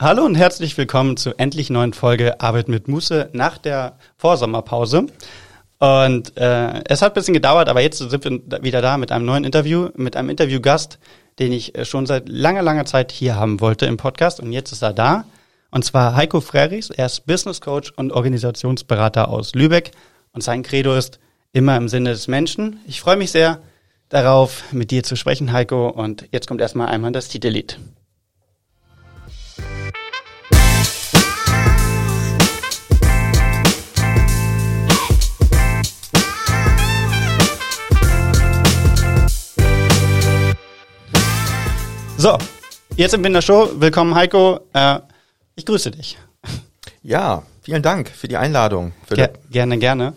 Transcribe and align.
Hallo 0.00 0.24
und 0.24 0.36
herzlich 0.36 0.78
willkommen 0.78 1.16
zur 1.16 1.40
endlich 1.40 1.70
neuen 1.70 1.92
Folge 1.92 2.40
Arbeit 2.40 2.68
mit 2.68 2.86
Muße 2.86 3.30
nach 3.32 3.58
der 3.58 3.98
Vorsommerpause. 4.16 5.06
Und 5.80 6.36
äh, 6.36 6.84
es 6.84 7.02
hat 7.02 7.10
ein 7.10 7.14
bisschen 7.14 7.34
gedauert, 7.34 7.68
aber 7.68 7.80
jetzt 7.80 7.98
sind 7.98 8.24
wir 8.24 8.62
wieder 8.62 8.80
da 8.80 8.96
mit 8.96 9.10
einem 9.10 9.24
neuen 9.24 9.42
Interview, 9.42 9.88
mit 9.96 10.14
einem 10.14 10.30
Interviewgast, 10.30 11.00
den 11.40 11.50
ich 11.50 11.76
äh, 11.76 11.84
schon 11.84 12.06
seit 12.06 12.28
langer, 12.28 12.62
langer 12.62 12.84
Zeit 12.84 13.10
hier 13.10 13.34
haben 13.34 13.60
wollte 13.60 13.86
im 13.86 13.96
Podcast. 13.96 14.38
Und 14.38 14.52
jetzt 14.52 14.70
ist 14.70 14.82
er 14.82 14.92
da. 14.92 15.24
Und 15.72 15.84
zwar 15.84 16.14
Heiko 16.14 16.40
Frerichs. 16.40 16.90
Er 16.90 17.06
ist 17.06 17.26
Business 17.26 17.60
Coach 17.60 17.92
und 17.96 18.12
Organisationsberater 18.12 19.28
aus 19.28 19.56
Lübeck. 19.56 19.90
Und 20.32 20.44
sein 20.44 20.62
Credo 20.62 20.94
ist 20.94 21.18
immer 21.52 21.76
im 21.76 21.88
Sinne 21.88 22.10
des 22.10 22.28
Menschen. 22.28 22.78
Ich 22.86 23.00
freue 23.00 23.16
mich 23.16 23.32
sehr 23.32 23.58
darauf, 24.10 24.62
mit 24.72 24.92
dir 24.92 25.02
zu 25.02 25.16
sprechen, 25.16 25.52
Heiko. 25.52 25.88
Und 25.88 26.28
jetzt 26.30 26.46
kommt 26.46 26.60
erstmal 26.60 26.86
einmal 26.86 27.10
das 27.10 27.26
Titellied. 27.26 27.80
So, 42.20 42.36
jetzt 42.96 43.12
sind 43.12 43.20
wir 43.22 43.28
in 43.28 43.34
der 43.34 43.42
Show. 43.42 43.70
Willkommen, 43.76 44.12
Heiko. 44.16 44.58
Äh, 44.72 44.98
ich 45.54 45.64
grüße 45.64 45.92
dich. 45.92 46.18
Ja, 47.00 47.44
vielen 47.62 47.80
Dank 47.80 48.08
für 48.08 48.26
die 48.26 48.36
Einladung. 48.36 48.92
Ger 49.08 49.30
gerne, 49.52 49.78
gerne. 49.78 50.14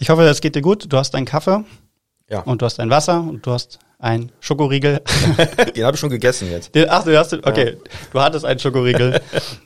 Ich 0.00 0.10
hoffe, 0.10 0.24
es 0.24 0.40
geht 0.40 0.56
dir 0.56 0.60
gut. 0.60 0.92
Du 0.92 0.96
hast 0.96 1.14
einen 1.14 1.24
Kaffee. 1.24 1.62
Ja. 2.28 2.40
Und 2.40 2.62
du 2.62 2.66
hast 2.66 2.80
ein 2.80 2.90
Wasser 2.90 3.20
und 3.20 3.46
du 3.46 3.52
hast 3.52 3.78
ein 4.00 4.32
Schokoriegel. 4.40 5.02
Den 5.76 5.84
habe 5.84 5.94
ich 5.94 6.00
schon 6.00 6.10
gegessen 6.10 6.50
jetzt. 6.50 6.74
Den, 6.74 6.90
ach, 6.90 7.04
du 7.04 7.16
hast, 7.16 7.32
okay. 7.32 7.76
Ja. 7.76 7.90
Du 8.12 8.20
hattest 8.20 8.44
einen 8.44 8.58
Schokoriegel. 8.58 9.20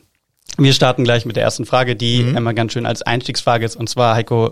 Wir 0.58 0.74
starten 0.74 1.02
gleich 1.02 1.24
mit 1.24 1.36
der 1.36 1.44
ersten 1.44 1.64
Frage, 1.64 1.96
die 1.96 2.24
mhm. 2.24 2.36
einmal 2.36 2.52
ganz 2.52 2.74
schön 2.74 2.84
als 2.84 3.00
Einstiegsfrage 3.00 3.64
ist. 3.64 3.76
Und 3.76 3.88
zwar, 3.88 4.16
Heiko, 4.16 4.50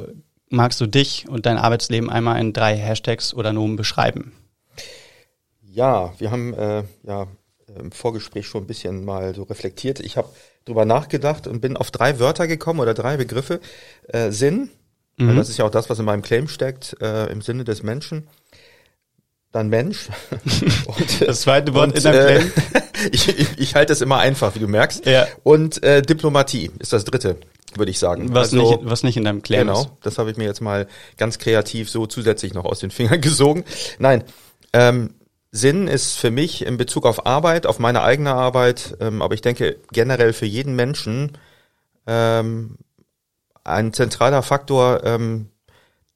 magst 0.48 0.80
du 0.80 0.86
dich 0.86 1.28
und 1.28 1.44
dein 1.44 1.58
Arbeitsleben 1.58 2.08
einmal 2.08 2.40
in 2.40 2.54
drei 2.54 2.74
Hashtags 2.74 3.34
oder 3.34 3.52
Nomen 3.52 3.76
beschreiben? 3.76 4.32
Ja, 5.78 6.12
wir 6.18 6.32
haben 6.32 6.54
äh, 6.54 6.82
ja 7.04 7.28
im 7.78 7.92
Vorgespräch 7.92 8.48
schon 8.48 8.64
ein 8.64 8.66
bisschen 8.66 9.04
mal 9.04 9.32
so 9.32 9.44
reflektiert. 9.44 10.00
Ich 10.00 10.16
habe 10.16 10.28
drüber 10.64 10.84
nachgedacht 10.84 11.46
und 11.46 11.60
bin 11.60 11.76
auf 11.76 11.92
drei 11.92 12.18
Wörter 12.18 12.48
gekommen 12.48 12.80
oder 12.80 12.94
drei 12.94 13.16
Begriffe. 13.16 13.60
Äh, 14.08 14.32
Sinn, 14.32 14.70
mhm. 15.18 15.36
das 15.36 15.48
ist 15.48 15.56
ja 15.58 15.64
auch 15.64 15.70
das, 15.70 15.88
was 15.88 16.00
in 16.00 16.04
meinem 16.04 16.22
Claim 16.22 16.48
steckt, 16.48 16.96
äh, 17.00 17.26
im 17.26 17.42
Sinne 17.42 17.62
des 17.62 17.84
Menschen. 17.84 18.26
Dann 19.52 19.68
Mensch. 19.68 20.08
und, 20.86 21.20
das 21.28 21.42
zweite 21.42 21.72
Wort 21.74 21.90
und, 21.90 21.98
in 21.98 22.02
deinem 22.02 22.26
Claim? 22.26 22.52
Äh, 22.74 22.80
ich, 23.12 23.28
ich, 23.28 23.58
ich 23.58 23.74
halte 23.76 23.92
es 23.92 24.00
immer 24.00 24.18
einfach, 24.18 24.56
wie 24.56 24.58
du 24.58 24.66
merkst. 24.66 25.06
Ja. 25.06 25.28
Und 25.44 25.80
äh, 25.84 26.02
Diplomatie 26.02 26.72
ist 26.80 26.92
das 26.92 27.04
dritte, 27.04 27.36
würde 27.76 27.92
ich 27.92 28.00
sagen. 28.00 28.34
Was, 28.34 28.52
also, 28.52 28.78
nicht, 28.78 28.80
was 28.82 29.04
nicht 29.04 29.16
in 29.16 29.22
deinem 29.22 29.42
Claim 29.42 29.68
genau, 29.68 29.74
ist. 29.74 29.84
Genau, 29.84 29.98
das 30.02 30.18
habe 30.18 30.32
ich 30.32 30.36
mir 30.36 30.46
jetzt 30.46 30.60
mal 30.60 30.88
ganz 31.18 31.38
kreativ 31.38 31.88
so 31.88 32.08
zusätzlich 32.08 32.52
noch 32.52 32.64
aus 32.64 32.80
den 32.80 32.90
Fingern 32.90 33.20
gesogen. 33.20 33.62
Nein, 34.00 34.24
ähm, 34.72 35.14
Sinn 35.50 35.88
ist 35.88 36.18
für 36.18 36.30
mich 36.30 36.64
in 36.64 36.76
Bezug 36.76 37.06
auf 37.06 37.26
Arbeit, 37.26 37.66
auf 37.66 37.78
meine 37.78 38.02
eigene 38.02 38.34
Arbeit, 38.34 38.96
ähm, 39.00 39.22
aber 39.22 39.34
ich 39.34 39.40
denke 39.40 39.78
generell 39.92 40.32
für 40.32 40.46
jeden 40.46 40.76
Menschen 40.76 41.38
ähm, 42.06 42.76
ein 43.64 43.92
zentraler 43.92 44.42
Faktor, 44.42 45.04
ähm, 45.04 45.48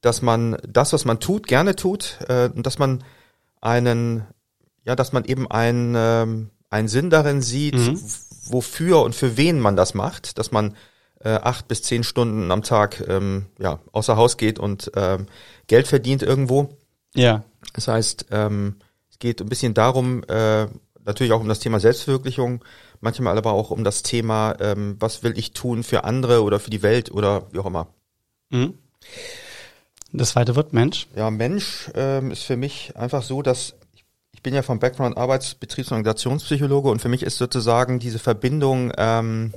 dass 0.01 0.21
man 0.21 0.59
das, 0.69 0.93
was 0.93 1.05
man 1.05 1.21
tut, 1.21 1.47
gerne 1.47 1.77
tut 1.77 2.19
äh, 2.29 2.51
und 2.55 2.67
dass 2.67 2.79
man 2.79 3.05
einen, 3.61 4.27
ja, 4.85 4.97
dass 4.97 5.13
man 5.13 5.25
eben 5.25 5.51
einen, 5.51 5.95
ähm, 5.97 6.51
einen 6.69 6.89
Sinn 6.89 7.09
darin 7.09 7.41
sieht, 7.41 7.77
mhm. 7.77 8.01
wofür 8.47 9.03
und 9.03 9.15
für 9.15 9.37
wen 9.37 9.61
man 9.61 9.77
das 9.77 9.95
macht, 9.95 10.39
dass 10.39 10.51
man 10.51 10.77
äh, 11.21 11.31
acht 11.31 11.69
bis 11.69 11.83
zehn 11.83 12.03
Stunden 12.05 12.51
am 12.51 12.63
Tag 12.63 13.03
ähm, 13.09 13.47
ja, 13.59 13.79
außer 13.93 14.17
Haus 14.17 14.37
geht 14.37 14.59
und 14.59 14.91
ähm, 14.97 15.27
Geld 15.69 15.87
verdient 15.87 16.23
irgendwo. 16.23 16.77
Ja. 17.15 17.45
Das 17.75 17.89
heißt, 17.89 18.27
ähm, 18.31 18.77
geht 19.23 19.41
ein 19.41 19.49
bisschen 19.49 19.73
darum, 19.73 20.25
äh, 20.25 20.67
natürlich 21.05 21.33
auch 21.33 21.41
um 21.41 21.49
das 21.49 21.61
Thema 21.61 21.81
Selbstverwirklichung, 21.81 22.63
manchmal 23.01 23.39
aber 23.39 23.53
auch 23.53 23.71
um 23.71 23.85
das 23.85 24.03
Thema, 24.03 24.57
ähm, 24.61 24.97
was 24.99 25.23
will 25.23 25.39
ich 25.39 25.53
tun 25.53 25.85
für 25.85 26.05
andere 26.05 26.43
oder 26.43 26.61
für 26.61 26.71
die 26.71 26.83
Welt 26.83 27.11
oder 27.11 27.47
wie 27.53 27.61
auch 27.61 27.67
immer. 27.67 27.87
Mhm. 28.51 28.75
Das 30.13 30.31
zweite 30.31 30.57
wird 30.57 30.73
Mensch. 30.73 31.07
Ja, 31.17 31.31
Mensch 31.31 31.91
ähm, 31.95 32.33
ist 32.33 32.43
für 32.43 32.57
mich 32.57 32.95
einfach 32.97 33.23
so, 33.23 33.43
dass 33.43 33.75
ich 34.33 34.43
bin 34.43 34.55
ja 34.55 34.63
vom 34.63 34.81
Background 34.81 35.17
Arbeits-, 35.17 35.55
Betriebs- 35.55 35.91
und 35.91 35.99
Organisationspsychologe 35.99 36.91
und 36.91 37.01
für 37.01 37.09
mich 37.09 37.23
ist 37.23 37.39
sozusagen 37.39 38.01
diese 38.01 38.19
Verbindung, 38.19 38.93
ähm, 38.99 39.55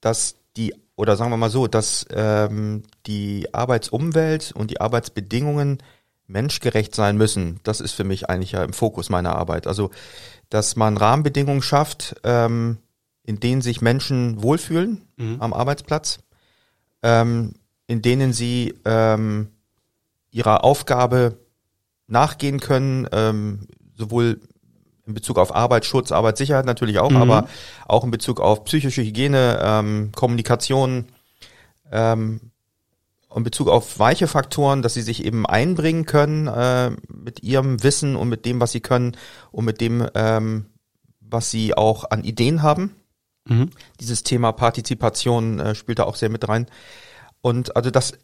dass 0.00 0.36
die, 0.56 0.74
oder 0.96 1.16
sagen 1.16 1.30
wir 1.30 1.36
mal 1.36 1.50
so, 1.50 1.66
dass 1.66 2.06
ähm, 2.10 2.84
die 3.06 3.52
Arbeitsumwelt 3.52 4.52
und 4.52 4.70
die 4.70 4.80
Arbeitsbedingungen 4.80 5.78
menschgerecht 6.26 6.94
sein 6.94 7.16
müssen, 7.16 7.60
das 7.62 7.80
ist 7.80 7.92
für 7.92 8.04
mich 8.04 8.28
eigentlich 8.28 8.52
ja 8.52 8.64
im 8.64 8.72
Fokus 8.72 9.10
meiner 9.10 9.36
Arbeit. 9.36 9.66
Also, 9.66 9.90
dass 10.48 10.76
man 10.76 10.96
Rahmenbedingungen 10.96 11.62
schafft, 11.62 12.16
ähm, 12.24 12.78
in 13.24 13.40
denen 13.40 13.62
sich 13.62 13.80
Menschen 13.80 14.42
wohlfühlen 14.42 15.02
mhm. 15.16 15.36
am 15.40 15.52
Arbeitsplatz, 15.52 16.18
ähm, 17.02 17.54
in 17.86 18.02
denen 18.02 18.32
sie 18.32 18.74
ähm, 18.84 19.48
ihrer 20.30 20.64
Aufgabe 20.64 21.38
nachgehen 22.06 22.60
können, 22.60 23.08
ähm, 23.12 23.68
sowohl 23.96 24.40
in 25.06 25.14
Bezug 25.14 25.38
auf 25.38 25.54
Arbeitsschutz, 25.54 26.12
Arbeitssicherheit 26.12 26.64
natürlich 26.64 26.98
auch, 26.98 27.10
mhm. 27.10 27.16
aber 27.16 27.48
auch 27.86 28.04
in 28.04 28.10
Bezug 28.10 28.40
auf 28.40 28.64
psychische 28.64 29.02
Hygiene, 29.02 29.58
ähm, 29.62 30.12
Kommunikation, 30.14 31.06
ähm, 31.90 32.51
in 33.36 33.44
Bezug 33.44 33.68
auf 33.68 33.98
weiche 33.98 34.26
Faktoren, 34.26 34.82
dass 34.82 34.94
sie 34.94 35.02
sich 35.02 35.24
eben 35.24 35.46
einbringen 35.46 36.06
können 36.06 36.46
äh, 36.46 36.90
mit 37.08 37.42
ihrem 37.42 37.82
Wissen 37.82 38.16
und 38.16 38.28
mit 38.28 38.44
dem, 38.44 38.60
was 38.60 38.72
sie 38.72 38.80
können 38.80 39.16
und 39.50 39.64
mit 39.64 39.80
dem, 39.80 40.06
ähm, 40.14 40.66
was 41.20 41.50
sie 41.50 41.76
auch 41.76 42.10
an 42.10 42.24
Ideen 42.24 42.62
haben. 42.62 42.94
Mhm. 43.48 43.70
Dieses 44.00 44.22
Thema 44.22 44.52
Partizipation 44.52 45.58
äh, 45.58 45.74
spielt 45.74 45.98
da 45.98 46.04
auch 46.04 46.16
sehr 46.16 46.30
mit 46.30 46.48
rein. 46.48 46.66
Und 47.40 47.76
also 47.76 47.90
dass 47.90 48.14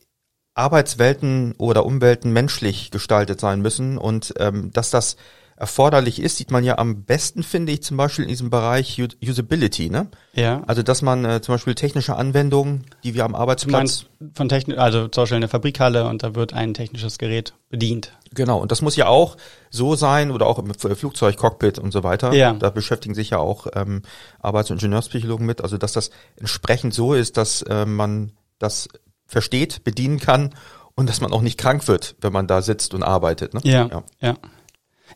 Arbeitswelten 0.55 1.55
oder 1.59 1.87
Umwelten 1.87 2.33
menschlich 2.33 2.91
gestaltet 2.91 3.41
sein 3.41 3.61
müssen 3.61 3.97
und 3.97 4.35
ähm, 4.39 4.73
dass 4.73 4.91
das 4.91 5.17
erforderlich 5.59 6.23
ist, 6.23 6.37
sieht 6.37 6.53
man 6.53 6.63
ja 6.63 6.79
am 6.79 7.03
besten, 7.03 7.43
finde 7.43 7.73
ich, 7.73 7.83
zum 7.83 7.97
Beispiel 7.97 8.25
in 8.25 8.29
diesem 8.29 8.49
Bereich 8.49 9.03
Usability, 9.21 9.91
ne? 9.91 10.07
Ja. 10.33 10.63
Also, 10.69 10.85
dass 10.85 11.03
man 11.03 11.25
äh, 11.25 11.41
zum 11.41 11.55
Beispiel 11.55 11.75
technische 11.75 12.15
Anwendungen, 12.15 12.85
die 13.03 13.15
wir 13.15 13.25
am 13.25 13.35
Arbeitsplatz. 13.35 14.07
von 14.35 14.49
Technik, 14.49 14.79
also 14.79 15.09
zum 15.09 15.23
Beispiel 15.23 15.37
eine 15.37 15.49
Fabrikhalle 15.49 16.07
und 16.07 16.23
da 16.23 16.37
wird 16.37 16.53
ein 16.53 16.75
technisches 16.75 17.19
Gerät 17.19 17.55
bedient. 17.71 18.13
Genau, 18.35 18.61
und 18.61 18.71
das 18.71 18.83
muss 18.83 18.95
ja 18.95 19.09
auch 19.09 19.37
so 19.69 19.97
sein 19.97 20.31
oder 20.31 20.47
auch 20.47 20.61
im 20.61 20.73
Flugzeugcockpit 20.73 21.81
und 21.81 21.93
so 21.93 22.05
weiter. 22.05 22.33
Ja. 22.35 22.53
Da 22.53 22.71
beschäftigen 22.71 23.15
sich 23.17 23.31
ja 23.31 23.39
auch 23.39 23.67
ähm, 23.75 24.03
Arbeits- 24.41 24.71
und 24.71 24.77
Ingenieurspsychologen 24.77 25.45
mit, 25.45 25.61
also 25.61 25.77
dass 25.77 25.93
das 25.93 26.11
entsprechend 26.37 26.95
so 26.95 27.15
ist, 27.15 27.37
dass 27.37 27.63
äh, 27.63 27.85
man 27.85 28.33
das 28.61 28.89
versteht, 29.27 29.83
bedienen 29.83 30.21
kann 30.21 30.55
und 30.95 31.09
dass 31.09 31.21
man 31.21 31.33
auch 31.33 31.43
nicht 31.43 31.59
krank 31.59 31.89
wird, 31.89 32.15
wenn 32.21 32.33
man 32.33 32.47
da 32.47 32.63
sitzt 32.63 32.95
und 32.95 33.03
arbeitet. 33.03 33.55
Ne? 33.55 33.61
Ja, 33.65 33.87
ja. 33.87 34.03
ja. 34.21 34.37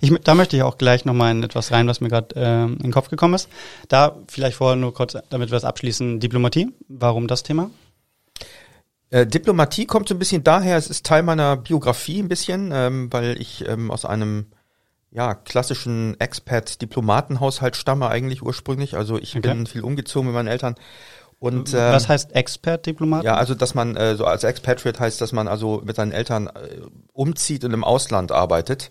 Ich, 0.03 0.13
da 0.25 0.35
möchte 0.35 0.57
ich 0.57 0.65
auch 0.65 0.79
gleich 0.79 1.05
nochmal 1.05 1.31
in 1.31 1.45
etwas 1.45 1.71
rein, 1.71 1.87
was 1.87 2.01
mir 2.01 2.09
gerade 2.09 2.35
äh, 2.35 2.65
in 2.65 2.79
den 2.79 2.91
Kopf 2.91 3.09
gekommen 3.09 3.35
ist. 3.35 3.49
Da 3.87 4.17
vielleicht 4.27 4.57
vorher 4.57 4.75
nur 4.75 4.93
kurz, 4.93 5.17
damit 5.31 5.51
wir 5.51 5.57
es 5.57 5.65
abschließen, 5.65 6.19
Diplomatie. 6.19 6.73
Warum 6.89 7.29
das 7.29 7.45
Thema? 7.45 7.71
Äh, 9.11 9.29
Diplomatie 9.29 9.87
kommt 9.87 10.09
so 10.09 10.17
ein 10.17 10.19
bisschen 10.19 10.43
daher, 10.43 10.77
es 10.77 10.89
ist 10.89 11.07
Teil 11.07 11.23
meiner 11.23 11.57
Biografie 11.57 12.19
ein 12.19 12.29
bisschen, 12.29 12.73
ähm, 12.75 13.13
weil 13.13 13.41
ich 13.41 13.65
ähm, 13.69 13.93
aus 13.93 14.05
einem 14.05 14.47
ja, 15.13 15.35
klassischen 15.35 16.19
Expat-Diplomatenhaushalt 16.19 17.77
stamme 17.77 18.09
eigentlich 18.09 18.43
ursprünglich. 18.43 18.97
Also 18.97 19.19
ich 19.19 19.37
okay. 19.37 19.55
bin 19.55 19.67
viel 19.69 19.83
umgezogen 19.83 20.27
mit 20.27 20.35
meinen 20.35 20.49
Eltern. 20.49 20.75
Und, 21.39 21.75
ähm, 21.75 21.93
Was 21.93 22.09
heißt 22.09 22.35
Expert-Diplomat? 22.35 23.23
Ja, 23.23 23.37
also 23.37 23.55
dass 23.55 23.75
man 23.77 23.95
äh, 23.95 24.17
so 24.17 24.25
als 24.25 24.43
Expatriate 24.43 24.99
heißt, 24.99 25.21
dass 25.21 25.31
man 25.31 25.47
also 25.47 25.81
mit 25.85 25.95
seinen 25.95 26.11
Eltern 26.11 26.49
äh, 26.49 26.81
umzieht 27.13 27.65
und 27.65 27.73
im 27.73 27.85
Ausland 27.85 28.33
arbeitet 28.33 28.89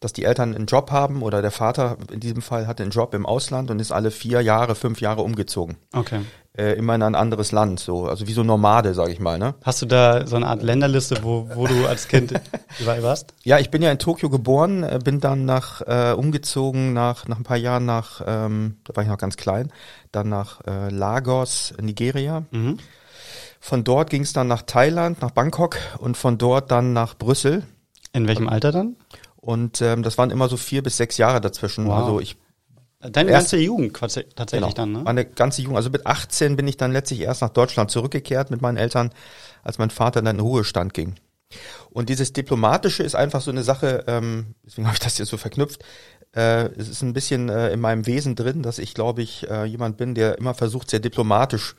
dass 0.00 0.12
die 0.12 0.24
Eltern 0.24 0.54
einen 0.54 0.66
Job 0.66 0.90
haben 0.90 1.22
oder 1.22 1.42
der 1.42 1.50
Vater 1.50 1.98
in 2.12 2.20
diesem 2.20 2.42
Fall 2.42 2.66
hatte 2.66 2.82
einen 2.82 2.92
Job 2.92 3.14
im 3.14 3.26
Ausland 3.26 3.70
und 3.70 3.80
ist 3.80 3.90
alle 3.90 4.10
vier 4.10 4.40
Jahre, 4.40 4.74
fünf 4.74 5.00
Jahre 5.00 5.22
umgezogen. 5.22 5.76
Okay. 5.92 6.20
Äh, 6.56 6.72
immer 6.74 6.94
in 6.94 7.02
ein 7.02 7.14
anderes 7.14 7.52
Land, 7.52 7.78
so 7.80 8.06
also 8.06 8.26
wie 8.26 8.32
so 8.32 8.42
Nomade, 8.42 8.94
sag 8.94 9.08
ich 9.10 9.20
mal. 9.20 9.38
Ne? 9.38 9.54
Hast 9.62 9.82
du 9.82 9.86
da 9.86 10.26
so 10.26 10.36
eine 10.36 10.46
Art 10.46 10.62
Länderliste, 10.62 11.22
wo, 11.22 11.48
wo 11.54 11.66
du 11.66 11.86
als 11.86 12.08
Kind 12.08 12.32
überall 12.80 13.02
warst? 13.02 13.34
Ja, 13.42 13.58
ich 13.58 13.70
bin 13.70 13.82
ja 13.82 13.90
in 13.90 13.98
Tokio 13.98 14.28
geboren, 14.28 14.82
äh, 14.82 14.98
bin 15.02 15.20
dann 15.20 15.44
nach 15.44 15.82
äh, 15.82 16.12
umgezogen 16.12 16.92
nach 16.92 17.26
nach 17.28 17.38
ein 17.38 17.44
paar 17.44 17.56
Jahren 17.56 17.84
nach, 17.84 18.22
ähm, 18.26 18.78
da 18.84 18.96
war 18.96 19.02
ich 19.02 19.08
noch 19.08 19.18
ganz 19.18 19.36
klein, 19.36 19.72
dann 20.10 20.28
nach 20.28 20.60
äh, 20.66 20.90
Lagos, 20.90 21.74
Nigeria. 21.80 22.44
Mhm. 22.50 22.78
Von 23.60 23.84
dort 23.84 24.10
ging 24.10 24.22
es 24.22 24.32
dann 24.32 24.46
nach 24.48 24.62
Thailand, 24.62 25.20
nach 25.20 25.32
Bangkok 25.32 25.76
und 25.98 26.16
von 26.16 26.38
dort 26.38 26.70
dann 26.70 26.92
nach 26.92 27.16
Brüssel. 27.16 27.64
In 28.12 28.26
welchem 28.26 28.48
Alter 28.48 28.72
dann? 28.72 28.96
Und 29.48 29.80
ähm, 29.80 30.02
das 30.02 30.18
waren 30.18 30.28
immer 30.30 30.46
so 30.50 30.58
vier 30.58 30.82
bis 30.82 30.98
sechs 30.98 31.16
Jahre 31.16 31.40
dazwischen. 31.40 31.86
Wow. 31.86 31.94
Also 31.94 32.20
ich 32.20 32.36
Deine 33.00 33.30
Erst- 33.30 33.52
ganze 33.52 33.64
Jugend 33.64 33.96
tatsächlich 33.96 34.74
dann, 34.74 34.92
ne? 34.92 34.98
Meine 35.04 35.24
ganze 35.24 35.62
Jugend, 35.62 35.78
also 35.78 35.88
mit 35.88 36.06
18 36.06 36.54
bin 36.56 36.68
ich 36.68 36.76
dann 36.76 36.92
letztlich 36.92 37.20
erst 37.20 37.40
nach 37.40 37.48
Deutschland 37.48 37.90
zurückgekehrt 37.90 38.50
mit 38.50 38.60
meinen 38.60 38.76
Eltern, 38.76 39.10
als 39.62 39.78
mein 39.78 39.88
Vater 39.88 40.20
dann 40.20 40.36
in 40.36 40.42
den 40.42 40.46
Ruhestand 40.46 40.92
ging. 40.92 41.14
Und 41.88 42.10
dieses 42.10 42.34
Diplomatische 42.34 43.02
ist 43.02 43.14
einfach 43.14 43.40
so 43.40 43.50
eine 43.50 43.62
Sache, 43.62 44.04
ähm, 44.06 44.54
deswegen 44.66 44.86
habe 44.86 44.96
ich 44.96 45.00
das 45.00 45.16
hier 45.16 45.24
so 45.24 45.38
verknüpft. 45.38 45.82
Äh, 46.36 46.66
es 46.76 46.90
ist 46.90 47.00
ein 47.00 47.14
bisschen 47.14 47.48
äh, 47.48 47.70
in 47.72 47.80
meinem 47.80 48.04
Wesen 48.04 48.34
drin, 48.34 48.62
dass 48.62 48.78
ich, 48.78 48.92
glaube 48.92 49.22
ich, 49.22 49.48
äh, 49.48 49.64
jemand 49.64 49.96
bin, 49.96 50.14
der 50.14 50.36
immer 50.36 50.52
versucht, 50.52 50.90
sehr 50.90 51.00
diplomatisch 51.00 51.74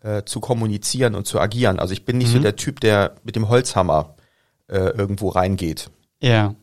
äh, 0.00 0.22
zu 0.24 0.40
kommunizieren 0.40 1.14
und 1.14 1.26
zu 1.26 1.40
agieren. 1.40 1.78
Also 1.78 1.92
ich 1.92 2.06
bin 2.06 2.16
nicht 2.16 2.30
so 2.32 2.38
der 2.38 2.56
Typ, 2.56 2.80
der 2.80 3.16
mit 3.22 3.36
dem 3.36 3.50
Holzhammer 3.50 4.14
äh, 4.68 4.78
irgendwo 4.78 5.28
reingeht. 5.28 5.90
Ja. 6.22 6.54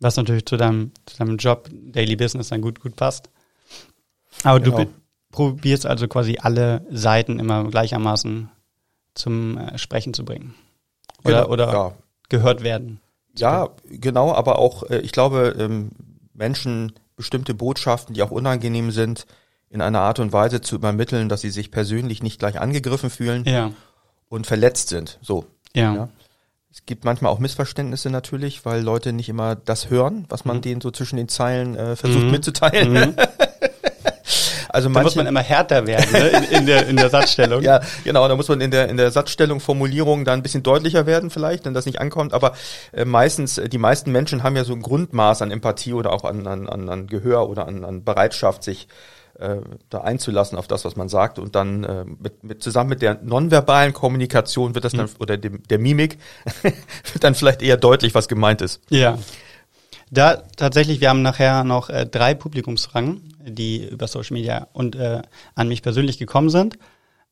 Was 0.00 0.16
natürlich 0.16 0.44
zu 0.46 0.56
deinem, 0.56 0.92
zu 1.06 1.16
deinem 1.18 1.36
Job, 1.38 1.68
Daily 1.72 2.16
Business 2.16 2.48
dann 2.48 2.60
gut, 2.60 2.80
gut 2.80 2.96
passt. 2.96 3.30
Aber 4.42 4.60
Genau. 4.60 4.84
du 4.84 4.86
probierst 5.30 5.86
also 5.86 6.06
quasi 6.08 6.38
alle 6.40 6.86
Seiten 6.90 7.38
immer 7.38 7.64
gleichermaßen 7.64 8.50
zum 9.14 9.56
äh, 9.58 9.78
Sprechen 9.78 10.12
zu 10.14 10.24
bringen. 10.24 10.54
Oder, 11.24 11.42
Genau, 11.42 11.52
oder 11.52 11.72
ja. 11.72 11.92
gehört 12.28 12.62
werden. 12.62 13.00
Ja, 13.36 13.70
genau, 13.86 14.32
aber 14.32 14.58
auch, 14.58 14.82
äh, 14.90 14.98
ich 15.00 15.12
glaube, 15.12 15.54
ähm, 15.58 15.90
Menschen 16.34 16.92
bestimmte 17.16 17.54
Botschaften, 17.54 18.14
die 18.14 18.22
auch 18.22 18.30
unangenehm 18.30 18.90
sind, 18.90 19.26
in 19.70 19.80
einer 19.80 20.00
Art 20.00 20.18
und 20.20 20.32
Weise 20.32 20.60
zu 20.60 20.74
übermitteln, 20.76 21.28
dass 21.28 21.40
sie 21.40 21.50
sich 21.50 21.70
persönlich 21.70 22.22
nicht 22.22 22.38
gleich 22.38 22.60
angegriffen 22.60 23.10
fühlen 23.10 23.44
Ja. 23.46 23.72
und 24.28 24.46
verletzt 24.46 24.88
sind. 24.90 25.18
So. 25.22 25.46
Ja. 25.74 25.94
Ja. 25.94 26.08
Es 26.78 26.84
gibt 26.84 27.04
manchmal 27.04 27.32
auch 27.32 27.38
Missverständnisse 27.38 28.10
natürlich, 28.10 28.64
weil 28.66 28.82
Leute 28.82 29.12
nicht 29.14 29.28
immer 29.30 29.56
das 29.56 29.88
hören, 29.90 30.26
was 30.28 30.44
man 30.44 30.58
Mhm. 30.58 30.60
denen 30.60 30.80
so 30.82 30.90
zwischen 30.90 31.16
den 31.16 31.28
Zeilen 31.28 31.74
äh, 31.74 31.96
versucht 31.96 32.24
Mhm. 32.26 32.30
mitzuteilen. 32.30 32.92
Mhm. 32.92 33.14
Also 34.68 34.88
Da 34.90 35.00
muss 35.00 35.14
manche, 35.14 35.18
man 35.20 35.26
immer 35.28 35.40
härter 35.42 35.86
werden 35.86 36.12
ne? 36.12 36.28
in, 36.28 36.42
in, 36.58 36.66
der, 36.66 36.86
in 36.86 36.96
der 36.96 37.08
Satzstellung. 37.08 37.62
ja, 37.62 37.80
genau, 38.04 38.28
da 38.28 38.36
muss 38.36 38.48
man 38.48 38.60
in 38.60 38.70
der 38.70 38.88
in 38.90 38.98
der 38.98 39.10
Satzstellung, 39.10 39.60
Formulierung 39.60 40.26
da 40.26 40.34
ein 40.34 40.42
bisschen 40.42 40.62
deutlicher 40.62 41.06
werden 41.06 41.30
vielleicht, 41.30 41.64
wenn 41.64 41.72
das 41.72 41.86
nicht 41.86 41.98
ankommt. 41.98 42.34
Aber 42.34 42.52
äh, 42.92 43.06
meistens, 43.06 43.56
äh, 43.56 43.70
die 43.70 43.78
meisten 43.78 44.12
Menschen 44.12 44.42
haben 44.42 44.54
ja 44.54 44.64
so 44.64 44.74
ein 44.74 44.82
Grundmaß 44.82 45.40
an 45.40 45.50
Empathie 45.50 45.94
oder 45.94 46.12
auch 46.12 46.24
an, 46.24 46.46
an, 46.46 46.68
an, 46.68 46.90
an 46.90 47.06
Gehör 47.06 47.48
oder 47.48 47.66
an, 47.66 47.84
an 47.86 48.04
Bereitschaft, 48.04 48.64
sich 48.64 48.86
äh, 49.38 49.60
da 49.90 50.00
einzulassen 50.00 50.58
auf 50.58 50.66
das, 50.66 50.84
was 50.84 50.96
man 50.96 51.08
sagt. 51.08 51.38
Und 51.38 51.54
dann 51.54 51.84
äh, 51.84 52.04
mit, 52.04 52.44
mit 52.44 52.62
zusammen 52.62 52.90
mit 52.90 53.02
der 53.02 53.20
nonverbalen 53.22 53.92
Kommunikation 53.92 54.74
wird 54.74 54.84
das 54.84 54.92
dann 54.92 55.08
oder 55.18 55.36
dem, 55.36 55.62
der 55.64 55.78
Mimik 55.78 56.18
wird 56.62 57.24
dann 57.24 57.34
vielleicht 57.34 57.62
eher 57.62 57.76
deutlich, 57.76 58.14
was 58.14 58.28
gemeint 58.28 58.62
ist. 58.62 58.80
Ja. 58.88 59.18
Da 60.10 60.42
tatsächlich, 60.56 61.00
wir 61.00 61.08
haben 61.08 61.22
nachher 61.22 61.64
noch 61.64 61.90
äh, 61.90 62.06
drei 62.06 62.34
Publikumsfragen, 62.34 63.34
die 63.44 63.88
über 63.88 64.06
Social 64.06 64.34
Media 64.34 64.68
und 64.72 64.94
äh, 64.94 65.22
an 65.54 65.68
mich 65.68 65.82
persönlich 65.82 66.18
gekommen 66.18 66.48
sind. 66.48 66.78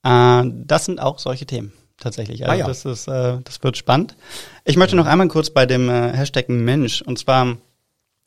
Äh, 0.03 0.43
das 0.45 0.85
sind 0.85 1.01
auch 1.01 1.19
solche 1.19 1.47
Themen 1.47 1.73
tatsächlich. 1.99 2.43
Also 2.43 2.53
Ah 2.53 2.56
ja. 2.56 2.67
das 2.67 2.85
ist, 2.85 3.09
äh, 3.09 3.39
das 3.45 3.62
wird 3.62 3.77
spannend. 3.77 4.17
Ich 4.65 4.77
möchte 4.77 4.97
noch 4.97 5.06
einmal 5.06 5.29
kurz 5.29 5.51
bei 5.51 5.67
dem 5.67 5.89
äh, 5.89 6.12
Hashtag 6.12 6.49
Mensch 6.49 7.03
und 7.03 7.19
zwar, 7.19 7.56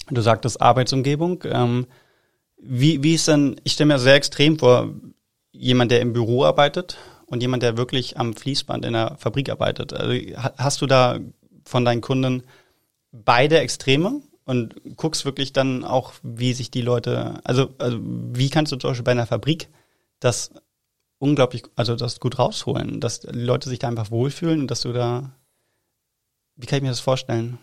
du 0.09 0.21
sagtest 0.21 0.61
Arbeitsumgebung. 0.61 1.43
Ähm, 1.45 1.87
wie, 2.57 3.03
wie 3.03 3.13
ist 3.13 3.27
denn, 3.27 3.59
ich 3.63 3.73
stelle 3.73 3.87
mir 3.93 3.99
sehr 3.99 4.15
extrem 4.15 4.57
vor, 4.59 4.93
jemand, 5.51 5.91
der 5.91 6.01
im 6.01 6.13
Büro 6.13 6.43
arbeitet 6.43 6.97
und 7.25 7.41
jemand, 7.41 7.63
der 7.63 7.77
wirklich 7.77 8.17
am 8.17 8.35
Fließband 8.35 8.85
in 8.85 8.93
der 8.93 9.15
Fabrik 9.17 9.49
arbeitet. 9.49 9.93
Also, 9.93 10.13
ha- 10.37 10.53
hast 10.57 10.81
du 10.81 10.85
da 10.87 11.19
von 11.65 11.85
deinen 11.85 12.01
Kunden 12.01 12.43
beide 13.11 13.59
Extreme 13.59 14.21
und 14.45 14.75
guckst 14.95 15.25
wirklich 15.25 15.53
dann 15.53 15.83
auch, 15.83 16.13
wie 16.23 16.53
sich 16.53 16.71
die 16.71 16.81
Leute, 16.81 17.41
also, 17.43 17.73
also 17.79 17.99
wie 18.01 18.49
kannst 18.49 18.71
du 18.71 18.77
zum 18.77 18.91
Beispiel 18.91 19.03
bei 19.03 19.11
einer 19.11 19.27
Fabrik 19.27 19.69
das 20.19 20.51
unglaublich, 21.19 21.63
also 21.75 21.95
das 21.95 22.19
gut 22.19 22.39
rausholen, 22.39 22.99
dass 22.99 23.21
die 23.21 23.27
Leute 23.31 23.69
sich 23.69 23.79
da 23.79 23.87
einfach 23.87 24.11
wohlfühlen 24.11 24.61
und 24.61 24.71
dass 24.71 24.81
du 24.81 24.93
da, 24.93 25.31
wie 26.55 26.65
kann 26.65 26.77
ich 26.77 26.83
mir 26.83 26.89
das 26.89 26.99
vorstellen? 26.99 27.57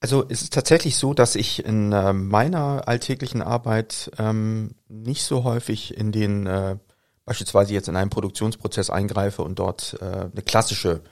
Also 0.00 0.24
es 0.28 0.42
ist 0.42 0.52
tatsächlich 0.52 0.96
so, 0.96 1.12
dass 1.12 1.34
ich 1.34 1.64
in 1.64 1.92
äh, 1.92 2.12
meiner 2.12 2.86
alltäglichen 2.86 3.42
Arbeit 3.42 4.10
ähm, 4.18 4.76
nicht 4.88 5.24
so 5.24 5.42
häufig 5.42 5.96
in 5.96 6.12
den 6.12 6.46
äh, 6.46 6.76
beispielsweise 7.24 7.74
jetzt 7.74 7.88
in 7.88 7.96
einen 7.96 8.10
Produktionsprozess 8.10 8.90
eingreife 8.90 9.42
und 9.42 9.58
dort 9.58 9.98
äh, 10.00 10.04
eine 10.04 10.42
klassische 10.44 11.02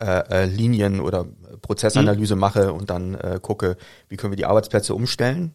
äh, 0.00 0.06
äh, 0.30 0.44
Linien- 0.46 1.00
oder 1.00 1.26
Prozessanalyse 1.60 2.34
mache 2.34 2.72
und 2.72 2.90
dann 2.90 3.14
äh, 3.14 3.38
gucke, 3.40 3.76
wie 4.08 4.16
können 4.16 4.32
wir 4.32 4.36
die 4.36 4.46
Arbeitsplätze 4.46 4.94
umstellen. 4.94 5.54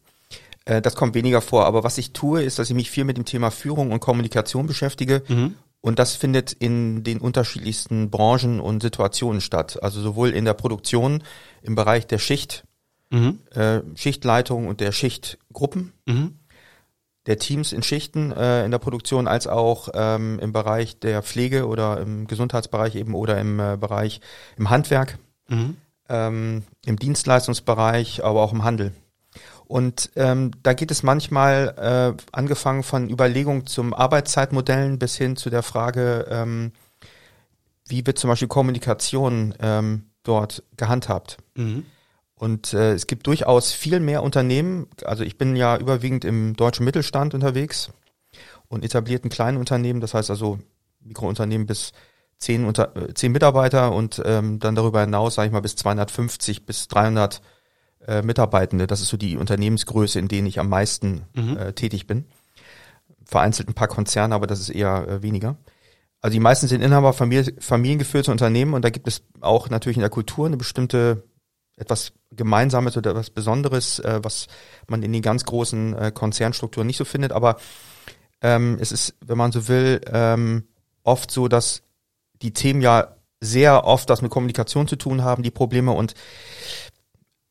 Äh, 0.66 0.82
das 0.82 0.96
kommt 0.96 1.16
weniger 1.16 1.42
vor. 1.42 1.66
Aber 1.66 1.84
was 1.84 1.98
ich 1.98 2.14
tue, 2.14 2.44
ist, 2.44 2.60
dass 2.60 2.70
ich 2.70 2.76
mich 2.76 2.92
viel 2.92 3.06
mit 3.06 3.18
dem 3.18 3.26
Thema 3.26 3.52
Führung 3.52 3.92
und 3.92 4.00
Kommunikation 4.00 4.68
beschäftige. 4.68 5.24
Und 5.82 6.00
das 6.00 6.16
findet 6.16 6.54
in 6.54 7.04
den 7.04 7.20
unterschiedlichsten 7.20 8.10
Branchen 8.10 8.60
und 8.60 8.82
Situationen 8.82 9.42
statt. 9.42 9.82
Also 9.82 10.02
sowohl 10.02 10.30
in 10.30 10.46
der 10.46 10.54
Produktion, 10.54 11.24
im 11.62 11.76
Bereich 11.76 12.08
der 12.08 12.18
Schicht, 12.18 12.64
Mhm. 13.10 13.40
äh, 13.54 13.82
Schichtleitung 13.96 14.68
und 14.68 14.80
der 14.82 14.92
Schichtgruppen, 14.92 15.94
Mhm. 16.06 16.40
der 17.26 17.40
Teams 17.40 17.74
in 17.74 17.84
Schichten 17.84 18.32
äh, 18.32 18.66
in 18.66 18.72
der 18.72 18.80
Produktion, 18.80 19.28
als 19.28 19.48
auch 19.48 19.90
ähm, 19.94 20.40
im 20.40 20.52
Bereich 20.54 21.00
der 21.00 21.24
Pflege 21.24 21.68
oder 21.68 22.00
im 22.00 22.28
Gesundheitsbereich 22.28 22.96
eben 22.96 23.14
oder 23.16 23.40
im 23.40 23.60
äh, 23.60 23.78
Bereich 23.78 24.22
im 24.58 24.70
Handwerk, 24.70 25.18
Mhm. 25.50 25.78
ähm, 26.10 26.64
im 26.86 26.98
Dienstleistungsbereich, 26.98 28.24
aber 28.24 28.42
auch 28.42 28.54
im 28.54 28.64
Handel. 28.64 28.94
Und 29.66 30.12
ähm, 30.16 30.52
da 30.64 30.74
geht 30.74 30.92
es 30.92 31.04
manchmal 31.04 32.16
äh, 32.18 32.24
angefangen 32.32 32.84
von 32.84 33.10
Überlegungen 33.10 33.68
zum 33.68 33.94
Arbeitszeitmodellen 33.94 34.98
bis 34.98 35.18
hin 35.18 35.36
zu 35.36 35.50
der 35.50 35.64
Frage, 35.64 36.26
ähm, 36.30 36.72
wie 37.88 38.06
wird 38.06 38.18
zum 38.18 38.30
Beispiel 38.30 38.48
Kommunikation 38.48 39.54
ähm, 39.60 40.06
dort 40.24 40.64
gehandhabt. 40.78 41.38
Mhm. 41.56 41.86
Und 42.38 42.74
äh, 42.74 42.94
es 42.94 43.08
gibt 43.08 43.26
durchaus 43.28 43.72
viel 43.72 44.00
mehr 44.00 44.22
Unternehmen. 44.22 44.88
Also 45.04 45.24
ich 45.24 45.38
bin 45.38 45.56
ja 45.56 45.78
überwiegend 45.78 46.24
im 46.24 46.56
deutschen 46.56 46.86
Mittelstand 46.86 47.34
unterwegs 47.34 47.90
und 48.68 48.86
etablierten 48.86 49.30
kleinen 49.30 49.58
Unternehmen, 49.58 50.02
das 50.02 50.14
heißt 50.14 50.30
also 50.30 50.60
Mikrounternehmen 51.02 51.66
bis 51.66 51.94
zehn, 52.38 52.66
unter, 52.66 52.96
äh, 52.96 53.14
zehn 53.16 53.32
Mitarbeiter 53.32 53.92
und 53.92 54.22
ähm, 54.24 54.60
dann 54.60 54.76
darüber 54.76 55.02
hinaus, 55.02 55.36
sage 55.36 55.48
ich 55.48 55.54
mal, 55.54 55.62
bis 55.62 55.76
250 55.78 56.66
bis 56.66 56.88
300 56.88 57.42
äh, 58.06 58.22
Mitarbeitende. 58.22 58.86
Das 58.86 59.02
ist 59.02 59.10
so 59.10 59.18
die 59.18 59.38
Unternehmensgröße, 59.38 60.20
in 60.20 60.28
denen 60.28 60.48
ich 60.48 60.60
am 60.60 60.70
meisten 60.70 61.24
Mhm. 61.34 61.58
äh, 61.58 61.74
tätig 61.74 62.06
bin. 62.06 62.26
Vereinzelt 63.26 63.68
ein 63.68 63.74
paar 63.74 63.88
Konzerne, 63.88 64.36
aber 64.36 64.46
das 64.46 64.60
ist 64.60 64.70
eher 64.70 65.08
äh, 65.08 65.22
weniger. 65.24 65.58
Also 66.22 66.34
die 66.34 66.40
meisten 66.40 66.68
sind 66.68 66.82
Inhaber 66.82 67.14
Familie, 67.14 67.54
familiengeführte 67.60 68.32
Unternehmen 68.32 68.74
und 68.74 68.84
da 68.86 68.90
gibt 68.90 69.08
es 69.08 69.24
auch 69.42 69.70
natürlich 69.70 69.98
in 69.98 70.02
der 70.02 70.10
Kultur 70.10 70.46
eine 70.46 70.58
bestimmte 70.58 71.24
etwas 71.78 72.12
Gemeinsames 72.32 72.98
oder 72.98 73.12
etwas 73.12 73.30
Besonderes, 73.30 74.00
äh, 74.00 74.20
was 74.22 74.48
man 74.88 75.02
in 75.04 75.14
den 75.14 75.22
ganz 75.22 75.46
großen 75.46 75.96
äh, 75.96 76.12
Konzernstrukturen 76.14 76.88
nicht 76.88 76.98
so 76.98 77.06
findet. 77.06 77.32
Aber 77.32 77.58
ähm, 78.42 78.78
es 78.82 78.92
ist, 78.92 79.16
wenn 79.26 79.38
man 79.38 79.52
so 79.52 79.68
will, 79.68 80.02
ähm, 80.12 80.64
oft 81.04 81.32
so, 81.32 81.48
dass 81.48 81.84
die 82.42 82.52
Themen 82.54 82.82
ja 82.82 83.16
sehr 83.40 83.86
oft 83.86 84.10
was 84.10 84.22
mit 84.22 84.32
Kommunikation 84.32 84.88
zu 84.88 84.96
tun 84.96 85.24
haben, 85.24 85.44
die 85.44 85.52
Probleme 85.52 85.92
und 85.92 86.14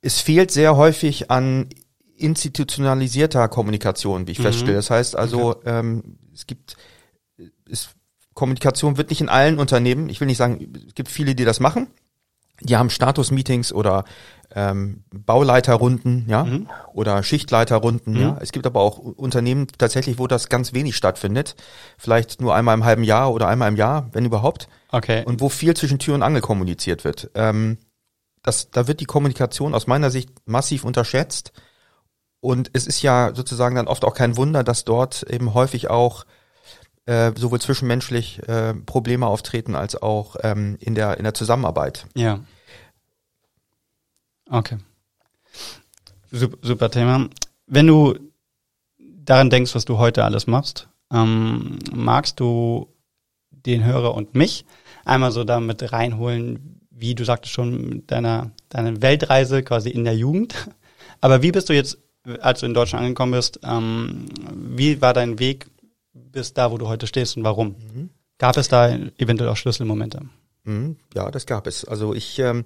es 0.02 0.20
fehlt 0.20 0.50
sehr 0.50 0.76
häufig 0.76 1.30
an 1.30 1.68
institutionalisierter 2.16 3.48
Kommunikation, 3.48 4.26
wie 4.26 4.32
ich 4.32 4.38
Mhm. 4.38 4.44
feststelle. 4.44 4.74
Das 4.74 4.90
heißt 4.90 5.16
also, 5.16 5.62
ähm, 5.64 6.18
es 6.34 6.46
gibt 6.46 6.76
es, 7.68 7.90
Kommunikation 8.34 8.96
wird 8.96 9.10
nicht 9.10 9.20
in 9.20 9.28
allen 9.28 9.58
Unternehmen, 9.58 10.08
ich 10.08 10.20
will 10.20 10.26
nicht 10.26 10.36
sagen, 10.36 10.72
es 10.86 10.94
gibt 10.94 11.08
viele, 11.08 11.34
die 11.34 11.44
das 11.44 11.60
machen, 11.60 11.88
die 12.60 12.76
haben 12.76 12.90
Status-Meetings 12.90 13.72
oder 13.72 14.04
ähm, 14.54 15.02
Bauleiterrunden, 15.12 16.24
ja, 16.28 16.44
Mhm. 16.44 16.68
oder 16.94 17.22
Schichtleiterrunden, 17.22 18.14
Mhm. 18.14 18.20
ja. 18.20 18.38
Es 18.40 18.52
gibt 18.52 18.64
aber 18.66 18.80
auch 18.80 18.98
Unternehmen 18.98 19.66
tatsächlich, 19.76 20.18
wo 20.18 20.26
das 20.26 20.48
ganz 20.48 20.72
wenig 20.72 20.96
stattfindet. 20.96 21.56
Vielleicht 21.98 22.40
nur 22.40 22.54
einmal 22.54 22.74
im 22.74 22.84
halben 22.84 23.02
Jahr 23.02 23.32
oder 23.32 23.48
einmal 23.48 23.68
im 23.68 23.76
Jahr, 23.76 24.08
wenn 24.12 24.24
überhaupt. 24.24 24.68
Okay. 24.92 25.24
Und 25.26 25.40
wo 25.40 25.48
viel 25.48 25.74
zwischen 25.74 25.98
Tür 25.98 26.14
und 26.14 26.22
Angel 26.22 26.40
kommuniziert 26.42 27.04
wird. 27.04 27.30
Ähm, 27.34 27.78
das, 28.42 28.70
da 28.70 28.86
wird 28.86 29.00
die 29.00 29.04
Kommunikation 29.06 29.74
aus 29.74 29.88
meiner 29.88 30.10
Sicht 30.10 30.30
massiv 30.46 30.84
unterschätzt. 30.84 31.52
Und 32.40 32.70
es 32.72 32.86
ist 32.86 33.02
ja 33.02 33.32
sozusagen 33.34 33.74
dann 33.74 33.88
oft 33.88 34.04
auch 34.04 34.14
kein 34.14 34.36
Wunder, 34.36 34.62
dass 34.62 34.84
dort 34.84 35.24
eben 35.24 35.52
häufig 35.54 35.90
auch 35.90 36.24
äh, 37.06 37.32
sowohl 37.36 37.60
zwischenmenschlich 37.60 38.46
äh, 38.48 38.74
Probleme 38.74 39.26
auftreten 39.26 39.74
als 39.74 40.00
auch 40.00 40.36
ähm, 40.42 40.76
in 40.80 40.94
der 40.94 41.16
in 41.18 41.24
der 41.24 41.34
Zusammenarbeit. 41.34 42.06
Ja. 42.14 42.40
Okay. 44.50 44.78
Super, 46.30 46.58
super 46.62 46.90
Thema. 46.90 47.28
Wenn 47.66 47.86
du 47.86 48.18
daran 48.98 49.50
denkst, 49.50 49.74
was 49.74 49.84
du 49.84 49.98
heute 49.98 50.24
alles 50.24 50.46
machst, 50.46 50.88
ähm, 51.12 51.78
magst 51.92 52.38
du 52.40 52.92
den 53.50 53.84
Hörer 53.84 54.14
und 54.14 54.34
mich 54.34 54.64
einmal 55.04 55.32
so 55.32 55.44
damit 55.44 55.92
reinholen, 55.92 56.80
wie 56.90 57.14
du 57.14 57.24
sagtest 57.24 57.52
schon, 57.52 58.06
deiner, 58.06 58.50
deiner 58.68 59.02
Weltreise 59.02 59.62
quasi 59.62 59.90
in 59.90 60.04
der 60.04 60.16
Jugend. 60.16 60.68
Aber 61.20 61.42
wie 61.42 61.52
bist 61.52 61.68
du 61.68 61.72
jetzt 61.72 61.98
als 62.40 62.60
du 62.60 62.66
in 62.66 62.74
Deutschland 62.74 63.04
angekommen 63.04 63.32
bist, 63.32 63.60
ähm, 63.62 64.26
wie 64.54 65.00
war 65.00 65.14
dein 65.14 65.38
Weg 65.38 65.66
bis 66.32 66.54
da, 66.54 66.70
wo 66.70 66.78
du 66.78 66.88
heute 66.88 67.06
stehst 67.06 67.36
und 67.36 67.44
warum? 67.44 67.76
Mhm. 67.94 68.10
Gab 68.38 68.56
es 68.56 68.68
da 68.68 68.88
eventuell 69.18 69.50
auch 69.50 69.56
Schlüsselmomente? 69.56 70.20
Mhm, 70.64 70.96
ja, 71.14 71.30
das 71.30 71.46
gab 71.46 71.66
es. 71.66 71.84
Also 71.84 72.12
ich 72.12 72.38
ähm, 72.38 72.64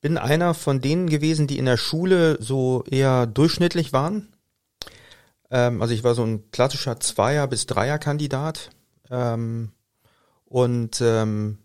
bin 0.00 0.16
einer 0.16 0.54
von 0.54 0.80
denen 0.80 1.08
gewesen, 1.08 1.46
die 1.46 1.58
in 1.58 1.66
der 1.66 1.76
Schule 1.76 2.38
so 2.40 2.84
eher 2.88 3.26
durchschnittlich 3.26 3.92
waren. 3.92 4.28
Ähm, 5.50 5.82
also 5.82 5.92
ich 5.92 6.04
war 6.04 6.14
so 6.14 6.24
ein 6.24 6.50
klassischer 6.50 6.98
Zweier- 7.00 7.48
bis 7.48 7.66
Dreier-Kandidat. 7.66 8.70
Ähm, 9.10 9.72
und 10.46 11.00
ähm, 11.00 11.58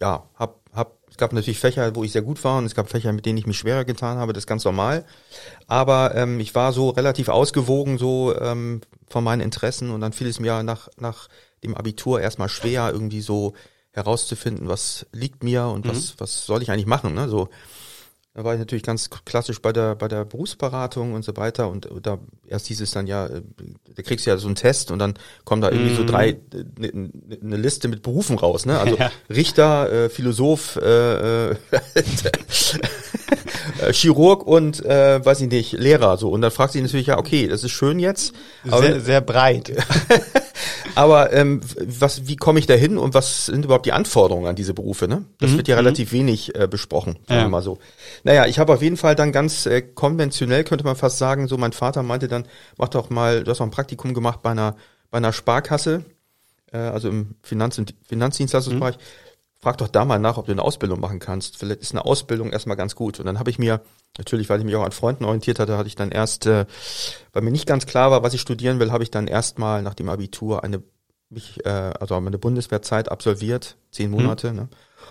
ja, 0.00 0.28
hab, 0.36 0.61
hab, 0.72 0.98
es 1.10 1.18
gab 1.18 1.32
natürlich 1.32 1.58
Fächer, 1.58 1.94
wo 1.94 2.04
ich 2.04 2.12
sehr 2.12 2.22
gut 2.22 2.42
war 2.44 2.58
und 2.58 2.64
es 2.64 2.74
gab 2.74 2.88
Fächer, 2.88 3.12
mit 3.12 3.26
denen 3.26 3.38
ich 3.38 3.46
mich 3.46 3.58
schwerer 3.58 3.84
getan 3.84 4.16
habe, 4.16 4.32
das 4.32 4.42
ist 4.42 4.48
ganz 4.48 4.64
normal. 4.64 5.04
Aber 5.66 6.14
ähm, 6.14 6.40
ich 6.40 6.54
war 6.54 6.72
so 6.72 6.90
relativ 6.90 7.28
ausgewogen 7.28 7.98
so 7.98 8.34
ähm, 8.38 8.80
von 9.08 9.22
meinen 9.22 9.40
Interessen 9.40 9.90
und 9.90 10.00
dann 10.00 10.12
fiel 10.12 10.28
es 10.28 10.40
mir 10.40 10.62
nach, 10.62 10.88
nach 10.98 11.28
dem 11.62 11.76
Abitur 11.76 12.20
erstmal 12.20 12.48
schwer, 12.48 12.90
irgendwie 12.92 13.20
so 13.20 13.52
herauszufinden, 13.92 14.68
was 14.68 15.06
liegt 15.12 15.44
mir 15.44 15.66
und 15.66 15.84
mhm. 15.84 15.90
was, 15.90 16.14
was 16.18 16.46
soll 16.46 16.62
ich 16.62 16.70
eigentlich 16.70 16.86
machen. 16.86 17.14
Ne? 17.14 17.28
So, 17.28 17.50
da 18.34 18.44
war 18.44 18.54
ich 18.54 18.58
natürlich 18.58 18.82
ganz 18.82 19.10
klassisch 19.10 19.60
bei 19.60 19.74
der, 19.74 19.94
bei 19.94 20.08
der 20.08 20.24
Berufsberatung 20.24 21.12
und 21.12 21.22
so 21.22 21.36
weiter. 21.36 21.68
Und 21.68 21.86
da 22.02 22.18
erst 22.46 22.66
hieß 22.68 22.80
es 22.80 22.90
dann 22.90 23.06
ja, 23.06 23.26
äh, 23.26 23.42
da 23.94 24.02
kriegst 24.02 24.24
du 24.24 24.30
ja 24.30 24.38
so 24.38 24.46
einen 24.46 24.56
Test 24.56 24.90
und 24.90 24.98
dann 24.98 25.14
kommen 25.44 25.60
da 25.60 25.70
irgendwie 25.70 25.92
mm. 25.92 25.96
so 25.96 26.02
mhm. 26.02 26.06
drei, 26.06 26.40
eine 26.54 26.92
ne, 26.92 27.10
ne 27.42 27.56
Liste 27.56 27.88
mit 27.88 28.00
Berufen 28.00 28.38
raus, 28.38 28.64
ne? 28.64 28.78
Also 28.78 28.96
ja. 28.98 29.10
Richter, 29.28 29.92
äh, 29.92 30.08
Philosoph, 30.08 30.76
äh, 30.76 31.50
äh, 31.50 31.56
Chirurg 33.90 34.46
und 34.46 34.82
äh, 34.82 35.22
weiß 35.22 35.42
ich 35.42 35.50
nicht, 35.50 35.72
Lehrer 35.72 36.16
so. 36.16 36.30
Und 36.30 36.40
dann 36.40 36.50
fragt 36.50 36.72
sich 36.72 36.80
natürlich 36.80 37.08
ja, 37.08 37.18
okay, 37.18 37.48
das 37.48 37.64
ist 37.64 37.72
schön 37.72 37.98
jetzt. 37.98 38.32
Sehr, 38.64 39.00
sehr 39.00 39.20
breit. 39.20 39.72
Aber 40.94 41.32
ähm, 41.32 41.60
was, 41.78 42.26
wie 42.26 42.36
komme 42.36 42.58
ich 42.58 42.66
da 42.66 42.74
hin 42.74 42.98
und 42.98 43.14
was 43.14 43.46
sind 43.46 43.64
überhaupt 43.64 43.86
die 43.86 43.92
Anforderungen 43.92 44.46
an 44.46 44.56
diese 44.56 44.74
Berufe? 44.74 45.08
Ne? 45.08 45.24
Das 45.38 45.50
mhm. 45.50 45.56
wird 45.58 45.68
ja 45.68 45.76
mhm. 45.76 45.86
relativ 45.86 46.12
wenig 46.12 46.54
äh, 46.54 46.66
besprochen, 46.68 47.14
sagen 47.26 47.40
ja. 47.40 47.46
wir 47.46 47.48
mal 47.48 47.62
so. 47.62 47.78
Naja, 48.24 48.46
ich 48.46 48.58
habe 48.58 48.72
auf 48.72 48.82
jeden 48.82 48.96
Fall 48.96 49.14
dann 49.14 49.32
ganz 49.32 49.66
äh, 49.66 49.82
konventionell, 49.82 50.64
könnte 50.64 50.84
man 50.84 50.96
fast 50.96 51.18
sagen, 51.18 51.48
so 51.48 51.56
mein 51.56 51.72
Vater 51.72 52.02
meinte 52.02 52.28
dann, 52.28 52.44
mach 52.78 52.88
doch 52.88 53.10
mal, 53.10 53.44
du 53.44 53.50
hast 53.50 53.58
noch 53.58 53.66
ein 53.66 53.72
Praktikum 53.72 54.14
gemacht 54.14 54.42
bei 54.42 54.50
einer, 54.50 54.76
bei 55.10 55.18
einer 55.18 55.32
Sparkasse, 55.32 56.04
äh, 56.72 56.78
also 56.78 57.08
im 57.08 57.34
Finanz- 57.42 57.78
und 57.78 57.94
Finanzdienstleistungsbereich. 58.06 58.96
Mhm. 58.96 59.00
Frag 59.62 59.78
doch 59.78 59.88
da 59.88 60.04
mal 60.04 60.18
nach, 60.18 60.38
ob 60.38 60.46
du 60.46 60.52
eine 60.52 60.62
Ausbildung 60.62 60.98
machen 60.98 61.20
kannst. 61.20 61.56
Vielleicht 61.56 61.80
ist 61.80 61.92
eine 61.92 62.04
Ausbildung 62.04 62.50
erstmal 62.50 62.76
ganz 62.76 62.96
gut. 62.96 63.20
Und 63.20 63.26
dann 63.26 63.38
habe 63.38 63.48
ich 63.48 63.60
mir, 63.60 63.80
natürlich, 64.18 64.48
weil 64.48 64.58
ich 64.58 64.64
mich 64.64 64.74
auch 64.74 64.84
an 64.84 64.90
Freunden 64.90 65.24
orientiert 65.24 65.60
hatte, 65.60 65.78
hatte 65.78 65.86
ich 65.86 65.94
dann 65.94 66.10
erst, 66.10 66.46
äh, 66.46 66.66
weil 67.32 67.42
mir 67.42 67.52
nicht 67.52 67.66
ganz 67.66 67.86
klar 67.86 68.10
war, 68.10 68.24
was 68.24 68.34
ich 68.34 68.40
studieren 68.40 68.80
will, 68.80 68.90
habe 68.90 69.04
ich 69.04 69.12
dann 69.12 69.28
erstmal 69.28 69.82
nach 69.82 69.94
dem 69.94 70.08
Abitur 70.08 70.64
eine 70.64 70.82
mich, 71.30 71.64
äh, 71.64 71.68
also 71.68 72.20
meine 72.20 72.38
Bundeswehrzeit 72.38 73.08
absolviert, 73.08 73.76
zehn 73.90 74.10
mhm. 74.10 74.16
Monate. 74.16 74.50
Mhm. 74.50 74.56
Ne? 74.56 74.68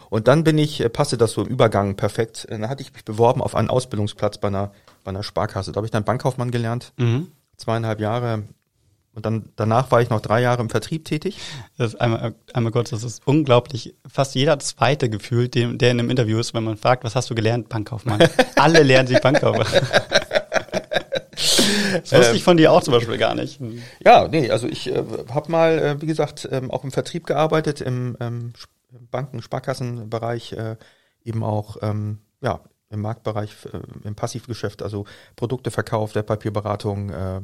Und 0.10 0.27
dann 0.27 0.43
bin 0.43 0.58
ich, 0.58 0.81
äh, 0.81 0.89
passte 0.89 1.17
das 1.17 1.31
so 1.31 1.43
im 1.43 1.48
Übergang 1.48 1.96
perfekt. 1.96 2.48
Dann 2.50 2.67
hatte 2.70 2.81
ich 2.81 2.93
mich 2.93 3.05
beworben 3.05 3.41
auf 3.41 3.55
einen 3.55 3.70
Ausbildungsplatz 3.70 4.38
bei 4.38 4.50
einer, 4.50 4.74
bei 5.03 5.10
einer 5.10 5.24
Sparkasse. 5.24 5.72
Da 5.72 5.77
habe 5.77 5.88
ich 5.88 5.91
dann 5.91 6.03
Bankkaufmann 6.03 6.51
gelernt. 6.51 6.93
Mhm. 6.98 7.31
Zweieinhalb 7.58 8.01
Jahre. 8.01 8.43
Und 9.13 9.25
dann 9.25 9.49
danach 9.57 9.91
war 9.91 10.01
ich 10.01 10.09
noch 10.09 10.21
drei 10.21 10.41
Jahre 10.41 10.61
im 10.61 10.69
Vertrieb 10.69 11.03
tätig. 11.03 11.37
Das 11.77 11.93
ist 11.93 11.99
einmal, 11.99 12.33
einmal 12.53 12.71
kurz, 12.71 12.91
das 12.91 13.03
ist 13.03 13.21
unglaublich. 13.25 13.93
Fast 14.07 14.35
jeder 14.35 14.57
zweite 14.59 15.09
gefühlt, 15.09 15.53
der 15.55 15.69
in 15.69 15.81
einem 15.81 16.09
Interview 16.09 16.39
ist, 16.39 16.53
wenn 16.53 16.63
man 16.63 16.77
fragt, 16.77 17.03
was 17.03 17.15
hast 17.15 17.29
du 17.29 17.35
gelernt? 17.35 17.67
Bankkaufmann. 17.67 18.21
Alle 18.55 18.83
lernen 18.83 19.07
sich 19.07 19.19
Bankkaufmann. 19.19 19.67
Das 21.91 22.13
wusste 22.13 22.31
ähm, 22.31 22.35
ich 22.35 22.43
von 22.43 22.57
dir 22.57 22.71
auch 22.71 22.83
zum 22.83 22.93
Beispiel 22.93 23.17
gar 23.17 23.35
nicht. 23.35 23.59
Ja, 24.03 24.27
nee, 24.27 24.49
also 24.49 24.67
ich 24.67 24.87
äh, 24.87 25.03
habe 25.33 25.51
mal, 25.51 25.79
äh, 25.79 26.01
wie 26.01 26.05
gesagt, 26.05 26.47
ähm, 26.51 26.71
auch 26.71 26.83
im 26.83 26.91
Vertrieb 26.91 27.25
gearbeitet, 27.25 27.81
im 27.81 28.15
ähm, 28.19 28.53
Banken-, 29.11 29.41
Sparkassenbereich, 29.41 30.53
äh, 30.53 30.75
eben 31.23 31.43
auch 31.43 31.77
ähm, 31.81 32.19
ja, 32.41 32.61
im 32.89 33.01
Marktbereich, 33.01 33.55
äh, 33.73 33.79
im 34.07 34.15
Passivgeschäft, 34.15 34.81
also 34.81 35.05
Produkte 35.35 35.71
verkauft, 35.71 36.15
Wertpapierberatung, 36.15 37.09
äh, 37.09 37.41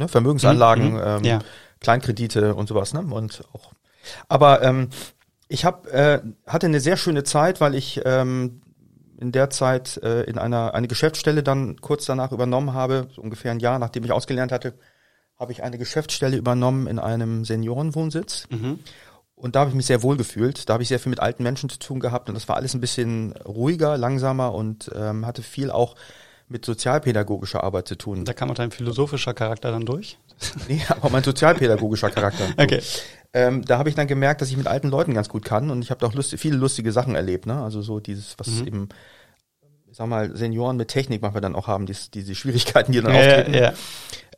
ne, 0.00 0.08
Vermögensanlagen, 0.08 0.94
mhm, 0.94 1.02
ähm, 1.04 1.24
ja. 1.24 1.38
Kleinkredite 1.80 2.54
und 2.54 2.68
sowas. 2.68 2.92
Ne? 2.92 3.00
Und 3.02 3.44
auch, 3.52 3.72
aber 4.28 4.62
ähm, 4.62 4.88
ich 5.48 5.64
hab, 5.64 5.86
äh, 5.86 6.20
hatte 6.46 6.66
eine 6.66 6.80
sehr 6.80 6.96
schöne 6.96 7.22
Zeit, 7.22 7.60
weil 7.60 7.74
ich 7.74 8.00
ähm, 8.04 8.62
in 9.18 9.32
der 9.32 9.50
Zeit 9.50 9.98
äh, 10.02 10.22
in 10.22 10.38
einer 10.38 10.74
eine 10.74 10.88
Geschäftsstelle 10.88 11.42
dann 11.42 11.80
kurz 11.80 12.06
danach 12.06 12.32
übernommen 12.32 12.72
habe, 12.72 13.08
so 13.14 13.22
ungefähr 13.22 13.52
ein 13.52 13.60
Jahr 13.60 13.78
nachdem 13.78 14.04
ich 14.04 14.12
ausgelernt 14.12 14.52
hatte, 14.52 14.74
habe 15.38 15.52
ich 15.52 15.62
eine 15.62 15.78
Geschäftsstelle 15.78 16.36
übernommen 16.36 16.86
in 16.86 16.98
einem 16.98 17.44
Seniorenwohnsitz. 17.44 18.46
Mhm. 18.50 18.80
Und 19.34 19.56
da 19.56 19.60
habe 19.60 19.70
ich 19.70 19.76
mich 19.76 19.86
sehr 19.86 20.02
wohl 20.02 20.18
gefühlt. 20.18 20.68
Da 20.68 20.74
habe 20.74 20.82
ich 20.82 20.88
sehr 20.90 20.98
viel 20.98 21.10
mit 21.10 21.20
alten 21.20 21.42
Menschen 21.42 21.70
zu 21.70 21.78
tun 21.78 22.00
gehabt 22.00 22.28
und 22.28 22.34
das 22.34 22.48
war 22.48 22.56
alles 22.56 22.74
ein 22.74 22.80
bisschen 22.80 23.32
ruhiger, 23.46 23.96
langsamer 23.96 24.54
und 24.54 24.90
ähm, 24.94 25.26
hatte 25.26 25.42
viel 25.42 25.70
auch 25.70 25.96
mit 26.50 26.64
sozialpädagogischer 26.64 27.62
Arbeit 27.62 27.86
zu 27.86 27.96
tun. 27.96 28.24
Da 28.24 28.32
kam 28.32 28.50
auch 28.50 28.54
dein 28.54 28.72
philosophischer 28.72 29.34
Charakter 29.34 29.70
dann 29.70 29.86
durch? 29.86 30.18
nee, 30.68 30.82
aber 30.88 31.08
mein 31.10 31.22
sozialpädagogischer 31.22 32.10
Charakter. 32.10 32.48
okay. 32.56 32.82
Ähm, 33.32 33.64
da 33.64 33.78
habe 33.78 33.88
ich 33.88 33.94
dann 33.94 34.08
gemerkt, 34.08 34.40
dass 34.40 34.50
ich 34.50 34.56
mit 34.56 34.66
alten 34.66 34.88
Leuten 34.88 35.14
ganz 35.14 35.28
gut 35.28 35.44
kann 35.44 35.70
und 35.70 35.82
ich 35.82 35.92
habe 35.92 36.04
auch 36.04 36.12
lustig, 36.12 36.40
viele 36.40 36.56
lustige 36.56 36.90
Sachen 36.90 37.14
erlebt. 37.14 37.46
Ne? 37.46 37.62
Also 37.62 37.82
so 37.82 38.00
dieses, 38.00 38.36
was 38.38 38.48
mhm. 38.48 38.66
eben, 38.66 38.88
ich 39.88 39.96
sag 39.96 40.08
mal, 40.08 40.36
Senioren 40.36 40.76
mit 40.76 40.88
Technik 40.88 41.22
manchmal 41.22 41.40
dann 41.40 41.54
auch 41.54 41.68
haben, 41.68 41.86
dies, 41.86 42.10
diese 42.10 42.34
Schwierigkeiten, 42.34 42.90
die 42.90 43.00
dann 43.00 43.14
ja, 43.14 43.20
auftreten. 43.20 43.54
Ja. 43.54 43.72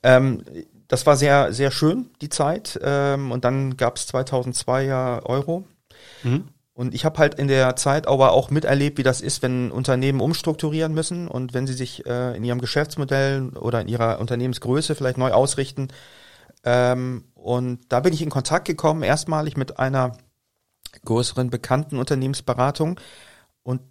Ähm, 0.03 0.45
das 0.89 1.07
war 1.07 1.17
sehr, 1.17 1.55
sehr 1.55 1.71
schön, 1.71 2.11
die 2.21 2.29
Zeit. 2.29 2.79
Ähm, 2.83 3.33
und 3.33 3.47
dann 3.47 3.79
gab 3.79 3.97
es 3.97 4.07
2002 4.09 4.85
ja 4.85 5.25
Euro. 5.25 5.65
Mhm. 6.23 6.49
Und 6.75 6.95
ich 6.95 7.05
habe 7.05 7.19
halt 7.19 7.35
in 7.35 7.49
der 7.49 7.77
Zeit 7.77 8.07
aber 8.07 8.33
auch 8.33 8.51
miterlebt, 8.51 8.97
wie 8.97 9.03
das 9.03 9.21
ist, 9.21 9.43
wenn 9.43 9.71
Unternehmen 9.71 10.21
umstrukturieren 10.21 10.95
müssen 10.95 11.29
und 11.29 11.53
wenn 11.53 11.67
sie 11.67 11.75
sich 11.75 12.07
äh, 12.07 12.37
in 12.37 12.45
ihrem 12.45 12.61
Geschäftsmodell 12.61 13.51
oder 13.59 13.83
in 13.83 13.89
ihrer 13.89 14.21
Unternehmensgröße 14.21 14.95
vielleicht 14.95 15.19
neu 15.19 15.33
ausrichten. 15.33 15.89
Ähm, 16.65 17.25
und 17.35 17.81
da 17.91 18.01
bin 18.01 18.15
ich 18.15 18.23
in 18.23 18.31
Kontakt 18.31 18.67
gekommen, 18.67 19.03
erstmalig 19.03 19.57
mit 19.57 19.79
einer 19.79 20.17
größeren 21.05 21.51
bekannten 21.51 21.99
Unternehmensberatung. 21.99 22.99
Und 23.63 23.83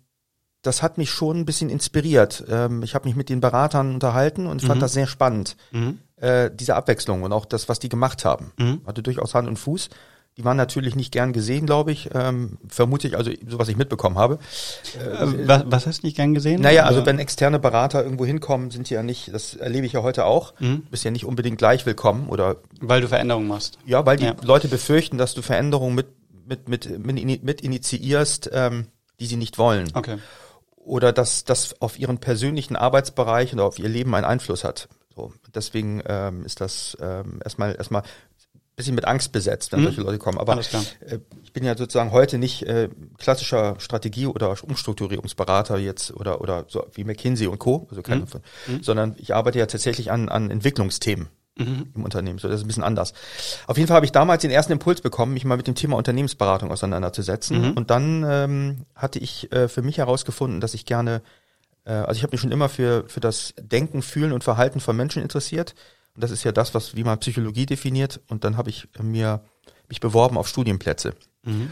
das 0.64 0.82
hat 0.82 0.98
mich 0.98 1.12
schon 1.12 1.40
ein 1.40 1.46
bisschen 1.46 1.70
inspiriert. 1.70 2.44
Ähm, 2.50 2.82
ich 2.82 2.96
habe 2.96 3.08
mich 3.08 3.16
mit 3.16 3.30
den 3.30 3.42
Beratern 3.42 3.94
unterhalten 3.94 4.48
und 4.48 4.64
mhm. 4.64 4.68
fand 4.68 4.82
das 4.82 4.94
sehr 4.94 5.08
spannend. 5.08 5.56
Mhm 5.72 6.00
äh, 6.22 6.52
diese 6.54 6.76
Abwechslung 6.76 7.24
und 7.24 7.34
auch 7.34 7.46
das, 7.46 7.68
was 7.68 7.80
die 7.80 7.90
gemacht 7.90 8.24
haben. 8.24 8.54
Mhm. 8.58 8.82
Hatte 8.86 9.04
durchaus 9.04 9.34
Hand 9.34 9.48
und 9.48 9.58
Fuß. 9.58 9.90
Die 10.38 10.46
waren 10.46 10.56
natürlich 10.56 10.96
nicht 10.96 11.12
gern 11.12 11.34
gesehen, 11.34 11.66
glaube 11.66 11.92
ich. 11.92 12.10
Ähm, 12.14 12.58
vermute 12.68 13.08
ich, 13.08 13.18
also 13.18 13.32
so 13.46 13.60
was 13.60 13.68
ich 13.68 13.76
mitbekommen 13.76 14.18
habe. 14.18 14.40
Äh, 14.96 15.48
was, 15.48 15.64
was 15.66 15.88
hast 15.88 16.04
du 16.04 16.08
nicht 16.08 16.16
gern 16.16 16.34
gesehen? 16.34 16.62
Naja, 16.62 16.86
also 16.86 17.06
wenn 17.06 17.20
externe 17.20 17.60
Berater 17.60 18.02
irgendwo 18.02 18.26
hinkommen, 18.26 18.72
sind 18.72 18.90
die 18.90 18.94
ja 18.94 19.04
nicht, 19.04 19.34
das 19.34 19.56
erlebe 19.56 19.86
ich 19.86 19.94
ja 19.94 20.04
heute 20.04 20.26
auch, 20.26 20.54
mhm. 20.60 20.84
bist 20.90 21.04
ja 21.04 21.12
nicht 21.12 21.26
unbedingt 21.26 21.58
gleich 21.58 21.86
willkommen 21.86 22.30
oder. 22.30 22.58
Weil 22.80 23.02
du 23.02 23.10
Veränderungen 23.10 23.48
machst. 23.48 23.78
Ja, 23.86 24.06
weil 24.06 24.18
die 24.18 24.26
ja. 24.26 24.36
Leute 24.42 24.70
befürchten, 24.70 25.18
dass 25.18 25.34
du 25.34 25.42
Veränderungen 25.42 25.96
mit, 25.96 26.08
mit, 26.48 26.70
mit, 26.70 27.06
mit, 27.06 27.44
mit 27.44 27.62
initiierst, 27.62 28.50
ähm, 28.54 28.88
die 29.20 29.26
sie 29.26 29.38
nicht 29.38 29.58
wollen. 29.58 29.90
Okay. 29.94 30.18
Oder 30.78 31.12
dass 31.12 31.44
das 31.44 31.80
auf 31.82 32.00
ihren 32.00 32.20
persönlichen 32.20 32.78
Arbeitsbereich 32.78 33.54
oder 33.54 33.66
auf 33.66 33.80
ihr 33.80 33.90
Leben 33.90 34.16
einen 34.16 34.26
Einfluss 34.26 34.64
hat. 34.64 34.88
So, 35.14 35.34
deswegen 35.54 36.02
ähm, 36.08 36.46
ist 36.46 36.62
das 36.62 36.98
ähm, 37.02 37.42
erstmal 37.44 37.76
erstmal 37.76 38.04
bisschen 38.82 38.96
mit 38.96 39.06
Angst 39.06 39.32
besetzt, 39.32 39.72
wenn 39.72 39.82
mhm. 39.82 39.86
solche 39.86 40.02
Leute 40.02 40.18
kommen. 40.18 40.38
Aber 40.38 40.58
äh, 40.58 41.20
ich 41.44 41.54
bin 41.54 41.64
ja 41.64 41.78
sozusagen 41.78 42.12
heute 42.12 42.38
nicht 42.38 42.64
äh, 42.64 42.90
klassischer 43.18 43.76
Strategie- 43.80 44.28
oder 44.28 44.56
Umstrukturierungsberater 44.64 45.78
jetzt 45.78 46.12
oder 46.12 46.42
oder 46.42 46.66
so 46.68 46.86
wie 46.94 47.04
McKinsey 47.04 47.48
und 47.48 47.60
Co. 47.60 47.88
Also 47.90 48.02
keine, 48.02 48.22
mhm. 48.22 48.76
mhm. 48.76 48.84
sondern 48.84 49.16
ich 49.18 49.34
arbeite 49.36 49.60
ja 49.60 49.66
tatsächlich 49.68 50.12
an 50.12 50.30
an 50.30 50.50
Entwicklungsthemen. 50.50 51.30
Mhm. 51.58 51.88
im 51.96 52.06
Unternehmen. 52.06 52.40
So, 52.40 52.48
das 52.48 52.62
ist 52.62 52.64
ein 52.64 52.68
bisschen 52.68 52.82
anders. 52.82 53.14
Auf 53.68 53.78
jeden 53.78 53.90
Fall 53.90 53.98
habe 53.98 54.06
ich 54.06 54.14
damals 54.14 54.42
den 54.42 54.52
ersten 54.52 54.72
Impuls 54.72 55.02
bekommen, 55.02 55.34
mich 55.34 55.44
mal 55.44 55.58
mit 55.58 55.68
dem 55.68 55.76
Thema 55.76 55.98
Unternehmensberatung 55.98 56.72
auseinanderzusetzen. 56.72 57.62
Mhm. 57.62 57.72
Und 57.74 57.90
dann 57.90 58.26
ähm, 58.26 58.86
hatte 58.96 59.20
ich 59.20 59.52
äh, 59.52 59.68
für 59.68 59.82
mich 59.82 59.98
herausgefunden, 59.98 60.62
dass 60.62 60.74
ich 60.74 60.86
gerne 60.86 61.22
äh, 61.86 61.92
also 61.92 62.18
ich 62.18 62.24
habe 62.24 62.32
mich 62.32 62.42
schon 62.42 62.52
immer 62.52 62.70
für, 62.70 63.04
für 63.08 63.20
das 63.20 63.54
Denken, 63.60 64.02
Fühlen 64.02 64.32
und 64.32 64.44
Verhalten 64.44 64.80
von 64.80 64.96
Menschen 64.96 65.22
interessiert. 65.22 65.76
Und 66.16 66.24
das 66.24 66.32
ist 66.32 66.44
ja 66.44 66.52
das, 66.52 66.74
was 66.74 66.96
wie 66.96 67.04
man 67.04 67.20
Psychologie 67.20 67.66
definiert. 67.66 68.20
Und 68.28 68.44
dann 68.44 68.58
habe 68.58 68.70
ich 68.70 68.88
mir 69.02 69.42
mich 69.92 70.00
beworben 70.00 70.38
auf 70.38 70.48
Studienplätze. 70.48 71.14
Mhm. 71.44 71.72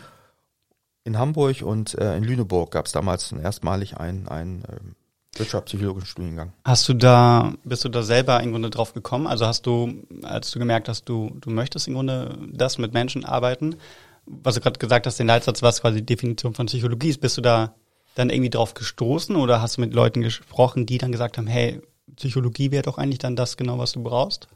In 1.05 1.17
Hamburg 1.17 1.61
und 1.61 1.95
äh, 1.95 2.17
in 2.17 2.23
Lüneburg 2.23 2.71
gab 2.71 2.85
es 2.85 2.91
damals 2.91 3.31
erstmalig 3.31 3.97
einen, 3.97 4.27
einen 4.27 4.63
äh, 4.65 5.39
wirtschaftspsychologischen 5.39 6.07
Studiengang. 6.07 6.53
Hast 6.65 6.87
du 6.89 6.93
da, 6.93 7.53
bist 7.63 7.85
du 7.85 7.89
da 7.89 8.03
selber 8.03 8.41
im 8.41 8.51
Grunde 8.51 8.69
drauf 8.69 8.93
gekommen? 8.93 9.25
Also 9.25 9.45
hast 9.45 9.65
du, 9.65 10.03
als 10.23 10.51
du 10.51 10.59
gemerkt 10.59 10.89
hast, 10.89 11.05
du, 11.05 11.31
du 11.39 11.49
möchtest 11.49 11.87
im 11.87 11.93
Grunde 11.93 12.37
das 12.51 12.77
mit 12.77 12.93
Menschen 12.93 13.25
arbeiten, 13.25 13.77
was 14.25 14.55
du 14.55 14.61
gerade 14.61 14.77
gesagt 14.77 15.07
hast, 15.07 15.17
den 15.17 15.27
Leitsatz, 15.27 15.61
was 15.61 15.81
quasi 15.81 15.99
die 15.99 16.05
Definition 16.05 16.53
von 16.53 16.67
Psychologie 16.67 17.09
ist, 17.09 17.21
bist 17.21 17.37
du 17.37 17.41
da 17.41 17.73
dann 18.15 18.29
irgendwie 18.29 18.49
drauf 18.49 18.73
gestoßen 18.73 19.35
oder 19.35 19.61
hast 19.61 19.77
du 19.77 19.81
mit 19.81 19.93
Leuten 19.93 20.21
gesprochen, 20.21 20.85
die 20.85 20.97
dann 20.97 21.11
gesagt 21.11 21.37
haben, 21.37 21.47
hey, 21.47 21.81
Psychologie 22.15 22.71
wäre 22.71 22.83
doch 22.83 22.97
eigentlich 22.97 23.19
dann 23.19 23.35
das 23.35 23.57
genau, 23.57 23.77
was 23.77 23.91
du 23.93 24.03
brauchst. 24.03 24.47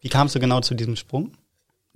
Wie 0.00 0.08
kamst 0.08 0.34
du 0.34 0.40
genau 0.40 0.60
zu 0.60 0.74
diesem 0.74 0.96
Sprung? 0.96 1.32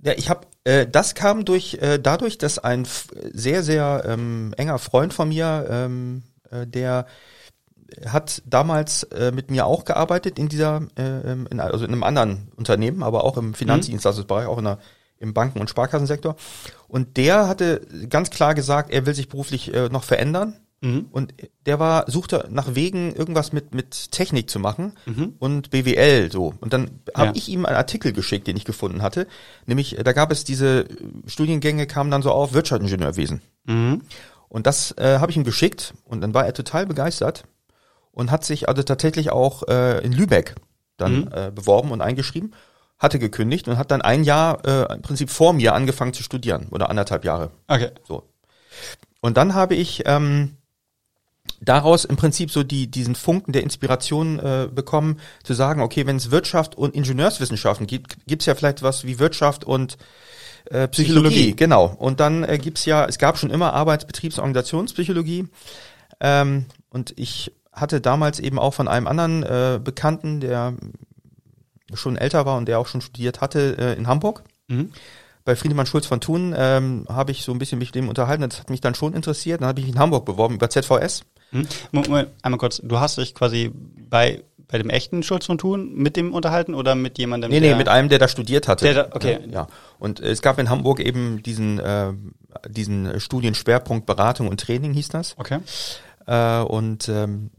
Ja, 0.01 0.13
ich 0.15 0.29
habe 0.29 0.47
äh, 0.63 0.87
das 0.87 1.13
kam 1.13 1.45
durch 1.45 1.75
äh, 1.75 1.99
dadurch, 1.99 2.37
dass 2.37 2.57
ein 2.57 2.87
sehr 3.33 3.63
sehr 3.63 4.03
ähm, 4.05 4.53
enger 4.57 4.79
Freund 4.79 5.13
von 5.13 5.29
mir, 5.29 5.67
ähm, 5.69 6.23
äh, 6.49 6.65
der 6.65 7.05
hat 8.05 8.41
damals 8.45 9.03
äh, 9.03 9.31
mit 9.31 9.51
mir 9.51 9.65
auch 9.65 9.85
gearbeitet 9.85 10.39
in 10.39 10.49
dieser, 10.49 10.87
äh, 10.97 11.31
in, 11.31 11.59
also 11.59 11.85
in 11.85 11.91
einem 11.91 12.03
anderen 12.03 12.49
Unternehmen, 12.55 13.03
aber 13.03 13.23
auch 13.23 13.37
im 13.37 13.53
Finanzdienstleistungsbereich, 13.53 14.47
auch 14.47 14.57
in 14.57 14.65
der, 14.65 14.79
im 15.17 15.33
Banken- 15.33 15.59
und 15.59 15.69
Sparkassensektor. 15.69 16.35
Und 16.87 17.17
der 17.17 17.47
hatte 17.47 17.81
ganz 18.09 18.29
klar 18.29 18.55
gesagt, 18.55 18.91
er 18.91 19.05
will 19.05 19.13
sich 19.13 19.29
beruflich 19.29 19.73
äh, 19.73 19.89
noch 19.89 20.03
verändern. 20.03 20.55
Mhm. 20.81 21.07
Und 21.11 21.33
der 21.65 21.79
war, 21.79 22.09
suchte 22.09 22.47
nach 22.49 22.75
Wegen, 22.75 23.13
irgendwas 23.13 23.51
mit, 23.51 23.73
mit 23.73 24.11
Technik 24.11 24.49
zu 24.49 24.59
machen 24.59 24.93
mhm. 25.05 25.33
und 25.39 25.71
BWL 25.71 26.31
so. 26.31 26.53
Und 26.59 26.73
dann 26.73 27.01
habe 27.15 27.27
ja. 27.27 27.33
ich 27.35 27.49
ihm 27.49 27.65
einen 27.65 27.75
Artikel 27.75 28.13
geschickt, 28.13 28.47
den 28.47 28.55
ich 28.55 28.65
gefunden 28.65 29.01
hatte. 29.01 29.27
Nämlich, 29.65 29.97
da 30.03 30.13
gab 30.13 30.31
es 30.31 30.43
diese 30.43 30.85
Studiengänge, 31.25 31.85
kamen 31.85 32.11
dann 32.11 32.21
so 32.21 32.31
auf 32.31 32.53
Wirtschaftsingenieurwesen. 32.53 33.41
Mhm. 33.65 34.01
Und 34.47 34.67
das 34.67 34.97
äh, 34.97 35.19
habe 35.19 35.31
ich 35.31 35.37
ihm 35.37 35.43
geschickt 35.43 35.93
und 36.05 36.21
dann 36.21 36.33
war 36.33 36.45
er 36.45 36.53
total 36.53 36.85
begeistert 36.85 37.43
und 38.11 38.31
hat 38.31 38.43
sich 38.43 38.67
also 38.67 38.81
tatsächlich 38.83 39.31
auch 39.31 39.67
äh, 39.67 40.03
in 40.03 40.11
Lübeck 40.11 40.55
dann 40.97 41.21
mhm. 41.21 41.29
äh, 41.33 41.51
beworben 41.51 41.91
und 41.91 42.01
eingeschrieben, 42.01 42.53
hatte 42.97 43.19
gekündigt 43.19 43.67
und 43.67 43.77
hat 43.77 43.91
dann 43.91 44.01
ein 44.01 44.23
Jahr 44.23 44.65
äh, 44.65 44.93
im 44.93 45.01
Prinzip 45.01 45.29
vor 45.29 45.53
mir 45.53 45.73
angefangen 45.73 46.13
zu 46.13 46.23
studieren 46.23 46.67
oder 46.71 46.89
anderthalb 46.89 47.25
Jahre. 47.25 47.51
Okay. 47.67 47.91
So. 48.07 48.23
Und 49.21 49.37
dann 49.37 49.53
habe 49.53 49.75
ich 49.75 50.03
ähm, 50.05 50.57
daraus 51.61 52.05
im 52.05 52.15
Prinzip 52.15 52.51
so 52.51 52.63
die 52.63 52.89
diesen 52.89 53.15
Funken 53.15 53.51
der 53.51 53.63
Inspiration 53.63 54.39
äh, 54.39 54.67
bekommen, 54.73 55.19
zu 55.43 55.53
sagen, 55.53 55.81
okay, 55.81 56.05
wenn 56.05 56.15
es 56.15 56.31
Wirtschaft 56.31 56.75
und 56.75 56.95
Ingenieurswissenschaften 56.95 57.87
gibt, 57.87 58.17
gibt 58.27 58.41
es 58.41 58.45
ja 58.45 58.55
vielleicht 58.55 58.81
was 58.81 59.05
wie 59.05 59.19
Wirtschaft 59.19 59.65
und 59.65 59.97
äh, 60.65 60.87
Psychologie, 60.87 61.29
Psychologie. 61.29 61.55
genau. 61.55 61.95
Und 61.97 62.19
dann 62.19 62.43
äh, 62.43 62.57
gibt's 62.57 62.85
ja, 62.85 63.05
es 63.05 63.17
gab 63.17 63.37
schon 63.37 63.49
immer 63.49 63.73
und 63.73 64.39
Organisationspsychologie. 64.39 65.47
Ähm, 66.19 66.65
und 66.89 67.13
ich 67.17 67.53
hatte 67.71 68.01
damals 68.01 68.39
eben 68.39 68.59
auch 68.59 68.73
von 68.73 68.87
einem 68.87 69.07
anderen 69.07 69.43
äh, 69.43 69.79
Bekannten, 69.81 70.39
der 70.39 70.73
schon 71.93 72.17
älter 72.17 72.45
war 72.45 72.57
und 72.57 72.67
der 72.67 72.79
auch 72.79 72.87
schon 72.87 73.01
studiert 73.01 73.41
hatte, 73.41 73.77
äh, 73.79 73.97
in 73.97 74.07
Hamburg. 74.07 74.43
Mhm. 74.67 74.91
Bei 75.45 75.55
Friedemann 75.55 75.87
Schulz 75.87 76.05
von 76.05 76.21
Thun 76.21 76.53
ähm, 76.55 77.05
habe 77.09 77.31
ich 77.31 77.43
so 77.43 77.51
ein 77.51 77.57
bisschen 77.59 77.79
mich 77.79 77.89
mit 77.89 77.95
dem 77.95 78.09
unterhalten. 78.09 78.47
Das 78.47 78.59
hat 78.59 78.69
mich 78.69 78.81
dann 78.81 78.93
schon 78.93 79.13
interessiert. 79.13 79.61
Dann 79.61 79.69
habe 79.69 79.79
ich 79.79 79.87
mich 79.87 79.95
in 79.95 79.99
Hamburg 79.99 80.25
beworben 80.25 80.55
über 80.55 80.69
ZVS. 80.69 81.23
Mhm. 81.51 81.67
Moment, 81.91 82.29
einmal 82.41 82.59
kurz. 82.59 82.81
Du 82.83 82.99
hast 82.99 83.17
dich 83.17 83.33
quasi 83.33 83.71
bei 83.73 84.43
bei 84.69 84.77
dem 84.77 84.89
echten 84.91 85.23
Schulz 85.23 85.47
von 85.47 85.57
Thun 85.57 85.95
mit 85.95 86.15
dem 86.15 86.31
unterhalten 86.31 86.75
oder 86.75 86.93
mit 86.93 87.17
jemandem? 87.17 87.49
Nee, 87.49 87.59
nee, 87.59 87.73
mit 87.73 87.89
einem, 87.89 88.07
der 88.07 88.19
da 88.19 88.27
studiert 88.27 88.67
hatte. 88.67 88.85
Der 88.85 88.93
da, 88.93 89.15
okay. 89.15 89.39
Ja, 89.47 89.51
ja. 89.51 89.67
Und 89.97 90.19
es 90.19 90.43
gab 90.43 90.59
in 90.59 90.69
Hamburg 90.69 90.99
eben 90.99 91.41
diesen, 91.41 91.79
äh, 91.79 92.13
diesen 92.67 93.19
Studienschwerpunkt 93.19 94.05
Beratung 94.05 94.47
und 94.47 94.59
Training 94.59 94.93
hieß 94.93 95.09
das. 95.09 95.35
Okay. 95.39 95.59
Äh, 96.27 96.59
und 96.59 97.09
ähm, 97.09 97.49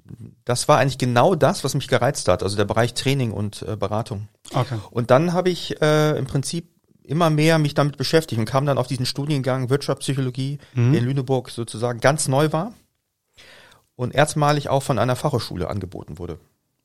das 0.45 0.69
war 0.69 0.79
eigentlich 0.79 0.99
genau 0.99 1.35
das, 1.35 1.65
was 1.65 1.75
mich 1.75 1.89
gereizt 1.89 2.29
hat, 2.29 2.45
also 2.45 2.57
der 2.57 2.65
Bereich 2.65 2.95
Training 2.95 3.33
und 3.33 3.63
äh, 3.63 3.75
Beratung. 3.75 4.29
Okay. 4.55 4.77
Und 4.93 5.11
dann 5.11 5.33
habe 5.33 5.51
ich 5.51 5.83
äh, 5.83 6.17
im 6.17 6.27
Prinzip 6.27 6.69
immer 7.03 7.29
mehr 7.29 7.59
mich 7.59 7.75
damit 7.75 7.97
beschäftigt 7.97 8.39
und 8.39 8.45
kam 8.45 8.67
dann 8.67 8.79
auf 8.79 8.87
diesen 8.87 9.05
Studiengang 9.05 9.69
Wirtschaftspsychologie, 9.69 10.59
mhm. 10.75 10.95
in 10.95 11.05
Lüneburg 11.05 11.51
sozusagen 11.51 11.99
ganz 11.99 12.29
neu 12.29 12.53
war 12.53 12.73
und 14.01 14.15
erstmalig 14.15 14.71
auch 14.71 14.83
von 14.83 14.99
einer 14.99 15.15
Fachhochschule 15.15 15.69
angeboten 15.69 16.19
wurde. 16.19 16.39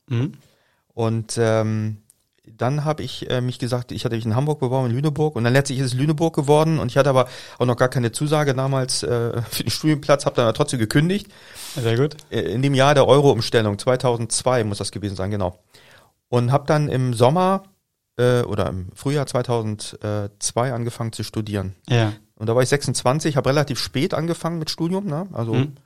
Mhm. 0.07 0.33
Und 0.93 1.37
ähm, 1.37 2.01
dann 2.45 2.83
habe 2.83 3.03
ich 3.03 3.29
äh, 3.29 3.39
mich 3.39 3.57
gesagt, 3.57 3.93
ich 3.93 4.03
hatte 4.03 4.17
mich 4.17 4.25
in 4.25 4.35
Hamburg 4.35 4.59
beworben, 4.59 4.89
in 4.89 4.95
Lüneburg 4.95 5.37
und 5.37 5.45
dann 5.45 5.53
letztlich 5.53 5.79
ist 5.79 5.85
es 5.85 5.93
Lüneburg 5.93 6.35
geworden 6.35 6.77
und 6.77 6.91
ich 6.91 6.97
hatte 6.97 7.09
aber 7.09 7.29
auch 7.57 7.65
noch 7.65 7.77
gar 7.77 7.87
keine 7.87 8.11
Zusage 8.11 8.53
damals 8.53 9.01
äh, 9.03 9.41
für 9.49 9.63
den 9.63 9.69
Studienplatz, 9.69 10.25
habe 10.25 10.35
dann 10.35 10.43
aber 10.43 10.53
trotzdem 10.53 10.77
gekündigt. 10.77 11.31
Sehr 11.75 11.95
gut. 11.95 12.17
Äh, 12.31 12.41
in 12.41 12.61
dem 12.61 12.73
Jahr 12.73 12.93
der 12.93 13.07
Euro-Umstellung, 13.07 13.79
2002 13.79 14.65
muss 14.65 14.79
das 14.79 14.91
gewesen 14.91 15.15
sein, 15.15 15.31
genau. 15.31 15.57
Und 16.27 16.51
habe 16.51 16.65
dann 16.67 16.89
im 16.89 17.13
Sommer 17.13 17.63
äh, 18.17 18.41
oder 18.41 18.67
im 18.67 18.89
Frühjahr 18.93 19.25
2002 19.25 20.73
angefangen 20.73 21.13
zu 21.13 21.23
studieren. 21.23 21.75
Ja. 21.87 22.11
Und 22.35 22.49
da 22.49 22.55
war 22.55 22.61
ich 22.61 22.67
26, 22.67 23.37
habe 23.37 23.49
relativ 23.49 23.79
spät 23.79 24.13
angefangen 24.13 24.59
mit 24.59 24.69
Studium, 24.69 25.05
ne? 25.05 25.27
also 25.31 25.53
mhm. 25.53 25.77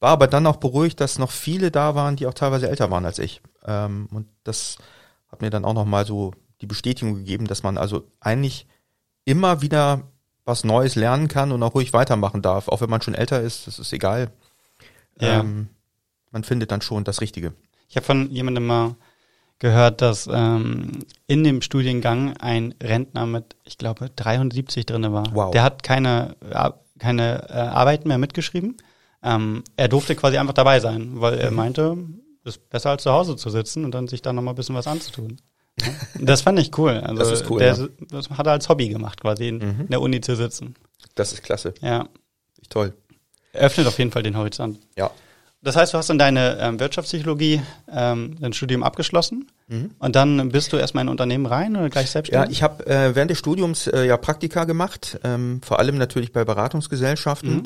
War 0.00 0.10
aber 0.10 0.26
dann 0.26 0.46
auch 0.46 0.56
beruhigt, 0.56 1.00
dass 1.00 1.18
noch 1.18 1.30
viele 1.30 1.70
da 1.70 1.94
waren, 1.94 2.16
die 2.16 2.26
auch 2.26 2.34
teilweise 2.34 2.68
älter 2.68 2.90
waren 2.90 3.04
als 3.04 3.18
ich. 3.18 3.40
Ähm, 3.66 4.08
und 4.12 4.28
das 4.44 4.78
hat 5.30 5.42
mir 5.42 5.50
dann 5.50 5.64
auch 5.64 5.74
nochmal 5.74 6.06
so 6.06 6.32
die 6.60 6.66
Bestätigung 6.66 7.14
gegeben, 7.14 7.46
dass 7.46 7.62
man 7.62 7.78
also 7.78 8.04
eigentlich 8.20 8.66
immer 9.24 9.62
wieder 9.62 10.02
was 10.44 10.64
Neues 10.64 10.94
lernen 10.94 11.28
kann 11.28 11.52
und 11.52 11.62
auch 11.62 11.74
ruhig 11.74 11.92
weitermachen 11.92 12.40
darf, 12.40 12.68
auch 12.68 12.80
wenn 12.80 12.90
man 12.90 13.02
schon 13.02 13.14
älter 13.14 13.40
ist, 13.40 13.66
das 13.66 13.78
ist 13.78 13.92
egal. 13.92 14.30
Ja. 15.20 15.40
Ähm, 15.40 15.68
man 16.30 16.44
findet 16.44 16.70
dann 16.70 16.80
schon 16.80 17.04
das 17.04 17.20
Richtige. 17.20 17.52
Ich 17.88 17.96
habe 17.96 18.06
von 18.06 18.30
jemandem 18.30 18.66
mal 18.66 18.96
gehört, 19.58 20.00
dass 20.00 20.28
ähm, 20.32 21.04
in 21.26 21.44
dem 21.44 21.62
Studiengang 21.62 22.36
ein 22.36 22.74
Rentner 22.82 23.26
mit, 23.26 23.56
ich 23.64 23.76
glaube, 23.76 24.10
370 24.14 24.86
drinne 24.86 25.12
war. 25.12 25.24
Wow. 25.34 25.50
Der 25.50 25.62
hat 25.62 25.82
keine, 25.82 26.36
äh, 26.50 26.70
keine 26.98 27.48
äh, 27.48 27.52
Arbeiten 27.52 28.08
mehr 28.08 28.18
mitgeschrieben. 28.18 28.76
Ähm, 29.22 29.64
er 29.76 29.88
durfte 29.88 30.14
quasi 30.14 30.38
einfach 30.38 30.54
dabei 30.54 30.80
sein, 30.80 31.20
weil 31.20 31.38
er 31.38 31.50
mhm. 31.50 31.56
meinte, 31.56 31.96
ist 32.44 32.68
besser 32.70 32.90
als 32.90 33.02
zu 33.02 33.12
Hause 33.12 33.36
zu 33.36 33.50
sitzen 33.50 33.84
und 33.84 33.92
dann 33.92 34.08
sich 34.08 34.22
da 34.22 34.32
nochmal 34.32 34.54
ein 34.54 34.56
bisschen 34.56 34.74
was 34.74 34.86
anzutun. 34.86 35.38
Das 36.18 36.42
fand 36.42 36.58
ich 36.58 36.76
cool. 36.78 36.90
Also 36.90 37.18
das 37.18 37.30
ist 37.30 37.50
cool. 37.50 37.60
Der, 37.60 37.76
ja. 37.76 37.88
Das 38.10 38.30
hat 38.30 38.46
er 38.46 38.52
als 38.52 38.68
Hobby 38.68 38.88
gemacht, 38.88 39.20
quasi 39.20 39.48
in, 39.48 39.58
mhm. 39.58 39.80
in 39.82 39.88
der 39.88 40.00
Uni 40.00 40.20
zu 40.20 40.34
sitzen. 40.34 40.74
Das 41.14 41.32
ist 41.32 41.42
klasse. 41.42 41.74
Ja. 41.80 42.08
Toll. 42.68 42.94
Öffnet 43.52 43.86
auf 43.86 43.98
jeden 43.98 44.10
Fall 44.10 44.22
den 44.22 44.36
Horizont. 44.36 44.78
Ja. 44.96 45.10
Das 45.60 45.74
heißt, 45.74 45.92
du 45.92 45.98
hast 45.98 46.08
dann 46.08 46.18
deine 46.18 46.56
ähm, 46.60 46.78
Wirtschaftspsychologie, 46.78 47.60
ähm, 47.92 48.36
dein 48.40 48.52
Studium 48.52 48.84
abgeschlossen 48.84 49.50
mhm. 49.66 49.90
und 49.98 50.14
dann 50.14 50.50
bist 50.50 50.72
du 50.72 50.76
erstmal 50.76 51.02
in 51.02 51.08
ein 51.08 51.10
Unternehmen 51.10 51.46
rein 51.46 51.76
oder 51.76 51.90
gleich 51.90 52.10
selbstständig? 52.10 52.48
Ja, 52.48 52.52
ich 52.52 52.62
habe 52.62 52.86
äh, 52.86 53.16
während 53.16 53.32
des 53.32 53.38
Studiums 53.38 53.88
äh, 53.88 54.06
ja 54.06 54.16
Praktika 54.16 54.64
gemacht, 54.64 55.18
ähm, 55.24 55.60
vor 55.64 55.80
allem 55.80 55.98
natürlich 55.98 56.32
bei 56.32 56.44
Beratungsgesellschaften 56.44 57.54
mhm. 57.56 57.62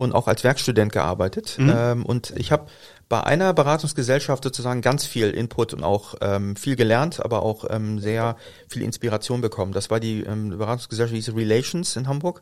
Und 0.00 0.14
auch 0.14 0.28
als 0.28 0.44
Werkstudent 0.44 0.92
gearbeitet. 0.92 1.56
Mhm. 1.58 1.72
Ähm, 1.76 2.06
und 2.06 2.32
ich 2.36 2.52
habe 2.52 2.66
bei 3.10 3.22
einer 3.22 3.52
Beratungsgesellschaft 3.52 4.42
sozusagen 4.42 4.80
ganz 4.80 5.04
viel 5.04 5.30
Input 5.30 5.74
und 5.74 5.84
auch 5.84 6.14
ähm, 6.22 6.56
viel 6.56 6.74
gelernt, 6.74 7.22
aber 7.22 7.42
auch 7.42 7.66
ähm, 7.68 7.98
sehr 7.98 8.36
viel 8.66 8.82
Inspiration 8.82 9.42
bekommen. 9.42 9.72
Das 9.72 9.90
war 9.90 10.00
die 10.00 10.22
ähm, 10.22 10.56
Beratungsgesellschaft, 10.56 11.12
die 11.12 11.20
hieß 11.20 11.36
Relations 11.36 11.96
in 11.96 12.08
Hamburg. 12.08 12.40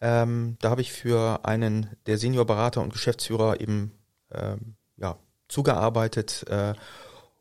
Ähm, 0.00 0.56
da 0.60 0.70
habe 0.70 0.80
ich 0.80 0.92
für 0.92 1.44
einen 1.44 1.90
der 2.06 2.18
Seniorberater 2.18 2.82
und 2.82 2.92
Geschäftsführer 2.92 3.60
eben 3.60 3.92
ähm, 4.34 4.74
ja, 4.96 5.16
zugearbeitet. 5.46 6.44
Äh, 6.48 6.74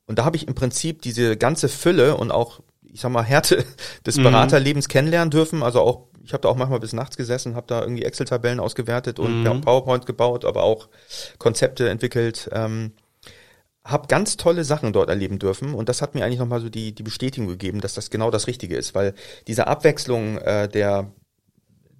und 0.06 0.19
da 0.19 0.25
habe 0.25 0.38
ich 0.38 0.47
im 0.47 0.53
Prinzip 0.53 1.01
diese 1.01 1.38
ganze 1.38 1.69
Fülle 1.69 2.17
und 2.17 2.30
auch, 2.30 2.60
ich 2.84 3.01
sag 3.01 3.12
mal, 3.12 3.23
Härte 3.23 3.65
des 4.06 4.17
mhm. 4.17 4.23
Beraterlebens 4.23 4.89
kennenlernen 4.89 5.32
dürfen. 5.32 5.63
Also 5.63 5.82
auch 5.82 6.07
ich 6.28 6.34
habe 6.34 6.42
da 6.42 6.50
auch 6.50 6.58
manchmal 6.58 6.82
bis 6.82 6.92
nachts 6.92 7.16
gesessen, 7.16 7.56
habe 7.56 7.68
da 7.68 7.82
irgendwie 7.82 8.04
Excel-Tabellen 8.04 8.60
ausgewertet 8.60 9.18
und 9.18 9.44
mhm. 9.44 9.62
PowerPoint 9.62 10.06
gebaut, 10.06 10.44
aber 10.44 10.63
auch 10.63 10.90
Konzepte 11.38 11.88
entwickelt. 11.88 12.50
Ähm, 12.52 12.92
habe 13.86 14.08
ganz 14.08 14.36
tolle 14.36 14.66
Sachen 14.66 14.92
dort 14.92 15.10
erleben 15.10 15.40
dürfen 15.40 15.74
und 15.74 15.88
das 15.88 16.02
hat 16.02 16.16
mir 16.16 16.26
eigentlich 16.26 16.40
nochmal 16.40 16.60
so 16.60 16.68
die, 16.68 16.94
die 16.94 17.04
Bestätigung 17.04 17.48
gegeben, 17.48 17.80
dass 17.80 17.94
das 17.94 18.10
genau 18.10 18.30
das 18.30 18.48
Richtige 18.48 18.76
ist, 18.76 18.94
weil 18.94 19.13
diese 19.48 19.68
Abwechslung 19.68 20.38
äh, 20.40 20.68
der, 20.68 21.13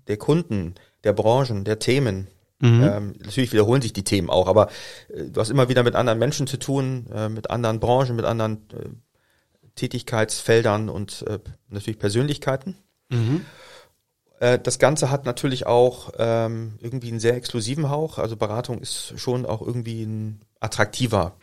der 0.10 0.18
Kunden, 0.18 0.76
der 1.06 1.14
Branchen, 1.14 1.64
der 1.64 1.80
Themen, 1.80 2.28
mhm. 2.60 2.84
ähm, 2.84 3.14
natürlich 3.24 3.54
wiederholen 3.54 3.82
sich 3.82 3.94
die 3.94 4.04
Themen 4.04 4.30
auch, 4.30 4.48
aber 4.48 4.68
äh, 5.08 5.30
du 5.30 5.40
hast 5.40 5.50
immer 5.50 5.70
wieder 5.70 5.84
mit 5.84 5.96
anderen 5.96 6.20
Menschen 6.20 6.48
zu 6.48 6.58
tun, 6.58 7.08
äh, 7.16 7.30
mit 7.30 7.50
anderen 7.50 7.80
Branchen, 7.80 8.18
mit 8.18 8.26
anderen 8.26 8.68
äh, 8.74 8.90
Tätigkeitsfeldern 9.76 10.90
und 10.90 11.24
äh, 11.26 11.40
natürlich 11.70 12.00
Persönlichkeiten. 12.00 12.76
Mhm. 13.10 13.46
Äh, 14.40 14.60
das 14.60 14.80
Ganze 14.80 15.12
hat 15.12 15.26
natürlich 15.26 15.66
auch 15.66 16.12
ähm, 16.18 16.78
irgendwie 16.80 17.10
einen 17.10 17.20
sehr 17.20 17.36
exklusiven 17.36 17.90
Hauch. 17.90 18.18
Also 18.18 18.38
Beratung 18.38 18.80
ist 18.80 19.14
schon 19.18 19.46
auch 19.46 19.62
irgendwie 19.62 20.04
ein 20.04 20.42
attraktiver 20.60 21.34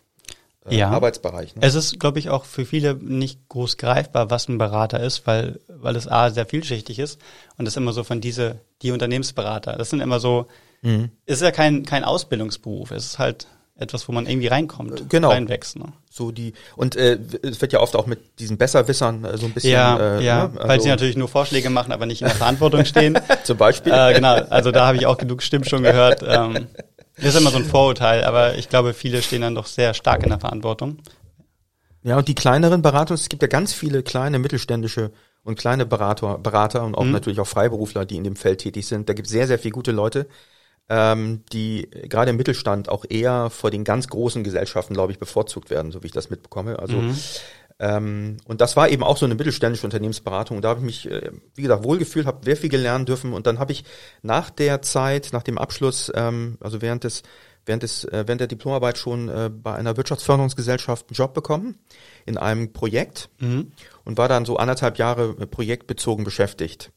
äh, 0.66 0.76
ja. 0.76 0.90
Arbeitsbereich. 0.90 1.56
Ne? 1.56 1.62
Es 1.62 1.74
ist, 1.74 1.98
glaube 1.98 2.18
ich, 2.18 2.30
auch 2.30 2.44
für 2.44 2.64
viele 2.64 2.94
nicht 2.94 3.48
groß 3.48 3.76
greifbar, 3.76 4.30
was 4.30 4.48
ein 4.48 4.58
Berater 4.58 5.00
ist, 5.00 5.26
weil, 5.26 5.60
weil 5.68 5.96
es 5.96 6.08
A 6.08 6.30
sehr 6.30 6.46
vielschichtig 6.46 6.98
ist 6.98 7.20
und 7.58 7.66
es 7.66 7.76
immer 7.76 7.92
so 7.92 8.04
von 8.04 8.20
diese, 8.20 8.60
die 8.82 8.92
Unternehmensberater. 8.92 9.74
Das 9.76 9.90
sind 9.90 10.00
immer 10.00 10.20
so, 10.20 10.46
mhm. 10.82 11.10
ist 11.26 11.42
ja 11.42 11.50
kein, 11.50 11.84
kein 11.84 12.04
Ausbildungsberuf. 12.04 12.90
Es 12.92 13.04
ist 13.04 13.18
halt 13.18 13.48
etwas, 13.76 14.08
wo 14.08 14.12
man 14.12 14.26
irgendwie 14.26 14.46
reinkommt, 14.46 15.00
äh, 15.00 15.04
genau. 15.08 15.30
reinwächst. 15.30 15.76
Ne? 15.76 15.86
So 16.10 16.30
die 16.30 16.52
und 16.76 16.94
äh, 16.96 17.18
es 17.42 17.60
wird 17.60 17.72
ja 17.72 17.80
oft 17.80 17.96
auch 17.96 18.06
mit 18.06 18.38
diesen 18.38 18.56
Besserwissern 18.56 19.24
äh, 19.24 19.36
so 19.36 19.46
ein 19.46 19.52
bisschen. 19.52 19.72
Ja, 19.72 20.18
äh, 20.18 20.24
ja, 20.24 20.46
ne? 20.48 20.52
also 20.56 20.68
weil 20.68 20.80
sie 20.80 20.88
natürlich 20.88 21.16
nur 21.16 21.28
Vorschläge 21.28 21.70
machen, 21.70 21.92
aber 21.92 22.06
nicht 22.06 22.22
in 22.22 22.28
der 22.28 22.36
Verantwortung 22.36 22.84
stehen. 22.84 23.18
Zum 23.44 23.58
Beispiel. 23.58 23.92
Äh, 23.92 24.14
genau, 24.14 24.34
also 24.48 24.70
da 24.70 24.86
habe 24.86 24.96
ich 24.96 25.06
auch 25.06 25.18
genug 25.18 25.42
Stimmen 25.42 25.64
schon 25.64 25.82
gehört. 25.82 26.22
Ähm, 26.26 26.68
das 27.16 27.34
ist 27.34 27.40
immer 27.40 27.50
so 27.50 27.58
ein 27.58 27.64
Vorurteil, 27.64 28.24
aber 28.24 28.56
ich 28.56 28.68
glaube, 28.68 28.94
viele 28.94 29.22
stehen 29.22 29.42
dann 29.42 29.54
doch 29.54 29.66
sehr 29.66 29.94
stark 29.94 30.22
in 30.22 30.30
der 30.30 30.40
Verantwortung. 30.40 30.98
Ja, 32.02 32.18
und 32.18 32.28
die 32.28 32.34
kleineren 32.34 32.82
Beratungen, 32.82 33.18
es 33.18 33.28
gibt 33.28 33.42
ja 33.42 33.48
ganz 33.48 33.72
viele 33.72 34.02
kleine 34.02 34.38
mittelständische 34.38 35.10
und 35.42 35.58
kleine 35.58 35.86
Berater, 35.86 36.38
Berater 36.38 36.84
und 36.84 36.94
auch 36.94 37.04
Mhm. 37.04 37.12
natürlich 37.12 37.40
auch 37.40 37.46
Freiberufler, 37.46 38.04
die 38.04 38.16
in 38.16 38.24
dem 38.24 38.36
Feld 38.36 38.60
tätig 38.60 38.86
sind. 38.86 39.08
Da 39.08 39.14
gibt 39.14 39.26
es 39.26 39.32
sehr, 39.32 39.46
sehr 39.46 39.58
viele 39.58 39.72
gute 39.72 39.92
Leute, 39.92 40.26
ähm, 40.88 41.42
die 41.52 41.88
gerade 42.08 42.30
im 42.30 42.36
Mittelstand 42.36 42.88
auch 42.88 43.04
eher 43.08 43.50
vor 43.50 43.70
den 43.70 43.84
ganz 43.84 44.08
großen 44.08 44.44
Gesellschaften, 44.44 44.94
glaube 44.94 45.12
ich, 45.12 45.18
bevorzugt 45.18 45.70
werden, 45.70 45.92
so 45.92 46.02
wie 46.02 46.06
ich 46.06 46.12
das 46.12 46.30
mitbekomme. 46.30 46.78
Also 46.78 46.98
Mhm. 46.98 47.16
ähm, 47.78 48.36
und 48.46 48.60
das 48.60 48.76
war 48.76 48.88
eben 48.88 49.02
auch 49.02 49.16
so 49.16 49.24
eine 49.24 49.34
mittelständische 49.34 49.86
Unternehmensberatung. 49.86 50.60
Da 50.62 50.68
habe 50.68 50.80
ich 50.80 50.86
mich, 50.86 51.10
äh, 51.10 51.30
wie 51.54 51.62
gesagt, 51.62 51.84
wohlgefühlt, 51.84 52.26
habe 52.26 52.44
sehr 52.44 52.56
viel 52.56 52.70
gelernt 52.70 53.08
dürfen. 53.08 53.32
Und 53.32 53.46
dann 53.46 53.58
habe 53.58 53.72
ich 53.72 53.84
nach 54.22 54.50
der 54.50 54.82
Zeit, 54.82 55.30
nach 55.32 55.42
dem 55.42 55.58
Abschluss, 55.58 56.12
ähm, 56.14 56.58
also 56.60 56.82
während 56.82 57.04
des 57.04 57.22
während 57.66 57.82
des 57.82 58.04
äh, 58.04 58.24
während 58.26 58.40
der 58.42 58.48
Diplomarbeit 58.48 58.98
schon 58.98 59.28
äh, 59.30 59.50
bei 59.50 59.74
einer 59.74 59.96
Wirtschaftsförderungsgesellschaft 59.96 61.06
einen 61.08 61.14
Job 61.14 61.32
bekommen 61.32 61.78
in 62.26 62.36
einem 62.36 62.72
Projekt 62.74 63.30
Mhm. 63.40 63.72
und 64.04 64.18
war 64.18 64.28
dann 64.28 64.44
so 64.44 64.58
anderthalb 64.58 64.98
Jahre 64.98 65.34
äh, 65.40 65.46
projektbezogen 65.46 66.24
beschäftigt. 66.24 66.92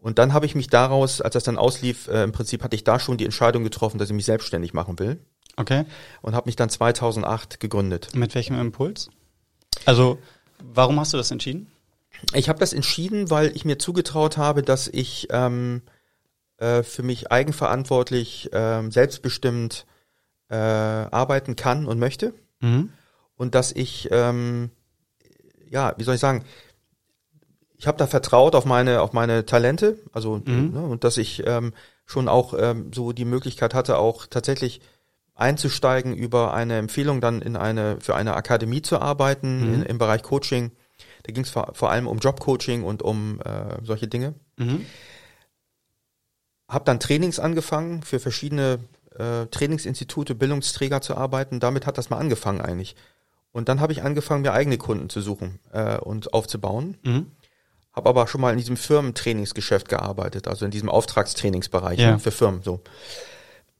Und 0.00 0.18
dann 0.18 0.32
habe 0.32 0.46
ich 0.46 0.54
mich 0.54 0.68
daraus, 0.68 1.20
als 1.20 1.32
das 1.34 1.44
dann 1.44 1.58
auslief, 1.58 2.06
äh, 2.08 2.22
im 2.22 2.32
Prinzip 2.32 2.62
hatte 2.62 2.76
ich 2.76 2.84
da 2.84 3.00
schon 3.00 3.16
die 3.18 3.24
Entscheidung 3.24 3.64
getroffen, 3.64 3.98
dass 3.98 4.08
ich 4.08 4.14
mich 4.14 4.24
selbstständig 4.26 4.72
machen 4.72 4.98
will 4.98 5.18
Okay. 5.56 5.84
und 6.22 6.34
habe 6.34 6.48
mich 6.48 6.54
dann 6.56 6.70
2008 6.70 7.58
gegründet. 7.58 8.14
Mit 8.14 8.34
welchem 8.34 8.58
Impuls? 8.60 9.10
Also, 9.86 10.18
warum 10.62 11.00
hast 11.00 11.12
du 11.12 11.16
das 11.16 11.30
entschieden? 11.32 11.70
Ich 12.32 12.48
habe 12.48 12.58
das 12.60 12.72
entschieden, 12.72 13.30
weil 13.30 13.54
ich 13.56 13.64
mir 13.64 13.78
zugetraut 13.78 14.36
habe, 14.38 14.62
dass 14.62 14.86
ich 14.88 15.28
ähm, 15.30 15.82
äh, 16.58 16.82
für 16.84 17.02
mich 17.02 17.30
eigenverantwortlich, 17.32 18.50
ähm, 18.52 18.90
selbstbestimmt 18.90 19.84
äh, 20.48 20.54
arbeiten 20.56 21.56
kann 21.56 21.86
und 21.86 21.98
möchte 21.98 22.34
Mhm. 22.60 22.92
und 23.36 23.54
dass 23.54 23.70
ich, 23.72 24.08
ähm, 24.10 24.70
ja, 25.70 25.94
wie 25.96 26.02
soll 26.04 26.14
ich 26.16 26.20
sagen, 26.20 26.44
ich 27.78 27.86
habe 27.86 27.96
da 27.96 28.06
vertraut 28.06 28.54
auf 28.54 28.64
meine 28.64 29.00
auf 29.00 29.12
meine 29.12 29.46
Talente, 29.46 29.98
also 30.12 30.42
Mhm. 30.44 30.70
ne, 30.74 30.82
und 30.82 31.04
dass 31.04 31.16
ich 31.16 31.44
ähm, 31.46 31.72
schon 32.06 32.28
auch 32.28 32.54
ähm, 32.58 32.90
so 32.92 33.12
die 33.12 33.24
Möglichkeit 33.24 33.72
hatte, 33.72 33.98
auch 33.98 34.26
tatsächlich 34.26 34.80
einzusteigen 35.34 36.14
über 36.16 36.52
eine 36.52 36.76
Empfehlung 36.78 37.20
dann 37.20 37.40
in 37.40 37.56
eine 37.56 37.98
für 38.00 38.16
eine 38.16 38.34
Akademie 38.34 38.82
zu 38.82 38.98
arbeiten 39.00 39.68
Mhm. 39.68 39.74
in, 39.74 39.82
im 39.84 39.98
Bereich 39.98 40.22
Coaching. 40.22 40.72
Da 41.22 41.32
ging 41.32 41.44
es 41.44 41.50
vor, 41.50 41.70
vor 41.74 41.90
allem 41.90 42.08
um 42.08 42.18
Jobcoaching 42.18 42.82
und 42.82 43.02
um 43.02 43.40
äh, 43.44 43.78
solche 43.84 44.08
Dinge. 44.08 44.34
Mhm. 44.56 44.84
Habe 46.68 46.84
dann 46.84 47.00
Trainings 47.00 47.38
angefangen 47.38 48.02
für 48.02 48.18
verschiedene 48.18 48.80
äh, 49.16 49.46
Trainingsinstitute, 49.46 50.34
Bildungsträger 50.34 51.00
zu 51.00 51.16
arbeiten. 51.16 51.60
Damit 51.60 51.86
hat 51.86 51.96
das 51.98 52.10
mal 52.10 52.18
angefangen 52.18 52.60
eigentlich. 52.60 52.94
Und 53.52 53.68
dann 53.68 53.80
habe 53.80 53.92
ich 53.92 54.02
angefangen, 54.02 54.42
mir 54.42 54.52
eigene 54.52 54.76
Kunden 54.76 55.08
zu 55.08 55.20
suchen 55.22 55.58
äh, 55.72 55.96
und 55.98 56.34
aufzubauen. 56.34 56.96
Mhm. 57.04 57.26
Habe 57.98 58.08
aber 58.10 58.28
schon 58.28 58.40
mal 58.40 58.52
in 58.52 58.58
diesem 58.58 58.76
Firmentrainingsgeschäft 58.76 59.88
gearbeitet, 59.88 60.46
also 60.46 60.64
in 60.64 60.70
diesem 60.70 60.88
Auftragstrainingsbereich 60.88 61.98
Ja. 61.98 62.12
ne, 62.12 62.18
für 62.20 62.30
Firmen. 62.30 62.62
So, 62.62 62.80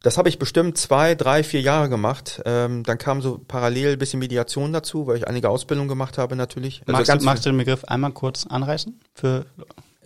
das 0.03 0.19
habe 0.19 0.29
ich 0.29 0.41
bestimmt 0.41 0.77
zwei, 0.77 1.15
drei, 1.15 1.45
vier 1.45 1.61
Jahre 1.61 1.89
gemacht. 1.89 2.43
Ähm, 2.45 2.83
dann 2.83 2.99
kam 2.99 3.23
so 3.23 3.39
parallel 3.47 3.93
ein 3.93 3.99
bisschen 4.01 4.19
Mediation 4.19 4.73
dazu, 4.73 5.07
weil 5.07 5.19
ich 5.19 5.29
einige 5.29 5.49
Ausbildungen 5.51 5.89
gemacht 5.89 6.19
habe 6.19 6.35
natürlich. 6.35 6.83
Also 6.87 6.93
magst, 6.99 7.23
du, 7.23 7.25
magst 7.25 7.47
du 7.47 7.51
den 7.51 7.59
Begriff 7.59 7.85
einmal 7.85 8.11
kurz 8.11 8.45
anreißen? 8.45 8.99
Für 9.15 9.47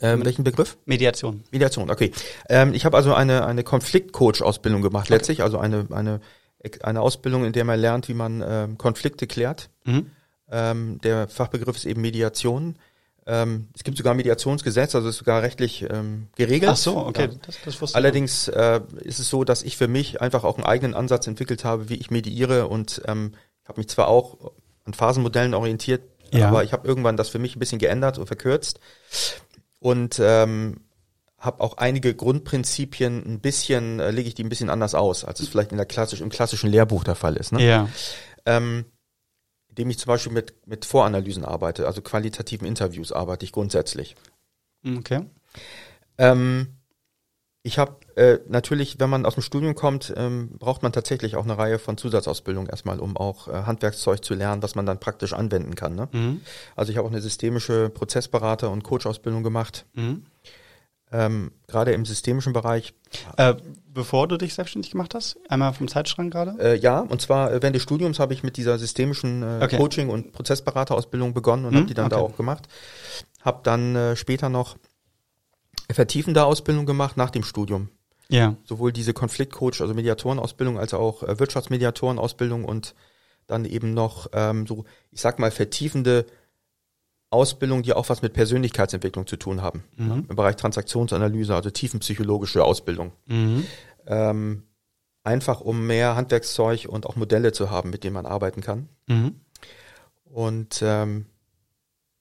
ähm, 0.02 0.22
welchen 0.26 0.44
Begriff? 0.44 0.76
Mediation. 0.84 1.42
Mediation, 1.50 1.90
okay. 1.90 2.12
Ähm, 2.50 2.74
ich 2.74 2.84
habe 2.84 2.94
also 2.98 3.14
eine, 3.14 3.46
eine 3.46 3.64
Konfliktcoach-Ausbildung 3.64 4.82
gemacht 4.82 5.08
letztlich, 5.08 5.42
also 5.42 5.58
eine, 5.58 5.86
eine, 5.90 6.20
eine 6.82 7.00
Ausbildung, 7.00 7.46
in 7.46 7.54
der 7.54 7.64
man 7.64 7.80
lernt, 7.80 8.08
wie 8.08 8.14
man 8.14 8.44
ähm, 8.46 8.76
Konflikte 8.76 9.26
klärt. 9.26 9.70
Mhm. 9.84 10.10
Ähm, 10.50 11.00
der 11.02 11.28
Fachbegriff 11.28 11.76
ist 11.76 11.86
eben 11.86 12.02
Mediation. 12.02 12.76
Ähm, 13.32 13.68
es 13.74 13.82
gibt 13.82 13.96
sogar 13.96 14.12
ein 14.12 14.18
Mediationsgesetz, 14.18 14.94
also 14.94 15.08
ist 15.08 15.16
sogar 15.16 15.40
rechtlich 15.40 15.86
ähm, 15.88 16.28
geregelt. 16.36 16.70
Ach 16.70 16.76
so, 16.76 16.98
okay. 16.98 17.30
Ja. 17.32 17.38
Das, 17.46 17.56
das 17.64 17.80
wusste 17.80 17.96
Allerdings 17.96 18.48
äh, 18.48 18.80
ist 19.00 19.20
es 19.20 19.30
so, 19.30 19.42
dass 19.44 19.62
ich 19.62 19.78
für 19.78 19.88
mich 19.88 20.20
einfach 20.20 20.44
auch 20.44 20.56
einen 20.58 20.66
eigenen 20.66 20.94
Ansatz 20.94 21.26
entwickelt 21.26 21.64
habe, 21.64 21.88
wie 21.88 21.94
ich 21.94 22.10
mediiere 22.10 22.68
und 22.68 23.00
ähm, 23.06 23.32
ich 23.62 23.68
habe 23.70 23.80
mich 23.80 23.88
zwar 23.88 24.08
auch 24.08 24.52
an 24.84 24.92
Phasenmodellen 24.92 25.54
orientiert, 25.54 26.02
Ja. 26.30 26.48
aber 26.48 26.62
ich 26.62 26.74
habe 26.74 26.86
irgendwann 26.86 27.16
das 27.16 27.30
für 27.30 27.38
mich 27.38 27.56
ein 27.56 27.58
bisschen 27.58 27.78
geändert 27.78 28.18
und 28.18 28.26
verkürzt 28.26 28.80
und 29.78 30.20
ähm, 30.22 30.80
habe 31.38 31.62
auch 31.62 31.78
einige 31.78 32.14
Grundprinzipien 32.14 33.24
ein 33.24 33.40
bisschen, 33.40 33.98
äh, 33.98 34.10
lege 34.10 34.28
ich 34.28 34.34
die 34.34 34.44
ein 34.44 34.50
bisschen 34.50 34.68
anders 34.68 34.94
aus, 34.94 35.24
als 35.24 35.40
es 35.40 35.48
vielleicht 35.48 35.70
in 35.72 35.78
der 35.78 35.86
klassisch, 35.86 36.20
im 36.20 36.28
klassischen 36.28 36.68
Lehrbuch 36.68 37.02
der 37.02 37.14
Fall 37.14 37.36
ist. 37.36 37.52
Ne? 37.52 37.66
Ja. 37.66 37.88
Ähm, 38.44 38.84
indem 39.72 39.90
ich 39.90 39.98
zum 39.98 40.08
Beispiel 40.08 40.32
mit, 40.32 40.54
mit 40.66 40.84
Voranalysen 40.84 41.44
arbeite, 41.44 41.86
also 41.86 42.02
qualitativen 42.02 42.66
Interviews 42.66 43.10
arbeite 43.10 43.44
ich 43.44 43.52
grundsätzlich. 43.52 44.16
Okay. 44.84 45.24
Ähm, 46.18 46.68
ich 47.62 47.78
habe 47.78 47.96
äh, 48.16 48.38
natürlich, 48.48 49.00
wenn 49.00 49.08
man 49.08 49.24
aus 49.24 49.34
dem 49.34 49.42
Studium 49.42 49.74
kommt, 49.74 50.12
ähm, 50.16 50.50
braucht 50.58 50.82
man 50.82 50.92
tatsächlich 50.92 51.36
auch 51.36 51.44
eine 51.44 51.56
Reihe 51.56 51.78
von 51.78 51.96
Zusatzausbildung 51.96 52.66
erstmal, 52.66 53.00
um 53.00 53.16
auch 53.16 53.48
äh, 53.48 53.52
Handwerkszeug 53.52 54.22
zu 54.22 54.34
lernen, 54.34 54.62
was 54.62 54.74
man 54.74 54.84
dann 54.84 55.00
praktisch 55.00 55.32
anwenden 55.32 55.74
kann. 55.74 55.94
Ne? 55.94 56.08
Mhm. 56.12 56.40
Also 56.76 56.90
ich 56.90 56.98
habe 56.98 57.06
auch 57.06 57.12
eine 57.12 57.22
systemische 57.22 57.88
Prozessberater- 57.88 58.70
und 58.70 58.82
Coach-Ausbildung 58.82 59.42
gemacht. 59.42 59.86
Mhm. 59.94 60.26
Ähm, 61.12 61.52
Gerade 61.66 61.92
im 61.92 62.06
systemischen 62.06 62.52
Bereich. 62.54 62.94
Äh, 63.36 63.54
bevor 63.92 64.26
du 64.28 64.38
dich 64.38 64.54
selbstständig 64.54 64.90
gemacht 64.92 65.14
hast, 65.14 65.36
einmal 65.48 65.74
vom 65.74 65.86
Zeitschrank 65.86 66.32
gerade? 66.32 66.56
Äh, 66.58 66.78
ja, 66.78 67.00
und 67.00 67.20
zwar 67.20 67.52
äh, 67.52 67.60
während 67.60 67.76
des 67.76 67.82
Studiums 67.82 68.18
habe 68.18 68.32
ich 68.32 68.42
mit 68.42 68.56
dieser 68.56 68.78
systemischen 68.78 69.42
äh, 69.42 69.60
Okay. 69.64 69.76
Coaching- 69.76 70.08
und 70.08 70.32
Prozessberaterausbildung 70.32 71.34
begonnen 71.34 71.66
und 71.66 71.72
Mhm, 71.72 71.76
habe 71.76 71.86
die 71.86 71.94
dann 71.94 72.08
da 72.08 72.16
okay. 72.18 72.32
auch 72.32 72.36
gemacht. 72.36 72.66
Habe 73.42 73.60
dann 73.62 73.94
äh, 73.94 74.16
später 74.16 74.48
noch 74.48 74.76
vertiefende 75.90 76.44
Ausbildung 76.44 76.86
gemacht 76.86 77.16
nach 77.16 77.30
dem 77.30 77.42
Studium. 77.42 77.88
Ja. 78.28 78.56
sowohl 78.64 78.92
diese 78.92 79.12
Konfliktcoach, 79.12 79.82
also 79.82 79.92
Mediatorenausbildung, 79.92 80.78
als 80.78 80.94
auch 80.94 81.22
äh, 81.22 81.38
Wirtschaftsmediatorenausbildung 81.38 82.64
und 82.64 82.94
dann 83.46 83.66
eben 83.66 83.92
noch 83.92 84.28
ähm, 84.32 84.66
so, 84.66 84.84
ich 85.10 85.20
sag 85.20 85.38
mal, 85.38 85.50
vertiefende 85.50 86.24
Ausbildung, 87.32 87.82
die 87.82 87.92
auch 87.92 88.08
was 88.08 88.22
mit 88.22 88.32
Persönlichkeitsentwicklung 88.32 89.26
zu 89.26 89.36
tun 89.36 89.62
haben. 89.62 89.84
Mhm. 89.96 90.26
Im 90.28 90.36
Bereich 90.36 90.56
Transaktionsanalyse, 90.56 91.54
also 91.54 91.70
tiefenpsychologische 91.70 92.64
Ausbildung. 92.64 93.12
Mhm. 93.26 93.66
Ähm, 94.06 94.62
einfach 95.24 95.60
um 95.60 95.86
mehr 95.86 96.16
Handwerkszeug 96.16 96.86
und 96.88 97.06
auch 97.06 97.16
Modelle 97.16 97.52
zu 97.52 97.70
haben, 97.70 97.90
mit 97.90 98.04
denen 98.04 98.14
man 98.14 98.26
arbeiten 98.26 98.60
kann. 98.60 98.88
Mhm. 99.06 99.40
Und 100.24 100.80
ähm, 100.82 101.26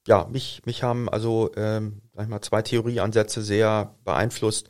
ja, 0.07 0.27
mich, 0.31 0.61
mich 0.65 0.83
haben 0.83 1.09
also 1.09 1.51
ähm, 1.55 2.01
sag 2.13 2.23
ich 2.23 2.29
mal, 2.29 2.41
zwei 2.41 2.61
Theorieansätze 2.61 3.41
sehr 3.41 3.95
beeinflusst. 4.03 4.67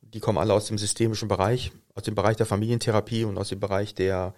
Die 0.00 0.20
kommen 0.20 0.38
alle 0.38 0.54
aus 0.54 0.66
dem 0.66 0.78
systemischen 0.78 1.28
Bereich, 1.28 1.72
aus 1.94 2.04
dem 2.04 2.14
Bereich 2.14 2.36
der 2.36 2.46
Familientherapie 2.46 3.24
und 3.24 3.36
aus 3.36 3.48
dem 3.48 3.60
Bereich 3.60 3.94
der 3.94 4.34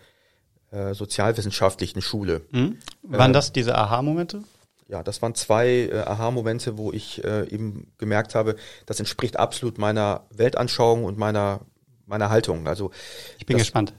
äh, 0.70 0.94
sozialwissenschaftlichen 0.94 2.02
Schule. 2.02 2.42
Mhm. 2.50 2.78
Waren 3.02 3.30
Äh, 3.30 3.34
das 3.34 3.52
diese 3.52 3.76
Aha-Momente? 3.76 4.42
Ja, 4.88 5.02
das 5.02 5.20
waren 5.22 5.34
zwei 5.34 5.88
äh, 5.90 5.98
Aha-Momente, 5.98 6.78
wo 6.78 6.92
ich 6.92 7.22
äh, 7.24 7.48
eben 7.48 7.92
gemerkt 7.98 8.34
habe, 8.34 8.56
das 8.86 9.00
entspricht 9.00 9.36
absolut 9.38 9.78
meiner 9.78 10.22
Weltanschauung 10.30 11.04
und 11.04 11.18
meiner 11.18 11.60
meiner 12.06 12.30
Haltung. 12.30 12.68
Also 12.68 12.92
Ich 13.38 13.46
bin 13.46 13.56
das, 13.56 13.66
gespannt. 13.66 13.92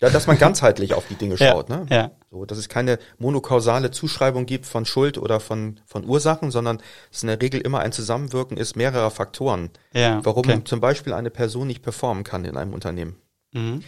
ja, 0.00 0.10
dass 0.10 0.28
man 0.28 0.38
ganzheitlich 0.38 0.94
auf 0.94 1.08
die 1.08 1.16
Dinge 1.16 1.36
schaut. 1.38 1.68
Ne? 1.68 1.86
Ja. 1.90 2.12
So, 2.30 2.44
dass 2.44 2.56
es 2.56 2.68
keine 2.68 3.00
monokausale 3.18 3.90
Zuschreibung 3.90 4.46
gibt 4.46 4.64
von 4.64 4.84
Schuld 4.84 5.18
oder 5.18 5.40
von, 5.40 5.80
von 5.86 6.04
Ursachen, 6.08 6.52
sondern 6.52 6.80
es 7.10 7.22
in 7.24 7.26
der 7.28 7.42
Regel 7.42 7.60
immer 7.60 7.80
ein 7.80 7.90
Zusammenwirken 7.90 8.56
ist 8.56 8.76
mehrerer 8.76 9.10
Faktoren, 9.10 9.70
Ja. 9.92 10.20
warum 10.24 10.48
okay. 10.48 10.62
zum 10.64 10.80
Beispiel 10.80 11.12
eine 11.12 11.30
Person 11.30 11.66
nicht 11.66 11.82
performen 11.82 12.22
kann 12.22 12.44
in 12.44 12.56
einem 12.56 12.74
Unternehmen. 12.74 13.16
Mhm. 13.52 13.82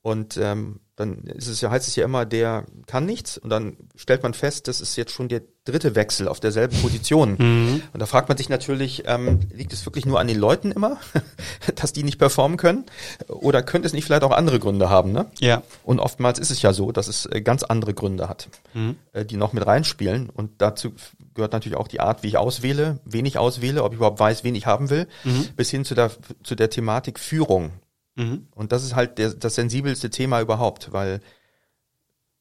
Und 0.00 0.38
ähm, 0.38 0.80
dann 1.00 1.18
ist 1.24 1.48
es 1.48 1.60
ja, 1.60 1.70
heißt 1.70 1.88
es 1.88 1.96
ja 1.96 2.04
immer, 2.04 2.26
der 2.26 2.64
kann 2.86 3.06
nichts 3.06 3.38
und 3.38 3.50
dann 3.50 3.76
stellt 3.96 4.22
man 4.22 4.34
fest, 4.34 4.68
das 4.68 4.80
ist 4.80 4.96
jetzt 4.96 5.12
schon 5.12 5.28
der 5.28 5.42
dritte 5.64 5.94
Wechsel 5.94 6.28
auf 6.28 6.40
derselben 6.40 6.76
Position. 6.80 7.36
Mhm. 7.38 7.82
Und 7.92 8.00
da 8.00 8.06
fragt 8.06 8.28
man 8.28 8.36
sich 8.38 8.48
natürlich, 8.48 9.04
ähm, 9.06 9.40
liegt 9.52 9.72
es 9.72 9.84
wirklich 9.86 10.06
nur 10.06 10.18
an 10.20 10.26
den 10.26 10.38
Leuten 10.38 10.72
immer, 10.72 10.98
dass 11.76 11.92
die 11.92 12.02
nicht 12.02 12.18
performen 12.18 12.56
können? 12.56 12.84
Oder 13.28 13.62
könnte 13.62 13.86
es 13.86 13.92
nicht 13.92 14.04
vielleicht 14.04 14.22
auch 14.24 14.30
andere 14.32 14.58
Gründe 14.58 14.90
haben? 14.90 15.12
Ne? 15.12 15.26
Ja. 15.40 15.62
Und 15.84 16.00
oftmals 16.00 16.38
ist 16.38 16.50
es 16.50 16.62
ja 16.62 16.72
so, 16.72 16.92
dass 16.92 17.08
es 17.08 17.26
äh, 17.26 17.40
ganz 17.40 17.62
andere 17.62 17.94
Gründe 17.94 18.28
hat, 18.28 18.48
Mhm. 18.74 18.96
äh, 19.12 19.24
die 19.24 19.36
noch 19.36 19.52
mit 19.52 19.66
reinspielen. 19.66 20.30
Und 20.30 20.50
dazu 20.58 20.92
gehört 21.34 21.52
natürlich 21.52 21.78
auch 21.78 21.88
die 21.88 22.00
Art, 22.00 22.22
wie 22.22 22.28
ich 22.28 22.36
auswähle, 22.36 22.98
wen 23.04 23.26
ich 23.26 23.38
auswähle, 23.38 23.82
ob 23.84 23.92
ich 23.92 23.96
überhaupt 23.96 24.20
weiß, 24.20 24.44
wen 24.44 24.54
ich 24.54 24.66
haben 24.66 24.90
will, 24.90 25.06
Mhm. 25.24 25.48
bis 25.56 25.70
hin 25.70 25.84
zu 25.84 25.94
der, 25.94 26.10
zu 26.42 26.54
der 26.54 26.70
Thematik 26.70 27.18
Führung. 27.18 27.70
Mhm. 28.16 28.48
Und 28.54 28.72
das 28.72 28.84
ist 28.84 28.94
halt 28.94 29.18
der, 29.18 29.34
das 29.34 29.54
sensibelste 29.54 30.10
Thema 30.10 30.40
überhaupt, 30.40 30.92
weil 30.92 31.20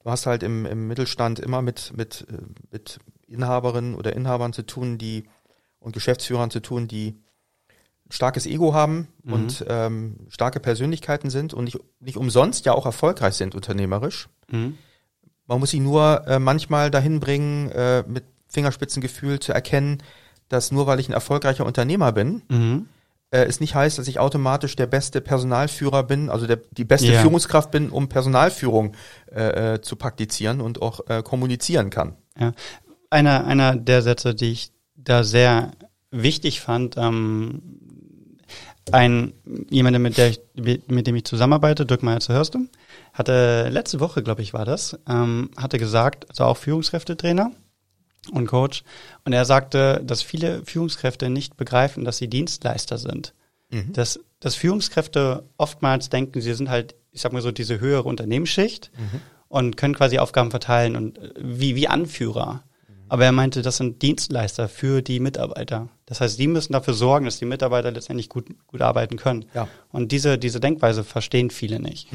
du 0.04 0.10
hast 0.12 0.26
halt 0.26 0.44
im, 0.44 0.66
im 0.66 0.88
Mittelstand 0.88 1.40
immer 1.40 1.62
mit, 1.62 1.94
mit, 1.96 2.26
äh, 2.30 2.38
mit 2.72 3.00
Inhaberinnen 3.28 3.96
oder 3.96 4.16
Inhabern 4.16 4.54
zu 4.54 4.64
tun, 4.66 4.98
die 4.98 5.26
und 5.80 5.94
Geschäftsführern 5.94 6.52
zu 6.52 6.60
tun, 6.62 6.88
die 6.88 7.16
ein 8.08 8.12
starkes 8.12 8.46
Ego 8.46 8.74
haben 8.74 9.08
Mhm. 9.24 9.34
und 9.34 9.66
ähm, 9.68 10.16
starke 10.30 10.60
Persönlichkeiten 10.60 11.30
sind 11.30 11.54
und 11.54 11.66
nicht, 11.66 11.80
nicht 12.00 12.18
umsonst 12.18 12.66
ja 12.66 12.74
auch 12.74 12.86
erfolgreich 12.86 13.36
sind 13.36 13.56
unternehmerisch, 13.56 14.28
Mhm. 14.52 14.78
Man 15.46 15.60
muss 15.60 15.72
sie 15.72 15.80
nur 15.80 16.28
äh, 16.28 16.38
manchmal 16.38 16.92
dahin 16.92 17.20
bringen, 17.20 17.72
äh, 17.72 18.04
mit 18.08 18.24
Fingerspitzengefühl 18.50 19.40
zu 19.40 19.52
erkennen, 19.52 19.98
dass 20.48 20.72
nur 20.72 20.86
weil 20.86 21.00
ich 21.00 21.10
ein 21.10 21.14
erfolgreicher 21.14 21.66
Unternehmer 21.66 22.12
bin, 22.12 22.44
Mhm. 22.50 22.88
Äh, 23.32 23.44
es 23.44 23.60
nicht 23.60 23.76
heißt, 23.76 23.98
dass 23.98 24.08
ich 24.08 24.20
automatisch 24.20 24.76
der 24.76 24.88
beste 24.88 25.22
Personalführer 25.22 26.04
bin, 26.04 26.30
also 26.30 26.48
der, 26.48 26.60
die 26.72 26.86
beste 26.86 27.12
Ja. 27.12 27.22
Führungskraft 27.22 27.72
bin, 27.72 27.90
um 27.90 28.10
Personalführung 28.10 28.96
äh, 29.32 29.74
äh, 29.74 29.82
zu 29.82 29.96
praktizieren 29.96 30.62
und 30.62 30.82
auch 30.82 31.02
äh, 31.08 31.22
kommunizieren 31.22 31.90
kann. 31.90 32.16
Ja. 32.40 32.54
Einer, 33.10 33.46
einer 33.46 33.76
der 33.76 34.02
Sätze, 34.02 34.36
die 34.36 34.52
ich 34.52 34.72
da 34.96 35.24
sehr 35.24 35.72
wichtig 36.12 36.62
fand, 36.62 36.98
ähm, 36.98 37.62
ein 38.92 39.34
jemand, 39.70 40.00
mit, 40.00 40.18
der 40.18 40.30
ich, 40.30 40.42
mit 40.56 41.06
dem 41.06 41.16
ich 41.16 41.26
zusammenarbeite, 41.26 41.86
Dirk 41.86 42.02
Meyer 42.02 42.20
zu 42.20 42.34
Hörste, 42.34 42.60
hatte 43.14 43.70
letzte 43.70 44.00
Woche, 44.00 44.24
glaube 44.24 44.42
ich, 44.42 44.54
war 44.54 44.66
das, 44.66 44.98
ähm, 45.08 45.52
hatte 45.58 45.78
gesagt, 45.78 46.28
also 46.30 46.46
auch 46.46 46.58
Führungskräftetrainer 46.58 47.52
und 48.32 48.48
Coach, 48.48 48.84
und 49.26 49.34
er 49.34 49.46
sagte, 49.46 50.02
dass 50.04 50.22
viele 50.22 50.64
Führungskräfte 50.66 51.30
nicht 51.30 51.58
begreifen, 51.58 52.06
dass 52.06 52.18
sie 52.18 52.28
Dienstleister 52.28 52.98
sind. 52.98 53.34
Mhm. 53.70 53.94
Dass, 53.94 54.20
dass 54.40 54.56
Führungskräfte 54.56 55.44
oftmals 55.58 56.10
denken, 56.10 56.42
sie 56.42 56.54
sind 56.54 56.70
halt, 56.70 56.96
ich 57.12 57.22
sag 57.22 57.34
mal 57.34 57.42
so, 57.42 57.52
diese 57.52 57.80
höhere 57.80 58.04
Unternehmensschicht 58.04 58.92
und 59.48 59.78
können 59.78 59.96
quasi 59.96 60.20
Aufgaben 60.20 60.52
verteilen 60.52 60.96
und 60.96 61.18
äh, 61.18 61.34
wie, 61.38 61.76
wie 61.76 61.88
Anführer. 61.88 62.64
Aber 63.10 63.26
er 63.26 63.32
meinte, 63.32 63.62
das 63.62 63.78
sind 63.78 64.02
Dienstleister 64.02 64.70
für 64.70 65.02
die 65.02 65.20
Mitarbeiter. 65.20 65.90
Das 66.06 66.22
heißt, 66.22 66.40
die 66.40 66.48
müssen 66.48 66.74
dafür 66.74 66.94
sorgen, 66.94 67.26
dass 67.26 67.40
die 67.40 67.46
Mitarbeiter 67.46 67.92
letztendlich 67.92 68.30
gut, 68.30 68.48
gut 68.68 68.82
arbeiten 68.82 69.18
können. 69.18 69.46
Ja. 69.54 69.68
Und 69.92 70.12
diese, 70.12 70.38
diese 70.38 70.60
Denkweise 70.60 71.04
verstehen 71.04 71.50
viele 71.50 71.80
nicht, 71.80 72.08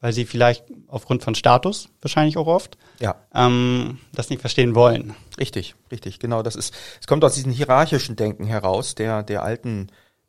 weil 0.00 0.12
sie 0.12 0.24
vielleicht 0.26 0.64
aufgrund 0.88 1.22
von 1.24 1.34
Status 1.34 1.88
wahrscheinlich 2.02 2.36
auch 2.36 2.46
oft 2.46 2.76
Ja. 3.00 3.16
ähm, 3.34 3.98
das 4.12 4.28
nicht 4.30 4.40
verstehen 4.40 4.74
wollen. 4.74 5.14
Richtig, 5.38 5.74
richtig, 5.90 6.18
genau. 6.18 6.42
Das 6.42 6.54
ist, 6.56 6.74
es 7.00 7.06
kommt 7.06 7.24
aus 7.24 7.34
diesem 7.34 7.52
hierarchischen 7.52 8.16
Denken 8.16 8.44
heraus, 8.44 8.94
der, 8.94 9.22
der 9.22 9.42
alten, 9.42 9.88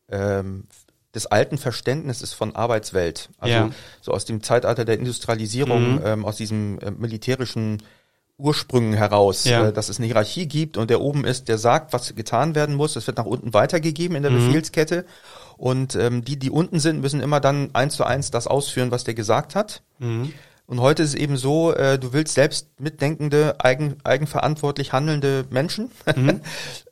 ähm, 0.09 0.65
des 1.13 1.25
alten 1.25 1.57
Verständnisses 1.57 2.31
von 2.33 2.55
Arbeitswelt. 2.55 3.29
Also 3.37 3.53
Ja. 3.53 3.69
so 4.01 4.11
aus 4.13 4.23
dem 4.25 4.41
Zeitalter 4.43 4.85
der 4.85 4.97
Industrialisierung, 4.97 5.95
Mhm. 5.95 6.01
ähm, 6.05 6.25
aus 6.25 6.37
diesem 6.37 6.79
äh, 6.79 6.89
militärischen 6.91 7.81
Ursprüngen 8.41 8.93
heraus, 8.93 9.43
Ja. 9.45 9.67
äh, 9.67 9.73
dass 9.73 9.89
es 9.89 9.97
eine 9.97 10.07
Hierarchie 10.07 10.47
gibt 10.47 10.77
und 10.77 10.89
der 10.89 11.01
oben 11.01 11.25
ist, 11.25 11.47
der 11.47 11.57
sagt, 11.57 11.93
was 11.93 12.15
getan 12.15 12.55
werden 12.55 12.75
muss. 12.75 12.93
Das 12.93 13.07
wird 13.07 13.17
nach 13.17 13.25
unten 13.25 13.53
weitergegeben 13.53 14.15
in 14.15 14.23
der 14.23 14.31
Mhm. 14.31 14.47
Befehlskette. 14.47 15.05
Und 15.57 15.95
ähm, 15.95 16.23
die, 16.25 16.37
die 16.37 16.49
unten 16.49 16.79
sind, 16.79 17.01
müssen 17.01 17.21
immer 17.21 17.39
dann 17.39 17.69
eins 17.73 17.95
zu 17.95 18.03
eins 18.03 18.31
das 18.31 18.47
ausführen, 18.47 18.89
was 18.91 19.03
der 19.03 19.13
gesagt 19.13 19.53
hat. 19.55 19.83
Mhm. 19.99 20.33
Und 20.65 20.79
heute 20.79 21.03
ist 21.03 21.09
es 21.09 21.15
eben 21.15 21.37
so, 21.37 21.73
äh, 21.73 21.99
du 21.99 22.13
willst 22.13 22.33
selbst 22.33 22.67
mitdenkende, 22.79 23.55
eigen, 23.59 23.97
eigenverantwortlich 24.03 24.93
handelnde 24.93 25.45
Menschen. 25.49 25.91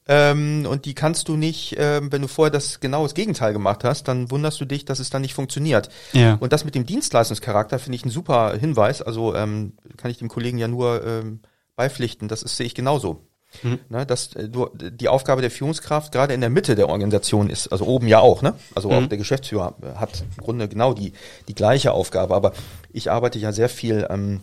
ähm, 0.09 0.65
und 0.67 0.85
die 0.85 0.95
kannst 0.95 1.29
du 1.29 1.37
nicht, 1.37 1.75
ähm, 1.77 2.11
wenn 2.11 2.23
du 2.23 2.27
vorher 2.27 2.51
das 2.51 2.79
genau 2.79 3.03
das 3.03 3.13
Gegenteil 3.13 3.53
gemacht 3.53 3.83
hast, 3.83 4.07
dann 4.07 4.31
wunderst 4.31 4.59
du 4.59 4.65
dich, 4.65 4.83
dass 4.83 4.97
es 4.97 5.11
dann 5.11 5.21
nicht 5.21 5.35
funktioniert. 5.35 5.89
Ja. 6.13 6.33
Und 6.39 6.51
das 6.51 6.65
mit 6.65 6.73
dem 6.73 6.87
Dienstleistungscharakter 6.87 7.77
finde 7.77 7.95
ich 7.95 8.05
ein 8.05 8.09
super 8.09 8.57
Hinweis. 8.57 9.03
Also 9.03 9.35
ähm, 9.35 9.73
kann 9.97 10.09
ich 10.09 10.17
dem 10.17 10.27
Kollegen 10.27 10.57
ja 10.57 10.67
nur 10.67 11.05
ähm, 11.05 11.41
beipflichten. 11.75 12.27
Das 12.27 12.41
sehe 12.41 12.65
ich 12.65 12.73
genauso. 12.73 13.27
Mhm. 13.61 13.79
Ne, 13.89 14.05
dass 14.05 14.33
äh, 14.35 14.49
du, 14.49 14.69
die 14.75 15.09
Aufgabe 15.09 15.41
der 15.41 15.51
Führungskraft 15.51 16.11
gerade 16.11 16.33
in 16.33 16.41
der 16.41 16.49
Mitte 16.49 16.75
der 16.75 16.89
Organisation 16.89 17.49
ist, 17.49 17.67
also 17.67 17.85
oben 17.85 18.07
ja 18.07 18.19
auch, 18.19 18.41
ne? 18.41 18.55
Also 18.75 18.91
auch 18.91 19.01
Mhm. 19.01 19.09
der 19.09 19.17
Geschäftsführer 19.19 19.75
äh, 19.81 19.95
hat 19.95 20.23
im 20.37 20.43
Grunde 20.43 20.67
genau 20.67 20.93
die, 20.93 21.13
die 21.47 21.55
gleiche 21.55 21.91
Aufgabe. 21.91 22.35
Aber 22.35 22.53
ich 22.91 23.11
arbeite 23.11 23.39
ja 23.39 23.51
sehr 23.51 23.69
viel, 23.69 24.07
ähm, 24.09 24.41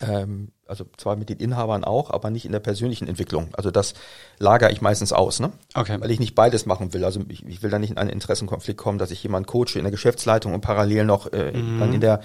ähm, 0.00 0.52
also 0.68 0.84
zwar 0.96 1.16
mit 1.16 1.28
den 1.28 1.38
Inhabern 1.38 1.82
auch, 1.82 2.10
aber 2.10 2.30
nicht 2.30 2.44
in 2.44 2.52
der 2.52 2.60
persönlichen 2.60 3.08
Entwicklung. 3.08 3.48
Also 3.54 3.70
das 3.70 3.94
lagere 4.38 4.70
ich 4.70 4.80
meistens 4.80 5.12
aus, 5.12 5.40
ne? 5.40 5.50
Okay. 5.74 6.00
Weil 6.00 6.10
ich 6.10 6.20
nicht 6.20 6.34
beides 6.34 6.66
machen 6.66 6.92
will. 6.92 7.04
Also 7.04 7.20
ich, 7.28 7.44
ich 7.46 7.62
will 7.62 7.70
da 7.70 7.78
nicht 7.78 7.90
in 7.90 7.98
einen 7.98 8.10
Interessenkonflikt 8.10 8.78
kommen, 8.78 8.98
dass 8.98 9.10
ich 9.10 9.22
jemanden 9.22 9.46
coache 9.46 9.76
in 9.76 9.82
der 9.82 9.90
Geschäftsleitung 9.90 10.54
und 10.54 10.60
parallel 10.60 11.04
noch 11.04 11.32
äh, 11.32 11.52
Mhm. 11.52 11.78
dann 11.80 11.92
in 11.92 12.00
der 12.00 12.20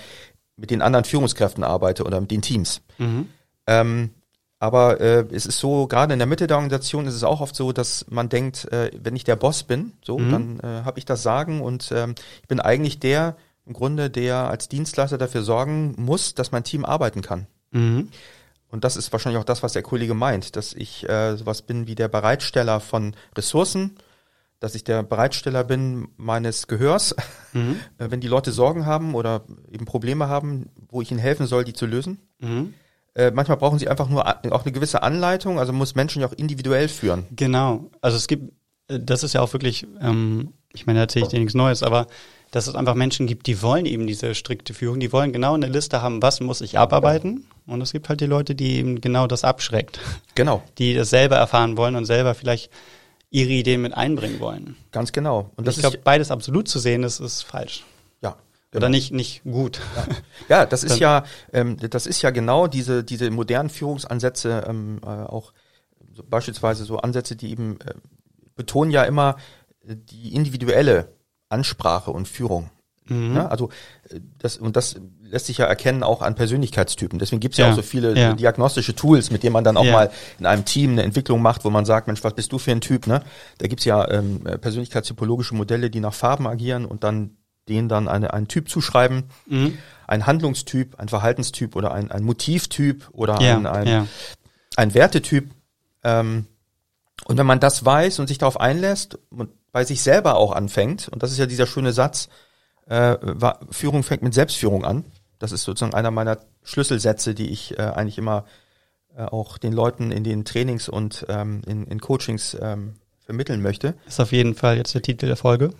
mit 0.55 0.69
den 0.69 0.81
anderen 0.83 1.05
Führungskräften 1.05 1.63
arbeite 1.63 2.03
oder 2.03 2.21
mit 2.21 2.29
den 2.29 2.41
Teams. 2.43 2.81
Mhm. 2.99 3.27
Ähm, 3.65 4.11
aber 4.59 5.01
äh, 5.01 5.25
es 5.31 5.45
ist 5.45 5.59
so, 5.59 5.87
gerade 5.87 6.13
in 6.13 6.19
der 6.19 6.27
Mitte 6.27 6.47
der 6.47 6.57
Organisation 6.57 7.07
ist 7.07 7.15
es 7.15 7.23
auch 7.23 7.41
oft 7.41 7.55
so, 7.55 7.71
dass 7.73 8.05
man 8.09 8.29
denkt, 8.29 8.71
äh, 8.71 8.91
wenn 8.97 9.15
ich 9.15 9.23
der 9.23 9.35
Boss 9.35 9.63
bin, 9.63 9.93
so, 10.03 10.19
Mhm. 10.19 10.29
dann 10.29 10.59
äh, 10.59 10.83
habe 10.85 10.99
ich 10.99 11.05
das 11.05 11.23
Sagen 11.23 11.59
und 11.61 11.91
ähm, 11.93 12.15
ich 12.41 12.47
bin 12.47 12.59
eigentlich 12.59 12.99
der, 12.99 13.35
im 13.65 13.73
Grunde, 13.73 14.09
der 14.09 14.49
als 14.49 14.69
Dienstleister 14.69 15.17
dafür 15.17 15.41
sorgen 15.43 15.95
muss, 15.97 16.33
dass 16.35 16.51
mein 16.51 16.63
Team 16.63 16.85
arbeiten 16.85 17.21
kann. 17.21 17.47
Mhm. 17.73 18.09
Und 18.69 18.83
das 18.83 18.97
ist 18.97 19.11
wahrscheinlich 19.11 19.39
auch 19.39 19.45
das, 19.45 19.61
was 19.61 19.73
der 19.73 19.83
Kollege 19.83 20.15
meint, 20.15 20.55
dass 20.55 20.73
ich 20.73 21.07
äh, 21.07 21.35
sowas 21.35 21.61
bin 21.61 21.85
wie 21.85 21.93
der 21.93 22.07
Bereitsteller 22.07 22.79
von 22.79 23.15
Ressourcen, 23.37 23.97
dass 24.59 24.73
ich 24.73 24.83
der 24.83 25.03
Bereitsteller 25.03 25.63
bin 25.63 26.07
meines 26.17 26.67
Gehörs, 26.67 27.15
Mhm. 27.53 27.79
äh, 27.99 28.09
wenn 28.09 28.19
die 28.19 28.27
Leute 28.27 28.51
Sorgen 28.51 28.85
haben 28.85 29.13
oder 29.13 29.43
eben 29.71 29.85
Probleme 29.85 30.27
haben, 30.27 30.69
wo 30.89 31.01
ich 31.01 31.11
ihnen 31.11 31.19
helfen 31.19 31.45
soll, 31.45 31.63
die 31.63 31.73
zu 31.73 31.85
lösen. 31.85 32.19
Mhm. 32.39 32.73
Äh, 33.15 33.31
manchmal 33.31 33.57
brauchen 33.57 33.77
sie 33.77 33.87
einfach 33.87 34.09
nur 34.09 34.27
auch 34.27 34.63
eine 34.63 34.71
gewisse 34.71 35.03
Anleitung, 35.03 35.59
also 35.59 35.71
muss 35.71 35.93
Menschen 35.93 36.21
ja 36.21 36.27
auch 36.27 36.33
individuell 36.33 36.87
führen. 36.87 37.27
Genau. 37.35 37.91
Also 38.01 38.17
es 38.17 38.27
gibt, 38.27 38.51
äh, 38.87 38.99
das 38.99 39.23
ist 39.23 39.33
ja 39.33 39.41
auch 39.41 39.53
wirklich, 39.53 39.85
ähm, 40.01 40.53
ich 40.73 40.87
meine, 40.87 40.97
da 40.97 41.03
erzähle 41.03 41.25
ich 41.25 41.29
dir 41.29 41.39
nichts 41.39 41.53
Neues, 41.53 41.83
aber 41.83 42.07
dass 42.49 42.67
es 42.67 42.75
einfach 42.75 42.95
Menschen 42.95 43.27
gibt, 43.27 43.47
die 43.47 43.61
wollen 43.61 43.85
eben 43.85 44.07
diese 44.07 44.33
strikte 44.33 44.73
Führung, 44.73 44.99
die 44.99 45.11
wollen 45.11 45.31
genau 45.31 45.53
eine 45.53 45.67
Liste 45.67 46.01
haben, 46.01 46.21
was 46.21 46.39
muss 46.39 46.61
ich 46.61 46.77
abarbeiten. 46.77 47.45
Und 47.65 47.81
es 47.81 47.91
gibt 47.91 48.09
halt 48.09 48.19
die 48.21 48.25
Leute, 48.25 48.55
die 48.55 48.77
eben 48.77 48.99
genau 49.01 49.27
das 49.27 49.43
abschreckt, 49.43 49.99
Genau, 50.35 50.63
die 50.77 50.93
das 50.93 51.09
selber 51.09 51.37
erfahren 51.37 51.77
wollen 51.77 51.95
und 51.95 52.05
selber 52.05 52.35
vielleicht 52.35 52.69
ihre 53.29 53.49
Ideen 53.51 53.81
mit 53.81 53.93
einbringen 53.95 54.39
wollen. 54.39 54.75
ganz 54.91 55.11
genau. 55.11 55.39
Und 55.39 55.59
Und 55.59 55.67
das 55.67 55.75
ich 55.77 55.81
glaube, 55.81 55.97
beides 56.03 56.29
absolut 56.29 56.67
zu 56.67 56.79
sehen, 56.79 57.03
ist, 57.03 57.19
ist 57.19 57.41
falsch. 57.43 57.83
ja. 58.21 58.35
Oder 58.71 58.87
genau. 58.87 58.89
nicht, 58.89 59.11
nicht 59.13 59.43
gut. 59.43 59.79
Ja, 60.49 60.65
das 60.65 60.83
ist 60.87 60.99
ja, 60.99 61.23
ähm, 61.51 61.77
das 61.77 62.05
ist 62.07 62.21
ja 62.21 62.31
genau 62.31 62.67
diese 62.67 63.03
diese 63.03 63.29
modernen 63.29 63.69
Führungsansätze, 63.69 64.65
ähm, 64.67 64.99
äh, 65.03 65.07
auch 65.07 65.53
so 66.11 66.23
beispielsweise 66.27 66.83
so 66.83 66.97
Ansätze, 66.97 67.35
die 67.35 67.51
eben 67.51 67.79
äh, 67.81 67.93
betonen 68.55 68.91
ja 68.91 69.03
immer 69.03 69.37
äh, 69.87 69.95
die 69.95 70.33
individuelle 70.33 71.09
Ansprache 71.49 72.11
und 72.11 72.27
Führung. 72.27 72.69
Mhm. 73.05 73.33
Ne? 73.33 73.51
Also 73.51 73.69
äh, 74.09 74.19
das 74.39 74.57
und 74.57 74.75
das 74.75 74.95
lässt 75.33 75.47
sich 75.47 75.57
ja 75.57 75.65
erkennen 75.65 76.03
auch 76.03 76.21
an 76.21 76.35
Persönlichkeitstypen. 76.35 77.17
Deswegen 77.17 77.39
gibt 77.39 77.55
es 77.55 77.57
ja, 77.57 77.65
Ja, 77.65 77.71
auch 77.71 77.75
so 77.75 77.81
viele 77.81 78.15
ja. 78.17 78.33
diagnostische 78.33 78.95
Tools, 78.95 79.31
mit 79.31 79.41
denen 79.41 79.53
man 79.53 79.63
dann 79.63 79.77
auch 79.77 79.83
mal 79.83 80.11
in 80.39 80.45
einem 80.45 80.63
Team 80.63 80.91
eine 80.91 81.03
Entwicklung 81.03 81.41
macht, 81.41 81.65
wo 81.65 81.71
man 81.71 81.85
sagt, 81.85 82.07
Mensch, 82.07 82.23
was 82.23 82.35
bist 82.35 82.51
du 82.51 82.59
für 82.59 82.71
ein 82.71 82.81
Typ? 82.81 83.07
Ne? 83.07 83.23
Da 83.57 83.67
gibt's 83.67 83.83
ja 83.83 84.07
ähm, 84.09 84.45
äh, 84.45 84.59
persönlichkeitstypologische 84.59 85.55
Modelle, 85.55 85.89
die 85.89 85.99
nach 85.99 86.13
Farben 86.13 86.47
agieren 86.47 86.85
und 86.85 87.03
dann 87.03 87.37
denen 87.67 87.89
dann 87.89 88.07
eine, 88.07 88.33
einen 88.33 88.47
Typ 88.47 88.69
zuschreiben. 88.69 89.23
Mhm. 89.47 89.77
Ein 90.05 90.27
Handlungstyp, 90.27 90.99
ein 90.99 91.09
Verhaltenstyp 91.09 91.75
oder 91.75 91.93
ein, 91.93 92.11
ein 92.11 92.23
Motivtyp 92.23 93.09
oder 93.11 93.39
ein, 93.39 93.65
ein, 93.65 94.07
ein 94.75 94.93
Wertetyp. 94.93 95.49
Ähm, 96.03 96.45
und 97.25 97.37
wenn 97.37 97.45
man 97.45 97.59
das 97.59 97.83
weiß 97.83 98.19
und 98.19 98.27
sich 98.27 98.37
darauf 98.37 98.59
einlässt 98.59 99.17
und 99.31 99.49
bei 99.71 99.83
sich 99.83 100.03
selber 100.03 100.35
auch 100.35 100.51
anfängt, 100.51 101.09
und 101.09 101.23
das 101.23 101.31
ist 101.31 101.39
ja 101.39 101.47
dieser 101.47 101.65
schöne 101.65 101.91
Satz, 101.91 102.29
äh, 102.87 103.17
Führung 103.71 104.03
fängt 104.03 104.21
mit 104.21 104.33
Selbstführung 104.33 104.85
an. 104.85 105.05
Das 105.43 105.51
ist 105.51 105.63
sozusagen 105.65 105.93
einer 105.93 106.09
meiner 106.09 106.37
Schlüsselsätze, 106.63 107.35
die 107.35 107.49
ich 107.49 107.77
äh, 107.77 107.81
eigentlich 107.81 108.17
immer 108.17 108.45
äh, 109.13 109.23
auch 109.23 109.57
den 109.57 109.73
Leuten 109.73 110.13
in 110.13 110.23
den 110.23 110.45
Trainings 110.45 110.87
und 110.87 111.25
ähm, 111.27 111.61
in, 111.67 111.85
in 111.85 111.99
Coachings 111.99 112.55
ähm, 112.61 112.93
vermitteln 113.19 113.61
möchte. 113.61 113.93
Ist 114.07 114.21
auf 114.21 114.31
jeden 114.31 114.55
Fall 114.55 114.77
jetzt 114.77 114.95
der 114.95 115.01
Titel 115.01 115.25
der 115.25 115.35
Folge. 115.35 115.73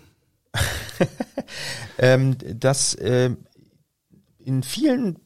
ähm, 1.98 2.36
dass 2.60 2.94
äh, 2.96 3.30
in 4.38 4.64
vielen 4.64 5.18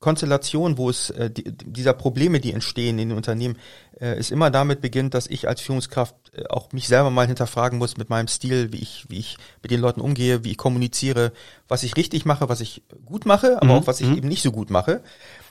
Konstellationen, 0.00 0.76
wo 0.76 0.90
es 0.90 1.08
äh, 1.08 1.30
die, 1.30 1.44
dieser 1.44 1.94
Probleme, 1.94 2.40
die 2.40 2.52
entstehen 2.52 2.98
in 2.98 3.08
den 3.08 3.16
Unternehmen, 3.16 3.56
es 4.00 4.30
immer 4.30 4.50
damit 4.50 4.80
beginnt, 4.80 5.14
dass 5.14 5.26
ich 5.26 5.48
als 5.48 5.60
Führungskraft 5.60 6.14
äh, 6.34 6.46
auch 6.48 6.72
mich 6.72 6.86
selber 6.86 7.10
mal 7.10 7.26
hinterfragen 7.26 7.78
muss 7.78 7.96
mit 7.96 8.10
meinem 8.10 8.28
Stil, 8.28 8.72
wie 8.72 8.78
ich, 8.78 9.06
wie 9.08 9.18
ich 9.18 9.38
mit 9.62 9.70
den 9.70 9.80
Leuten 9.80 10.00
umgehe, 10.00 10.44
wie 10.44 10.52
ich 10.52 10.58
kommuniziere, 10.58 11.32
was 11.66 11.82
ich 11.82 11.96
richtig 11.96 12.26
mache, 12.26 12.48
was 12.48 12.60
ich 12.60 12.82
gut 13.04 13.24
mache, 13.26 13.56
aber 13.56 13.66
Mhm, 13.66 13.70
auch 13.82 13.86
was 13.86 14.00
ich 14.00 14.08
mhm. 14.08 14.16
eben 14.18 14.28
nicht 14.28 14.42
so 14.42 14.52
gut 14.52 14.70
mache. 14.70 15.02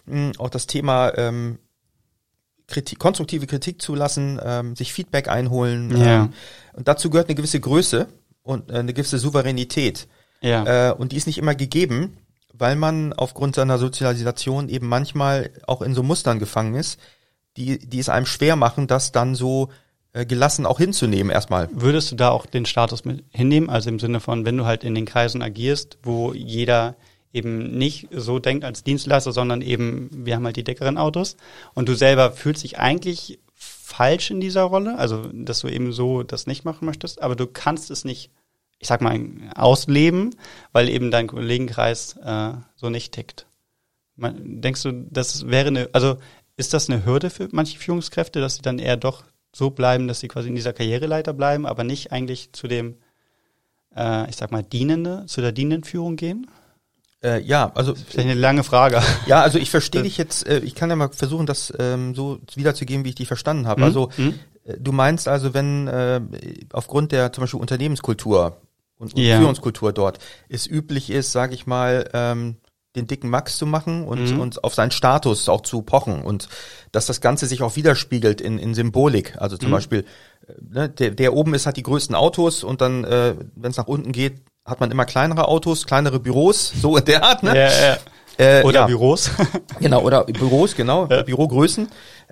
Mm, 0.05 0.31
Auch 0.37 0.49
das 0.49 0.67
Thema 0.67 1.17
ähm, 1.17 1.57
Kritik, 2.67 2.99
konstruktive 2.99 3.47
Kritik 3.47 3.81
zulassen, 3.81 4.39
ähm, 4.43 4.75
sich 4.75 4.93
Feedback 4.93 5.27
einholen. 5.27 5.95
Ja. 5.97 6.23
Ähm, 6.23 6.33
und 6.73 6.87
dazu 6.87 7.09
gehört 7.09 7.27
eine 7.27 7.35
gewisse 7.35 7.59
Größe 7.59 8.07
und 8.43 8.69
äh, 8.71 8.75
eine 8.75 8.93
gewisse 8.93 9.19
Souveränität. 9.19 10.07
Ja. 10.41 10.89
Äh, 10.89 10.93
und 10.93 11.11
die 11.11 11.17
ist 11.17 11.27
nicht 11.27 11.37
immer 11.37 11.55
gegeben, 11.55 12.17
weil 12.53 12.75
man 12.75 13.13
aufgrund 13.13 13.55
seiner 13.55 13.77
Sozialisation 13.77 14.69
eben 14.69 14.87
manchmal 14.87 15.51
auch 15.67 15.81
in 15.81 15.93
so 15.93 16.03
Mustern 16.03 16.39
gefangen 16.39 16.75
ist, 16.75 16.99
die, 17.57 17.79
die 17.79 17.99
es 17.99 18.09
einem 18.09 18.25
schwer 18.25 18.55
machen, 18.55 18.87
das 18.87 19.11
dann 19.11 19.35
so 19.35 19.69
äh, 20.13 20.25
gelassen 20.25 20.65
auch 20.65 20.77
hinzunehmen 20.77 21.31
erstmal. 21.31 21.69
Würdest 21.73 22.11
du 22.11 22.15
da 22.15 22.29
auch 22.29 22.45
den 22.45 22.65
Status 22.65 23.05
mit 23.05 23.23
hinnehmen? 23.31 23.69
Also 23.69 23.89
im 23.89 23.99
Sinne 23.99 24.19
von, 24.19 24.45
wenn 24.45 24.57
du 24.57 24.65
halt 24.65 24.83
in 24.83 24.95
den 24.95 25.05
Kreisen 25.05 25.41
agierst, 25.41 25.97
wo 26.03 26.33
jeder 26.33 26.95
eben 27.33 27.77
nicht 27.77 28.07
so 28.11 28.39
denkt 28.39 28.63
als 28.63 28.83
Dienstleister, 28.83 29.33
sondern 29.33 29.61
eben, 29.61 30.09
wir 30.11 30.35
haben 30.35 30.45
halt 30.45 30.55
die 30.55 30.63
dickeren 30.63 30.97
Autos 30.97 31.35
und 31.73 31.89
du 31.89 31.93
selber 31.93 32.31
fühlst 32.31 32.63
dich 32.63 32.79
eigentlich 32.79 33.39
falsch 33.53 34.31
in 34.31 34.39
dieser 34.39 34.63
Rolle, 34.63 34.97
also 34.97 35.27
dass 35.33 35.59
du 35.59 35.67
eben 35.67 35.91
so 35.91 36.23
das 36.23 36.47
nicht 36.47 36.63
machen 36.63 36.85
möchtest, 36.85 37.21
aber 37.21 37.35
du 37.35 37.45
kannst 37.45 37.91
es 37.91 38.05
nicht, 38.05 38.31
ich 38.79 38.87
sag 38.87 39.01
mal, 39.01 39.19
ausleben, 39.53 40.35
weil 40.71 40.87
eben 40.87 41.11
dein 41.11 41.27
Kollegenkreis 41.27 42.15
äh, 42.23 42.53
so 42.75 42.89
nicht 42.89 43.13
tickt. 43.13 43.47
Denkst 44.17 44.83
du, 44.83 44.93
das 45.09 45.47
wäre 45.47 45.67
eine, 45.67 45.89
also 45.91 46.17
ist 46.57 46.73
das 46.73 46.89
eine 46.89 47.05
Hürde 47.05 47.29
für 47.29 47.49
manche 47.51 47.77
Führungskräfte, 47.77 48.39
dass 48.39 48.55
sie 48.55 48.61
dann 48.61 48.79
eher 48.79 48.97
doch 48.97 49.23
so 49.53 49.69
bleiben, 49.69 50.07
dass 50.07 50.19
sie 50.19 50.27
quasi 50.27 50.49
in 50.49 50.55
dieser 50.55 50.73
Karriereleiter 50.73 51.33
bleiben, 51.33 51.65
aber 51.65 51.83
nicht 51.83 52.11
eigentlich 52.11 52.51
zu 52.53 52.67
dem, 52.67 52.97
äh, 53.95 54.29
ich 54.29 54.35
sag 54.35 54.51
mal, 54.51 54.63
dienende, 54.63 55.25
zu 55.27 55.41
der 55.41 55.51
dienenden 55.51 55.83
Führung 55.83 56.15
gehen? 56.15 56.47
Äh, 57.23 57.41
ja, 57.41 57.71
also 57.73 57.95
vielleicht 57.95 58.19
eine 58.19 58.33
lange 58.33 58.63
Frage. 58.63 59.01
Ja, 59.25 59.41
also 59.41 59.57
ich 59.57 59.71
verstehe 59.71 60.03
dich 60.03 60.17
jetzt. 60.17 60.45
Äh, 60.45 60.59
ich 60.59 60.75
kann 60.75 60.89
ja 60.89 60.95
mal 60.95 61.09
versuchen, 61.09 61.45
das 61.45 61.73
ähm, 61.79 62.13
so 62.13 62.39
wiederzugeben, 62.55 63.05
wie 63.05 63.09
ich 63.09 63.15
dich 63.15 63.27
verstanden 63.27 63.67
habe. 63.67 63.81
Mhm. 63.81 63.85
Also 63.85 64.09
mhm. 64.17 64.39
äh, 64.65 64.77
du 64.79 64.91
meinst 64.91 65.27
also, 65.27 65.53
wenn 65.53 65.87
äh, 65.87 66.21
aufgrund 66.71 67.11
der 67.11 67.31
zum 67.31 67.43
Beispiel 67.43 67.59
Unternehmenskultur 67.59 68.61
und, 68.97 69.15
und 69.15 69.21
ja. 69.21 69.39
Führungskultur 69.39 69.91
dort 69.93 70.19
es 70.49 70.67
üblich 70.67 71.09
ist, 71.09 71.31
sage 71.31 71.55
ich 71.55 71.65
mal, 71.65 72.09
ähm, 72.13 72.57
den 72.95 73.07
dicken 73.07 73.29
Max 73.29 73.57
zu 73.57 73.65
machen 73.65 74.05
und, 74.05 74.33
mhm. 74.33 74.39
und 74.39 74.63
auf 74.63 74.73
seinen 74.73 74.91
Status 74.91 75.49
auch 75.49 75.61
zu 75.61 75.81
pochen 75.81 76.21
und 76.21 76.49
dass 76.91 77.05
das 77.05 77.21
Ganze 77.21 77.45
sich 77.45 77.61
auch 77.61 77.75
widerspiegelt 77.75 78.41
in, 78.41 78.57
in 78.57 78.73
Symbolik. 78.73 79.35
Also 79.37 79.57
zum 79.57 79.69
mhm. 79.69 79.73
Beispiel, 79.73 80.05
ne, 80.61 80.89
der, 80.89 81.11
der 81.11 81.33
oben 81.33 81.53
ist, 81.53 81.65
hat 81.65 81.77
die 81.77 81.83
größten 81.83 82.15
Autos 82.15 82.63
und 82.63 82.81
dann, 82.81 83.03
äh, 83.03 83.35
wenn 83.55 83.71
es 83.71 83.77
nach 83.77 83.87
unten 83.87 84.11
geht, 84.11 84.41
hat 84.65 84.79
man 84.79 84.91
immer 84.91 85.05
kleinere 85.05 85.47
Autos, 85.47 85.85
kleinere 85.85 86.19
Büros, 86.19 86.73
so 86.81 86.97
in 86.97 87.05
der 87.05 87.23
Art, 87.23 87.43
ne? 87.43 87.55
Ja, 87.55 87.69
ja. 87.69 87.97
Äh, 88.37 88.63
oder 88.63 88.81
ja. 88.81 88.85
Büros. 88.87 89.31
genau, 89.79 90.01
oder 90.01 90.25
Büros, 90.25 90.75
genau, 90.75 91.07
ja. 91.07 91.21
Bürogrößen. 91.21 91.87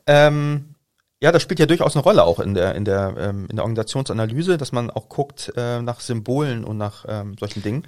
Ähm, 0.06 0.76
ja, 1.21 1.32
das 1.32 1.41
spielt 1.41 1.62
ja 1.62 1.65
durchaus 1.65 1.95
eine 1.95 2.04
Rolle 2.04 2.26
auch 2.26 2.41
in 2.41 2.54
der 2.54 2.76
in 2.76 2.84
der 2.84 3.15
ähm, 3.17 3.47
in 3.49 3.56
der 3.56 3.63
Organisationsanalyse, 3.63 4.58
dass 4.58 4.73
man 4.73 4.89
auch 4.89 5.08
guckt 5.08 5.54
äh, 5.56 5.82
nach 5.82 6.02
Symbolen 6.02 6.65
und 6.65 6.78
nach 6.78 7.06
ähm, 7.08 7.38
solchen 7.39 7.63
Dingen. 7.63 7.88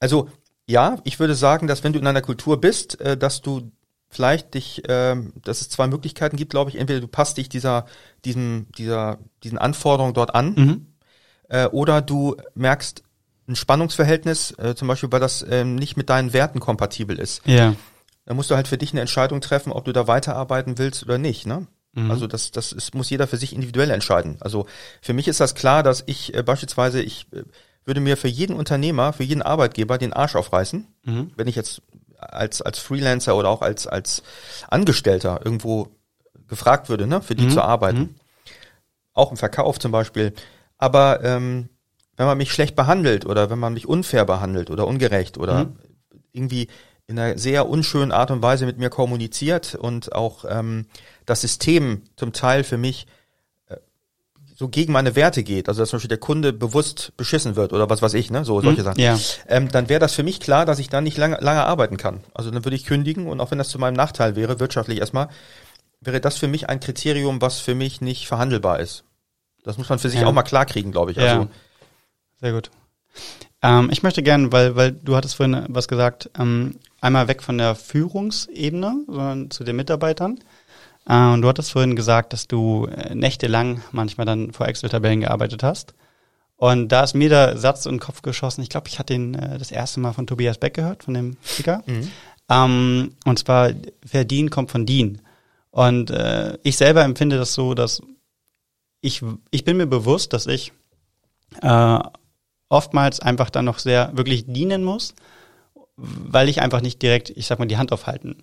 Also 0.00 0.30
ja, 0.66 0.98
ich 1.04 1.18
würde 1.20 1.34
sagen, 1.34 1.66
dass 1.66 1.84
wenn 1.84 1.92
du 1.92 1.98
in 1.98 2.06
einer 2.06 2.22
Kultur 2.22 2.60
bist, 2.60 3.00
äh, 3.00 3.16
dass 3.16 3.42
du 3.42 3.72
vielleicht 4.12 4.54
dich, 4.54 4.88
äh, 4.88 5.16
dass 5.42 5.60
es 5.62 5.70
zwei 5.70 5.86
Möglichkeiten 5.86 6.36
gibt, 6.36 6.50
glaube 6.50 6.70
ich. 6.70 6.76
Entweder 6.76 7.00
du 7.00 7.08
passt 7.08 7.38
dich 7.38 7.48
dieser, 7.48 7.86
diesem, 8.24 8.66
dieser, 8.76 9.18
diesen 9.42 9.58
Anforderungen 9.58 10.14
dort 10.14 10.34
an, 10.34 10.54
mhm. 10.54 10.86
äh, 11.48 11.66
oder 11.66 12.02
du 12.02 12.36
merkst 12.54 13.02
ein 13.48 13.56
Spannungsverhältnis, 13.56 14.52
äh, 14.58 14.74
zum 14.74 14.88
Beispiel, 14.88 15.10
weil 15.10 15.20
das 15.20 15.42
äh, 15.42 15.64
nicht 15.64 15.96
mit 15.96 16.10
deinen 16.10 16.32
Werten 16.32 16.60
kompatibel 16.60 17.18
ist. 17.18 17.42
Ja. 17.46 17.74
Dann 18.24 18.36
musst 18.36 18.50
du 18.50 18.54
halt 18.54 18.68
für 18.68 18.78
dich 18.78 18.92
eine 18.92 19.00
Entscheidung 19.00 19.40
treffen, 19.40 19.72
ob 19.72 19.84
du 19.84 19.92
da 19.92 20.06
weiterarbeiten 20.06 20.78
willst 20.78 21.02
oder 21.02 21.18
nicht, 21.18 21.46
ne? 21.46 21.66
Mhm. 21.94 22.10
Also 22.10 22.26
das, 22.26 22.52
das 22.52 22.72
ist, 22.72 22.94
muss 22.94 23.10
jeder 23.10 23.26
für 23.26 23.36
sich 23.36 23.52
individuell 23.52 23.90
entscheiden. 23.90 24.36
Also 24.40 24.66
für 25.00 25.12
mich 25.12 25.28
ist 25.28 25.40
das 25.40 25.54
klar, 25.54 25.82
dass 25.82 26.02
ich 26.06 26.34
äh, 26.34 26.42
beispielsweise, 26.42 27.02
ich 27.02 27.26
äh, 27.32 27.42
würde 27.84 28.00
mir 28.00 28.16
für 28.16 28.28
jeden 28.28 28.56
Unternehmer, 28.56 29.12
für 29.12 29.24
jeden 29.24 29.42
Arbeitgeber 29.42 29.98
den 29.98 30.12
Arsch 30.12 30.36
aufreißen, 30.36 30.86
mhm. 31.04 31.32
wenn 31.36 31.48
ich 31.48 31.56
jetzt 31.56 31.82
als, 32.18 32.62
als 32.62 32.78
Freelancer 32.78 33.36
oder 33.36 33.48
auch 33.48 33.62
als, 33.62 33.86
als 33.86 34.22
Angestellter 34.68 35.40
irgendwo 35.44 35.88
gefragt 36.48 36.88
würde, 36.88 37.06
ne, 37.06 37.22
für 37.22 37.34
die 37.34 37.44
mhm. 37.44 37.50
zu 37.50 37.62
arbeiten. 37.62 37.98
Mhm. 37.98 38.14
Auch 39.14 39.30
im 39.30 39.36
Verkauf 39.36 39.78
zum 39.78 39.92
Beispiel. 39.92 40.32
Aber 40.78 41.22
ähm, 41.24 41.68
wenn 42.16 42.26
man 42.26 42.38
mich 42.38 42.52
schlecht 42.52 42.76
behandelt 42.76 43.26
oder 43.26 43.50
wenn 43.50 43.58
man 43.58 43.74
mich 43.74 43.88
unfair 43.88 44.24
behandelt 44.24 44.70
oder 44.70 44.86
ungerecht 44.86 45.38
oder 45.38 45.64
mhm. 45.64 45.76
irgendwie 46.32 46.68
in 47.06 47.18
einer 47.18 47.36
sehr 47.38 47.68
unschönen 47.68 48.12
Art 48.12 48.30
und 48.30 48.42
Weise 48.42 48.66
mit 48.66 48.78
mir 48.78 48.90
kommuniziert 48.90 49.74
und 49.74 50.12
auch 50.12 50.44
ähm, 50.48 50.86
das 51.26 51.40
System 51.40 52.02
zum 52.16 52.32
Teil 52.32 52.64
für 52.64 52.78
mich 52.78 53.06
so 54.62 54.68
gegen 54.68 54.92
meine 54.92 55.16
Werte 55.16 55.42
geht, 55.42 55.68
also 55.68 55.82
dass 55.82 55.90
zum 55.90 55.96
Beispiel 55.96 56.08
der 56.08 56.18
Kunde 56.18 56.52
bewusst 56.52 57.12
beschissen 57.16 57.56
wird 57.56 57.72
oder 57.72 57.90
was 57.90 58.00
weiß 58.00 58.14
ich, 58.14 58.30
ne, 58.30 58.44
so 58.44 58.60
solche 58.60 58.78
hm, 58.78 58.84
Sachen, 58.84 59.00
ja. 59.00 59.18
ähm, 59.48 59.68
dann 59.72 59.88
wäre 59.88 59.98
das 59.98 60.14
für 60.14 60.22
mich 60.22 60.38
klar, 60.38 60.64
dass 60.64 60.78
ich 60.78 60.88
dann 60.88 61.02
nicht 61.02 61.18
lange, 61.18 61.38
lange 61.40 61.64
arbeiten 61.64 61.96
kann. 61.96 62.20
Also 62.32 62.52
dann 62.52 62.64
würde 62.64 62.76
ich 62.76 62.84
kündigen 62.84 63.26
und 63.26 63.40
auch 63.40 63.50
wenn 63.50 63.58
das 63.58 63.70
zu 63.70 63.80
meinem 63.80 63.94
Nachteil 63.94 64.36
wäre, 64.36 64.60
wirtschaftlich 64.60 65.00
erstmal, 65.00 65.28
wäre 66.00 66.20
das 66.20 66.38
für 66.38 66.46
mich 66.46 66.68
ein 66.68 66.78
Kriterium, 66.78 67.42
was 67.42 67.58
für 67.58 67.74
mich 67.74 68.00
nicht 68.00 68.28
verhandelbar 68.28 68.78
ist. 68.78 69.02
Das 69.64 69.78
muss 69.78 69.88
man 69.88 69.98
für 69.98 70.10
sich 70.10 70.20
ja. 70.20 70.28
auch 70.28 70.32
mal 70.32 70.44
klar 70.44 70.64
kriegen, 70.64 70.92
glaube 70.92 71.10
ich. 71.10 71.18
Also, 71.18 71.42
ja. 71.42 71.48
Sehr 72.40 72.52
gut. 72.52 72.70
Ähm, 73.62 73.88
ich 73.90 74.04
möchte 74.04 74.22
gerne, 74.22 74.52
weil, 74.52 74.76
weil 74.76 74.92
du 74.92 75.16
hattest 75.16 75.34
vorhin 75.34 75.66
was 75.70 75.88
gesagt, 75.88 76.30
ähm, 76.38 76.78
einmal 77.00 77.26
weg 77.26 77.42
von 77.42 77.58
der 77.58 77.74
Führungsebene, 77.74 79.04
sondern 79.08 79.50
zu 79.50 79.64
den 79.64 79.74
Mitarbeitern. 79.74 80.38
Äh, 81.06 81.32
und 81.32 81.42
du 81.42 81.48
hattest 81.48 81.72
vorhin 81.72 81.96
gesagt, 81.96 82.32
dass 82.32 82.48
du 82.48 82.86
äh, 82.86 83.14
nächtelang 83.14 83.82
manchmal 83.92 84.26
dann 84.26 84.52
vor 84.52 84.66
Excel-Tabellen 84.66 85.20
gearbeitet 85.20 85.62
hast. 85.62 85.94
Und 86.56 86.88
da 86.88 87.02
ist 87.02 87.14
mir 87.14 87.28
der 87.28 87.56
Satz 87.56 87.86
in 87.86 87.94
den 87.94 88.00
Kopf 88.00 88.22
geschossen. 88.22 88.62
Ich 88.62 88.68
glaube, 88.68 88.88
ich 88.88 88.98
hatte 88.98 89.14
den 89.14 89.34
äh, 89.34 89.58
das 89.58 89.70
erste 89.70 90.00
Mal 90.00 90.12
von 90.12 90.26
Tobias 90.26 90.58
Beck 90.58 90.74
gehört, 90.74 91.04
von 91.04 91.14
dem 91.14 91.36
Speaker. 91.44 91.82
Mhm. 91.86 92.10
Ähm, 92.48 93.16
und 93.24 93.38
zwar, 93.38 93.70
wer 94.02 94.24
dient, 94.24 94.50
kommt 94.50 94.70
von 94.70 94.86
dien. 94.86 95.20
Und 95.70 96.10
äh, 96.10 96.58
ich 96.62 96.76
selber 96.76 97.02
empfinde 97.02 97.38
das 97.38 97.54
so, 97.54 97.74
dass 97.74 98.02
ich, 99.00 99.22
ich 99.50 99.64
bin 99.64 99.76
mir 99.76 99.86
bewusst, 99.86 100.32
dass 100.32 100.46
ich 100.46 100.72
äh, 101.62 101.98
oftmals 102.68 103.20
einfach 103.20 103.50
dann 103.50 103.64
noch 103.64 103.78
sehr 103.78 104.16
wirklich 104.16 104.44
dienen 104.46 104.84
muss, 104.84 105.14
weil 105.96 106.48
ich 106.48 106.62
einfach 106.62 106.80
nicht 106.80 107.02
direkt, 107.02 107.30
ich 107.30 107.46
sag 107.46 107.58
mal, 107.58 107.66
die 107.66 107.76
Hand 107.76 107.92
aufhalten 107.92 108.36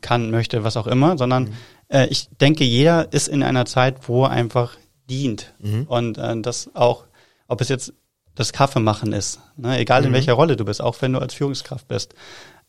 kann, 0.00 0.30
möchte, 0.30 0.64
was 0.64 0.76
auch 0.76 0.86
immer, 0.86 1.18
sondern 1.18 1.44
mhm. 1.44 1.52
äh, 1.88 2.06
ich 2.06 2.28
denke, 2.40 2.64
jeder 2.64 3.12
ist 3.12 3.28
in 3.28 3.42
einer 3.42 3.66
Zeit, 3.66 4.08
wo 4.08 4.24
er 4.24 4.30
einfach 4.30 4.76
dient. 5.08 5.52
Mhm. 5.58 5.84
Und 5.84 6.18
äh, 6.18 6.40
das 6.40 6.70
auch, 6.74 7.04
ob 7.48 7.60
es 7.60 7.68
jetzt 7.68 7.92
das 8.34 8.52
Kaffeemachen 8.52 9.12
ist, 9.12 9.40
ne? 9.56 9.78
egal 9.78 10.04
in 10.04 10.10
mhm. 10.10 10.14
welcher 10.14 10.34
Rolle 10.34 10.56
du 10.56 10.64
bist, 10.64 10.80
auch 10.80 11.00
wenn 11.02 11.12
du 11.12 11.18
als 11.18 11.34
Führungskraft 11.34 11.88
bist. 11.88 12.14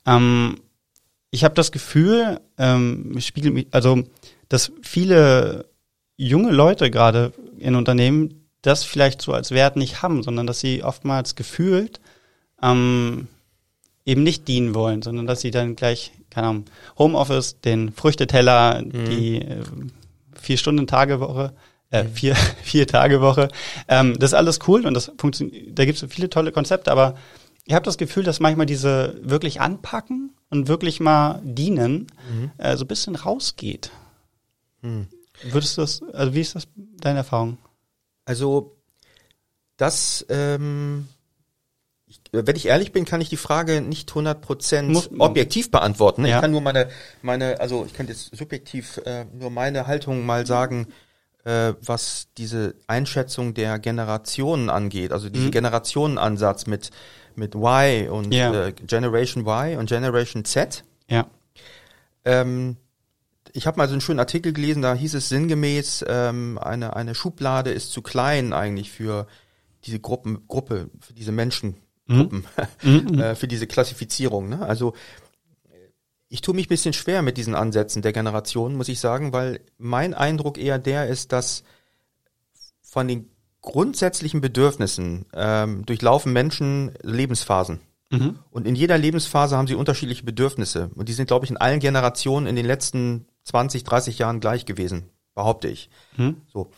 Ähm, 0.05 0.59
ich 1.29 1.43
habe 1.43 1.55
das 1.55 1.71
Gefühl, 1.71 2.41
ähm, 2.57 3.15
spiegelt 3.19 3.53
mich, 3.53 3.67
also, 3.71 4.03
dass 4.49 4.71
viele 4.81 5.65
junge 6.17 6.51
Leute 6.51 6.91
gerade 6.91 7.31
in 7.57 7.75
Unternehmen 7.75 8.47
das 8.61 8.83
vielleicht 8.83 9.21
so 9.21 9.33
als 9.33 9.51
Wert 9.51 9.75
nicht 9.75 10.01
haben, 10.01 10.23
sondern 10.23 10.45
dass 10.45 10.59
sie 10.59 10.83
oftmals 10.83 11.35
gefühlt 11.35 11.99
ähm, 12.61 13.27
eben 14.05 14.23
nicht 14.23 14.47
dienen 14.47 14.73
wollen, 14.73 15.01
sondern 15.01 15.27
dass 15.27 15.41
sie 15.41 15.51
dann 15.51 15.75
gleich 15.75 16.11
keine 16.31 16.47
Ahnung, 16.47 16.65
Homeoffice, 16.97 17.59
den 17.61 17.91
Früchteteller, 17.91 18.81
mhm. 18.81 19.05
die 19.05 19.41
äh, 19.41 19.63
vier 20.33 20.57
Stunden 20.57 20.87
Tage 20.87 21.19
Woche, 21.19 21.53
äh, 21.91 22.03
mhm. 22.03 22.13
vier, 22.13 22.35
vier 22.63 22.87
Tage 22.87 23.21
Woche. 23.21 23.49
Ähm, 23.87 24.17
das 24.17 24.31
ist 24.31 24.35
alles 24.35 24.59
cool 24.67 24.87
und 24.87 24.95
das 24.95 25.11
funktioniert, 25.17 25.77
da 25.77 25.85
gibt 25.85 26.01
es 26.01 26.11
viele 26.11 26.29
tolle 26.29 26.51
Konzepte, 26.51 26.91
aber 26.91 27.15
ich 27.65 27.75
habe 27.75 27.85
das 27.85 27.97
Gefühl, 27.99 28.23
dass 28.23 28.39
manchmal 28.39 28.65
diese 28.65 29.19
wirklich 29.21 29.61
anpacken 29.61 30.33
und 30.49 30.67
wirklich 30.67 30.99
mal 30.99 31.39
dienen, 31.43 32.07
mhm. 32.31 32.51
äh, 32.57 32.75
so 32.75 32.85
ein 32.85 32.87
bisschen 32.87 33.15
rausgeht. 33.15 33.91
Mhm. 34.81 35.07
Würdest 35.43 35.77
du 35.77 35.81
das, 35.81 36.01
also 36.13 36.33
wie 36.33 36.41
ist 36.41 36.55
das 36.55 36.67
deine 36.75 37.19
Erfahrung? 37.19 37.57
Also 38.25 38.75
das 39.77 40.25
ähm, 40.29 41.07
wenn 42.31 42.55
ich 42.55 42.67
ehrlich 42.67 42.91
bin, 42.91 43.05
kann 43.05 43.21
ich 43.21 43.29
die 43.29 43.37
Frage 43.37 43.81
nicht 43.81 44.09
100 44.09 44.41
Prozent 44.41 45.09
objektiv 45.19 45.69
beantworten. 45.71 46.25
Ja. 46.25 46.37
Ich 46.37 46.41
kann 46.41 46.51
nur 46.51 46.61
meine, 46.61 46.89
meine, 47.21 47.59
also 47.59 47.85
ich 47.85 47.93
kann 47.93 48.07
jetzt 48.07 48.35
subjektiv 48.35 49.01
äh, 49.05 49.25
nur 49.33 49.49
meine 49.49 49.87
Haltung 49.87 50.25
mal 50.25 50.45
sagen, 50.45 50.87
äh, 51.43 51.73
was 51.81 52.27
diese 52.37 52.75
Einschätzung 52.87 53.53
der 53.53 53.79
Generationen 53.79 54.69
angeht. 54.69 55.11
Also 55.11 55.29
diesen 55.29 55.47
mhm. 55.47 55.51
Generationenansatz 55.51 56.67
mit 56.67 56.91
mit 57.35 57.55
Y 57.55 58.09
und 58.09 58.33
ja. 58.33 58.67
äh, 58.67 58.71
Generation 58.73 59.45
Y 59.45 59.77
und 59.77 59.89
Generation 59.89 60.45
Z. 60.45 60.83
Ja. 61.09 61.27
Ähm, 62.25 62.77
ich 63.53 63.67
habe 63.67 63.77
mal 63.77 63.87
so 63.87 63.93
einen 63.93 64.01
schönen 64.01 64.19
Artikel 64.19 64.53
gelesen, 64.53 64.81
da 64.81 64.93
hieß 64.93 65.13
es 65.13 65.29
sinngemäß, 65.29 66.05
ähm, 66.07 66.57
eine, 66.57 66.95
eine 66.95 67.15
Schublade 67.15 67.71
ist 67.71 67.91
zu 67.91 68.01
klein 68.01 68.53
eigentlich 68.53 68.91
für 68.91 69.27
diese 69.85 69.99
Gruppen, 69.99 70.47
Gruppe, 70.47 70.89
für 70.99 71.13
diese 71.13 71.31
Menschen, 71.31 71.75
Gruppen 72.17 72.45
mhm. 72.83 73.19
äh, 73.19 73.35
für 73.35 73.47
diese 73.47 73.67
Klassifizierung. 73.67 74.49
Ne? 74.49 74.61
Also 74.61 74.93
ich 76.29 76.41
tue 76.41 76.55
mich 76.55 76.67
ein 76.67 76.69
bisschen 76.69 76.93
schwer 76.93 77.21
mit 77.21 77.37
diesen 77.37 77.55
Ansätzen 77.55 78.01
der 78.01 78.13
Generation, 78.13 78.75
muss 78.75 78.87
ich 78.87 78.99
sagen, 78.99 79.33
weil 79.33 79.59
mein 79.77 80.13
Eindruck 80.13 80.57
eher 80.57 80.79
der 80.79 81.07
ist, 81.07 81.33
dass 81.33 81.63
von 82.81 83.07
den 83.07 83.29
grundsätzlichen 83.61 84.41
Bedürfnissen 84.41 85.25
ähm, 85.33 85.85
durchlaufen 85.85 86.33
Menschen 86.33 86.93
Lebensphasen. 87.01 87.81
Mhm. 88.11 88.39
Und 88.49 88.67
in 88.67 88.75
jeder 88.75 88.97
Lebensphase 88.97 89.57
haben 89.57 89.67
sie 89.67 89.75
unterschiedliche 89.75 90.23
Bedürfnisse. 90.23 90.89
Und 90.95 91.09
die 91.09 91.13
sind, 91.13 91.27
glaube 91.27 91.45
ich, 91.45 91.51
in 91.51 91.57
allen 91.57 91.79
Generationen 91.79 92.47
in 92.47 92.55
den 92.55 92.65
letzten 92.65 93.25
20, 93.43 93.83
30 93.83 94.17
Jahren 94.17 94.39
gleich 94.39 94.65
gewesen, 94.65 95.09
behaupte 95.35 95.67
ich. 95.67 95.89
Mhm. 96.17 96.37
So. 96.51 96.69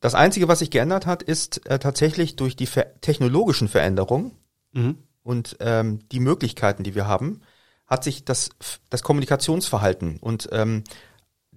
Das 0.00 0.14
Einzige, 0.14 0.48
was 0.48 0.58
sich 0.60 0.70
geändert 0.70 1.06
hat, 1.06 1.22
ist 1.22 1.66
äh, 1.66 1.78
tatsächlich 1.78 2.36
durch 2.36 2.56
die 2.56 2.66
ver 2.66 3.00
technologischen 3.00 3.68
Veränderungen 3.68 4.32
mhm. 4.72 4.98
und 5.22 5.56
ähm, 5.60 6.00
die 6.10 6.20
Möglichkeiten, 6.20 6.82
die 6.82 6.94
wir 6.94 7.06
haben, 7.06 7.40
hat 7.86 8.04
sich 8.04 8.24
das, 8.24 8.50
das 8.90 9.02
Kommunikationsverhalten 9.02 10.18
und 10.20 10.48
ähm, 10.52 10.84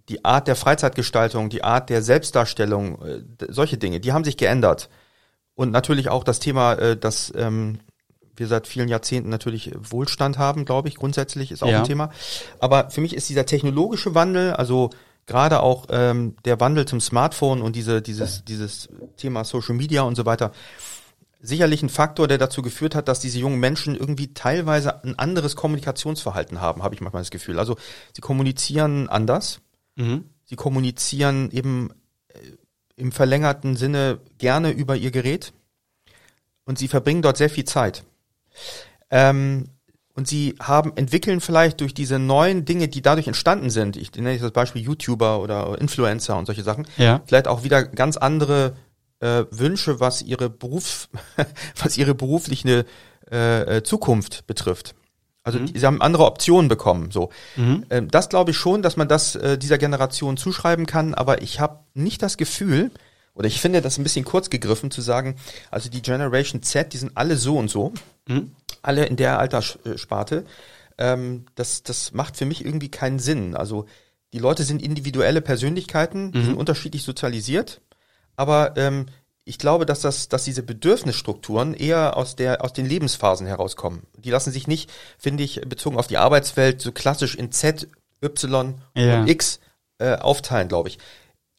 die 0.09 0.25
Art 0.25 0.47
der 0.47 0.55
Freizeitgestaltung, 0.55 1.49
die 1.49 1.63
Art 1.63 1.89
der 1.89 2.01
Selbstdarstellung, 2.01 3.01
äh, 3.01 3.21
solche 3.49 3.77
Dinge, 3.77 3.99
die 3.99 4.11
haben 4.11 4.23
sich 4.23 4.37
geändert. 4.37 4.89
Und 5.55 5.71
natürlich 5.71 6.09
auch 6.09 6.23
das 6.23 6.39
Thema, 6.39 6.73
äh, 6.73 6.97
dass 6.97 7.33
ähm, 7.35 7.79
wir 8.35 8.47
seit 8.47 8.67
vielen 8.67 8.87
Jahrzehnten 8.89 9.29
natürlich 9.29 9.71
Wohlstand 9.77 10.37
haben, 10.37 10.65
glaube 10.65 10.87
ich, 10.87 10.95
grundsätzlich 10.95 11.51
ist 11.51 11.61
auch 11.61 11.67
Ja. 11.67 11.79
ein 11.79 11.83
Thema. 11.83 12.11
Aber 12.59 12.89
für 12.89 13.01
mich 13.01 13.15
ist 13.15 13.29
dieser 13.29 13.45
technologische 13.45 14.15
Wandel, 14.15 14.53
also 14.53 14.91
gerade 15.29 15.61
auch 15.61 15.85
ähm, 15.89 16.35
der 16.43 16.59
Wandel 16.59 16.85
zum 16.85 16.99
Smartphone 16.99 17.61
und 17.61 17.75
diese, 17.75 18.01
dieses, 18.01 18.43
dieses 18.43 18.89
Thema 19.15 19.45
Social 19.45 19.75
Media 19.75 20.01
und 20.01 20.15
so 20.15 20.25
weiter, 20.25 20.51
sicherlich 21.39 21.81
ein 21.83 21.89
Faktor, 21.89 22.27
der 22.27 22.37
dazu 22.37 22.61
geführt 22.61 22.95
hat, 22.95 23.07
dass 23.07 23.19
diese 23.21 23.39
jungen 23.39 23.59
Menschen 23.59 23.95
irgendwie 23.95 24.33
teilweise 24.33 25.03
ein 25.03 25.17
anderes 25.17 25.55
Kommunikationsverhalten 25.55 26.59
haben, 26.59 26.83
habe 26.83 26.95
ich 26.95 27.01
manchmal 27.01 27.21
das 27.21 27.31
Gefühl. 27.31 27.59
Also 27.59 27.77
sie 28.13 28.21
kommunizieren 28.21 29.07
anders, 29.07 29.61
Mhm. 29.95 30.25
sie 30.45 30.55
kommunizieren 30.55 31.51
eben 31.51 31.91
äh, 32.29 32.39
im 32.95 33.11
verlängerten 33.11 33.75
Sinne 33.75 34.19
gerne 34.37 34.71
über 34.71 34.95
ihr 34.95 35.11
Gerät 35.11 35.53
und 36.65 36.77
sie 36.79 36.87
verbringen 36.87 37.21
dort 37.21 37.37
sehr 37.37 37.49
viel 37.49 37.65
Zeit. 37.65 38.03
Ähm, 39.11 39.69
und 40.19 40.27
sie 40.27 40.55
haben, 40.61 40.91
entwickeln 40.97 41.39
vielleicht 41.39 41.79
durch 41.79 41.93
diese 41.93 42.19
neuen 42.19 42.65
Dinge, 42.65 42.89
die 42.89 43.01
dadurch 43.01 43.27
entstanden 43.27 43.69
sind, 43.69 43.95
ich 43.95 44.13
nenne 44.13 44.33
jetzt 44.33 44.43
das 44.43 44.51
Beispiel 44.51 44.81
YouTuber 44.81 45.39
oder 45.39 45.79
Influencer 45.79 46.37
und 46.37 46.45
solche 46.45 46.61
Sachen, 46.63 46.85
Ja. 46.97 47.21
vielleicht 47.25 47.47
auch 47.47 47.63
wieder 47.63 47.83
ganz 47.85 48.17
andere 48.17 48.75
äh, 49.21 49.45
Wünsche, 49.51 50.01
was 50.01 50.21
ihre 50.21 50.49
Beruf, 50.49 51.07
was 51.81 51.97
ihre 51.97 52.15
berufliche 52.15 52.85
äh, 53.31 53.77
äh, 53.77 53.83
Zukunft 53.83 54.45
betrifft. 54.45 54.93
Also 55.43 55.57
die, 55.59 55.79
sie 55.79 55.85
haben 55.85 56.01
andere 56.01 56.25
Optionen 56.25 56.67
bekommen. 56.67 57.11
So, 57.11 57.29
Mhm. 57.55 57.85
ähm, 57.89 58.07
das 58.11 58.27
glaube 58.27 58.51
ich 58.51 58.57
schon, 58.57 58.81
dass 58.81 58.97
man 58.97 59.07
das 59.07 59.35
äh, 59.35 59.57
dieser 59.57 59.77
Generation 59.77 60.35
zuschreiben 60.35 60.85
kann. 60.85 61.13
Aber 61.13 61.41
ich 61.41 61.59
habe 61.61 61.79
nicht 61.93 62.21
das 62.21 62.35
Gefühl, 62.35 62.91
oder 63.39 63.47
ich 63.47 63.61
finde 63.61 63.81
das 63.81 63.97
ein 63.97 64.03
bisschen 64.03 64.25
kurz 64.25 64.49
gegriffen 64.49 64.91
zu 64.91 64.99
sagen, 65.01 65.37
also 65.71 65.89
die 65.89 66.01
Generation 66.01 66.61
Z, 66.61 66.91
die 66.93 66.97
sind 66.97 67.13
alle 67.15 67.37
so 67.37 67.57
und 67.57 67.69
so, 67.69 67.93
Mhm. 68.27 68.51
alle 68.81 69.05
in 69.05 69.15
der 69.15 69.39
Alterssparte. 69.39 70.45
Ähm, 70.97 71.45
das, 71.55 71.81
das 71.83 72.11
macht 72.11 72.35
für 72.35 72.45
mich 72.45 72.65
irgendwie 72.65 72.91
keinen 72.91 73.17
Sinn. 73.17 73.55
Also 73.55 73.85
die 74.33 74.39
Leute 74.39 74.63
sind 74.63 74.81
individuelle 74.81 75.39
Persönlichkeiten, 75.41 76.33
die 76.33 76.43
sind 76.43 76.57
unterschiedlich 76.57 77.03
sozialisiert, 77.03 77.79
aber 78.35 78.73
ähm, 78.75 79.05
ich 79.45 79.57
glaube, 79.57 79.85
dass 79.85 80.01
das, 80.01 80.27
dass 80.27 80.43
diese 80.43 80.61
Bedürfnisstrukturen 80.61 81.73
eher 81.73 82.17
aus 82.17 82.35
der, 82.35 82.63
aus 82.63 82.73
den 82.73 82.85
Lebensphasen 82.85 83.47
herauskommen. 83.47 84.03
Die 84.17 84.29
lassen 84.29 84.51
sich 84.51 84.67
nicht, 84.67 84.91
finde 85.17 85.43
ich, 85.43 85.61
bezogen 85.61 85.97
auf 85.97 86.07
die 86.07 86.17
Arbeitswelt 86.17 86.81
so 86.81 86.91
klassisch 86.91 87.35
in 87.35 87.51
Z, 87.53 87.87
Y 88.21 88.75
Ja. 88.95 89.21
und 89.21 89.27
X 89.29 89.59
äh, 89.97 90.15
aufteilen, 90.17 90.67
glaube 90.67 90.89
ich. 90.89 90.99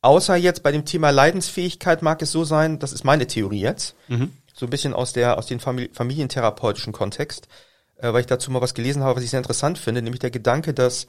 Außer 0.03 0.36
jetzt 0.36 0.62
bei 0.62 0.72
dem 0.72 0.84
Thema 0.84 1.11
Leidensfähigkeit 1.11 2.03
mag 2.03 2.22
es 2.22 2.32
so 2.32 2.44
sein, 2.44 2.78
das 2.78 2.92
ist 2.92 3.05
meine 3.05 3.26
Theorie 3.26 3.61
jetzt, 3.61 3.94
Mhm. 4.09 4.32
so 4.55 4.66
ein 4.66 4.70
bisschen 4.70 4.94
aus 4.94 5.12
der 5.12 5.36
aus 5.38 5.46
dem 5.46 5.61
Famili 5.61 5.90
familientherapeutischen 5.92 6.92
Kontext, 6.92 7.48
äh, 7.96 8.12
weil 8.12 8.20
ich 8.20 8.26
dazu 8.26 8.51
mal 8.51 8.62
was 8.62 8.74
gelesen 8.74 9.03
habe, 9.03 9.16
was 9.16 9.24
ich 9.24 9.30
sehr 9.30 9.40
interessant 9.40 9.78
finde, 9.78 10.03
nämlich 10.03 10.20
der 10.20 10.30
Gedanke, 10.30 10.72
dass 10.72 11.07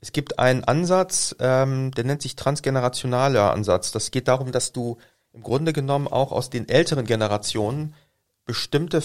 es 0.00 0.12
gibt 0.12 0.38
einen 0.38 0.62
Ansatz, 0.62 1.34
ähm, 1.40 1.90
der 1.92 2.04
nennt 2.04 2.22
sich 2.22 2.36
transgenerationaler 2.36 3.52
Ansatz. 3.52 3.92
Das 3.92 4.10
geht 4.10 4.28
darum, 4.28 4.52
dass 4.52 4.72
du 4.72 4.98
im 5.32 5.42
Grunde 5.42 5.72
genommen 5.72 6.06
auch 6.06 6.32
aus 6.32 6.50
den 6.50 6.68
älteren 6.68 7.06
Generationen 7.06 7.94
bestimmte 8.44 9.02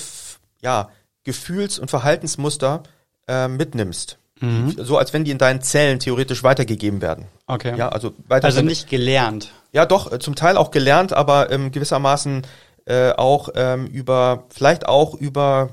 ja, 0.62 0.90
Gefühls- 1.24 1.80
und 1.80 1.90
Verhaltensmuster 1.90 2.84
äh, 3.28 3.48
mitnimmst. 3.48 4.18
Mhm. 4.42 4.76
So 4.78 4.98
als 4.98 5.14
wenn 5.14 5.24
die 5.24 5.32
in 5.32 5.38
deinen 5.38 5.62
Zellen 5.62 6.00
theoretisch 6.00 6.44
weitergegeben 6.44 7.02
werden. 7.02 7.28
Okay. 7.48 7.76
Ja, 7.78 7.90
also 7.90 8.14
weiter 8.28 8.46
also 8.46 8.62
nicht 8.62 8.90
gelernt. 8.90 9.52
ja, 9.72 9.86
doch, 9.86 10.12
äh, 10.12 10.20
zum 10.20 10.36
Teil 10.36 10.58
auch 10.58 10.72
gelernt, 10.72 11.14
aber 11.14 11.52
ähm, 11.52 11.72
gewissermaßen 11.72 12.42
äh, 12.86 13.12
auch 13.12 13.50
ähm, 13.56 13.86
über, 13.86 14.46
vielleicht 14.50 14.88
auch 14.88 15.14
über, 15.14 15.70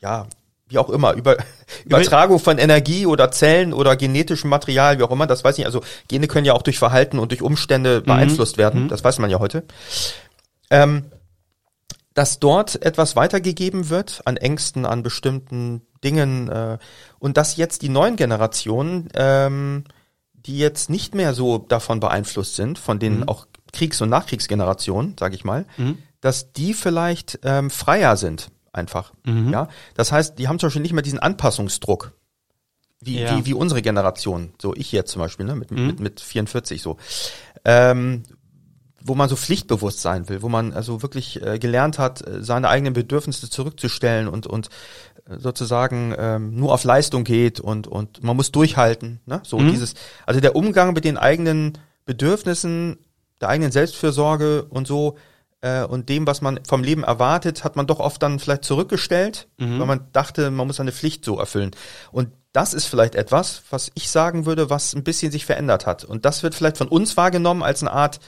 ja, 0.00 0.26
wie 0.68 0.78
auch 0.78 0.88
immer, 0.88 1.14
über 1.14 1.36
Übertragung 1.84 2.38
von 2.38 2.58
Energie 2.58 3.06
oder 3.06 3.32
Zellen 3.32 3.72
oder 3.72 3.96
genetischem 3.96 4.48
Material, 4.48 4.98
wie 4.98 5.02
auch 5.02 5.10
immer, 5.10 5.26
das 5.26 5.42
weiß 5.42 5.54
ich 5.54 5.58
nicht. 5.58 5.66
Also 5.66 5.82
Gene 6.06 6.28
können 6.28 6.46
ja 6.46 6.52
auch 6.52 6.62
durch 6.62 6.78
Verhalten 6.78 7.18
und 7.18 7.32
durch 7.32 7.42
Umstände 7.42 8.02
beeinflusst 8.02 8.56
werden, 8.56 8.88
das 8.88 9.02
weiß 9.02 9.18
man 9.18 9.30
ja 9.30 9.40
heute. 9.40 9.64
Ähm, 10.70 11.06
dass 12.14 12.38
dort 12.38 12.82
etwas 12.84 13.16
weitergegeben 13.16 13.88
wird 13.88 14.22
an 14.24 14.36
Ängsten, 14.36 14.84
an 14.86 15.02
bestimmten 15.02 15.82
Dingen 16.02 16.48
äh, 16.48 16.78
und 17.20 17.36
dass 17.36 17.56
jetzt 17.56 17.82
die 17.82 17.88
neuen 17.88 18.16
Generationen, 18.16 19.08
ähm, 19.14 19.84
die 20.34 20.58
jetzt 20.58 20.90
nicht 20.90 21.14
mehr 21.14 21.32
so 21.34 21.58
davon 21.58 22.00
beeinflusst 22.00 22.56
sind, 22.56 22.78
von 22.78 22.98
den 22.98 23.28
auch 23.28 23.46
Kriegs- 23.72 24.00
und 24.00 24.08
Nachkriegsgenerationen, 24.08 25.14
sage 25.18 25.36
ich 25.36 25.44
mal, 25.44 25.64
dass 26.20 26.52
die 26.52 26.74
vielleicht 26.74 27.38
ähm, 27.44 27.70
freier 27.70 28.16
sind 28.16 28.50
einfach. 28.72 29.12
Ja, 29.52 29.68
das 29.94 30.10
heißt, 30.12 30.38
die 30.38 30.48
haben 30.48 30.58
zum 30.58 30.68
Beispiel 30.68 30.82
nicht 30.82 30.92
mehr 30.92 31.02
diesen 31.02 31.18
Anpassungsdruck. 31.20 32.12
Wie, 33.02 33.18
Ja. 33.20 33.36
wie, 33.38 33.46
wie 33.46 33.54
unsere 33.54 33.80
Generation, 33.80 34.52
so 34.60 34.74
ich 34.74 34.92
jetzt 34.92 35.10
zum 35.12 35.20
Beispiel, 35.20 35.46
ne, 35.46 35.54
mit, 35.56 35.70
mit, 35.70 36.00
mit 36.00 36.20
44 36.20 36.82
so. 36.82 36.98
Ähm, 37.64 38.24
wo 39.02 39.14
man 39.14 39.28
so 39.28 39.36
pflichtbewusst 39.36 40.00
sein 40.00 40.28
will, 40.28 40.42
wo 40.42 40.48
man 40.48 40.72
also 40.72 41.02
wirklich 41.02 41.42
äh, 41.42 41.58
gelernt 41.58 41.98
hat, 41.98 42.26
äh, 42.26 42.42
seine 42.42 42.68
eigenen 42.68 42.92
Bedürfnisse 42.92 43.48
zurückzustellen 43.48 44.28
und 44.28 44.46
und 44.46 44.68
äh, 45.28 45.38
sozusagen 45.38 46.14
ähm, 46.18 46.54
nur 46.54 46.72
auf 46.72 46.84
Leistung 46.84 47.24
geht 47.24 47.60
und 47.60 47.86
und 47.86 48.22
man 48.22 48.36
muss 48.36 48.52
durchhalten, 48.52 49.20
ne? 49.26 49.40
So 49.44 49.58
dieses, 49.70 49.94
also 50.26 50.40
der 50.40 50.56
Umgang 50.56 50.92
mit 50.92 51.04
den 51.04 51.16
eigenen 51.16 51.78
Bedürfnissen, 52.04 52.98
der 53.40 53.48
eigenen 53.48 53.72
Selbstfürsorge 53.72 54.64
und 54.64 54.86
so 54.86 55.16
äh, 55.60 55.84
und 55.84 56.08
dem, 56.08 56.26
was 56.26 56.40
man 56.40 56.60
vom 56.66 56.82
Leben 56.82 57.04
erwartet, 57.04 57.64
hat 57.64 57.76
man 57.76 57.86
doch 57.86 58.00
oft 58.00 58.22
dann 58.22 58.38
vielleicht 58.38 58.64
zurückgestellt, 58.64 59.48
weil 59.58 59.86
man 59.86 60.08
dachte, 60.12 60.50
man 60.50 60.66
muss 60.66 60.76
seine 60.76 60.92
Pflicht 60.92 61.24
so 61.24 61.38
erfüllen. 61.38 61.70
Und 62.12 62.30
das 62.52 62.74
ist 62.74 62.86
vielleicht 62.86 63.14
etwas, 63.14 63.62
was 63.70 63.92
ich 63.94 64.10
sagen 64.10 64.44
würde, 64.44 64.70
was 64.70 64.94
ein 64.94 65.04
bisschen 65.04 65.30
sich 65.30 65.46
verändert 65.46 65.86
hat. 65.86 66.04
Und 66.04 66.24
das 66.24 66.42
wird 66.42 66.54
vielleicht 66.54 66.78
von 66.78 66.88
uns 66.88 67.16
wahrgenommen 67.16 67.62
als 67.62 67.82
eine 67.82 67.92
Art, 67.92 68.20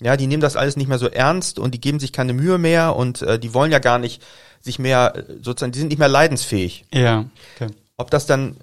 ja, 0.00 0.16
die 0.16 0.26
nehmen 0.26 0.40
das 0.42 0.56
alles 0.56 0.76
nicht 0.76 0.88
mehr 0.88 0.98
so 0.98 1.08
ernst 1.08 1.58
und 1.58 1.72
die 1.74 1.80
geben 1.80 2.00
sich 2.00 2.12
keine 2.12 2.32
Mühe 2.32 2.58
mehr 2.58 2.96
und 2.96 3.22
äh, 3.22 3.38
die 3.38 3.54
wollen 3.54 3.72
ja 3.72 3.78
gar 3.78 3.98
nicht 3.98 4.22
sich 4.60 4.78
mehr, 4.78 5.14
äh, 5.16 5.24
sozusagen, 5.42 5.72
die 5.72 5.78
sind 5.78 5.88
nicht 5.88 5.98
mehr 5.98 6.08
leidensfähig. 6.08 6.84
Ja. 6.92 7.26
Okay. 7.56 7.70
Ob 7.96 8.10
das 8.10 8.26
dann, 8.26 8.56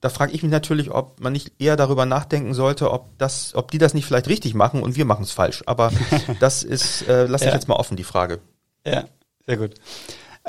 da 0.00 0.08
frage 0.08 0.32
ich 0.32 0.42
mich 0.42 0.52
natürlich, 0.52 0.90
ob 0.90 1.20
man 1.20 1.32
nicht 1.32 1.52
eher 1.60 1.76
darüber 1.76 2.06
nachdenken 2.06 2.54
sollte, 2.54 2.90
ob 2.92 3.18
das, 3.18 3.54
ob 3.54 3.70
die 3.70 3.78
das 3.78 3.94
nicht 3.94 4.04
vielleicht 4.06 4.28
richtig 4.28 4.54
machen 4.54 4.82
und 4.82 4.94
wir 4.96 5.04
machen 5.04 5.22
es 5.24 5.32
falsch. 5.32 5.62
Aber 5.66 5.90
das 6.40 6.62
ist, 6.62 7.08
äh, 7.08 7.26
lass 7.26 7.42
ich 7.42 7.48
Ja. 7.48 7.54
jetzt 7.54 7.68
mal 7.68 7.74
offen, 7.76 7.96
die 7.96 8.04
Frage. 8.04 8.40
Ja, 8.86 9.04
sehr 9.46 9.56
gut. 9.56 9.74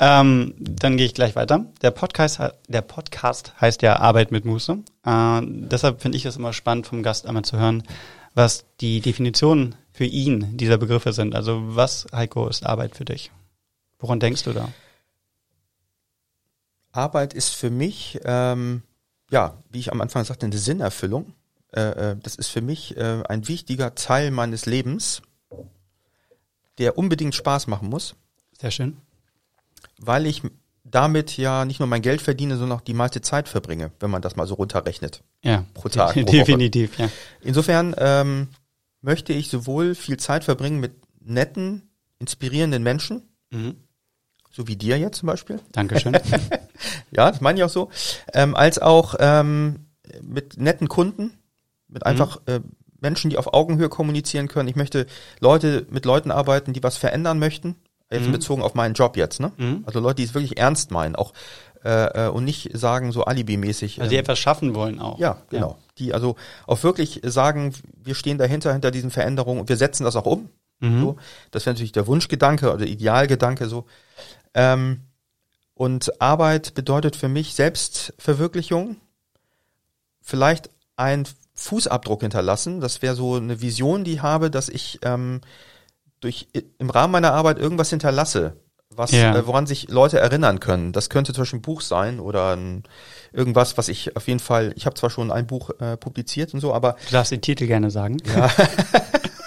Ähm, 0.00 0.54
dann 0.58 0.96
gehe 0.96 1.06
ich 1.06 1.14
gleich 1.14 1.34
weiter. 1.34 1.66
Der 1.82 1.90
Podcast, 1.90 2.38
der 2.68 2.82
Podcast 2.82 3.52
heißt 3.60 3.82
ja 3.82 3.98
Arbeit 3.98 4.30
mit 4.30 4.44
Muße. 4.44 4.78
Äh, 5.04 5.40
deshalb 5.42 6.00
finde 6.02 6.16
ich 6.18 6.24
es 6.24 6.36
immer 6.36 6.52
spannend, 6.52 6.86
vom 6.86 7.02
Gast 7.02 7.26
einmal 7.26 7.44
zu 7.44 7.58
hören, 7.58 7.82
was 8.34 8.64
die 8.80 9.00
Definitionen 9.00 9.74
für 9.98 10.04
ihn 10.04 10.56
dieser 10.56 10.78
Begriffe 10.78 11.12
sind. 11.12 11.34
Also 11.34 11.74
was, 11.74 12.06
Heiko, 12.14 12.46
ist 12.46 12.64
Arbeit 12.64 12.94
für 12.94 13.04
dich? 13.04 13.32
Woran 13.98 14.20
denkst 14.20 14.44
du 14.44 14.52
da? 14.52 14.70
Arbeit 16.92 17.34
ist 17.34 17.48
für 17.48 17.68
mich, 17.68 18.20
ähm, 18.22 18.82
ja, 19.28 19.60
wie 19.70 19.80
ich 19.80 19.90
am 19.90 20.00
Anfang 20.00 20.24
sagte, 20.24 20.46
eine 20.46 20.56
Sinnerfüllung. 20.56 21.34
Äh, 21.74 21.80
äh, 22.12 22.16
das 22.22 22.36
ist 22.36 22.46
für 22.46 22.60
mich 22.60 22.96
äh, 22.96 23.24
ein 23.28 23.48
wichtiger 23.48 23.96
Teil 23.96 24.30
meines 24.30 24.66
Lebens, 24.66 25.20
der 26.78 26.96
unbedingt 26.96 27.34
Spaß 27.34 27.66
machen 27.66 27.88
muss, 27.88 28.14
Sehr 28.56 28.70
schön. 28.70 28.98
weil 29.98 30.26
ich 30.26 30.42
damit 30.84 31.36
ja 31.36 31.64
nicht 31.64 31.80
nur 31.80 31.88
mein 31.88 32.02
Geld 32.02 32.22
verdiene, 32.22 32.56
sondern 32.56 32.78
auch 32.78 32.82
die 32.82 32.94
meiste 32.94 33.20
Zeit 33.20 33.48
verbringe, 33.48 33.90
wenn 33.98 34.12
man 34.12 34.22
das 34.22 34.36
mal 34.36 34.46
so 34.46 34.54
runterrechnet. 34.54 35.24
Ja, 35.42 35.64
Pro 35.74 35.88
Tag, 35.88 36.14
pro 36.14 36.20
Woche. 36.22 36.30
definitiv, 36.30 36.96
ja. 37.00 37.08
Insofern 37.40 37.96
ähm, 37.98 38.48
möchte 39.00 39.32
ich 39.32 39.48
sowohl 39.48 39.94
viel 39.94 40.16
Zeit 40.16 40.44
verbringen 40.44 40.80
mit 40.80 40.92
netten, 41.20 41.90
inspirierenden 42.18 42.82
Menschen, 42.82 43.22
Mhm. 43.50 43.76
so 44.50 44.66
wie 44.68 44.76
dir 44.76 44.98
jetzt 44.98 45.18
zum 45.18 45.26
Beispiel, 45.28 45.60
Dankeschön. 45.72 46.12
ja, 47.10 47.30
das 47.30 47.40
meine 47.40 47.58
ich 47.58 47.64
auch 47.64 47.70
so, 47.70 47.90
ähm, 48.34 48.54
als 48.56 48.78
auch 48.78 49.14
ähm, 49.18 49.86
mit 50.22 50.56
netten 50.58 50.88
Kunden, 50.88 51.38
mit 51.86 52.04
einfach 52.04 52.40
äh, 52.46 52.60
Menschen, 53.00 53.30
die 53.30 53.38
auf 53.38 53.54
Augenhöhe 53.54 53.88
kommunizieren 53.88 54.48
können. 54.48 54.68
Ich 54.68 54.76
möchte 54.76 55.06
Leute 55.40 55.86
mit 55.90 56.04
Leuten 56.04 56.30
arbeiten, 56.30 56.72
die 56.72 56.82
was 56.82 56.96
verändern 56.96 57.38
möchten, 57.38 57.76
jetzt 58.10 58.32
bezogen 58.32 58.62
auf 58.62 58.74
meinen 58.74 58.94
Job 58.94 59.16
jetzt, 59.18 59.38
ne? 59.38 59.52
Mhm. 59.58 59.82
Also 59.86 60.00
Leute, 60.00 60.16
die 60.16 60.24
es 60.24 60.34
wirklich 60.34 60.58
ernst 60.58 60.90
meinen, 60.90 61.14
auch 61.14 61.32
äh, 61.84 62.26
äh, 62.26 62.28
und 62.28 62.44
nicht 62.44 62.76
sagen 62.76 63.12
so 63.12 63.24
alibimäßig. 63.24 64.00
Also 64.00 64.10
die 64.10 64.16
ähm, 64.16 64.22
etwas 64.22 64.38
schaffen 64.38 64.74
wollen 64.74 65.00
auch. 65.00 65.18
ja, 65.18 65.38
genau. 65.50 65.78
Die 65.98 66.14
also 66.14 66.36
auch 66.66 66.82
wirklich 66.82 67.20
sagen, 67.24 67.74
wir 68.02 68.14
stehen 68.14 68.38
dahinter, 68.38 68.72
hinter 68.72 68.90
diesen 68.90 69.10
Veränderungen 69.10 69.60
und 69.60 69.68
wir 69.68 69.76
setzen 69.76 70.04
das 70.04 70.16
auch 70.16 70.26
um. 70.26 70.48
Mhm. 70.80 71.00
So. 71.00 71.16
Das 71.50 71.66
wäre 71.66 71.74
natürlich 71.74 71.92
der 71.92 72.06
Wunschgedanke 72.06 72.72
oder 72.72 72.86
Idealgedanke 72.86 73.68
so. 73.68 73.84
Ähm, 74.54 75.02
Und 75.74 76.20
Arbeit 76.20 76.74
bedeutet 76.74 77.14
für 77.14 77.28
mich 77.28 77.54
Selbstverwirklichung, 77.54 78.96
vielleicht 80.20 80.70
ein 80.96 81.26
Fußabdruck 81.54 82.22
hinterlassen. 82.22 82.80
Das 82.80 83.02
wäre 83.02 83.14
so 83.14 83.36
eine 83.36 83.60
Vision, 83.60 84.04
die 84.04 84.14
ich 84.14 84.22
habe, 84.22 84.50
dass 84.50 84.68
ich 84.68 84.98
ähm, 85.02 85.40
durch 86.20 86.48
im 86.78 86.90
Rahmen 86.90 87.12
meiner 87.12 87.32
Arbeit 87.32 87.58
irgendwas 87.58 87.90
hinterlasse, 87.90 88.56
was 88.98 89.12
Ja. 89.12 89.34
äh, 89.36 89.46
woran 89.46 89.66
sich 89.66 89.88
Leute 89.88 90.18
erinnern 90.18 90.60
können. 90.60 90.92
Das 90.92 91.08
könnte 91.08 91.32
zum 91.32 91.42
Beispiel 91.42 91.58
ein 91.60 91.62
Buch 91.62 91.80
sein 91.80 92.20
oder 92.20 92.56
ein, 92.56 92.82
irgendwas, 93.32 93.78
was 93.78 93.88
ich 93.88 94.16
auf 94.16 94.26
jeden 94.28 94.40
Fall. 94.40 94.72
Ich 94.76 94.84
habe 94.86 94.94
zwar 94.96 95.10
schon 95.10 95.30
ein 95.30 95.46
Buch 95.46 95.70
äh, 95.80 95.96
publiziert 95.96 96.52
und 96.54 96.60
so, 96.60 96.74
aber 96.74 96.96
Du 97.06 97.12
darfst 97.12 97.32
den 97.32 97.40
Titel 97.40 97.66
gerne 97.66 97.90
sagen. 97.90 98.18
ja. 98.36 98.50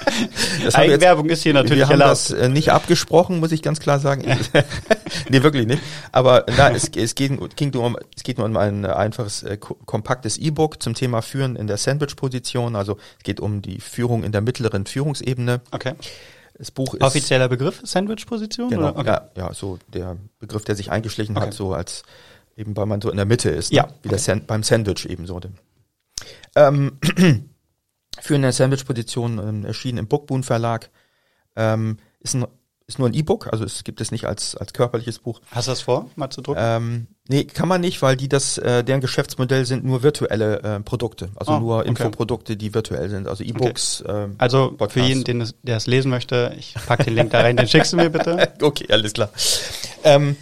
das 0.04 0.20
wir 0.60 0.64
jetzt 0.66 0.76
Eigenwerbung 0.76 1.30
ist 1.30 1.44
hier 1.44 1.54
natürlich 1.54 1.80
wir 1.80 1.86
haben 1.86 1.92
erlaubt. 2.02 2.12
das 2.12 2.32
äh, 2.32 2.50
nicht 2.50 2.72
abgesprochen, 2.72 3.40
muss 3.40 3.52
ich 3.52 3.62
ganz 3.62 3.80
klar 3.80 4.00
sagen. 4.00 4.24
nee, 5.30 5.42
wirklich 5.44 5.68
nicht. 5.68 5.82
Aber 6.12 6.46
na, 6.58 6.72
es, 6.72 6.90
es, 6.96 7.16
geht, 7.16 7.56
ging 7.56 7.72
nur 7.72 7.84
um, 7.86 7.98
es 8.16 8.24
geht 8.24 8.38
nur 8.38 8.46
um 8.48 8.58
ein 8.58 8.84
äh, 8.84 8.88
einfaches, 8.90 9.44
äh, 9.44 9.58
ko- 9.58 9.78
kompaktes 9.86 10.38
E-Book 10.38 10.82
zum 10.82 10.94
Thema 10.94 11.22
Führen 11.22 11.56
in 11.56 11.68
der 11.68 11.78
Sandwich-Position. 11.78 12.76
Also 12.76 12.98
es 13.18 13.24
geht 13.24 13.40
um 13.40 13.62
die 13.62 13.80
Führung 13.80 14.24
in 14.24 14.32
der 14.32 14.42
mittleren 14.42 14.86
Führungsebene. 14.86 15.62
Okay. 15.72 15.94
Das 16.62 16.70
Buch 16.70 16.94
ist 16.94 17.02
Offizieller 17.02 17.50
Begriff, 17.50 17.82
Sandwich-Position? 17.84 18.70
genau? 18.70 18.90
Okay. 18.90 19.08
ja, 19.08 19.32
ja, 19.36 19.52
so 19.52 19.80
der 19.92 20.18
Begriff, 20.38 20.64
der 20.64 20.76
sich 20.76 20.92
eingeschlichen 20.92 21.36
Okay. 21.36 21.48
hat, 21.48 21.56
so 21.56 21.74
als 21.74 22.04
eben 22.56 22.78
weil 22.78 22.86
man 22.86 23.02
so 23.02 23.10
in 23.10 23.18
der 23.18 23.26
Mitte 23.26 23.50
ist, 23.50 23.72
ne? 23.72 23.78
Ja, 23.78 23.88
wie 24.04 24.10
der 24.10 24.20
San 24.20 24.46
beim 24.46 24.62
Sandwich 24.62 25.10
eben 25.10 25.26
so. 25.26 25.42
Ähm, 26.56 27.00
Führen 27.02 28.36
in 28.36 28.42
der 28.44 28.52
Sandwich-Position 28.52 29.40
ähm, 29.40 29.66
erschienen 29.66 29.98
im 29.98 30.08
Bookboon 30.08 30.44
Verlag. 30.44 30.92
Ähm, 31.56 31.98
ist, 32.20 32.36
ein, 32.36 32.46
ist 32.86 33.00
nur 33.00 33.10
ein 33.10 33.16
E-Book, 33.16 33.52
also 33.52 33.64
es 33.66 33.84
gibt 33.84 34.00
es 34.00 34.12
nicht 34.12 34.26
als, 34.26 34.56
als 34.56 34.74
körperliches 34.74 35.18
Buch. 35.18 35.42
Hast 35.50 35.68
du 35.68 35.72
das 35.72 35.82
vor, 35.82 36.12
mal 36.16 36.30
zu 36.30 36.44
drucken? 36.44 36.62
Ähm, 36.64 37.08
nee, 37.32 37.46
kann 37.46 37.70
man 37.70 37.80
nicht, 37.82 38.02
weil 38.02 38.18
die 38.18 38.28
das, 38.28 38.58
äh, 38.58 38.84
deren 38.84 39.00
Geschäftsmodell 39.02 39.66
sind 39.66 39.86
nur 39.86 40.04
virtuelle 40.04 40.62
äh, 40.62 40.80
Produkte, 40.82 41.30
also 41.36 41.54
Ah, 41.54 41.60
nur 41.60 41.78
okay. 41.80 41.88
Infoprodukte, 41.90 42.58
die 42.58 42.74
virtuell 42.74 43.10
sind, 43.10 43.28
also 43.28 43.44
E-Books. 43.44 44.04
ähm, 44.08 44.36
also 44.38 44.72
für 44.72 44.78
Podcast. 44.78 45.08
jeden, 45.08 45.24
den 45.24 45.42
es, 45.42 45.56
der 45.64 45.78
es 45.78 45.88
lesen 45.88 46.12
möchte, 46.12 46.54
ich 46.60 46.76
pack 46.86 47.06
den 47.06 47.16
Link 47.16 47.32
da 47.32 47.40
rein, 47.40 47.56
den 47.56 47.68
schickst 47.68 47.94
du 47.94 47.98
mir 47.98 48.10
bitte. 48.10 48.52
okay, 48.62 48.86
alles 48.92 49.14
klar. 49.14 49.30
Ähm, 50.04 50.36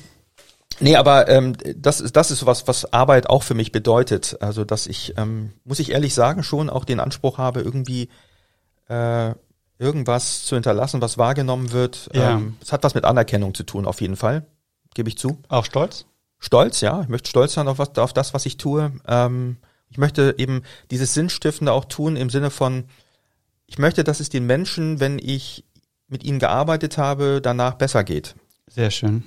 nee, 0.79 0.95
aber 0.95 1.29
ähm, 1.29 1.55
das 1.75 2.01
ist 2.01 2.15
das 2.15 2.31
ist 2.31 2.45
was, 2.47 2.67
was 2.67 2.91
Arbeit 2.91 3.29
auch 3.29 3.43
für 3.43 3.53
mich 3.53 3.71
bedeutet. 3.71 4.37
Also 4.41 4.65
dass 4.65 4.87
ich, 4.87 5.13
ähm, 5.17 5.53
muss 5.65 5.79
ich 5.79 5.91
ehrlich 5.91 6.15
sagen, 6.15 6.41
schon 6.41 6.69
auch 6.71 6.85
den 6.85 6.99
Anspruch 6.99 7.37
habe, 7.37 7.61
irgendwie 7.61 8.09
äh, 8.87 9.33
irgendwas 9.77 10.43
zu 10.43 10.55
hinterlassen, 10.55 11.01
was 11.01 11.17
wahrgenommen 11.19 11.71
wird. 11.71 12.09
Ja. 12.13 12.31
Ähm, 12.31 12.57
es 12.61 12.71
hat 12.71 12.83
was 12.83 12.95
mit 12.95 13.05
Anerkennung 13.05 13.53
zu 13.53 13.63
tun, 13.63 13.85
auf 13.85 14.01
jeden 14.01 14.15
Fall. 14.15 14.45
Gebe 14.95 15.07
ich 15.09 15.17
zu. 15.17 15.37
Auch 15.49 15.65
stolz? 15.65 16.05
Stolz, 16.39 16.81
ja. 16.81 17.01
Ich 17.01 17.09
möchte 17.09 17.29
stolz 17.29 17.53
sein 17.53 17.67
auf, 17.67 17.79
was, 17.79 17.97
auf 17.97 18.13
das, 18.13 18.33
was 18.33 18.45
ich 18.45 18.57
tue. 18.57 18.91
Ähm, 19.07 19.57
ich 19.89 19.97
möchte 19.97 20.35
eben 20.37 20.63
dieses 20.91 21.13
Sinnstiftende 21.13 21.73
auch 21.73 21.85
tun 21.85 22.15
im 22.15 22.29
Sinne 22.29 22.49
von, 22.49 22.85
ich 23.67 23.77
möchte, 23.77 24.03
dass 24.03 24.19
es 24.19 24.29
den 24.29 24.45
Menschen, 24.45 24.99
wenn 24.99 25.19
ich 25.19 25.65
mit 26.07 26.23
ihnen 26.23 26.39
gearbeitet 26.39 26.97
habe, 26.97 27.39
danach 27.41 27.75
besser 27.75 28.03
geht 28.03 28.35
Sehr 28.67 28.89
schön. 28.89 29.23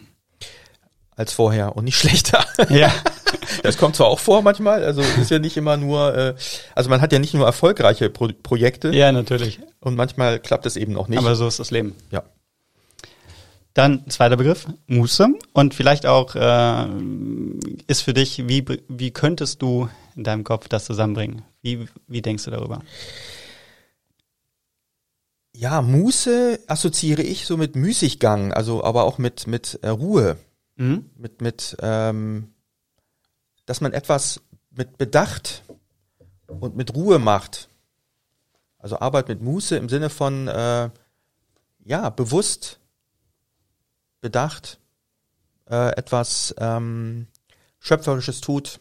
als 1.15 1.33
vorher 1.33 1.77
und 1.77 1.85
nicht 1.85 1.97
schlechter. 1.99 2.45
Ja. 2.69 2.93
Das 3.63 3.77
kommt 3.77 3.97
zwar 3.97 4.07
auch 4.07 4.19
vor 4.19 4.41
manchmal, 4.43 4.85
also 4.85 5.03
ist 5.03 5.31
ja 5.31 5.39
nicht 5.39 5.57
immer 5.57 5.77
nur, 5.77 6.15
äh, 6.15 6.35
also 6.75 6.89
man 6.89 7.01
hat 7.01 7.13
ja 7.13 7.19
nicht 7.19 7.35
nur 7.35 7.45
erfolgreiche 7.45 8.09
Pro 8.09 8.29
Projekte 8.43 8.91
ja, 8.95 9.13
natürlich. 9.13 9.61
und 9.81 9.95
manchmal 9.95 10.39
klappt 10.39 10.65
es 10.65 10.77
eben 10.77 10.97
auch 10.97 11.09
nicht. 11.09 11.19
Aber 11.19 11.35
so 11.35 11.47
ist 11.47 11.59
das 11.59 11.71
Leben. 11.71 11.95
ja. 12.11 12.23
Dann 13.75 14.09
zweiter 14.11 14.37
Begriff, 14.37 14.67
Muße. 14.87 15.29
Und 15.53 15.75
vielleicht 15.75 16.05
auch 16.07 16.35
äh, 16.35 16.87
ist 17.87 18.03
für 18.03 18.13
dich, 18.13 18.47
wie, 18.49 18.65
wie 18.89 19.11
könntest 19.13 19.63
du 19.63 19.89
in 20.15 20.25
deinem 20.25 20.45
Kopf 20.45 20.69
das 20.69 20.85
zusammenbringen? 20.85 21.43
Wie, 21.63 21.87
wie 22.07 22.23
denkst 22.23 22.45
du 22.45 22.51
darüber? 22.51 22.83
ja, 25.55 25.83
Muße 25.83 26.61
assoziiere 26.67 27.23
ich 27.23 27.47
so 27.47 27.57
mit 27.57 27.77
Müßiggang, 27.77 28.53
also 28.53 28.83
aber 28.83 29.05
auch 29.05 29.19
mit 29.19 29.47
mit 29.47 29.79
äh, 29.83 29.89
Ruhe, 29.89 30.37
Mhm. 30.77 31.11
mit 31.17 31.43
mit 31.43 31.77
ähm, 31.81 32.55
dass 33.67 33.81
man 33.83 33.93
etwas 33.93 34.41
mit 34.71 34.97
Bedacht 34.97 35.63
und 36.49 36.75
mit 36.75 36.95
Ruhe 36.95 37.19
macht. 37.19 37.69
Also 38.79 38.99
Arbeit 38.99 39.29
mit 39.29 39.43
Muße 39.43 39.77
im 39.77 39.89
Sinne 39.91 40.09
von 40.09 40.49
äh, 40.49 40.89
ja 41.85 42.11
bewusst, 42.11 42.81
bedacht, 44.23 44.79
äh, 45.69 45.91
etwas 45.97 46.55
ähm, 46.59 47.27
schöpferisches 47.79 48.41
tut 48.41 48.81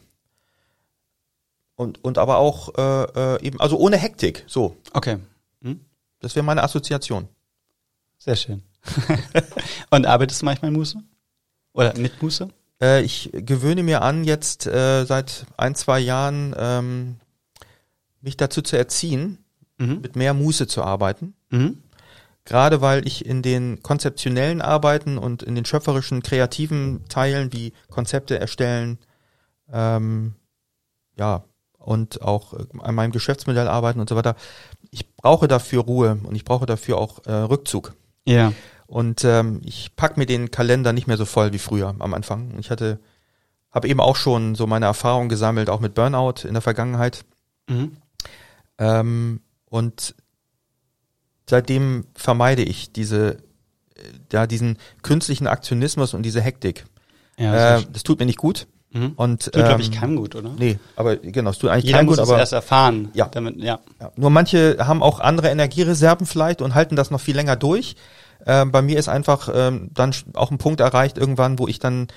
und 1.76 2.02
und 2.02 2.16
aber 2.16 2.38
auch 2.38 2.74
äh, 2.78 3.34
äh, 3.36 3.42
eben 3.46 3.60
also 3.60 3.76
ohne 3.76 3.98
Hektik. 3.98 4.44
So, 4.46 4.76
Okay. 4.94 5.18
Mhm. 5.60 5.80
das 6.20 6.34
wäre 6.34 6.44
meine 6.44 6.62
Assoziation. 6.62 7.28
Sehr 8.18 8.36
schön. 8.36 8.62
Und 9.90 10.06
arbeitest 10.06 10.42
du 10.42 10.44
manchmal 10.46 10.70
Muße? 10.70 10.96
Oder 11.72 11.96
mit 11.98 12.22
Muße? 12.22 12.48
Äh, 12.80 13.02
ich 13.02 13.30
gewöhne 13.32 13.82
mir 13.82 14.02
an, 14.02 14.22
jetzt 14.24 14.66
äh, 14.66 15.04
seit 15.04 15.44
ein, 15.56 15.74
zwei 15.74 15.98
Jahren 15.98 16.54
ähm, 16.56 17.16
mich 18.20 18.36
dazu 18.36 18.62
zu 18.62 18.76
erziehen, 18.76 19.38
Mhm. 19.78 20.00
mit 20.02 20.14
mehr 20.16 20.34
Muße 20.34 20.66
zu 20.68 20.82
arbeiten. 20.84 21.34
Mhm. 21.50 21.81
Gerade 22.44 22.80
weil 22.80 23.06
ich 23.06 23.24
in 23.24 23.42
den 23.42 23.82
konzeptionellen 23.82 24.60
Arbeiten 24.60 25.16
und 25.16 25.42
in 25.42 25.54
den 25.54 25.64
schöpferischen, 25.64 26.22
kreativen 26.22 27.04
Teilen 27.08 27.52
wie 27.52 27.72
Konzepte 27.88 28.38
erstellen, 28.38 28.98
ähm, 29.72 30.34
ja, 31.16 31.44
und 31.78 32.22
auch 32.22 32.54
äh, 32.54 32.64
an 32.80 32.94
meinem 32.94 33.12
Geschäftsmodell 33.12 33.68
arbeiten 33.68 34.00
und 34.00 34.08
so 34.08 34.16
weiter, 34.16 34.36
ich 34.90 35.14
brauche 35.16 35.48
dafür 35.48 35.82
Ruhe 35.82 36.18
und 36.22 36.34
ich 36.34 36.44
brauche 36.44 36.66
dafür 36.66 36.98
auch 36.98 37.24
äh, 37.26 37.32
Rückzug. 37.32 37.94
Ja. 38.24 38.52
Und 38.86 39.24
ähm, 39.24 39.60
ich 39.64 39.96
pack 39.96 40.16
mir 40.16 40.26
den 40.26 40.50
Kalender 40.50 40.92
nicht 40.92 41.06
mehr 41.06 41.16
so 41.16 41.24
voll 41.24 41.52
wie 41.52 41.58
früher 41.58 41.94
am 41.98 42.14
Anfang. 42.14 42.58
Ich 42.58 42.70
hatte, 42.70 43.00
habe 43.70 43.88
eben 43.88 44.00
auch 44.00 44.16
schon 44.16 44.54
so 44.54 44.66
meine 44.66 44.86
Erfahrungen 44.86 45.28
gesammelt, 45.28 45.70
auch 45.70 45.80
mit 45.80 45.94
Burnout 45.94 46.46
in 46.46 46.52
der 46.52 46.60
Vergangenheit. 46.60 47.24
Mhm. 47.68 47.96
Ähm, 48.78 49.40
und 49.64 50.14
seitdem 51.52 52.06
vermeide 52.14 52.62
ich 52.62 52.92
diese, 52.92 53.32
äh, 53.94 54.00
ja, 54.32 54.46
diesen 54.46 54.78
künstlichen 55.02 55.46
Aktionismus 55.46 56.14
und 56.14 56.22
diese 56.22 56.40
Hektik. 56.40 56.86
Ja, 57.38 57.76
äh, 57.76 57.82
das 57.92 58.02
tut 58.04 58.18
mir 58.20 58.24
nicht 58.26 58.38
gut. 58.38 58.66
mhm. 58.90 59.12
Und 59.16 59.44
Tut, 59.44 59.52
glaube 59.52 59.82
ich, 59.82 59.88
ähm, 59.88 59.94
keinem 60.00 60.16
gut, 60.16 60.34
oder? 60.34 60.50
Nee, 60.58 60.78
aber 60.96 61.16
genau, 61.16 61.50
es 61.50 61.58
tut 61.58 61.68
eigentlich 61.70 61.84
Jeder 61.84 61.98
keinem 61.98 62.06
muss 62.06 62.16
gut, 62.16 62.24
es 62.24 62.30
aber 62.30 62.38
erst 62.40 62.52
erfahren. 62.54 63.10
Ja. 63.12 63.26
Damit, 63.28 63.56
ja. 63.58 63.80
Ja, 64.00 64.12
nur 64.16 64.30
manche 64.30 64.78
haben 64.80 65.02
auch 65.02 65.20
andere 65.20 65.48
Energiereserven 65.50 66.26
vielleicht 66.26 66.62
und 66.62 66.74
halten 66.74 66.96
das 66.96 67.10
noch 67.10 67.20
viel 67.20 67.36
länger 67.36 67.56
durch. 67.56 67.96
Ähm, 68.46 68.72
bei 68.72 68.80
mir 68.82 68.98
ist 68.98 69.08
einfach 69.08 69.48
ähm, 69.54 69.90
dann 69.92 70.14
auch 70.34 70.50
ein 70.50 70.58
Punkt 70.58 70.80
erreicht 70.80 71.18
irgendwann, 71.18 71.58
wo 71.58 71.68
ich 71.68 71.78
dann, 71.78 72.08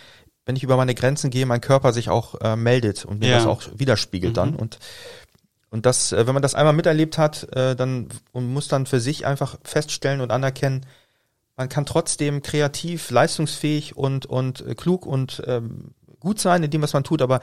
wenn 0.45 0.55
ich 0.55 0.63
über 0.63 0.77
meine 0.77 0.95
Grenzen 0.95 1.29
gehe, 1.29 1.45
mein 1.45 1.61
Körper 1.61 1.91
sich 1.91 2.09
auch 2.09 2.36
äh, 2.41 2.55
meldet 2.55 3.03
und 3.05 3.19
mir 3.19 3.29
Ja. 3.29 3.36
das 3.38 3.45
auch 3.47 3.61
widerspiegelt 3.75 4.31
Mhm. 4.31 4.36
dann. 4.36 4.55
Und 4.55 4.79
und 5.70 5.86
das, 5.86 6.11
äh, 6.11 6.26
wenn 6.28 6.34
man 6.34 6.41
das 6.43 6.55
einmal 6.55 6.74
miterlebt 6.74 7.18
hat, 7.18 7.43
äh, 7.55 7.76
dann 7.76 8.07
und 8.32 8.51
muss 8.53 8.68
dann 8.68 8.86
für 8.86 8.99
sich 8.99 9.26
einfach 9.26 9.57
feststellen 9.63 10.22
und 10.22 10.32
anerkennen, 10.32 10.86
man 11.57 11.70
kann 11.70 11.86
trotzdem 11.86 12.41
kreativ, 12.41 13.11
leistungsfähig 13.11 13.95
und 13.95 14.26
und 14.26 14.61
äh, 14.61 14.76
klug 14.76 15.05
und 15.05 15.41
ähm, 15.47 15.91
gut 16.20 16.39
sein 16.39 16.63
in 16.63 16.72
dem, 16.72 16.82
was 16.82 16.93
man 16.93 17.03
tut, 17.03 17.22
aber 17.22 17.39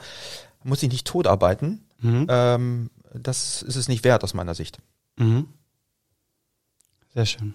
man 0.63 0.69
muss 0.69 0.79
sich 0.81 0.89
nicht 0.91 1.07
tot 1.07 1.27
arbeiten. 1.27 1.85
Mhm. 1.99 2.27
Ähm, 2.29 2.89
das 3.13 3.61
ist 3.61 3.75
es 3.75 3.87
nicht 3.87 4.03
wert 4.03 4.23
aus 4.23 4.33
meiner 4.33 4.55
Sicht. 4.55 4.79
Mhm. 5.17 5.47
Sehr 7.13 7.25
schön. 7.25 7.53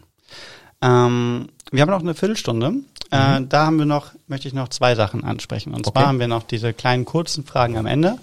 Ähm, 0.80 1.48
wir 1.72 1.82
haben 1.82 1.90
noch 1.90 2.00
eine 2.00 2.14
Viertelstunde. 2.14 2.74
Äh, 3.10 3.40
da 3.48 3.66
haben 3.66 3.78
wir 3.78 3.86
noch, 3.86 4.12
möchte 4.26 4.46
ich 4.48 4.54
noch 4.54 4.68
zwei 4.68 4.94
Sachen 4.94 5.24
ansprechen. 5.24 5.74
Und 5.74 5.84
zwar 5.84 5.96
Okay. 5.96 6.06
haben 6.06 6.20
wir 6.20 6.28
noch 6.28 6.44
diese 6.44 6.72
kleinen 6.72 7.04
kurzen 7.04 7.44
Fragen 7.44 7.76
am 7.76 7.86
Ende. 7.86 8.18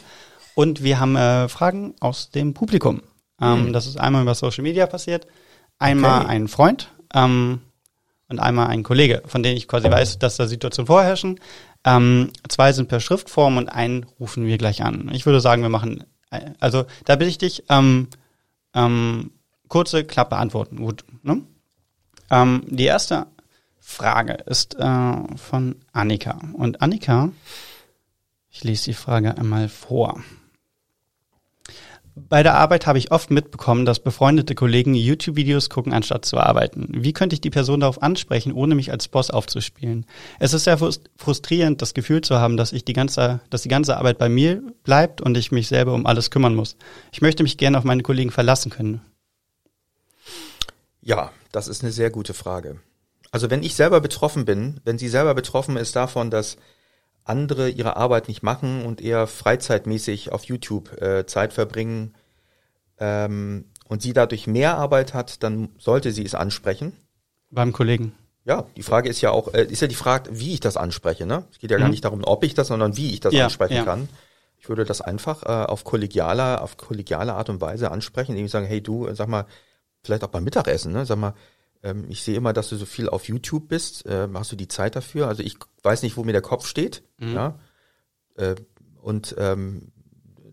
Und 0.55 0.83
wir 0.83 0.99
haben 0.99 1.15
äh, 1.15 1.47
Fragen 1.49 1.93
aus 1.99 2.29
dem 2.31 2.53
Publikum. 2.53 3.01
Ähm, 3.41 3.65
Hm. 3.67 3.73
Das 3.73 3.85
ist 3.85 3.97
einmal 3.99 4.21
über 4.23 4.33
Social 4.35 4.63
Media 4.63 4.87
passiert, 4.87 5.27
einmal 5.77 6.21
Okay. 6.21 6.29
ein 6.29 6.47
Freund 6.47 6.89
ähm, 7.13 7.59
und 8.29 8.39
einmal 8.39 8.67
ein 8.67 8.83
Kollege, 8.83 9.21
von 9.25 9.43
denen 9.43 9.57
ich 9.57 9.67
quasi 9.67 9.91
weiß, 9.91 10.19
dass 10.19 10.37
da 10.37 10.47
Situationen 10.47 10.87
vorherrschen. 10.87 11.39
Ähm, 11.83 12.31
zwei 12.47 12.71
sind 12.71 12.87
per 12.87 12.99
Schriftform 13.01 13.57
und 13.57 13.69
einen 13.69 14.05
rufen 14.19 14.45
wir 14.45 14.57
gleich 14.57 14.83
an. 14.83 15.11
Ich 15.13 15.25
würde 15.25 15.41
sagen, 15.41 15.61
wir 15.61 15.69
machen, 15.69 16.03
äh, 16.31 16.51
also 16.59 16.85
da 17.03 17.17
bitte 17.17 17.29
ich 17.29 17.37
dich, 17.37 17.63
ähm, 17.69 18.07
ähm, 18.73 19.31
kurze, 19.67 20.05
knappe 20.05 20.37
Antworten. 20.37 20.77
Gut. 20.77 21.03
Ne? 21.21 21.41
Ähm, 22.31 22.63
die 22.67 22.85
erste 22.85 23.27
Frage 23.79 24.33
ist 24.45 24.75
äh, 24.79 25.13
von 25.37 25.75
Annika. 25.91 26.39
Und 26.53 26.81
Annika, 26.81 27.29
ich 28.49 28.63
lese 28.63 28.85
die 28.85 28.93
Frage 28.93 29.37
einmal 29.37 29.67
vor. 29.69 30.23
Bei 32.17 32.43
der 32.43 32.55
Arbeit 32.55 32.87
habe 32.87 32.97
ich 32.97 33.11
oft 33.11 33.29
mitbekommen, 33.29 33.85
dass 33.85 33.99
befreundete 33.99 34.55
Kollegen 34.55 34.95
YouTube-Videos 34.95 35.69
gucken, 35.69 35.91
anstatt 35.91 36.23
zu 36.23 36.37
arbeiten. 36.37 36.87
Wie 36.91 37.11
könnte 37.11 37.33
ich 37.33 37.41
die 37.41 37.49
Person 37.49 37.81
darauf 37.81 38.01
ansprechen, 38.01 38.53
ohne 38.53 38.73
mich 38.73 38.89
als 38.89 39.09
Boss 39.09 39.29
aufzuspielen? 39.29 40.05
Es 40.39 40.53
ist 40.53 40.63
sehr 40.63 40.77
frustrierend, 41.17 41.81
das 41.81 41.93
Gefühl 41.93 42.21
zu 42.21 42.39
haben, 42.39 42.55
dass 42.55 42.71
ich 42.71 42.85
die 42.85 42.93
ganze, 42.93 43.41
dass 43.49 43.63
die 43.63 43.69
ganze 43.69 43.97
Arbeit 43.97 44.17
bei 44.17 44.29
mir 44.29 44.63
bleibt 44.83 45.19
und 45.19 45.35
ich 45.35 45.51
mich 45.51 45.67
selber 45.67 45.93
um 45.93 46.05
alles 46.05 46.31
kümmern 46.31 46.55
muss. 46.55 46.77
Ich 47.11 47.21
möchte 47.21 47.43
mich 47.43 47.57
gerne 47.57 47.77
auf 47.77 47.83
meine 47.83 48.01
Kollegen 48.01 48.31
verlassen 48.31 48.71
können. 48.71 49.01
Ja, 51.01 51.33
das 51.51 51.67
ist 51.67 51.83
eine 51.83 51.91
sehr 51.91 52.11
gute 52.11 52.33
Frage. 52.33 52.79
Also 53.31 53.49
wenn 53.49 53.61
ich 53.61 53.75
selber 53.75 53.99
betroffen 53.99 54.45
bin, 54.45 54.79
wenn 54.85 54.97
sie 54.97 55.09
selber 55.09 55.33
betroffen 55.33 55.75
ist 55.75 55.97
davon, 55.97 56.31
dass 56.31 56.55
andere 57.25 57.69
ihre 57.69 57.97
Arbeit 57.97 58.27
nicht 58.27 58.43
machen 58.43 58.85
und 58.85 59.01
eher 59.01 59.27
freizeitmäßig 59.27 60.31
auf 60.31 60.45
YouTube 60.45 61.01
äh, 61.01 61.25
Zeit 61.25 61.53
verbringen 61.53 62.13
ähm, 62.99 63.65
und 63.87 64.01
sie 64.01 64.13
dadurch 64.13 64.47
mehr 64.47 64.77
Arbeit 64.77 65.13
hat, 65.13 65.43
dann 65.43 65.69
sollte 65.77 66.11
sie 66.11 66.23
es 66.23 66.35
ansprechen. 66.35 66.93
Beim 67.49 67.73
Kollegen. 67.73 68.13
Ja, 68.45 68.65
die 68.77 68.83
Frage 68.83 69.09
ist 69.09 69.21
ja 69.21 69.31
auch, 69.31 69.53
äh, 69.53 69.65
ist 69.65 69.81
ja 69.81 69.87
die 69.87 69.95
Frage, 69.95 70.29
wie 70.39 70.53
ich 70.53 70.59
das 70.59 70.77
anspreche. 70.77 71.25
Ne? 71.25 71.45
Es 71.51 71.57
geht 71.57 71.71
ja 71.71 71.77
mhm. 71.77 71.81
gar 71.81 71.89
nicht 71.89 72.05
darum, 72.05 72.23
ob 72.23 72.43
ich 72.43 72.53
das, 72.53 72.67
sondern 72.67 72.95
wie 72.95 73.11
ich 73.11 73.19
das 73.19 73.33
ja, 73.33 73.45
ansprechen 73.45 73.73
ja. 73.73 73.83
kann. 73.83 74.07
Ich 74.59 74.69
würde 74.69 74.85
das 74.85 75.01
einfach 75.01 75.43
äh, 75.43 75.65
auf 75.65 75.83
kollegialer, 75.83 76.61
auf 76.61 76.77
kollegiale 76.77 77.33
Art 77.33 77.49
und 77.49 77.59
Weise 77.59 77.91
ansprechen, 77.91 78.31
indem 78.31 78.45
ich 78.45 78.51
sage, 78.51 78.67
hey 78.67 78.81
du, 78.81 79.11
sag 79.13 79.27
mal, 79.27 79.45
vielleicht 80.03 80.23
auch 80.23 80.29
beim 80.29 80.43
Mittagessen, 80.43 80.91
ne? 80.91 81.05
Sag 81.05 81.17
mal, 81.17 81.33
ähm, 81.85 82.05
ich 82.09 82.23
sehe 82.23 82.35
immer, 82.35 82.51
dass 82.51 82.69
du 82.69 82.75
so 82.75 82.85
viel 82.85 83.07
auf 83.07 83.27
YouTube 83.27 83.67
bist. 83.67 84.05
Äh, 84.05 84.27
hast 84.33 84.51
du 84.51 84.55
die 84.55 84.67
Zeit 84.67 84.95
dafür? 84.95 85.27
Also 85.27 85.43
ich 85.43 85.57
weiß 85.83 86.01
nicht, 86.01 86.17
wo 86.17 86.23
mir 86.23 86.33
der 86.33 86.41
Kopf 86.41 86.65
steht. 86.65 87.03
Mhm. 87.19 87.33
Ja. 87.33 87.59
Äh, 88.35 88.55
und 89.01 89.35
ähm, 89.37 89.91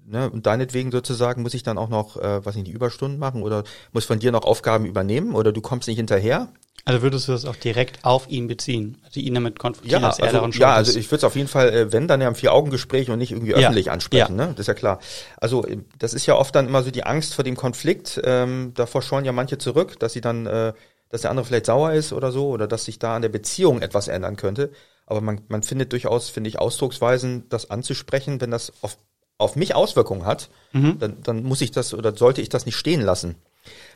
ne, 0.07 0.30
und 0.30 0.47
deinetwegen 0.47 0.93
sozusagen 0.93 1.43
muss 1.43 1.55
ich 1.55 1.62
dann 1.62 1.78
auch 1.78 1.89
noch, 1.89 2.16
äh, 2.18 2.45
was 2.45 2.55
nicht, 2.55 2.66
die 2.66 2.72
Überstunden 2.72 3.18
machen 3.18 3.43
oder 3.43 3.64
muss 3.93 4.05
von 4.05 4.18
dir 4.18 4.30
noch 4.30 4.45
Aufgaben 4.45 4.85
übernehmen 4.85 5.35
oder 5.35 5.53
du 5.53 5.61
kommst 5.61 5.89
nicht 5.89 5.97
hinterher. 5.97 6.53
Also 6.85 7.01
würdest 7.01 7.28
du 7.28 7.33
das 7.33 7.45
auch 7.45 7.55
direkt 7.55 8.05
auf 8.05 8.28
ihn 8.28 8.49
beziehen, 8.49 8.99
also 9.05 9.20
ihn 9.20 9.35
damit 9.35 9.61
konfrontieren, 9.61 10.03
ja, 10.03 10.09
dass 10.09 10.18
er 10.18 10.24
also, 10.24 10.39
daran 10.39 10.51
Ja, 10.51 10.74
also 10.74 10.99
ich 10.99 11.07
würde 11.07 11.18
es 11.18 11.24
auf 11.24 11.37
jeden 11.37 11.47
Fall, 11.47 11.72
äh, 11.72 11.93
wenn 11.93 12.09
dann 12.09 12.20
ja 12.20 12.26
im 12.26 12.35
Vier-Augen-Gespräch 12.35 13.09
und 13.09 13.18
nicht 13.18 13.30
irgendwie 13.30 13.55
öffentlich 13.55 13.87
ja, 13.87 13.93
ansprechen, 13.93 14.37
ja. 14.37 14.47
ne? 14.47 14.53
Das 14.53 14.61
ist 14.61 14.66
ja 14.66 14.74
klar. 14.74 14.99
Also 15.37 15.64
äh, 15.64 15.78
das 15.99 16.12
ist 16.12 16.26
ja 16.26 16.35
oft 16.35 16.55
dann 16.57 16.66
immer 16.66 16.83
so 16.83 16.91
die 16.91 17.05
Angst 17.05 17.35
vor 17.35 17.45
dem 17.45 17.55
Konflikt. 17.55 18.20
Ähm, 18.24 18.72
davor 18.74 19.01
scheuen 19.01 19.24
ja 19.24 19.30
manche 19.30 19.59
zurück, 19.59 20.01
dass 20.01 20.12
sie 20.12 20.20
dann 20.20 20.47
äh, 20.47 20.72
dass 21.12 21.20
der 21.20 21.30
andere 21.30 21.44
vielleicht 21.44 21.66
sauer 21.66 21.92
ist 21.92 22.12
oder 22.14 22.32
so 22.32 22.48
oder 22.48 22.66
dass 22.66 22.86
sich 22.86 22.98
da 22.98 23.14
an 23.14 23.22
der 23.22 23.28
Beziehung 23.28 23.82
etwas 23.82 24.08
ändern 24.08 24.36
könnte. 24.36 24.72
Aber 25.06 25.20
man, 25.20 25.42
man 25.48 25.62
findet 25.62 25.92
durchaus, 25.92 26.30
finde 26.30 26.48
ich, 26.48 26.58
Ausdrucksweisen, 26.58 27.48
das 27.50 27.70
anzusprechen, 27.70 28.40
wenn 28.40 28.50
das 28.50 28.72
auf, 28.80 28.96
auf 29.36 29.54
mich 29.54 29.74
Auswirkungen 29.74 30.24
hat, 30.24 30.48
mhm. 30.72 30.98
dann, 30.98 31.22
dann 31.22 31.42
muss 31.44 31.60
ich 31.60 31.70
das 31.70 31.92
oder 31.92 32.16
sollte 32.16 32.40
ich 32.40 32.48
das 32.48 32.64
nicht 32.64 32.76
stehen 32.76 33.02
lassen. 33.02 33.34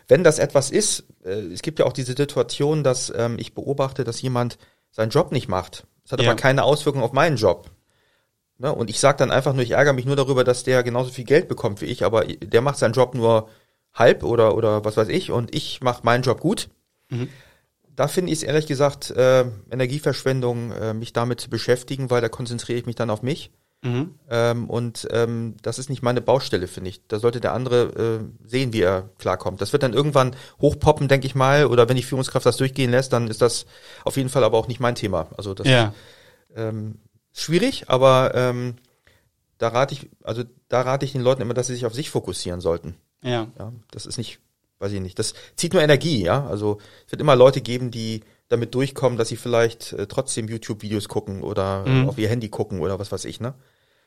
Wenn 0.09 0.25
das 0.25 0.39
etwas 0.39 0.71
ist, 0.71 1.05
äh, 1.25 1.31
es 1.31 1.63
gibt 1.63 1.79
ja 1.79 1.87
auch 1.87 1.95
diese 1.95 2.15
Situation, 2.15 2.85
dass 2.85 3.11
ähm, 3.17 3.39
ich 3.39 3.55
beobachte, 3.55 4.05
dass 4.05 4.21
jemand 4.21 4.59
seinen 4.91 5.11
Job 5.11 5.33
nicht 5.33 5.49
macht. 5.49 5.87
Es 6.05 6.13
hat 6.13 6.21
ja. 6.21 6.29
aber 6.31 6.39
keine 6.39 6.65
Auswirkung 6.65 7.03
auf 7.03 7.13
meinen 7.13 7.37
Job. 7.37 7.71
Ne? 8.59 8.75
Und 8.75 8.91
ich 8.91 9.01
sage 9.01 9.17
dann 9.17 9.31
einfach 9.31 9.55
nur, 9.55 9.63
ich 9.63 9.71
ärgere 9.71 9.95
mich 9.95 10.05
nur 10.05 10.17
darüber, 10.17 10.45
dass 10.45 10.65
der 10.65 10.83
genauso 10.83 11.11
viel 11.11 11.25
Geld 11.25 11.49
bekommt 11.49 11.81
wie 11.81 11.87
ich, 11.87 12.05
aber 12.05 12.27
der 12.27 12.61
macht 12.61 12.77
seinen 12.77 12.93
Job 12.93 13.15
nur 13.15 13.49
halb 13.95 14.23
oder, 14.23 14.55
oder 14.55 14.85
was 14.85 14.99
weiß 14.99 15.09
ich 15.09 15.31
und 15.31 15.55
ich 15.55 15.81
mache 15.81 16.05
meinen 16.05 16.23
Job 16.23 16.41
gut. 16.41 16.69
Mhm. 17.09 17.29
Da 17.95 18.09
finde 18.09 18.33
ich 18.33 18.39
es 18.39 18.43
ehrlich 18.43 18.67
gesagt 18.67 19.11
äh, 19.11 19.47
Energieverschwendung, 19.71 20.71
äh, 20.73 20.95
mich 20.95 21.13
damit 21.13 21.41
zu 21.41 21.49
beschäftigen, 21.49 22.11
weil 22.11 22.21
da 22.21 22.29
konzentriere 22.29 22.79
ich 22.79 22.87
mich 22.87 22.97
dann 22.97 23.11
auf 23.11 23.23
mich. 23.23 23.51
Mhm. 23.83 24.15
Ähm, 24.29 24.69
und 24.69 25.07
ähm, 25.11 25.55
das 25.63 25.79
ist 25.79 25.89
nicht 25.91 26.03
meine 26.03 26.21
Baustelle, 26.21 26.67
finde 26.67 26.91
ich. 26.91 27.07
Da 27.07 27.19
sollte 27.19 27.41
der 27.41 27.53
andere 27.53 28.21
äh, 28.21 28.49
sehen, 28.49 28.73
wie 28.73 28.81
er 28.81 29.11
klarkommt. 29.19 29.61
Das 29.61 29.73
wird 29.73 29.83
dann 29.83 29.93
irgendwann 29.93 30.35
hochpoppen, 30.61 31.09
denke 31.09 31.27
ich 31.27 31.35
mal. 31.35 31.67
Oder 31.67 31.89
wenn 31.89 31.97
die 31.97 32.03
Führungskraft 32.03 32.45
das 32.45 32.57
durchgehen 32.57 32.91
lässt, 32.91 33.13
dann 33.13 33.29
ist 33.29 33.43
das 33.43 33.67
auf 34.05 34.17
jeden 34.17 34.29
Fall 34.29 34.45
aber 34.45 34.59
auch 34.59 34.69
nicht 34.69 34.81
mein 34.81 34.95
Thema. 34.95 35.29
Also 35.37 35.55
das 35.55 35.67
ja. 35.67 35.95
ähm, 36.55 36.99
schwierig, 37.33 37.89
aber 37.89 38.33
ähm, 38.35 38.77
da 39.59 39.69
rate 39.69 39.95
ich, 39.95 40.11
also 40.23 40.43
da 40.69 40.83
rate 40.83 41.05
ich 41.05 41.13
den 41.13 41.23
Leuten 41.23 41.43
immer, 41.43 41.55
dass 41.55 41.69
sie 41.69 41.75
sich 41.75 41.87
auf 41.87 41.95
sich 41.95 42.11
fokussieren 42.11 42.61
sollten. 42.61 42.97
Ja. 43.23 43.49
ja 43.59 43.73
das 43.91 44.07
ist 44.07 44.19
nicht 44.19 44.41
weiß 44.79 44.93
ich 44.93 45.01
nicht. 45.01 45.19
Das 45.19 45.35
zieht 45.57 45.73
nur 45.73 45.83
Energie, 45.83 46.23
ja. 46.23 46.47
Also 46.47 46.79
es 47.07 47.13
wird 47.13 47.21
immer 47.21 47.37
Leute 47.37 47.61
geben, 47.61 47.91
die 47.91 48.23
damit 48.49 48.75
durchkommen, 48.75 49.19
dass 49.19 49.29
sie 49.29 49.37
vielleicht 49.37 49.93
äh, 49.93 50.07
trotzdem 50.07 50.49
YouTube-Videos 50.49 51.09
gucken 51.09 51.43
oder 51.43 51.85
äh, 51.87 51.91
mhm. 51.91 52.09
auf 52.09 52.19
ihr 52.19 52.29
Handy 52.29 52.49
gucken 52.49 52.81
oder 52.81 52.99
was 52.99 53.11
weiß 53.11 53.25
ich, 53.25 53.41
ne? 53.41 53.55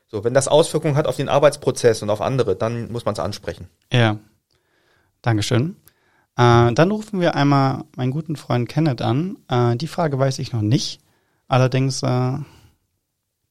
So, 0.08 0.24
wenn 0.24 0.34
das 0.34 0.48
Auswirkungen 0.48 0.96
hat 0.96 1.06
auf 1.06 1.18
den 1.18 1.30
Arbeitsprozess 1.30 2.02
und 2.02 2.10
auf 2.10 2.22
andere, 2.22 2.56
dann 2.56 2.92
muss 2.92 3.06
man 3.06 3.14
es 3.14 3.20
ansprechen. 3.20 3.68
Ja. 3.94 4.18
Dankeschön. 5.22 5.76
Äh, 6.36 6.74
dann 6.74 6.92
rufen 6.92 7.20
wir 7.20 7.36
einmal 7.36 7.84
meinen 7.96 8.12
guten 8.12 8.36
Freund 8.36 8.68
Kenneth 8.68 9.02
an. 9.02 9.38
Äh, 9.50 9.76
die 9.76 9.88
Frage 9.88 10.18
weiß 10.18 10.40
ich 10.40 10.52
noch 10.52 10.64
nicht. 10.64 11.00
Allerdings 11.48 12.02
äh, 12.02 12.38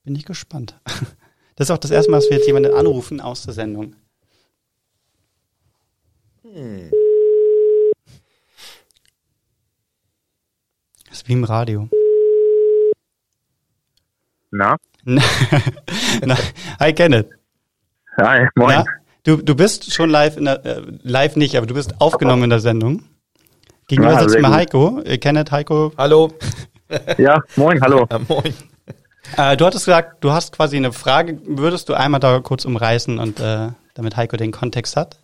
bin 0.04 0.16
ich 0.16 0.24
gespannt. 0.24 0.80
Das 1.56 1.70
ist 1.70 1.70
auch 1.72 1.78
das 1.78 1.90
erste 1.90 2.12
Mal, 2.12 2.18
dass 2.18 2.30
wir 2.30 2.36
jetzt 2.36 2.46
jemanden 2.46 2.72
anrufen 2.72 3.20
aus 3.20 3.42
der 3.42 3.52
Sendung. 3.52 3.96
Hm. 6.42 6.88
Das 11.18 11.24
ist 11.24 11.28
wie 11.30 11.32
im 11.32 11.42
Radio. 11.42 11.88
Na? 14.52 14.76
Na, 15.04 16.36
hi 16.78 16.92
Kenneth. 16.92 17.28
Hi, 18.18 18.46
moin. 18.54 18.76
Na, 18.76 18.84
du, 19.24 19.38
du 19.38 19.56
bist 19.56 19.92
schon 19.92 20.10
live 20.10 20.36
in 20.36 20.44
der, 20.44 20.64
äh, 20.64 20.82
live 21.02 21.34
nicht, 21.34 21.56
aber 21.56 21.66
du 21.66 21.74
bist 21.74 22.00
aufgenommen 22.00 22.44
in 22.44 22.50
der 22.50 22.60
Sendung. 22.60 23.02
Gegenüber 23.88 24.12
ja, 24.12 24.20
sitzt 24.20 24.40
mir 24.40 24.48
Heiko. 24.48 25.00
Äh, 25.04 25.18
Kenneth, 25.18 25.50
Heiko. 25.50 25.90
Hallo. 25.98 26.34
ja, 27.18 27.42
moin, 27.56 27.80
hallo. 27.80 28.06
Ja, 28.08 28.20
moin. 28.28 28.54
Äh, 29.36 29.56
du 29.56 29.66
hattest 29.66 29.86
gesagt, 29.86 30.22
du 30.22 30.30
hast 30.30 30.54
quasi 30.54 30.76
eine 30.76 30.92
Frage. 30.92 31.40
Würdest 31.46 31.88
du 31.88 31.94
einmal 31.94 32.20
da 32.20 32.38
kurz 32.38 32.64
umreißen 32.64 33.18
und 33.18 33.40
äh, 33.40 33.70
damit 33.94 34.16
Heiko 34.16 34.36
den 34.36 34.52
Kontext 34.52 34.96
hat? 34.96 35.18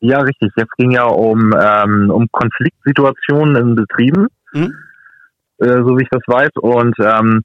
Ja, 0.00 0.20
richtig. 0.20 0.50
Jetzt 0.56 0.72
ging 0.78 0.92
ja 0.92 1.04
um, 1.04 1.54
ähm, 1.60 2.10
um 2.10 2.26
Konfliktsituationen 2.32 3.56
in 3.56 3.74
Betrieben, 3.74 4.28
mhm. 4.56 4.74
äh, 5.58 5.82
so 5.82 5.96
wie 5.96 6.02
ich 6.02 6.08
das 6.10 6.22
weiß. 6.26 6.50
Und 6.60 6.94
ähm, 7.00 7.42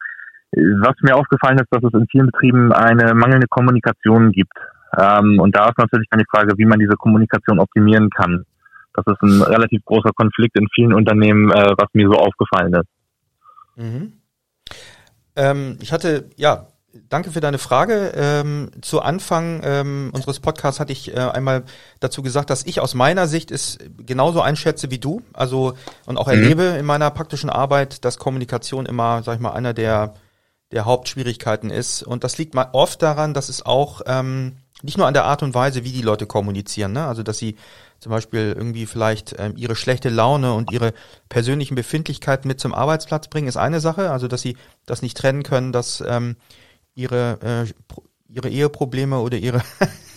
was 0.52 0.96
mir 1.02 1.16
aufgefallen 1.16 1.60
ist, 1.60 1.68
dass 1.72 1.84
es 1.84 1.94
in 1.94 2.08
vielen 2.08 2.28
Betrieben 2.28 2.74
eine 2.74 3.14
mangelnde 3.14 3.48
Kommunikation 3.48 4.32
gibt. 4.32 4.58
Ähm, 4.98 5.40
und 5.40 5.56
da 5.56 5.70
ist 5.70 5.78
natürlich 5.78 6.08
dann 6.10 6.20
die 6.20 6.30
Frage, 6.30 6.58
wie 6.58 6.66
man 6.66 6.80
diese 6.80 6.98
Kommunikation 6.98 7.60
optimieren 7.60 8.10
kann. 8.10 8.46
Das 8.94 9.06
ist 9.08 9.22
ein 9.22 9.42
relativ 9.42 9.84
großer 9.86 10.12
Konflikt 10.14 10.58
in 10.58 10.68
vielen 10.76 10.94
Unternehmen, 10.94 11.50
äh, 11.52 11.74
was 11.78 11.88
mir 11.94 12.10
so 12.10 12.18
aufgefallen 12.18 12.74
ist. 12.74 12.90
Mhm. 13.78 14.14
Ähm, 15.38 15.78
ich 15.80 15.94
hatte, 15.94 16.30
ja, 16.36 16.68
Danke 17.10 17.32
für 17.32 17.40
deine 17.40 17.58
Frage. 17.58 18.12
Ähm, 18.16 18.72
zu 18.82 19.02
Anfang 19.02 19.62
ähm, 19.64 20.12
unseres 20.14 20.40
Podcasts 20.40 20.80
hatte 20.80 20.92
ich 20.92 21.16
äh, 21.16 21.20
einmal 21.20 21.64
dazu 22.00 22.22
gesagt, 22.22 22.50
dass 22.50 22.66
ich 22.66 22.82
aus 22.82 22.94
meiner 22.96 23.28
Sicht 23.28 23.50
es 23.50 23.78
genauso 23.98 24.42
einschätze 24.42 24.92
wie 24.92 25.00
du, 25.00 25.22
also 25.34 25.74
und 26.06 26.18
auch 26.18 26.28
mhm. 26.28 26.34
erlebe 26.34 26.64
in 26.64 26.86
meiner 26.86 27.10
praktischen 27.12 27.50
Arbeit, 27.50 28.04
dass 28.04 28.18
Kommunikation 28.18 28.86
immer, 28.86 29.24
sag 29.24 29.36
ich 29.36 29.42
mal, 29.42 29.52
einer 29.52 29.74
der 29.74 30.14
der 30.72 30.86
Hauptschwierigkeiten 30.86 31.70
ist. 31.70 32.04
Und 32.04 32.24
das 32.24 32.38
liegt 32.38 32.54
mal 32.54 32.70
oft 32.74 33.02
daran, 33.02 33.34
dass 33.34 33.50
es 33.50 33.66
auch 33.66 34.02
ähm, 34.06 34.58
nicht 34.82 34.98
nur 34.98 35.08
an 35.08 35.14
der 35.14 35.26
Art 35.26 35.44
und 35.44 35.54
Weise, 35.54 35.84
wie 35.84 35.92
die 35.92 36.02
Leute 36.02 36.26
kommunizieren, 36.26 36.94
ne? 36.94 37.06
also 37.06 37.24
dass 37.24 37.38
sie 37.38 37.56
zum 38.00 38.10
Beispiel 38.10 38.54
irgendwie 38.58 38.88
vielleicht 38.88 39.36
ähm, 39.38 39.54
ihre 39.56 39.76
schlechte 39.76 40.10
Laune 40.10 40.54
und 40.54 40.72
ihre 40.72 40.94
persönlichen 41.30 41.76
Befindlichkeiten 41.76 42.48
mit 42.48 42.60
zum 42.60 42.74
Arbeitsplatz 42.74 43.28
bringen, 43.28 43.48
ist 43.48 43.58
eine 43.58 43.80
Sache, 43.80 44.10
also 44.10 44.28
dass 44.28 44.42
sie 44.42 44.58
das 44.86 45.04
nicht 45.04 45.18
trennen 45.18 45.44
können, 45.44 45.72
dass 45.72 46.04
ähm, 46.08 46.36
ihre, 46.96 47.66
äh, 47.68 47.94
ihre 48.34 48.50
Eheprobleme 48.50 49.20
oder 49.20 49.38
ihre 49.38 49.62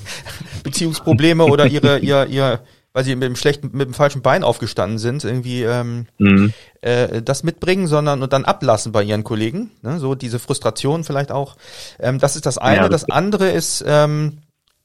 Beziehungsprobleme 0.62 1.44
oder 1.44 1.66
ihre, 1.66 1.98
ihr, 2.00 2.26
ihr, 2.26 2.60
weil 2.92 3.04
sie 3.04 3.14
mit 3.16 3.24
dem 3.24 3.36
schlechten, 3.36 3.70
mit 3.72 3.88
dem 3.88 3.94
falschen 3.94 4.22
Bein 4.22 4.44
aufgestanden 4.44 4.98
sind, 4.98 5.24
irgendwie 5.24 5.62
ähm, 5.62 6.06
mhm. 6.18 6.52
äh, 6.80 7.22
das 7.22 7.42
mitbringen, 7.42 7.86
sondern 7.86 8.22
und 8.22 8.32
dann 8.32 8.44
ablassen 8.44 8.92
bei 8.92 9.02
ihren 9.02 9.24
Kollegen. 9.24 9.70
Ne? 9.82 9.98
So 9.98 10.14
diese 10.14 10.38
Frustration 10.38 11.04
vielleicht 11.04 11.32
auch. 11.32 11.56
Ähm, 11.98 12.18
das 12.18 12.36
ist 12.36 12.46
das 12.46 12.58
eine. 12.58 12.76
Ja, 12.76 12.88
das, 12.88 13.02
das 13.02 13.10
andere 13.10 13.50
ist, 13.50 13.84
ähm, 13.86 14.38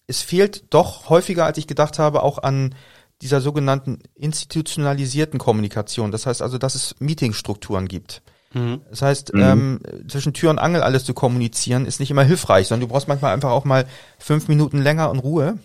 es 0.08 0.22
fehlt 0.22 0.74
doch 0.74 1.10
häufiger, 1.10 1.46
als 1.46 1.60
ich 1.60 1.68
gedacht 1.68 2.00
habe, 2.00 2.24
auch 2.24 2.40
an 2.40 2.74
dieser 3.22 3.42
sogenannten 3.42 4.00
institutionalisierten 4.16 5.40
Kommunikation. 5.40 6.12
Das 6.12 6.26
heißt 6.26 6.42
also, 6.42 6.58
dass 6.58 6.76
es 6.76 6.96
Meetingstrukturen 7.00 7.88
gibt. 7.88 8.22
Mhm. 8.54 8.82
Das 8.90 9.02
heißt, 9.02 9.34
mhm. 9.34 9.42
ähm, 9.42 9.80
zwischen 10.08 10.34
Tür 10.34 10.50
und 10.50 10.60
Angel 10.60 10.82
alles 10.82 11.04
zu 11.04 11.14
kommunizieren, 11.14 11.86
ist 11.86 12.00
nicht 12.00 12.12
immer 12.12 12.24
hilfreich, 12.24 12.68
sondern 12.68 12.88
du 12.88 12.94
brauchst 12.94 13.08
manchmal 13.08 13.34
einfach 13.34 13.52
auch 13.52 13.66
mal 13.66 13.86
fünf 14.18 14.48
Minuten 14.48 14.82
länger 14.82 15.10
und 15.10 15.20
Ruhe. 15.20 15.60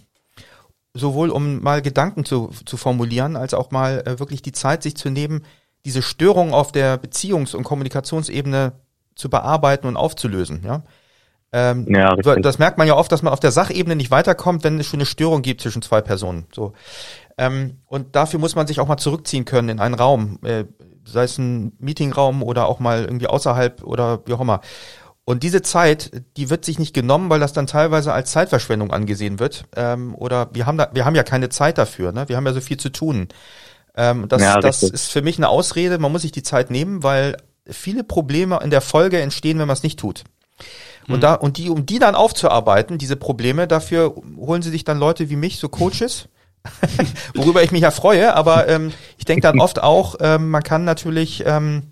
Sowohl 0.97 1.31
um 1.31 1.61
mal 1.61 1.83
Gedanken 1.83 2.25
zu, 2.25 2.51
zu 2.67 2.77
formulieren, 2.77 3.35
als 3.37 3.53
auch 3.53 3.73
mal 3.73 4.05
äh, 4.07 4.21
wirklich 4.21 4.43
die 4.43 4.53
Zeit, 4.53 4.83
sich 4.83 4.97
zu 4.97 5.11
nehmen, 5.11 5.45
diese 5.85 6.03
Störung 6.03 6.55
auf 6.55 6.71
der 6.71 7.03
Beziehungs- 7.03 7.57
und 7.57 7.65
Kommunikationsebene 7.65 8.73
zu 9.17 9.29
bearbeiten 9.29 9.87
und 9.89 9.97
aufzulösen. 9.97 10.63
Ja? 10.65 10.83
Ähm, 11.53 11.87
ja, 11.89 12.17
das 12.17 12.59
merkt 12.59 12.79
man 12.79 12.87
ja 12.89 12.97
oft, 12.97 13.13
dass 13.13 13.23
man 13.23 13.33
auf 13.33 13.41
der 13.41 13.53
Sachebene 13.53 13.95
nicht 13.95 14.11
weiterkommt, 14.11 14.65
wenn 14.65 14.81
es 14.81 14.87
schon 14.87 14.99
eine 14.99 15.07
Störung 15.07 15.43
gibt 15.43 15.61
zwischen 15.61 15.83
zwei 15.83 16.01
Personen. 16.01 16.47
So. 16.53 16.73
Ähm, 17.39 17.79
und 17.87 18.17
dafür 18.17 18.41
muss 18.41 18.57
man 18.57 18.67
sich 18.67 18.81
auch 18.81 18.89
mal 18.89 18.97
zurückziehen 18.97 19.45
können 19.45 19.69
in 19.69 19.81
einen 19.81 19.95
Raum, 19.95 20.39
äh, 20.43 20.65
sei 21.07 21.25
es 21.25 21.39
ein 21.39 21.73
Meetingraum 21.79 22.43
oder 22.43 22.67
auch 22.67 22.81
mal 22.81 23.05
irgendwie 23.05 23.27
außerhalb 23.27 23.83
oder 23.85 24.21
wie 24.27 24.33
auch 24.33 24.41
immer. 24.41 24.61
Und 25.27 25.43
diese 25.43 25.63
Zeit, 25.63 26.11
die 26.37 26.51
wird 26.51 26.65
sich 26.65 26.79
nicht 26.79 26.93
genommen, 26.93 27.31
weil 27.31 27.41
das 27.41 27.55
dann 27.55 27.67
teilweise 27.67 28.13
als 28.13 28.31
Zeitverschwendung 28.33 28.91
angesehen 28.91 29.39
wird. 29.39 29.65
Ähm, 29.75 30.15
oder 30.15 30.51
wir 30.53 30.67
haben 30.67 30.77
da, 30.77 30.91
wir 30.93 31.07
haben 31.07 31.15
ja 31.15 31.23
keine 31.23 31.49
Zeit 31.49 31.79
dafür, 31.79 32.13
ne? 32.13 32.29
Wir 32.29 32.37
haben 32.37 32.45
ja 32.45 32.53
so 32.53 32.61
viel 32.61 32.77
zu 32.77 32.91
tun. 32.91 33.29
Ähm, 33.97 34.29
das, 34.29 34.43
ja, 34.43 34.61
das 34.61 34.83
ist 34.83 35.11
für 35.11 35.23
mich 35.23 35.39
eine 35.39 35.49
Ausrede. 35.49 35.99
Man 35.99 36.13
muss 36.13 36.23
sich 36.23 36.33
die 36.33 36.43
Zeit 36.43 36.71
nehmen, 36.71 37.03
weil 37.03 37.39
viele 37.67 38.05
Probleme 38.05 38.61
in 38.63 38.71
der 38.71 38.83
Folge 38.83 39.21
entstehen, 39.21 39.59
wenn 39.59 39.67
man 39.67 39.77
es 39.77 39.83
nicht 39.83 39.99
tut. 39.99 40.25
Und 41.09 41.17
mhm. 41.17 41.21
da, 41.21 41.35
und 41.35 41.57
die, 41.57 41.71
um 41.71 41.87
die 41.87 41.99
dann 41.99 42.15
aufzuarbeiten, 42.15 42.99
diese 42.99 43.17
Probleme, 43.17 43.67
dafür 43.67 44.15
holen 44.37 44.63
sie 44.63 44.71
sich 44.71 44.85
dann 44.85 44.99
Leute 44.99 45.31
wie 45.31 45.37
mich, 45.37 45.59
so 45.59 45.69
Coaches, 45.69 46.29
worüber 47.35 47.63
ich 47.63 47.73
mich 47.73 47.83
ja 47.83 47.91
freue, 47.91 48.35
aber 48.35 48.69
ähm, 48.69 48.93
ich 49.25 49.27
denke 49.27 49.41
dann 49.41 49.59
oft 49.59 49.83
auch, 49.83 50.17
ähm, 50.21 50.51
man 50.51 50.63
kann 50.63 50.85
natürlich 50.85 51.45
ähm, 51.47 51.85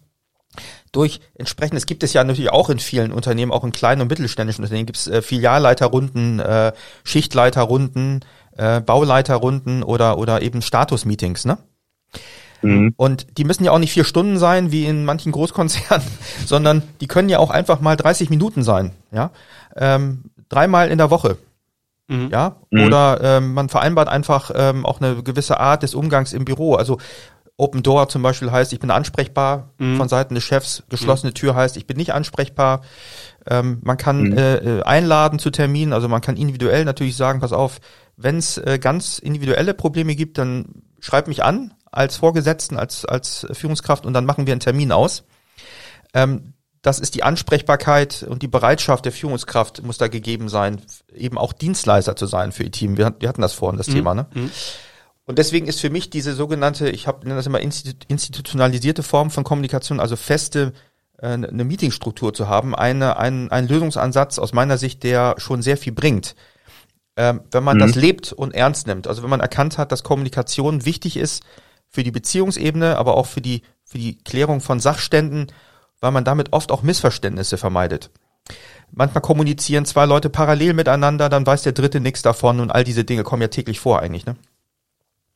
durch 0.92 1.20
entsprechend, 1.34 1.78
es 1.78 1.86
gibt 1.86 2.02
es 2.02 2.12
ja 2.12 2.22
natürlich 2.22 2.52
auch 2.52 2.68
in 2.68 2.78
vielen 2.78 3.10
Unternehmen, 3.10 3.50
auch 3.50 3.64
in 3.64 3.72
kleinen 3.72 4.02
und 4.02 4.08
mittelständischen 4.08 4.62
Unternehmen, 4.62 4.84
gibt 4.84 4.98
es 4.98 5.06
äh, 5.06 5.22
Filialleiterrunden, 5.22 6.40
äh, 6.40 6.72
Schichtleiterrunden, 7.04 8.22
äh, 8.58 8.82
Bauleiterrunden 8.82 9.82
oder, 9.82 10.18
oder 10.18 10.42
eben 10.42 10.60
Status-Meetings, 10.60 11.46
ne? 11.46 11.56
Mhm. 12.60 12.92
Und 12.98 13.38
die 13.38 13.44
müssen 13.44 13.64
ja 13.64 13.70
auch 13.70 13.78
nicht 13.78 13.94
vier 13.94 14.04
Stunden 14.04 14.36
sein, 14.36 14.70
wie 14.70 14.84
in 14.84 15.06
manchen 15.06 15.32
Großkonzernen, 15.32 16.06
sondern 16.44 16.82
die 17.00 17.06
können 17.06 17.30
ja 17.30 17.38
auch 17.38 17.48
einfach 17.48 17.80
mal 17.80 17.96
30 17.96 18.28
Minuten 18.28 18.62
sein, 18.62 18.90
ja. 19.10 19.30
Ähm, 19.74 20.24
dreimal 20.50 20.90
in 20.90 20.98
der 20.98 21.08
Woche. 21.08 21.38
Mhm. 22.12 22.28
Ja, 22.30 22.56
mhm. 22.70 22.86
oder 22.86 23.20
ähm, 23.22 23.54
man 23.54 23.68
vereinbart 23.68 24.08
einfach 24.08 24.50
ähm, 24.54 24.84
auch 24.84 25.00
eine 25.00 25.22
gewisse 25.22 25.58
Art 25.58 25.82
des 25.82 25.94
Umgangs 25.94 26.32
im 26.32 26.44
Büro. 26.44 26.74
Also 26.74 26.98
Open 27.56 27.82
Door 27.82 28.08
zum 28.08 28.22
Beispiel 28.22 28.50
heißt, 28.50 28.72
ich 28.72 28.80
bin 28.80 28.90
ansprechbar 28.90 29.70
mhm. 29.78 29.96
von 29.96 30.08
Seiten 30.08 30.34
des 30.34 30.44
Chefs. 30.44 30.82
Geschlossene 30.88 31.30
mhm. 31.30 31.34
Tür 31.34 31.54
heißt, 31.54 31.76
ich 31.76 31.86
bin 31.86 31.96
nicht 31.96 32.12
ansprechbar. 32.12 32.82
Ähm, 33.46 33.78
man 33.82 33.96
kann 33.96 34.22
mhm. 34.22 34.38
äh, 34.38 34.54
äh, 34.56 34.82
einladen 34.82 35.38
zu 35.38 35.50
Terminen, 35.50 35.92
also 35.92 36.08
man 36.08 36.20
kann 36.20 36.36
individuell 36.36 36.84
natürlich 36.84 37.16
sagen, 37.16 37.40
pass 37.40 37.52
auf, 37.52 37.80
wenn 38.16 38.36
es 38.36 38.58
äh, 38.58 38.78
ganz 38.78 39.18
individuelle 39.18 39.74
Probleme 39.74 40.14
gibt, 40.14 40.38
dann 40.38 40.82
schreib 41.00 41.28
mich 41.28 41.42
an 41.42 41.74
als 41.90 42.16
Vorgesetzten, 42.16 42.76
als, 42.76 43.04
als 43.04 43.46
Führungskraft 43.52 44.06
und 44.06 44.12
dann 44.12 44.24
machen 44.26 44.46
wir 44.46 44.52
einen 44.52 44.60
Termin 44.60 44.92
aus. 44.92 45.24
Ähm, 46.14 46.54
das 46.82 46.98
ist 46.98 47.14
die 47.14 47.22
Ansprechbarkeit 47.22 48.24
und 48.28 48.42
die 48.42 48.48
Bereitschaft 48.48 49.04
der 49.04 49.12
Führungskraft 49.12 49.82
muss 49.84 49.98
da 49.98 50.08
gegeben 50.08 50.48
sein, 50.48 50.82
eben 51.14 51.38
auch 51.38 51.52
Dienstleister 51.52 52.16
zu 52.16 52.26
sein 52.26 52.50
für 52.50 52.64
ihr 52.64 52.72
Team. 52.72 52.96
Wir, 52.96 53.14
wir 53.20 53.28
hatten 53.28 53.40
das 53.40 53.52
vorhin, 53.52 53.78
das 53.78 53.86
mhm. 53.86 53.94
Thema. 53.94 54.14
Ne? 54.14 54.26
Mhm. 54.34 54.50
Und 55.24 55.38
deswegen 55.38 55.68
ist 55.68 55.80
für 55.80 55.90
mich 55.90 56.10
diese 56.10 56.34
sogenannte, 56.34 56.90
ich 56.90 57.06
habe 57.06 57.20
nenne 57.24 57.36
das 57.36 57.46
immer 57.46 57.60
institutionalisierte 57.60 59.04
Form 59.04 59.30
von 59.30 59.44
Kommunikation, 59.44 60.00
also 60.00 60.16
feste 60.16 60.72
äh, 61.18 61.28
eine 61.28 61.64
Meetingstruktur 61.64 62.34
zu 62.34 62.48
haben, 62.48 62.74
eine, 62.74 63.16
ein, 63.16 63.50
ein 63.52 63.68
Lösungsansatz 63.68 64.40
aus 64.40 64.52
meiner 64.52 64.76
Sicht, 64.76 65.04
der 65.04 65.36
schon 65.38 65.62
sehr 65.62 65.76
viel 65.76 65.92
bringt. 65.92 66.34
Ähm, 67.16 67.42
wenn 67.52 67.62
man 67.62 67.76
mhm. 67.76 67.82
das 67.82 67.94
lebt 67.94 68.32
und 68.32 68.54
ernst 68.54 68.88
nimmt, 68.88 69.06
also 69.06 69.22
wenn 69.22 69.30
man 69.30 69.40
erkannt 69.40 69.78
hat, 69.78 69.92
dass 69.92 70.02
Kommunikation 70.02 70.84
wichtig 70.84 71.16
ist, 71.16 71.44
für 71.88 72.02
die 72.02 72.10
Beziehungsebene, 72.10 72.96
aber 72.96 73.16
auch 73.16 73.26
für 73.26 73.42
die, 73.42 73.62
für 73.84 73.98
die 73.98 74.18
Klärung 74.18 74.60
von 74.60 74.80
Sachständen, 74.80 75.48
weil 76.02 76.10
man 76.10 76.24
damit 76.24 76.52
oft 76.52 76.70
auch 76.70 76.82
Missverständnisse 76.82 77.56
vermeidet. 77.56 78.10
Manchmal 78.94 79.22
kommunizieren 79.22 79.86
zwei 79.86 80.04
Leute 80.04 80.28
parallel 80.28 80.74
miteinander, 80.74 81.30
dann 81.30 81.46
weiß 81.46 81.62
der 81.62 81.72
dritte 81.72 82.00
nichts 82.00 82.20
davon 82.20 82.60
und 82.60 82.70
all 82.70 82.84
diese 82.84 83.04
Dinge 83.04 83.22
kommen 83.22 83.40
ja 83.40 83.48
täglich 83.48 83.80
vor 83.80 84.00
eigentlich, 84.00 84.26
ne? 84.26 84.36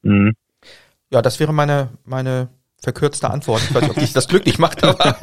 Mhm. 0.02 0.34
Ja, 1.10 1.22
das 1.22 1.40
wäre 1.40 1.54
meine, 1.54 1.88
meine 2.04 2.48
verkürzte 2.82 3.30
Antwort. 3.30 3.62
Ich 3.62 3.74
weiß 3.74 3.82
nicht, 3.82 3.90
ob 3.92 3.96
dich 3.96 4.12
das 4.12 4.28
glücklich 4.28 4.58
macht, 4.58 4.84
aber. 4.84 5.16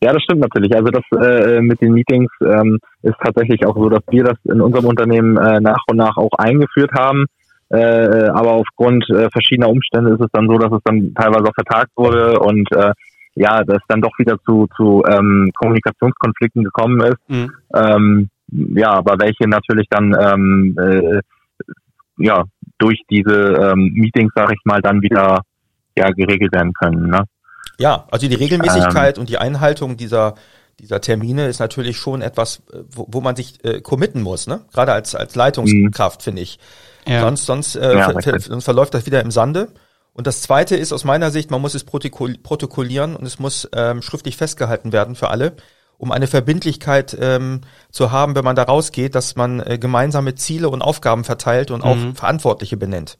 ja, 0.00 0.12
das 0.12 0.22
stimmt 0.22 0.40
natürlich. 0.40 0.74
Also 0.74 0.90
das 0.90 1.04
äh, 1.20 1.60
mit 1.60 1.80
den 1.80 1.92
Meetings 1.92 2.30
ähm, 2.42 2.78
ist 3.02 3.16
tatsächlich 3.24 3.64
auch 3.64 3.76
so, 3.76 3.88
dass 3.88 4.02
wir 4.10 4.24
das 4.24 4.36
in 4.44 4.60
unserem 4.60 4.86
Unternehmen 4.86 5.36
äh, 5.36 5.60
nach 5.60 5.82
und 5.88 5.96
nach 5.96 6.16
auch 6.16 6.32
eingeführt 6.36 6.90
haben. 6.96 7.26
Äh, 7.70 8.28
aber 8.28 8.52
aufgrund 8.52 9.08
äh, 9.10 9.28
verschiedener 9.30 9.68
Umstände 9.68 10.12
ist 10.12 10.20
es 10.20 10.30
dann 10.32 10.46
so, 10.48 10.58
dass 10.58 10.72
es 10.72 10.82
dann 10.84 11.14
teilweise 11.14 11.44
auch 11.44 11.54
vertagt 11.54 11.90
wurde 11.96 12.38
und 12.38 12.70
äh, 12.72 12.92
ja, 13.34 13.64
dass 13.64 13.82
dann 13.88 14.00
doch 14.00 14.16
wieder 14.18 14.36
zu, 14.46 14.68
zu 14.76 15.02
ähm, 15.08 15.50
Kommunikationskonflikten 15.56 16.64
gekommen 16.64 17.00
ist. 17.00 17.18
Mhm. 17.28 17.52
Ähm, 17.74 18.28
ja, 18.76 18.92
aber 18.92 19.16
welche 19.18 19.48
natürlich 19.48 19.88
dann 19.90 20.14
ähm, 20.18 20.76
äh, 20.78 21.20
ja 22.18 22.44
durch 22.78 23.00
diese 23.10 23.54
ähm, 23.54 23.92
Meetings, 23.94 24.32
sag 24.34 24.52
ich 24.52 24.60
mal, 24.64 24.80
dann 24.80 25.02
wieder 25.02 25.40
ja 25.96 26.10
geregelt 26.10 26.52
werden 26.52 26.72
können. 26.74 27.08
Ne? 27.08 27.24
Ja, 27.78 28.06
also 28.10 28.28
die 28.28 28.34
Regelmäßigkeit 28.34 29.16
ähm, 29.16 29.22
und 29.22 29.28
die 29.28 29.38
Einhaltung 29.38 29.96
dieser 29.96 30.34
dieser 30.80 31.00
Termine 31.00 31.46
ist 31.46 31.60
natürlich 31.60 31.96
schon 31.96 32.20
etwas, 32.20 32.62
äh, 32.72 32.78
wo, 32.90 33.06
wo 33.10 33.20
man 33.20 33.36
sich 33.36 33.64
äh, 33.64 33.80
committen 33.80 34.22
muss, 34.22 34.46
ne? 34.46 34.60
Gerade 34.72 34.92
als 34.92 35.14
als 35.14 35.34
Leitungskraft 35.34 36.22
finde 36.22 36.42
ich. 36.42 36.58
Ja. 37.06 37.20
Sonst, 37.20 37.46
sonst, 37.46 37.76
äh, 37.76 37.96
ja, 37.96 38.20
ver 38.20 38.40
sonst 38.40 38.64
verläuft 38.64 38.94
das 38.94 39.06
wieder 39.06 39.20
im 39.20 39.30
Sande. 39.30 39.68
Und 40.12 40.26
das 40.26 40.42
Zweite 40.42 40.76
ist 40.76 40.92
aus 40.92 41.04
meiner 41.04 41.30
Sicht, 41.30 41.50
man 41.50 41.60
muss 41.60 41.74
es 41.74 41.84
protokollieren 41.84 43.16
und 43.16 43.26
es 43.26 43.38
muss 43.38 43.68
ähm, 43.74 44.00
schriftlich 44.00 44.36
festgehalten 44.36 44.92
werden 44.92 45.16
für 45.16 45.28
alle, 45.28 45.54
um 45.98 46.12
eine 46.12 46.28
Verbindlichkeit 46.28 47.16
ähm, 47.20 47.62
zu 47.90 48.12
haben, 48.12 48.36
wenn 48.36 48.44
man 48.44 48.54
da 48.54 48.62
rausgeht, 48.62 49.16
dass 49.16 49.34
man 49.34 49.60
äh, 49.60 49.76
gemeinsame 49.76 50.36
Ziele 50.36 50.68
und 50.68 50.82
Aufgaben 50.82 51.24
verteilt 51.24 51.72
und 51.72 51.82
auch 51.82 51.96
mhm. 51.96 52.14
Verantwortliche 52.14 52.76
benennt. 52.76 53.18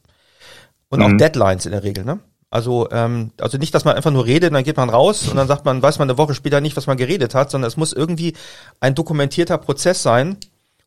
Und 0.87 0.99
mhm. 0.99 1.05
auch 1.05 1.17
Deadlines 1.17 1.65
in 1.65 1.73
der 1.73 1.83
Regel, 1.83 2.05
ne? 2.05 2.19
Also, 2.55 2.87
ähm, 2.91 3.31
also 3.41 3.57
nicht, 3.57 3.75
dass 3.75 3.83
man 3.83 3.97
einfach 3.97 4.11
nur 4.11 4.25
redet, 4.25 4.53
dann 4.53 4.63
geht 4.63 4.77
man 4.77 4.89
raus 4.89 5.27
und 5.27 5.35
dann 5.35 5.47
sagt 5.47 5.65
man, 5.65 5.81
weiß 5.81 5.99
man 5.99 6.09
eine 6.09 6.17
Woche 6.17 6.33
später 6.33 6.61
nicht, 6.61 6.77
was 6.77 6.87
man 6.87 6.95
geredet 6.95 7.35
hat, 7.35 7.51
sondern 7.51 7.67
es 7.67 7.75
muss 7.75 7.91
irgendwie 7.91 8.33
ein 8.79 8.95
dokumentierter 8.95 9.57
Prozess 9.57 10.01
sein, 10.01 10.37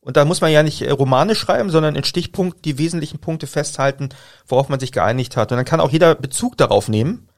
und 0.01 0.16
da 0.16 0.24
muss 0.24 0.40
man 0.40 0.51
ja 0.51 0.62
nicht 0.62 0.82
äh, 0.82 0.90
Romane 0.90 1.34
schreiben, 1.34 1.70
sondern 1.70 1.96
in 1.96 2.05
Stichpunkt 2.05 2.64
die 2.64 2.78
wesentlichen 2.78 3.18
Punkte 3.18 3.46
festhalten, 3.46 4.11
worauf 4.46 4.68
man 4.68 4.80
sich 4.80 4.92
geeinigt 4.92 5.36
hat. 5.36 5.51
Und 5.53 5.57
dann 5.57 5.64
kann 5.64 5.80
auch 5.80 5.90
jeder 5.90 6.14
Bezug 6.14 6.57
darauf 6.57 6.88
nehmen. 6.88 7.28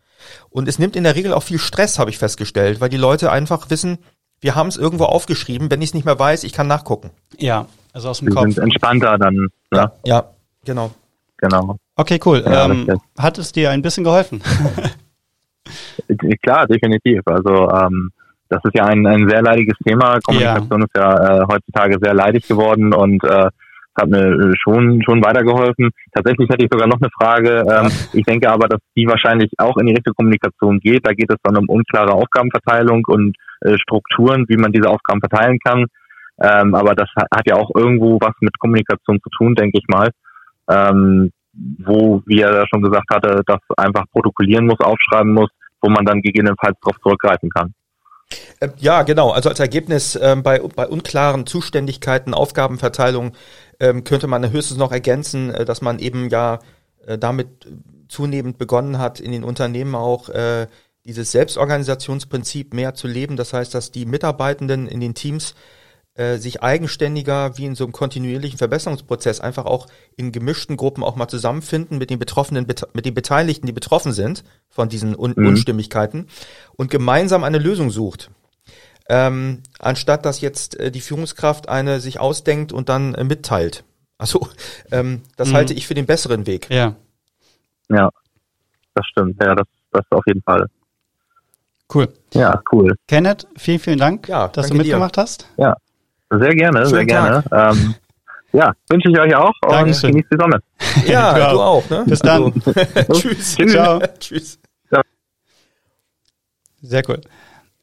Und 0.51 0.69
es 0.69 0.79
nimmt 0.79 0.97
in 0.97 1.05
der 1.05 1.17
Regel 1.17 1.33
auch 1.33 1.43
viel 1.43 1.59
Stress, 1.59 1.99
habe 1.99 2.11
ich 2.11 2.19
festgestellt, 2.19 2.81
weil 2.81 2.91
die 2.91 2.97
Leute 2.97 3.33
einfach 3.33 3.71
wissen, 3.71 3.99
wir 4.41 4.55
haben 4.55 4.69
es 4.69 4.77
irgendwo 4.77 5.05
aufgeschrieben, 5.05 5.71
wenn 5.71 5.83
ich 5.83 5.91
es 5.91 5.95
nicht 5.95 6.05
mehr 6.05 6.19
weiß, 6.19 6.45
ich 6.45 6.53
kann 6.53 6.67
nachgucken. 6.67 7.11
Ja, 7.39 7.67
also 7.93 8.09
aus 8.11 8.19
dem 8.19 8.29
wir 8.29 8.35
Kopf. 8.35 8.45
sind 8.55 8.59
entspannter 8.59 9.19
dann. 9.19 9.35
Ne? 9.35 9.49
Ja, 9.73 9.93
ja, 10.05 10.31
genau. 10.65 10.91
Genau. 11.39 11.77
Okay, 11.97 12.21
cool. 12.25 12.43
Ja, 12.45 12.67
ähm, 12.67 12.87
hat 13.19 13.39
es 13.39 13.53
dir 13.53 13.71
ein 13.71 13.83
bisschen 13.83 14.05
geholfen? 14.05 14.43
Klar, 16.43 16.67
definitiv. 16.67 17.23
Also 17.27 17.71
ähm, 17.71 18.11
das 18.51 18.61
ist 18.65 18.75
ja 18.75 18.85
ein, 18.85 19.07
ein 19.07 19.29
sehr 19.29 19.43
leidiges 19.43 19.79
Thema. 19.87 20.19
Kommunikation 20.21 20.81
ja. 20.81 20.87
ist 20.87 20.97
ja 20.97 21.43
äh, 21.43 21.47
heutzutage 21.51 21.99
sehr 22.03 22.15
leidig 22.15 22.47
geworden 22.47 22.93
und 22.93 23.23
äh, 23.25 23.49
hat 23.99 24.09
mir 24.09 24.53
schon 24.63 25.03
schon 25.03 25.25
weitergeholfen. 25.25 25.91
Tatsächlich 26.13 26.49
hätte 26.49 26.65
ich 26.65 26.71
sogar 26.71 26.89
noch 26.89 27.01
eine 27.01 27.11
Frage. 27.11 27.65
Ähm, 27.71 27.91
ich 28.13 28.25
denke 28.25 28.51
aber, 28.51 28.69
dass 28.69 28.81
die 28.97 29.07
wahrscheinlich 29.07 29.51
auch 29.59 29.77
in 29.77 29.87
die 29.87 29.95
Richtung 29.95 30.15
Kommunikation 30.15 30.81
geht. 30.81 31.07
Da 31.07 31.13
geht 31.13 31.31
es 31.31 31.39
dann 31.43 31.57
um 31.57 31.69
unklare 31.69 32.13
Aufgabenverteilung 32.13 33.03
und 33.07 33.37
äh, 33.61 33.77
Strukturen, 33.79 34.45
wie 34.49 34.57
man 34.57 34.73
diese 34.73 34.89
Aufgaben 34.89 35.21
verteilen 35.21 35.59
kann. 35.65 35.87
Ähm, 36.43 36.75
aber 36.75 36.95
das 36.95 37.09
hat 37.17 37.47
ja 37.47 37.57
auch 37.57 37.71
irgendwo 37.75 38.19
was 38.21 38.35
mit 38.41 38.59
Kommunikation 38.59 39.21
zu 39.23 39.31
tun, 39.31 39.55
denke 39.55 39.79
ich 39.79 39.85
mal. 39.89 40.11
Ähm, 40.69 41.31
wo, 41.53 42.23
wie 42.27 42.41
er 42.41 42.67
schon 42.69 42.83
gesagt 42.83 43.13
hatte, 43.13 43.43
das 43.45 43.59
einfach 43.77 44.05
protokollieren 44.13 44.67
muss, 44.67 44.81
aufschreiben 44.81 45.35
muss, 45.35 45.51
wo 45.81 45.91
man 45.91 46.05
dann 46.05 46.23
gegebenenfalls 46.23 46.79
darauf 46.81 46.99
zurückgreifen 47.03 47.51
kann. 47.51 47.75
Äh, 48.61 48.69
ja, 48.79 49.03
genau. 49.03 49.31
Also 49.31 49.49
als 49.49 49.61
Ergebnis 49.61 50.19
ähm, 50.21 50.43
bei, 50.43 50.59
bei 50.59 50.87
unklaren 50.87 51.47
Zuständigkeiten, 51.47 52.35
Aufgabenverteilung 52.35 53.33
ähm, 53.81 54.05
könnte 54.05 54.27
man 54.27 54.51
höchstens 54.51 54.79
noch 54.79 54.93
ergänzen, 54.93 55.53
äh, 55.55 55.65
dass 55.65 55.81
man 55.81 55.99
eben 55.99 56.29
ja 56.29 56.61
äh, 57.07 57.19
damit 57.19 57.67
zunehmend 58.09 58.59
begonnen 58.59 58.99
hat, 58.99 59.21
in 59.21 59.33
den 59.33 59.45
Unternehmen 59.45 59.95
auch 59.95 60.29
äh, 60.29 60.67
dieses 61.05 61.33
Selbstorganisationsprinzip 61.33 62.75
mehr 62.75 62.95
zu 62.95 63.07
leben. 63.07 63.37
Das 63.37 63.53
heißt, 63.53 63.75
dass 63.75 63.91
die 63.91 64.05
Mitarbeitenden 64.05 64.87
in 64.87 65.01
den 65.01 65.15
Teams 65.15 65.55
äh, 66.15 66.39
sich 66.39 66.63
eigenständiger 66.63 67.57
wie 67.57 67.67
in 67.67 67.75
so 67.75 67.85
einem 67.85 67.93
kontinuierlichen 67.93 68.59
Verbesserungsprozess 68.59 69.41
einfach 69.41 69.65
auch 69.65 69.87
in 70.17 70.33
gemischten 70.33 70.77
Gruppen 70.77 71.05
auch 71.05 71.17
mal 71.17 71.29
zusammenfinden 71.29 71.99
mit 71.99 72.11
den 72.11 72.19
Betroffenen, 72.19 72.67
mit 72.67 73.07
den 73.07 73.15
Beteiligten, 73.15 73.67
die 73.67 73.73
betroffen 73.73 74.13
sind 74.13 74.45
von 74.69 74.89
diesen 74.89 75.17
Un 75.17 75.35
mhm. 75.37 75.47
Unstimmigkeiten 75.47 76.27
und 76.77 76.91
gemeinsam 76.91 77.45
eine 77.45 77.59
Lösung 77.59 77.91
sucht. 77.91 78.31
Ähm, 79.09 79.63
anstatt 79.79 80.25
dass 80.25 80.41
jetzt 80.41 80.79
äh, 80.79 80.91
die 80.91 81.01
Führungskraft 81.01 81.69
eine 81.69 82.01
sich 82.01 82.21
ausdenkt 82.21 82.73
und 82.73 82.89
dann 82.89 83.15
äh, 83.15 83.25
mitteilt. 83.25 83.85
Also 84.19 84.49
ähm, 84.93 85.23
das 85.37 85.51
mhm. 85.51 85.55
halte 85.55 85.75
ich 85.75 85.87
für 85.87 85.95
den 85.95 86.07
besseren 86.07 86.47
Weg. 86.47 86.69
Ja. 86.71 86.97
Ja, 87.89 88.11
das 88.95 89.07
stimmt. 89.07 89.43
Ja, 89.43 89.55
das, 89.55 89.67
das 89.93 90.05
auf 90.11 90.27
jeden 90.27 90.43
Fall. 90.43 90.67
Cool. 91.93 92.13
Ja, 92.35 92.63
cool. 92.73 92.95
Kenneth, 93.09 93.47
vielen, 93.57 93.79
vielen 93.81 93.99
Dank, 93.99 94.29
Ja, 94.29 94.49
dass 94.49 94.67
du 94.67 94.75
danke 94.75 94.85
dir. 94.85 94.91
mitgemacht 94.91 95.19
hast. 95.19 95.49
Ja, 95.57 95.77
sehr 96.39 96.55
gerne, 96.55 96.87
sehr 96.87 96.99
Schönen 97.01 97.09
gerne. 97.09 97.45
Ähm, 97.53 97.95
ja, 98.53 98.73
wünsche 98.89 99.11
ich 99.11 99.19
euch 99.19 99.35
auch 99.35 99.53
und 99.63 99.73
Dankeschön. 99.73 100.11
genießt 100.11 100.29
die 100.33 100.37
Sonne. 100.37 100.61
Ja, 101.07 101.35
Du 101.35 101.55
du 101.57 101.61
auch, 101.61 101.91
ne? 101.91 102.05
Bis 102.07 102.19
dann. 102.21 102.53
Tschüss. 103.13 103.57
Tschüss. 103.57 103.73
Ciao. 103.73 104.01
Tschüss. 104.21 104.59
Sehr 106.83 107.03
cool. 107.09 107.21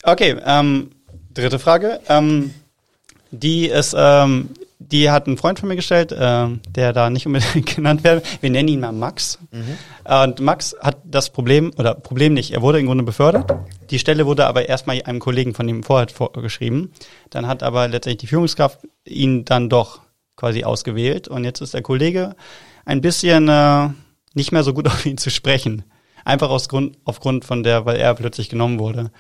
Okay, 0.04 0.36
ähm, 0.44 0.90
dritte 1.34 1.60
Frage. 1.60 2.00
Ähm, 2.10 2.54
die 3.32 3.68
ist, 3.68 3.96
ähm, 3.98 4.50
die 4.80 5.10
hat 5.10 5.28
ein 5.28 5.38
Freund 5.38 5.60
von 5.60 5.70
mir 5.70 5.76
gestellt, 5.76 6.16
ähm, 6.18 6.62
der 6.70 6.94
da 6.94 7.10
nicht 7.10 7.26
unbedingt 7.26 7.66
genannt 7.76 8.04
werden. 8.04 8.22
Wir 8.42 8.50
nennen 8.50 8.70
ihn 8.70 8.80
mal 8.80 8.92
Max. 8.92 9.40
Und 10.04 10.40
Max 10.40 10.76
hat 10.80 10.98
das 11.04 11.30
Problem, 11.32 11.72
oder 11.78 11.96
Problem 11.96 12.34
nicht, 12.34 12.52
er 12.52 12.62
wurde 12.62 12.80
im 12.80 12.86
Grunde 12.86 13.04
befördert. 13.04 13.52
Die 13.90 14.00
Stelle 14.00 14.26
wurde 14.26 14.46
aber 14.46 14.70
erstmal 14.70 15.02
einem 15.04 15.20
Kollegen 15.20 15.54
von 15.54 15.68
ihm 15.68 15.84
vorher 15.84 16.08
vorgeschrieben. 16.10 16.92
Dann 17.30 17.48
hat 17.48 17.64
aber 17.64 17.88
letztendlich 17.88 18.22
die 18.22 18.28
Führungskraft 18.28 18.80
ihn 19.06 19.46
dann 19.46 19.70
doch 19.70 20.02
quasi 20.36 20.64
ausgewählt. 20.64 21.28
Und 21.28 21.44
jetzt 21.44 21.62
ist 21.62 21.74
der 21.74 21.82
Kollege 21.82 22.36
ein 22.86 23.02
bisschen 23.02 23.50
äh, 23.50 23.90
nicht 24.34 24.52
mehr 24.52 24.64
so 24.64 24.74
gut 24.74 24.88
auf 24.88 25.06
ihn 25.06 25.18
zu 25.18 25.30
sprechen. 25.30 25.84
Einfach 26.24 26.50
aus 26.50 26.70
Grund, 26.70 26.98
aufgrund 27.04 27.46
von 27.46 27.64
der, 27.64 27.86
weil 27.86 27.98
er 27.98 28.14
plötzlich 28.14 28.50
genommen 28.50 28.80
wurde. 28.80 29.12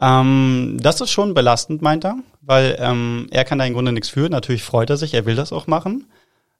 Ähm, 0.00 0.78
das 0.80 1.00
ist 1.00 1.10
schon 1.10 1.34
belastend, 1.34 1.82
meint 1.82 2.04
er, 2.04 2.16
weil 2.40 2.76
ähm, 2.78 3.26
er 3.30 3.44
kann 3.44 3.58
da 3.58 3.64
im 3.64 3.74
Grunde 3.74 3.92
nichts 3.92 4.08
für. 4.08 4.28
Natürlich 4.28 4.62
freut 4.62 4.90
er 4.90 4.96
sich, 4.96 5.14
er 5.14 5.26
will 5.26 5.34
das 5.34 5.52
auch 5.52 5.66
machen. 5.66 6.06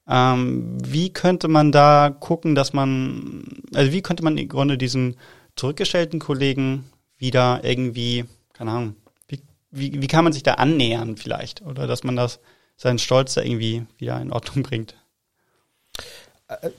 Ähm, 0.07 0.77
wie 0.83 1.13
könnte 1.13 1.47
man 1.47 1.71
da 1.71 2.09
gucken, 2.09 2.55
dass 2.55 2.73
man, 2.73 3.43
also 3.73 3.91
wie 3.91 4.01
könnte 4.01 4.23
man 4.23 4.37
im 4.37 4.49
Grunde 4.49 4.77
diesen 4.77 5.17
zurückgestellten 5.55 6.19
Kollegen 6.19 6.89
wieder 7.17 7.61
irgendwie, 7.63 8.25
keine 8.53 8.71
Ahnung, 8.71 8.95
wie, 9.27 9.41
wie, 9.71 10.01
wie 10.01 10.07
kann 10.07 10.23
man 10.23 10.33
sich 10.33 10.43
da 10.43 10.55
annähern 10.55 11.15
vielleicht? 11.15 11.61
Oder 11.61 11.85
dass 11.85 12.03
man 12.03 12.15
das, 12.15 12.39
seinen 12.75 12.99
Stolz 12.99 13.33
da 13.33 13.41
irgendwie 13.41 13.85
wieder 13.97 14.19
in 14.21 14.31
Ordnung 14.31 14.63
bringt? 14.63 14.95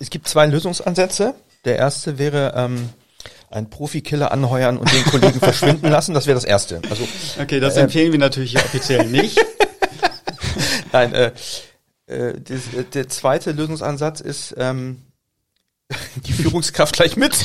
Es 0.01 0.11
gibt 0.11 0.27
zwei 0.27 0.47
Lösungsansätze. 0.47 1.35
Der 1.65 1.77
erste 1.77 2.19
wäre, 2.19 2.55
ähm, 2.57 2.89
einen 3.51 3.69
Profikiller 3.69 4.33
anheuern 4.33 4.79
und 4.79 4.91
den 4.93 5.05
Kollegen 5.05 5.39
verschwinden 5.41 5.91
lassen. 5.91 6.15
Das 6.15 6.27
wäre 6.27 6.37
das 6.37 6.45
erste. 6.45 6.81
Also 6.89 7.07
Okay, 7.41 7.61
das 7.61 7.77
empfehlen 7.77 8.13
wir 8.13 8.19
natürlich 8.19 8.53
hier 8.53 8.61
offiziell 8.61 9.07
nicht. 9.07 9.39
Nein, 10.93 11.13
äh, 11.13 11.33
äh, 12.07 12.35
das, 12.41 12.73
äh, 12.75 12.85
der 12.95 13.09
zweite 13.09 13.53
Lösungsansatz 13.53 14.21
ist 14.21 14.55
ähm, 14.57 15.03
die 16.27 16.33
Führungskraft 16.33 16.95
gleich 16.95 17.17
mit. 17.17 17.45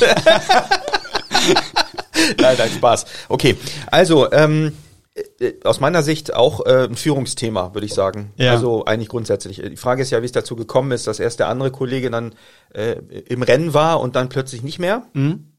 nein, 2.40 2.56
nein, 2.58 2.70
Spaß. 2.76 3.06
Okay, 3.30 3.58
also 3.88 4.32
ähm, 4.32 4.74
äh, 5.40 5.54
aus 5.64 5.80
meiner 5.80 6.04
Sicht 6.04 6.34
auch 6.34 6.66
äh, 6.66 6.86
ein 6.86 6.96
Führungsthema, 6.96 7.74
würde 7.74 7.86
ich 7.86 7.94
sagen. 7.94 8.34
Ja. 8.36 8.52
Also 8.52 8.86
eigentlich 8.86 9.10
grundsätzlich. 9.10 9.62
Die 9.62 9.78
Frage 9.78 10.02
ist 10.04 10.12
ja, 10.12 10.22
wie 10.22 10.26
es 10.26 10.32
dazu 10.32 10.56
gekommen 10.56 10.92
ist, 10.92 11.08
dass 11.08 11.20
erst 11.20 11.40
der 11.40 11.48
andere 11.48 11.72
Kollege 11.72 12.12
dann 12.12 12.36
äh, 12.74 12.94
im 13.28 13.42
Rennen 13.42 13.74
war 13.74 14.00
und 14.00 14.16
dann 14.16 14.30
plötzlich 14.30 14.62
nicht 14.62 14.78
mehr. 14.78 15.04
Mhm. 15.14 15.55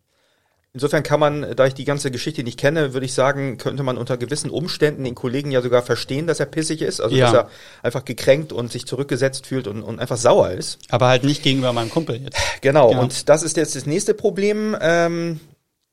Insofern 0.77 1.03
kann 1.03 1.19
man, 1.19 1.57
da 1.57 1.65
ich 1.65 1.73
die 1.73 1.87
ganze 1.87 2.11
Geschichte 2.11 2.45
nicht 2.45 2.59
kenne, 2.59 2.93
würde 2.93 3.07
ich 3.07 3.15
sagen, 3.15 3.57
könnte 3.57 3.83
man 3.83 3.97
unter 3.97 4.19
gewissen 4.19 4.51
Umständen 4.51 5.05
den 5.05 5.15
Kollegen 5.15 5.51
ja 5.51 5.63
sogar 5.63 5.81
verstehen, 5.81 6.27
dass 6.27 6.39
er 6.39 6.45
pissig 6.45 6.83
ist. 6.83 7.01
Also 7.01 7.17
Ja. 7.17 7.25
dass 7.33 7.35
er 7.35 7.51
einfach 7.83 8.05
gekränkt 8.05 8.53
und 8.53 8.71
sich 8.71 8.85
zurückgesetzt 8.85 9.47
fühlt 9.47 9.69
und, 9.69 9.83
und 9.83 10.01
einfach 10.01 10.19
sauer 10.19 10.51
ist. 10.51 10.77
Aber 10.91 11.07
halt 11.09 11.25
nicht 11.25 11.43
gegenüber 11.43 11.73
meinem 11.73 11.89
Kumpel 11.89 12.21
jetzt. 12.23 12.37
Genau, 12.61 12.93
Ja. 12.93 13.01
und 13.01 13.31
das 13.31 13.43
ist 13.43 13.57
jetzt 13.57 13.75
das 13.75 13.87
nächste 13.87 14.13
Problem. 14.13 14.77
Ähm, 14.79 15.41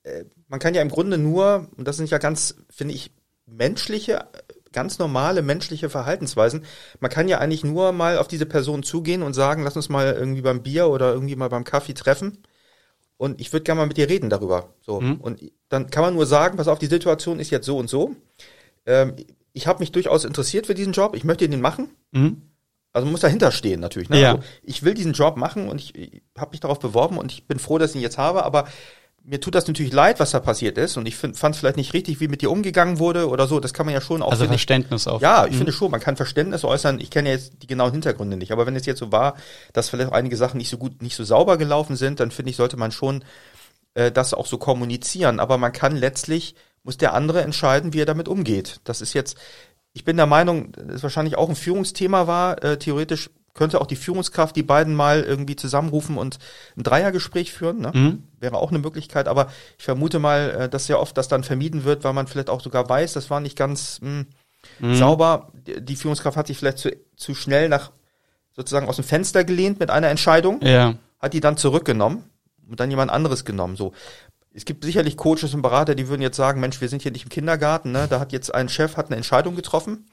äh, 0.03 0.25
man 0.49 0.59
kann 0.59 0.73
ja 0.75 0.81
im 0.81 0.89
Grunde 0.89 1.17
nur, 1.17 1.69
und 1.77 1.87
das 1.87 1.95
sind 1.95 2.09
ja 2.09 2.17
ganz, 2.17 2.53
finde 2.69 2.93
ich, 2.93 3.11
menschliche, 3.45 4.25
ganz 4.73 4.99
normale 4.99 5.43
menschliche 5.43 5.89
Verhaltensweisen. 5.89 6.65
Man 6.99 7.09
kann 7.09 7.29
ja 7.29 7.37
eigentlich 7.37 7.63
nur 7.63 7.93
mal 7.93 8.17
auf 8.17 8.27
diese 8.27 8.45
Person 8.45 8.83
zugehen 8.83 9.23
und 9.23 9.33
sagen, 9.33 9.63
lass 9.63 9.77
uns 9.77 9.87
mal 9.87 10.11
irgendwie 10.11 10.41
beim 10.41 10.61
Bier 10.61 10.89
oder 10.89 11.13
irgendwie 11.13 11.37
mal 11.37 11.47
beim 11.47 11.63
Kaffee 11.63 11.93
treffen. 11.93 12.43
Und 13.17 13.39
ich 13.39 13.53
würde 13.53 13.63
gerne 13.63 13.81
mal 13.81 13.87
mit 13.87 13.97
dir 13.97 14.09
reden 14.09 14.29
darüber. 14.29 14.73
So. 14.81 14.99
Mhm. 14.99 15.15
Und 15.21 15.51
dann 15.69 15.89
kann 15.89 16.03
man 16.03 16.13
nur 16.13 16.25
sagen, 16.25 16.57
pass 16.57 16.67
auf, 16.67 16.79
die 16.79 16.87
Situation 16.87 17.39
ist 17.39 17.51
jetzt 17.51 17.65
so 17.65 17.77
und 17.77 17.89
so. 17.89 18.15
Ähm, 18.85 19.15
ich 19.53 19.67
habe 19.67 19.79
mich 19.79 19.91
durchaus 19.91 20.25
interessiert 20.25 20.67
für 20.67 20.73
diesen 20.73 20.93
Job, 20.93 21.15
ich 21.15 21.23
möchte 21.23 21.47
den 21.47 21.61
machen. 21.61 21.89
Mhm. 22.11 22.41
Also 22.91 23.05
man 23.05 23.11
muss 23.11 23.21
dahinter 23.21 23.51
stehen 23.51 23.79
natürlich. 23.79 24.09
Ne? 24.09 24.19
Ja. 24.19 24.31
Also 24.33 24.43
ich 24.61 24.83
will 24.83 24.93
diesen 24.93 25.13
Job 25.13 25.35
machen 25.35 25.67
und 25.67 25.79
ich, 25.79 25.95
ich 25.95 26.21
habe 26.37 26.51
mich 26.51 26.59
darauf 26.59 26.79
beworben 26.79 27.17
und 27.17 27.31
ich 27.31 27.47
bin 27.47 27.59
froh, 27.59 27.77
dass 27.77 27.91
ich 27.91 27.95
ihn 27.95 28.01
jetzt 28.01 28.17
habe, 28.17 28.43
aber 28.43 28.67
mir 29.25 29.39
tut 29.39 29.55
das 29.55 29.67
natürlich 29.67 29.93
leid, 29.93 30.19
was 30.19 30.31
da 30.31 30.39
passiert 30.41 30.77
ist 30.77 30.97
und 30.97 31.05
ich 31.07 31.15
fand 31.15 31.35
es 31.35 31.57
vielleicht 31.57 31.77
nicht 31.77 31.93
richtig, 31.93 32.19
wie 32.19 32.27
mit 32.27 32.41
dir 32.41 32.51
umgegangen 32.51 32.99
wurde 32.99 33.29
oder 33.29 33.47
so. 33.47 33.59
Das 33.61 33.73
kann 33.73 33.85
man 33.85 33.93
ja 33.95 34.01
schon 34.01 34.21
auch. 34.21 34.31
Also 34.31 34.45
Verständnis 34.45 35.07
auch. 35.07 35.21
ja, 35.21 35.45
ich 35.45 35.53
Mhm. 35.53 35.57
finde 35.57 35.71
schon, 35.71 35.91
man 35.91 36.01
kann 36.01 36.17
Verständnis 36.17 36.65
äußern. 36.65 36.99
Ich 36.99 37.09
kenne 37.09 37.29
ja 37.29 37.35
jetzt 37.35 37.53
die 37.61 37.67
genauen 37.67 37.91
Hintergründe 37.93 38.35
nicht, 38.35 38.51
aber 38.51 38.65
wenn 38.65 38.75
es 38.75 38.85
jetzt 38.85 38.99
so 38.99 39.11
war, 39.13 39.35
dass 39.71 39.89
vielleicht 39.89 40.09
auch 40.11 40.15
einige 40.15 40.35
Sachen 40.35 40.57
nicht 40.57 40.69
so 40.69 40.77
gut, 40.77 41.01
nicht 41.01 41.15
so 41.15 41.23
sauber 41.23 41.57
gelaufen 41.57 41.95
sind, 41.95 42.19
dann 42.19 42.31
finde 42.31 42.51
ich, 42.51 42.57
sollte 42.57 42.75
man 42.75 42.91
schon 42.91 43.23
äh, 43.93 44.11
das 44.11 44.33
auch 44.33 44.45
so 44.45 44.57
kommunizieren. 44.57 45.39
Aber 45.39 45.57
man 45.57 45.71
kann 45.71 45.95
letztlich, 45.95 46.55
muss 46.83 46.97
der 46.97 47.13
andere 47.13 47.43
entscheiden, 47.43 47.93
wie 47.93 48.01
er 48.01 48.05
damit 48.05 48.27
umgeht. 48.27 48.81
Das 48.83 48.99
ist 48.99 49.13
jetzt, 49.13 49.37
ich 49.93 50.03
bin 50.03 50.17
der 50.17 50.25
Meinung, 50.25 50.73
dass 50.73 50.95
es 50.97 51.03
wahrscheinlich 51.03 51.37
auch 51.37 51.47
ein 51.47 51.55
Führungsthema 51.55 52.27
war. 52.27 52.61
Äh, 52.61 52.77
theoretisch 52.77 53.29
könnte 53.53 53.79
auch 53.79 53.85
die 53.87 53.95
Führungskraft 53.95 54.55
die 54.55 54.63
beiden 54.63 54.95
mal 54.95 55.21
irgendwie 55.21 55.55
zusammenrufen 55.55 56.17
und 56.17 56.39
ein 56.75 56.83
Dreiergespräch 56.83 57.53
führen. 57.53 57.81
Ne? 57.81 57.91
Mhm. 57.93 58.23
Wäre 58.39 58.57
auch 58.57 58.69
eine 58.71 58.79
Möglichkeit, 58.79 59.27
aber 59.27 59.51
ich 59.77 59.85
vermute 59.85 60.19
mal, 60.19 60.49
äh, 60.61 60.69
dass 60.69 60.87
sehr 60.87 60.99
oft 60.99 61.15
das 61.17 61.27
dann 61.27 61.43
vermieden 61.43 61.83
wird, 61.83 62.03
weil 62.03 62.13
man 62.13 62.27
vielleicht 62.27 62.49
auch 62.49 62.61
sogar 62.61 62.89
weiß, 62.89 63.13
das 63.13 63.29
war 63.29 63.39
nicht 63.39 63.57
ganz 63.57 63.99
mh, 64.01 64.25
Mhm. 64.79 64.95
sauber. 64.95 65.51
Die 65.67 65.81
die 65.83 65.95
Führungskraft 65.97 66.37
hat 66.37 66.47
sich 66.47 66.57
vielleicht 66.57 66.77
zu, 66.77 66.95
zu 67.17 67.35
schnell 67.35 67.67
nach 67.67 67.91
sozusagen 68.55 68.87
aus 68.87 68.95
dem 68.95 69.03
Fenster 69.03 69.43
gelehnt 69.43 69.79
mit 69.79 69.89
einer 69.89 70.07
Entscheidung, 70.07 70.61
Ja. 70.63 70.95
hat 71.19 71.33
die 71.33 71.41
dann 71.41 71.57
zurückgenommen 71.57 72.23
und 72.69 72.79
dann 72.79 72.89
jemand 72.89 73.11
anderes 73.11 73.43
genommen. 73.43 73.75
So. 73.75 73.91
Es 74.53 74.63
gibt 74.65 74.85
sicherlich 74.85 75.17
Coaches 75.17 75.53
und 75.53 75.61
Berater, 75.63 75.95
die 75.95 76.07
würden 76.07 76.21
jetzt 76.21 76.37
sagen, 76.37 76.61
Mensch, 76.61 76.79
wir 76.79 76.87
sind 76.87 77.01
hier 77.01 77.11
nicht 77.11 77.23
im 77.23 77.29
Kindergarten, 77.29 77.91
ne? 77.91 78.07
Da 78.09 78.19
hat 78.21 78.31
jetzt 78.31 78.53
ein 78.55 78.69
Chef 78.69 78.95
hat 78.95 79.07
eine 79.07 79.17
Entscheidung 79.17 79.55
getroffen, 79.55 80.05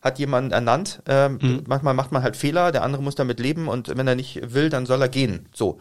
hat 0.00 0.18
jemanden 0.18 0.52
ernannt. 0.52 1.02
Ähm, 1.06 1.38
Mhm. 1.40 1.64
Manchmal 1.66 1.94
macht 1.94 2.12
man 2.12 2.22
halt 2.22 2.36
Fehler, 2.36 2.72
der 2.72 2.82
andere 2.82 3.02
muss 3.02 3.14
damit 3.14 3.40
leben 3.40 3.68
und 3.68 3.96
wenn 3.96 4.06
er 4.08 4.14
nicht 4.14 4.54
will, 4.54 4.68
dann 4.70 4.86
soll 4.86 5.02
er 5.02 5.08
gehen. 5.08 5.48
So. 5.54 5.78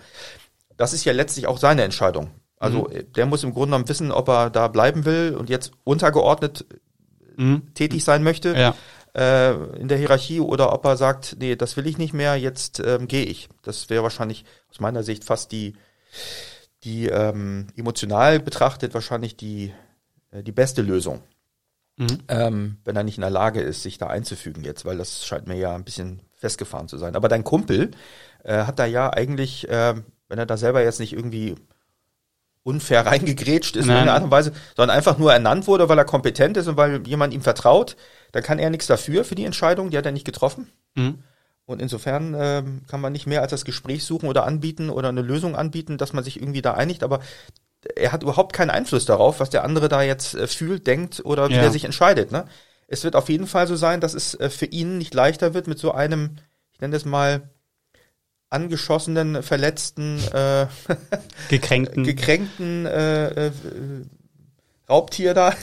Das 0.78 0.93
ist 0.93 1.05
ja 1.05 1.13
letztlich 1.13 1.47
auch 1.47 1.57
seine 1.57 1.84
Entscheidung. 1.84 2.32
Also 2.59 2.89
äh, 2.89 3.03
der 3.03 3.26
muss 3.28 3.43
im 3.43 3.51
Grunde 3.53 3.68
genommen 3.68 3.89
wissen, 3.89 4.11
ob 4.11 4.28
er 4.30 4.49
da 4.49 4.68
bleiben 4.68 5.05
will 5.05 5.36
und 5.38 5.49
jetzt 5.49 5.72
untergeordnet 5.84 6.65
Mhm. 7.38 7.74
tätig 7.76 8.03
sein 8.03 8.24
möchte 8.24 8.53
Ja. 8.57 8.74
äh, 9.13 9.53
in 9.80 9.88
der 9.88 9.97
Hierarchie 9.99 10.39
oder 10.39 10.74
ob 10.74 10.84
er 10.86 10.97
sagt, 10.97 11.36
nee, 11.39 11.55
das 11.55 11.78
will 11.78 11.86
ich 11.86 11.99
nicht 11.99 12.13
mehr, 12.15 12.36
jetzt 12.36 12.80
ähm, 12.80 13.07
gehe 13.07 13.26
ich. 13.26 13.47
Das 13.61 13.89
wäre 13.91 14.01
wahrscheinlich 14.01 14.43
aus 14.72 14.80
meiner 14.80 15.03
Sicht 15.03 15.24
fast 15.24 15.51
die, 15.51 15.76
die 16.84 17.07
ähm, 17.07 17.68
emotional 17.76 18.39
betrachtet 18.39 18.93
wahrscheinlich 18.95 19.36
die, 19.38 19.72
äh, 20.32 20.41
die 20.41 20.51
beste 20.51 20.82
Lösung, 20.82 21.22
Mhm. 21.97 22.19
ähm, 22.27 22.77
wenn 22.85 22.95
er 22.95 23.03
nicht 23.03 23.17
in 23.17 23.21
der 23.21 23.31
Lage 23.31 23.59
ist, 23.59 23.81
sich 23.81 23.97
da 23.97 24.07
einzufügen 24.07 24.63
jetzt, 24.63 24.85
weil 24.85 24.97
das 24.97 25.25
scheint 25.25 25.47
mir 25.47 25.57
ja 25.57 25.73
ein 25.73 25.83
bisschen 25.83 26.21
festgefahren 26.35 26.87
zu 26.87 26.97
sein. 26.97 27.15
Aber 27.15 27.27
dein 27.27 27.43
Kumpel 27.43 27.91
äh, 28.43 28.63
hat 28.65 28.77
da 28.77 28.85
ja 28.85 29.11
eigentlich, 29.11 29.67
äh, 29.67 29.95
wenn 30.29 30.37
er 30.37 30.45
da 30.45 30.57
selber 30.57 30.83
jetzt 30.83 30.99
nicht 30.99 31.13
irgendwie 31.13 31.55
unfair 32.61 33.05
reingegrätscht 33.05 33.75
ist 33.75 33.83
in 33.83 33.87
Nein. 33.87 33.97
irgendeiner 33.97 34.13
Art 34.15 34.23
und 34.23 34.31
Weise, 34.31 34.51
sondern 34.75 34.95
einfach 34.95 35.17
nur 35.17 35.33
ernannt 35.33 35.65
wurde, 35.65 35.89
weil 35.89 35.97
er 35.97 36.05
kompetent 36.05 36.57
ist 36.57 36.67
und 36.67 36.77
weil 36.77 37.05
jemand 37.07 37.33
ihm 37.33 37.41
vertraut, 37.41 37.97
dann 38.31 38.43
kann 38.43 38.59
er 38.59 38.69
nichts 38.69 38.85
dafür 38.85 39.23
für 39.23 39.35
die 39.35 39.45
Entscheidung, 39.45 39.89
die 39.89 39.97
hat 39.97 40.05
er 40.05 40.11
nicht 40.11 40.25
getroffen. 40.25 40.69
Mhm. 40.93 41.23
Und 41.65 41.81
insofern 41.81 42.35
ähm, 42.37 42.81
kann 42.87 43.01
man 43.01 43.11
nicht 43.11 43.27
mehr 43.27 43.41
als 43.41 43.51
das 43.51 43.65
Gespräch 43.65 44.05
suchen 44.05 44.29
oder 44.29 44.45
anbieten 44.45 44.89
oder 44.89 45.09
eine 45.09 45.21
Lösung 45.21 45.55
anbieten, 45.55 45.97
dass 45.97 46.13
man 46.13 46.23
sich 46.23 46.41
irgendwie 46.41 46.61
da 46.61 46.75
einigt, 46.75 47.03
aber 47.03 47.19
er 47.95 48.11
hat 48.11 48.23
überhaupt 48.23 48.53
keinen 48.53 48.69
Einfluss 48.69 49.05
darauf, 49.05 49.39
was 49.39 49.49
der 49.49 49.63
andere 49.63 49.88
da 49.89 50.01
jetzt 50.01 50.34
äh, 50.36 50.47
fühlt, 50.47 50.88
denkt 50.88 51.21
oder 51.23 51.49
wie 51.49 51.53
Ja. 51.55 51.61
der 51.61 51.71
sich 51.71 51.84
entscheidet. 51.86 52.32
Ne? 52.32 52.45
Es 52.88 53.03
wird 53.03 53.15
auf 53.15 53.30
jeden 53.30 53.47
Fall 53.47 53.67
so 53.67 53.75
sein, 53.75 54.01
dass 54.01 54.13
es 54.13 54.34
äh, 54.36 54.49
für 54.49 54.65
ihn 54.65 54.97
nicht 54.97 55.13
leichter 55.13 55.53
wird 55.53 55.67
mit 55.67 55.80
so 55.80 55.91
einem, 55.91 56.38
ich 56.73 56.80
nenne 56.82 56.93
das 56.93 57.05
mal, 57.05 57.49
angeschossenen, 58.49 59.43
verletzten, 59.43 60.19
äh, 60.34 60.67
Gekränkten. 61.49 62.03
gekränkten 62.03 62.86
äh, 62.86 63.47
äh, 63.47 63.51
Raubtier 64.89 65.34
da 65.34 65.53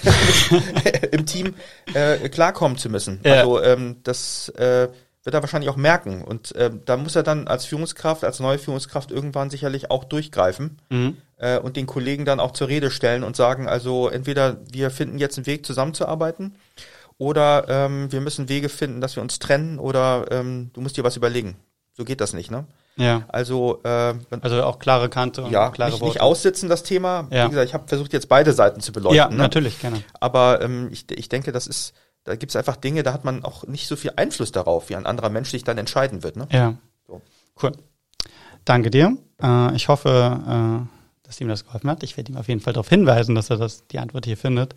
im 1.13 1.25
Team 1.25 1.55
äh, 1.95 2.29
klarkommen 2.29 2.77
zu 2.77 2.91
müssen. 2.91 3.21
Ja. 3.25 3.37
Also 3.37 3.63
ähm, 3.63 3.97
das 4.03 4.51
äh, 4.51 4.89
wird 5.23 5.35
er 5.35 5.41
wahrscheinlich 5.43 5.71
auch 5.71 5.77
merken. 5.77 6.23
Und 6.23 6.53
ähm, 6.59 6.83
da 6.85 6.99
muss 6.99 7.17
er 7.17 7.23
dann 7.23 7.49
als 7.49 7.65
Führungskraft, 7.65 8.23
als 8.23 8.39
neue 8.41 8.59
Führungskraft 8.59 9.11
irgendwann 9.11 9.49
sicherlich 9.49 9.91
auch 9.91 10.05
durchgreifen 10.05 10.79
mhm. 10.91 11.17
Äh, 11.45 11.59
und 11.59 11.77
den 11.77 11.87
Kollegen 11.87 12.25
dann 12.25 12.41
auch 12.41 12.53
zur 12.53 12.69
Rede 12.69 12.91
stellen 12.91 13.23
und 13.23 13.37
sagen, 13.37 13.69
also 13.69 14.09
entweder 14.09 14.57
wir 14.73 14.91
finden 14.91 15.19
jetzt 15.19 15.37
einen 15.37 15.47
Weg 15.47 15.67
zusammenzuarbeiten 15.67 16.57
oder 17.19 17.67
ähm, 17.69 18.11
wir 18.11 18.23
müssen 18.23 18.49
Wege 18.49 18.69
finden, 18.69 19.01
dass 19.01 19.17
wir 19.17 19.23
uns 19.23 19.39
trennen 19.39 19.79
oder 19.79 20.27
ähm, 20.31 20.71
du 20.73 20.81
musst 20.81 20.97
dir 20.97 21.05
was 21.05 21.17
überlegen. 21.17 21.57
So 21.93 22.05
geht 22.05 22.21
das 22.21 22.33
nicht, 22.33 22.51
ne? 22.51 22.65
Ja. 22.97 23.25
Also, 23.29 23.81
äh, 23.85 24.15
also 24.41 24.63
auch 24.65 24.79
klare 24.79 25.09
Kante 25.09 25.45
und 25.45 25.53
ja, 25.53 25.71
klare 25.71 25.91
nicht, 25.91 26.01
Worte. 26.01 26.15
nicht 26.15 26.23
aussitzen 26.23 26.69
das 26.69 26.83
Thema. 26.83 27.29
Ja. 27.31 27.47
Wie 27.47 27.51
gesagt, 27.51 27.69
ich 27.69 27.75
habe 27.75 27.87
versucht 27.89 28.13
jetzt 28.13 28.29
beide 28.29 28.53
Seiten 28.53 28.81
zu 28.81 28.93
beleuchten. 28.93 29.17
ja, 29.17 29.29
ne? 29.29 29.37
natürlich, 29.37 29.81
gerne. 29.81 30.03
Aber 30.19 30.63
ähm, 30.63 30.89
ich, 30.91 31.11
ich 31.11 31.29
denke, 31.29 31.53
das 31.53 31.67
ist, 31.67 31.93
da 32.25 32.37
gibt 32.37 32.51
es 32.51 32.57
einfach 32.57 32.77
Dinge, 32.77 33.03
da 33.03 33.13
hat 33.13 33.25
man 33.25 33.45
auch 33.45 33.65
nicht 33.67 33.87
so 33.87 33.97
viel 33.97 34.13
Einfluss 34.17 34.51
darauf, 34.51 34.89
wie 34.89 34.97
ein 34.97 35.07
anderer 35.07 35.29
Mensch 35.29 35.51
sich 35.51 35.63
dann 35.63 35.79
entscheiden 35.79 36.23
wird. 36.23 36.37
Ne? 36.37 36.49
Ja. 36.51 36.75
So. 37.07 37.21
Cool. 37.63 37.73
Danke 38.65 38.91
dir. 38.91 39.17
Äh, 39.43 39.75
ich 39.77 39.89
hoffe, 39.89 40.41
äh, 40.49 41.04
dass 41.25 41.41
ihm 41.41 41.49
das 41.49 41.65
geholfen 41.65 41.91
hat. 41.91 42.03
Ich 42.05 42.17
werde 42.17 42.31
ihm 42.33 42.39
auf 42.39 42.49
jeden 42.49 42.61
Fall 42.61 42.73
darauf 42.73 42.89
hinweisen, 42.89 43.35
dass 43.35 43.51
er 43.51 43.57
das, 43.57 43.87
die 43.89 43.99
Antwort 43.99 44.25
hier 44.27 44.37
findet. 44.37 44.75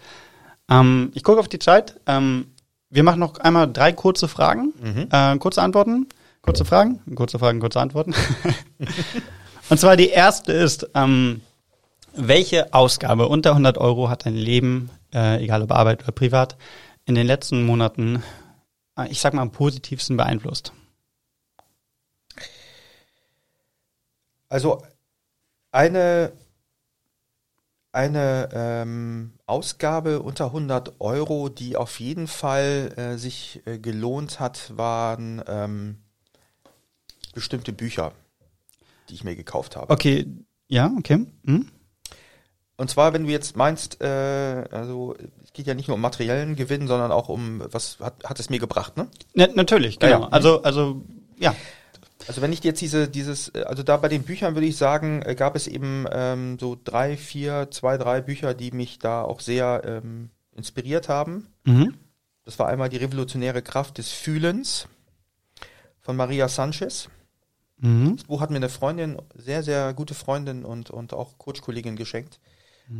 Ähm, 0.70 1.12
ich 1.14 1.24
gucke 1.24 1.39
auf 1.39 1.48
die 1.48 1.60
Zeit. 1.60 2.00
Ähm, 2.08 2.48
wir 2.89 3.04
machen 3.04 3.20
noch 3.20 3.38
einmal 3.39 3.72
drei 3.72 3.91
kurze 3.93 4.28
Fragen, 4.28 4.74
Mhm. 4.82 5.08
äh, 5.12 5.38
kurze 5.38 5.62
Antworten, 5.62 6.08
kurze 6.41 6.66
Fragen, 6.66 7.00
kurze 7.16 7.38
Fragen, 7.38 7.60
kurze 7.60 7.80
Antworten. 7.82 8.14
Und 9.70 9.80
zwar 9.80 9.98
die 9.98 10.08
erste 10.10 10.54
ist, 10.54 10.89
ähm, 10.95 11.41
welche 12.14 12.74
Ausgabe 12.74 13.28
unter 13.28 13.52
100 13.52 13.78
Euro 13.78 14.10
hat 14.10 14.26
dein 14.26 14.36
Leben, 14.36 14.89
äh, 15.14 15.43
egal 15.43 15.62
ob 15.62 15.72
Arbeit 15.74 16.04
oder 16.04 16.14
privat, 16.14 16.56
in 17.06 17.16
den 17.16 17.28
letzten 17.28 17.66
Monaten, 17.66 18.24
äh, 18.98 19.08
ich 19.10 19.20
sag 19.20 19.34
mal, 19.34 19.41
am 19.41 19.52
positivsten 19.52 20.16
beeinflusst? 20.16 20.72
Also 24.50 24.82
eine, 25.78 26.32
eine 27.92 28.50
ähm, 28.52 29.34
Ausgabe 29.46 30.24
unter 30.24 30.46
100 30.46 31.00
Euro, 31.00 31.50
die 31.50 31.78
auf 31.78 32.00
jeden 32.00 32.26
Fall 32.26 32.94
äh, 32.98 33.18
sich 33.18 33.62
äh, 33.66 33.78
gelohnt 33.78 34.40
hat, 34.40 34.76
waren 34.76 35.44
ähm, 35.48 35.98
bestimmte 37.36 37.74
Bücher, 37.74 38.12
die 39.10 39.14
ich 39.14 39.24
mir 39.24 39.36
gekauft 39.36 39.76
habe. 39.76 39.94
Okay, 39.94 40.26
ja, 40.68 40.92
okay. 40.98 41.28
Hm? 41.46 41.70
Und 42.76 42.90
zwar, 42.90 43.14
wenn 43.14 43.26
du 43.26 43.30
jetzt 43.30 43.56
meinst, 43.56 44.02
äh, 44.02 44.66
also 44.72 45.16
es 45.44 45.54
geht 45.54 45.68
ja 45.68 45.76
nicht 45.76 45.88
nur 45.88 45.96
um 45.96 46.02
materiellen 46.02 46.56
Gewinn, 46.56 46.88
sondern 46.88 47.12
auch 47.12 47.30
um, 47.30 47.62
was 47.72 48.00
hat, 48.00 48.24
hat 48.24 48.40
es 48.40 48.50
mir 48.50 48.60
gebracht, 48.60 48.98
ne? 48.98 49.08
Na, 49.36 49.48
natürlich, 49.54 50.00
Ja, 50.02 50.10
genau. 50.10 50.22
ja. 50.22 50.28
Also, 50.30 50.64
also, 50.64 51.04
ja. 51.38 51.56
Also 52.28 52.42
wenn 52.42 52.52
ich 52.52 52.64
jetzt 52.64 52.82
diese, 52.82 53.08
dieses, 53.08 53.50
äh, 53.50 53.64
also 53.64 53.84
da 53.84 53.98
bei 53.98 54.10
den 54.10 54.24
Büchern 54.24 54.56
würde 54.56 54.68
ich 54.68 54.78
sagen, 54.78 55.22
äh, 55.22 55.36
gab 55.36 55.56
es 55.56 55.68
eben 55.68 56.06
ähm, 56.12 56.58
so 56.60 56.78
drei, 56.82 57.18
vier, 57.18 57.70
zwei, 57.72 57.98
drei 57.98 58.22
Bücher, 58.22 58.54
die 58.54 58.72
mich 58.72 59.00
da 59.00 59.22
auch 59.22 59.40
sehr 59.40 59.82
ähm, 59.86 60.30
inspiriert 60.56 61.10
haben. 61.10 61.48
Mhm. 61.66 61.96
Das 62.46 62.60
war 62.60 62.68
einmal 62.68 62.90
die 62.90 62.98
revolutionäre 62.98 63.62
Kraft 63.62 63.98
des 63.98 64.12
Fühlens 64.12 64.88
von 66.00 66.16
Maria 66.16 66.48
Sanchez. 66.48 67.10
Mhm. 67.80 68.16
Das 68.16 68.26
Buch 68.26 68.42
hat 68.42 68.50
mir 68.50 68.58
eine 68.58 68.70
Freundin, 68.70 69.18
sehr, 69.36 69.64
sehr 69.64 69.94
gute 69.94 70.14
Freundin 70.14 70.66
und, 70.66 70.90
und 70.90 71.14
auch 71.14 71.38
Coach-Kollegin 71.38 71.96
geschenkt. 71.96 72.40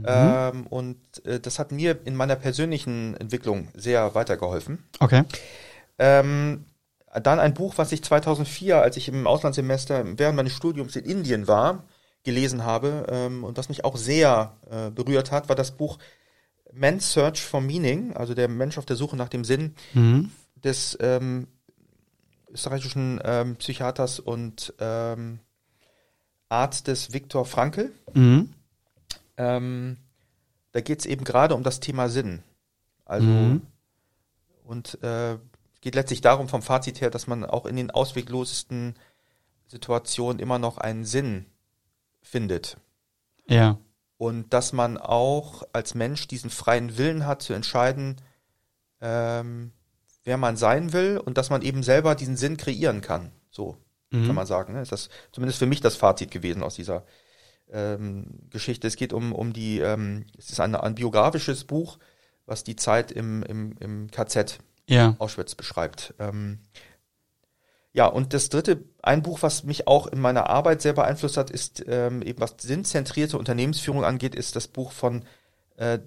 Ähm, 0.06 0.68
und 0.68 0.98
äh, 1.26 1.40
das 1.40 1.60
hat 1.60 1.72
mir 1.72 2.00
in 2.06 2.16
meiner 2.16 2.36
persönlichen 2.36 3.16
Entwicklung 3.16 3.70
sehr 3.74 4.16
weitergeholfen. 4.16 4.84
Okay. 5.00 5.24
Ähm, 5.98 6.66
dann 7.22 7.40
ein 7.40 7.54
Buch, 7.54 7.74
was 7.78 7.92
ich 7.92 8.04
2004, 8.04 8.82
als 8.82 8.98
ich 8.98 9.08
im 9.08 9.28
Auslandssemester 9.28 10.04
während 10.18 10.36
meines 10.36 10.54
Studiums 10.54 10.96
in 10.96 11.06
Indien 11.06 11.48
war, 11.48 11.86
gelesen 12.24 12.64
habe 12.64 13.06
ähm, 13.10 13.44
und 13.44 13.58
was 13.58 13.70
mich 13.70 13.86
auch 13.86 13.96
sehr 13.96 14.58
äh, 14.70 14.90
berührt 14.90 15.32
hat, 15.32 15.48
war 15.50 15.56
das 15.56 15.72
Buch 15.72 15.98
Man's 16.74 17.14
Search 17.14 17.42
for 17.42 17.62
Meaning, 17.62 18.14
also 18.14 18.34
der 18.34 18.48
Mensch 18.50 18.78
auf 18.78 18.86
der 18.86 18.98
Suche 18.98 19.16
nach 19.16 19.30
dem 19.30 19.46
Sinn 19.46 19.76
Mhm. 19.94 20.32
des 20.56 20.98
ähm, 21.00 21.48
österreichischen 22.52 23.20
ähm, 23.24 23.56
Psychiaters 23.56 24.20
und 24.20 24.74
ähm, 24.80 25.40
Arztes 26.50 27.14
Viktor 27.14 27.46
Frankl. 27.46 27.92
Mhm. 28.14 28.54
Ähm, 29.38 29.98
da 30.72 30.82
geht 30.82 31.00
es 31.00 31.06
eben 31.06 31.24
gerade 31.24 31.56
um 31.56 31.64
das 31.64 31.80
Thema 31.80 32.10
Sinn. 32.10 32.44
Also 33.06 33.26
Mhm. 33.28 33.62
und 34.64 35.02
äh, 35.04 35.38
es 35.78 35.82
geht 35.82 35.96
letztlich 35.96 36.22
darum 36.22 36.48
vom 36.50 36.62
Fazit 36.62 37.02
her, 37.02 37.10
dass 37.10 37.28
man 37.28 37.46
auch 37.46 37.66
in 37.66 37.76
den 37.76 37.92
ausweglosesten 37.92 38.96
Situationen 39.68 40.40
immer 40.40 40.60
noch 40.60 40.78
einen 40.78 41.06
Sinn 41.06 41.46
findet. 42.22 42.78
Ja. 43.48 43.78
Und 44.18 44.54
dass 44.54 44.74
man 44.74 44.98
auch 44.98 45.64
als 45.74 45.94
Mensch 45.94 46.28
diesen 46.28 46.50
freien 46.50 46.98
Willen 46.98 47.26
hat 47.26 47.42
zu 47.42 47.54
entscheiden, 47.54 48.16
ähm, 49.02 49.72
wer 50.24 50.38
man 50.38 50.58
sein 50.58 50.94
will 50.94 51.22
und 51.24 51.38
dass 51.38 51.50
man 51.50 51.62
eben 51.62 51.84
selber 51.84 52.16
diesen 52.16 52.38
Sinn 52.38 52.58
kreieren 52.58 53.02
kann. 53.02 53.32
So 53.52 53.78
Mhm. 54.12 54.26
kann 54.26 54.36
man 54.36 54.48
sagen. 54.48 54.74
Ne? 54.74 54.82
Ist 54.82 54.92
das 54.92 55.10
zumindest 55.32 55.60
für 55.60 55.66
mich 55.66 55.82
das 55.82 55.96
Fazit 55.96 56.32
gewesen 56.32 56.64
aus 56.64 56.76
dieser 56.76 57.06
ähm, 57.70 58.40
Geschichte. 58.50 58.88
Es 58.88 58.96
geht 58.96 59.14
um, 59.14 59.34
um 59.34 59.54
die, 59.54 59.80
ähm, 59.80 60.26
es 60.38 60.50
ist 60.50 60.60
ein, 60.60 60.76
ein 60.76 60.96
biografisches 60.96 61.66
Buch, 61.66 62.00
was 62.46 62.64
die 62.64 62.78
Zeit 62.78 63.12
im, 63.12 63.44
im, 63.44 63.76
im 63.80 64.10
KZ 64.10 64.60
Ja. 64.88 65.16
Auschwitz 65.20 65.56
beschreibt. 65.56 66.14
Ähm, 66.20 66.60
ja, 67.94 68.06
und 68.06 68.34
das 68.34 68.50
dritte, 68.50 68.84
ein 69.02 69.24
Buch, 69.24 69.42
was 69.42 69.64
mich 69.64 69.88
auch 69.88 70.08
in 70.08 70.20
meiner 70.20 70.50
Arbeit 70.50 70.82
sehr 70.82 70.94
beeinflusst 70.94 71.36
hat, 71.38 71.50
ist 71.50 71.84
ähm, 71.88 72.22
eben 72.22 72.40
was 72.40 72.56
sinnzentrierte 72.60 73.38
Unternehmensführung 73.38 74.04
angeht, 74.04 74.36
ist 74.36 74.56
das 74.56 74.68
Buch 74.68 74.92
von 74.92 75.24
äh, 75.78 76.00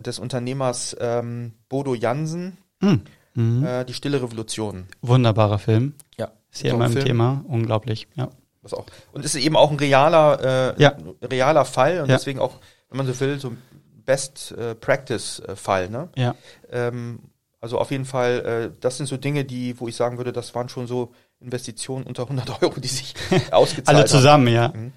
des 0.00 0.18
Unternehmers 0.18 0.96
ähm, 1.00 1.52
Bodo 1.68 1.94
Jansen, 1.94 2.58
Mhm. 2.80 3.02
Mhm. 3.34 3.64
äh, 3.64 3.84
Die 3.84 3.94
Stille 3.94 4.20
Revolution. 4.22 4.86
Wunderbarer 5.02 5.58
Film. 5.58 5.94
Ja, 6.18 6.32
Ist 6.50 6.62
hier 6.62 6.72
immer 6.72 6.86
im. 6.86 6.94
Thema. 7.00 7.44
Unglaublich. 7.48 8.08
Ja. 8.14 8.28
Was 8.62 8.72
auch. 8.74 8.86
Und 9.12 9.24
es 9.24 9.34
ist 9.34 9.42
eben 9.44 9.56
auch 9.56 9.70
ein 9.70 9.78
realer, 9.78 10.74
äh, 10.76 10.82
Ja. 10.82 10.96
realer 11.22 11.64
Fall 11.64 12.00
und 12.00 12.08
Ja. 12.10 12.16
deswegen 12.16 12.38
auch, 12.40 12.58
wenn 12.90 12.98
man 12.98 13.06
so 13.06 13.18
will, 13.20 13.38
so 13.38 13.48
ein 13.50 13.62
Best 14.04 14.52
äh, 14.52 14.74
Practice 14.74 15.40
äh, 15.40 15.54
Fall. 15.56 15.88
Ne? 15.90 16.08
Ja. 16.16 16.34
Ähm, 16.70 17.20
also 17.66 17.78
auf 17.80 17.90
jeden 17.90 18.04
Fall, 18.04 18.70
äh, 18.72 18.78
das 18.80 18.96
sind 18.96 19.06
so 19.06 19.16
Dinge, 19.16 19.44
die, 19.44 19.80
wo 19.80 19.88
ich 19.88 19.96
sagen 19.96 20.18
würde, 20.18 20.32
das 20.32 20.54
waren 20.54 20.68
schon 20.68 20.86
so 20.86 21.12
Investitionen 21.40 22.04
unter 22.04 22.22
100 22.22 22.62
Euro, 22.62 22.78
die 22.78 22.86
sich 22.86 23.12
ausgezahlt 23.50 23.88
Alle 23.96 24.06
zusammen, 24.06 24.46
ja. 24.46 24.68
Mhm. 24.68 24.92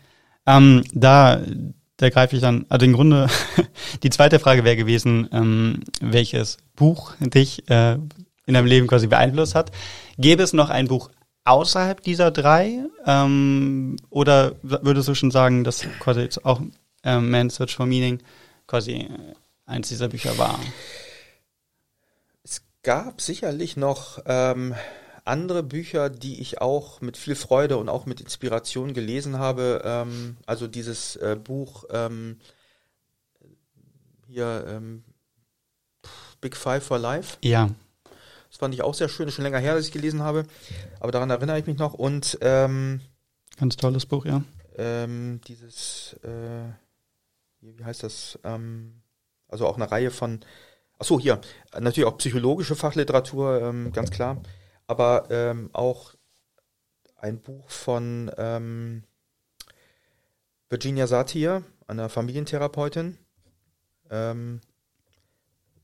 Ähm, 0.45 0.83
da, 0.93 1.41
da 1.97 2.09
greife 2.11 2.35
ich 2.35 2.43
dann, 2.43 2.67
also 2.69 2.85
im 2.85 2.93
Grunde, 2.93 3.27
die 4.03 4.11
zweite 4.11 4.37
Frage 4.37 4.63
wäre 4.63 4.75
gewesen, 4.75 5.27
ähm, 5.31 5.79
welches 5.99 6.57
Buch 6.75 7.15
dich 7.19 7.67
äh, 7.71 7.93
in 8.45 8.53
deinem 8.53 8.67
Leben 8.67 8.85
quasi 8.85 9.07
beeinflusst 9.07 9.55
hat. 9.55 9.71
Gäbe 10.19 10.43
es 10.43 10.53
noch 10.53 10.69
ein 10.69 10.87
Buch 10.87 11.09
außerhalb 11.45 12.03
dieser 12.03 12.29
drei? 12.29 12.83
Ähm, 13.07 13.97
oder 14.11 14.53
würdest 14.61 15.07
du 15.07 15.15
schon 15.15 15.31
sagen, 15.31 15.63
dass 15.63 15.87
quasi 15.99 16.21
jetzt 16.21 16.45
auch 16.45 16.61
ähm, 17.03 17.31
Man's 17.31 17.55
Search 17.55 17.75
for 17.75 17.87
Meaning 17.87 18.19
quasi 18.67 18.91
äh, 18.91 19.09
eins 19.65 19.87
dieser 19.87 20.09
Bücher 20.09 20.37
war? 20.37 20.59
Gab 22.83 23.21
sicherlich 23.21 23.77
noch 23.77 24.19
ähm, 24.25 24.75
andere 25.25 25.63
Bücher, 25.63 26.09
die 26.09 26.41
ich 26.41 26.61
auch 26.61 27.01
mit 27.01 27.17
viel 27.17 27.35
Freude 27.35 27.77
und 27.77 27.89
auch 27.89 28.05
mit 28.05 28.21
Inspiration 28.21 28.93
gelesen 28.93 29.37
habe. 29.37 29.81
Ähm, 29.83 30.37
also 30.45 30.67
dieses 30.67 31.15
äh, 31.17 31.37
Buch 31.41 31.85
ähm, 31.91 32.39
hier 34.27 34.65
ähm, 34.67 35.03
Big 36.41 36.55
Five 36.55 36.83
for 36.83 36.99
Life. 36.99 37.37
Ja. 37.43 37.69
Das 38.49 38.57
fand 38.57 38.73
ich 38.73 38.81
auch 38.81 38.93
sehr 38.93 39.09
schön. 39.09 39.27
Ist 39.27 39.35
schon 39.35 39.43
länger 39.43 39.59
her, 39.59 39.75
dass 39.75 39.85
ich 39.85 39.91
gelesen 39.91 40.23
habe. 40.23 40.45
Aber 40.99 41.11
daran 41.11 41.29
erinnere 41.29 41.59
ich 41.59 41.67
mich 41.67 41.77
noch. 41.77 41.93
Und 41.93 42.37
ähm, 42.41 43.01
Ganz 43.57 43.75
tolles 43.75 44.05
Buch, 44.05 44.25
ja. 44.25 44.41
ähm, 44.77 45.41
dieses, 45.45 46.13
äh, 46.23 46.71
wie 47.59 47.83
heißt 47.83 48.03
das? 48.03 48.39
Also 49.49 49.67
auch 49.67 49.75
eine 49.75 49.91
Reihe 49.91 50.11
von, 50.11 50.39
ach 50.99 51.05
so 51.05 51.19
hier, 51.19 51.41
natürlich 51.79 52.07
auch 52.07 52.17
psychologische 52.17 52.75
Fachliteratur, 52.75 53.61
ähm, 53.61 53.91
ganz 53.91 54.11
klar. 54.11 54.41
Aber 54.85 55.27
ähm, 55.31 55.69
auch 55.73 56.13
ein 57.15 57.41
Buch 57.41 57.69
von 57.69 58.31
ähm, 58.37 59.03
Virginia 60.69 61.07
Satir, 61.07 61.63
einer 61.87 62.09
Familientherapeutin. 62.09 63.17
Ähm, 64.09 64.61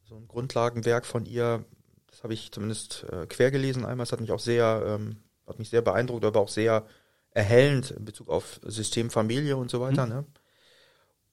so 0.03 0.15
ein 0.15 0.27
Grundlagenwerk 0.27 1.05
von 1.05 1.25
ihr, 1.25 1.65
das 2.07 2.23
habe 2.23 2.33
ich 2.33 2.51
zumindest 2.51 3.05
äh, 3.11 3.25
quer 3.25 3.51
gelesen 3.51 3.85
einmal. 3.85 4.03
Es 4.03 4.11
hat 4.11 4.21
mich 4.21 4.31
auch 4.31 4.39
sehr, 4.39 4.83
ähm, 4.85 5.17
hat 5.47 5.59
mich 5.59 5.69
sehr 5.69 5.81
beeindruckt, 5.81 6.25
aber 6.25 6.39
auch 6.39 6.49
sehr 6.49 6.85
erhellend 7.31 7.91
in 7.91 8.05
Bezug 8.05 8.29
auf 8.29 8.59
System 8.63 9.09
Familie 9.09 9.57
und 9.57 9.69
so 9.69 9.81
weiter. 9.81 10.05
Ne? 10.05 10.25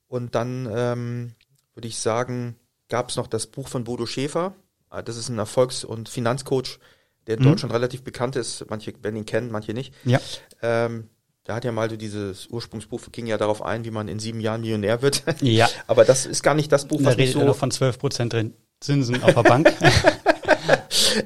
Und 0.09 0.35
dann 0.35 0.68
ähm, 0.74 1.35
würde 1.74 1.89
ich 1.89 1.99
sagen, 1.99 2.59
gab 2.93 3.09
es 3.09 3.16
noch 3.16 3.26
das 3.26 3.47
Buch 3.47 3.68
von 3.68 3.84
Bodo 3.84 4.05
Schäfer. 4.07 4.55
Ah, 4.90 5.01
Das 5.03 5.16
ist 5.16 5.30
ein 5.30 5.38
Erfolgs- 5.38 5.82
und 5.84 6.09
Finanzcoach, 6.11 6.78
der 7.26 7.38
in 7.38 7.43
Mhm. 7.43 7.49
Deutschland 7.49 7.72
relativ 7.74 8.03
bekannt 8.05 8.36
ist. 8.36 8.66
Manche 8.68 8.93
werden 9.03 9.16
ihn 9.16 9.24
kennen, 9.26 9.51
manche 9.51 9.72
nicht. 9.72 9.95
Ja. 10.05 10.20
Ähm, 10.61 11.09
da 11.45 11.55
hat 11.57 11.64
ja 11.64 11.72
mal 11.72 11.88
so 11.90 11.97
dieses 11.97 12.47
Ursprungsbuch 12.49 13.01
ging 13.11 13.26
ja 13.26 13.38
darauf 13.38 13.62
ein, 13.62 13.84
wie 13.86 13.90
man 13.90 14.07
in 14.09 14.18
sieben 14.18 14.40
Jahren 14.40 14.61
Millionär 14.61 15.01
wird. 15.03 15.22
Ja. 15.40 15.68
Aber 15.86 16.05
das 16.05 16.26
ist 16.26 16.43
gar 16.43 16.55
nicht 16.55 16.70
das 16.70 16.86
Buch, 16.86 16.99
Da 17.01 17.07
was 17.07 17.16
redet 17.16 17.34
er 17.34 17.40
so. 17.40 17.47
noch 17.47 17.57
von 17.57 17.70
12% 17.72 18.28
drin. 18.28 18.55
Zinsen 18.80 19.22
auf 19.22 19.34
der 19.34 19.43
Bank. 19.43 19.72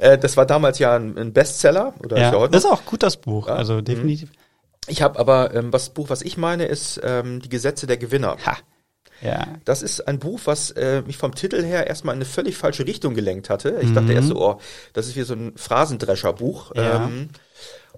Äh, 0.00 0.18
das 0.18 0.36
war 0.36 0.46
damals 0.46 0.78
ja 0.78 0.96
ein, 0.96 1.32
Bestseller 1.32 1.94
oder 2.02 2.16
ist 2.16 2.22
ja 2.22 2.32
heute 2.32 2.52
das 2.52 2.64
ist 2.64 2.70
auch 2.70 2.84
gut, 2.86 3.02
das 3.02 3.16
Buch. 3.18 3.46
Ja. 3.48 3.54
Also 3.54 3.74
Mhm. 3.74 3.84
definitiv. 3.84 4.32
Ich 4.88 5.00
habe 5.02 5.18
aber, 5.18 5.54
ähm, 5.54 5.70
das 5.70 5.90
Buch, 5.90 6.08
was 6.10 6.22
ich 6.22 6.36
meine, 6.36 6.64
ist 6.66 7.00
ähm, 7.04 7.40
Die 7.40 7.48
Gesetze 7.48 7.86
der 7.86 7.96
Gewinner. 7.96 8.36
Ha. 8.44 8.56
Ja. 9.22 9.46
Das 9.64 9.82
ist 9.82 10.06
ein 10.06 10.18
Buch, 10.18 10.40
was 10.44 10.70
äh, 10.72 11.02
mich 11.06 11.16
vom 11.16 11.34
Titel 11.34 11.62
her 11.62 11.86
erstmal 11.86 12.14
in 12.14 12.18
eine 12.18 12.24
völlig 12.24 12.56
falsche 12.56 12.86
Richtung 12.86 13.14
gelenkt 13.14 13.50
hatte. 13.50 13.78
Ich 13.80 13.90
mhm. 13.90 13.94
dachte 13.94 14.12
erst 14.12 14.28
so, 14.28 14.40
oh, 14.40 14.60
das 14.92 15.06
ist 15.06 15.16
wie 15.16 15.22
so 15.22 15.34
ein 15.34 15.52
Phrasendrescherbuch. 15.56 16.74
Ja. 16.74 17.06
Ähm, 17.06 17.30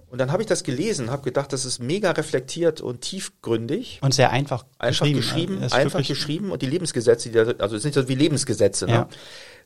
und 0.09 0.17
dann 0.17 0.31
habe 0.31 0.41
ich 0.41 0.47
das 0.47 0.63
gelesen, 0.63 1.11
habe 1.11 1.23
gedacht, 1.23 1.53
das 1.53 1.65
ist 1.65 1.79
mega 1.79 2.11
reflektiert 2.11 2.81
und 2.81 3.01
tiefgründig. 3.01 3.99
Und 4.01 4.13
sehr 4.13 4.31
einfach, 4.31 4.65
einfach 4.79 5.05
geschrieben. 5.05 5.61
geschrieben 5.61 5.73
einfach 5.73 6.07
geschrieben 6.07 6.51
und 6.51 6.61
die 6.61 6.65
Lebensgesetze, 6.65 7.29
die 7.29 7.35
da, 7.35 7.63
also 7.63 7.75
es 7.75 7.83
sind 7.83 7.93
so 7.93 8.07
wie 8.07 8.15
Lebensgesetze, 8.15 8.87
ne? 8.87 8.91
ja. 8.91 9.09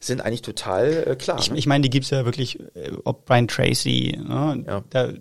sind 0.01 0.21
eigentlich 0.21 0.41
total 0.41 1.05
äh, 1.07 1.15
klar. 1.15 1.39
Ich, 1.39 1.51
ne? 1.51 1.57
ich 1.57 1.65
meine, 1.65 1.83
die 1.83 1.89
gibt's 1.89 2.09
ja 2.09 2.25
wirklich, 2.25 2.59
äh, 2.75 2.91
ob 3.05 3.25
Brian 3.25 3.47
Tracy, 3.47 4.19
ne? 4.21 4.63
ja. 4.67 4.83
da 4.89 5.13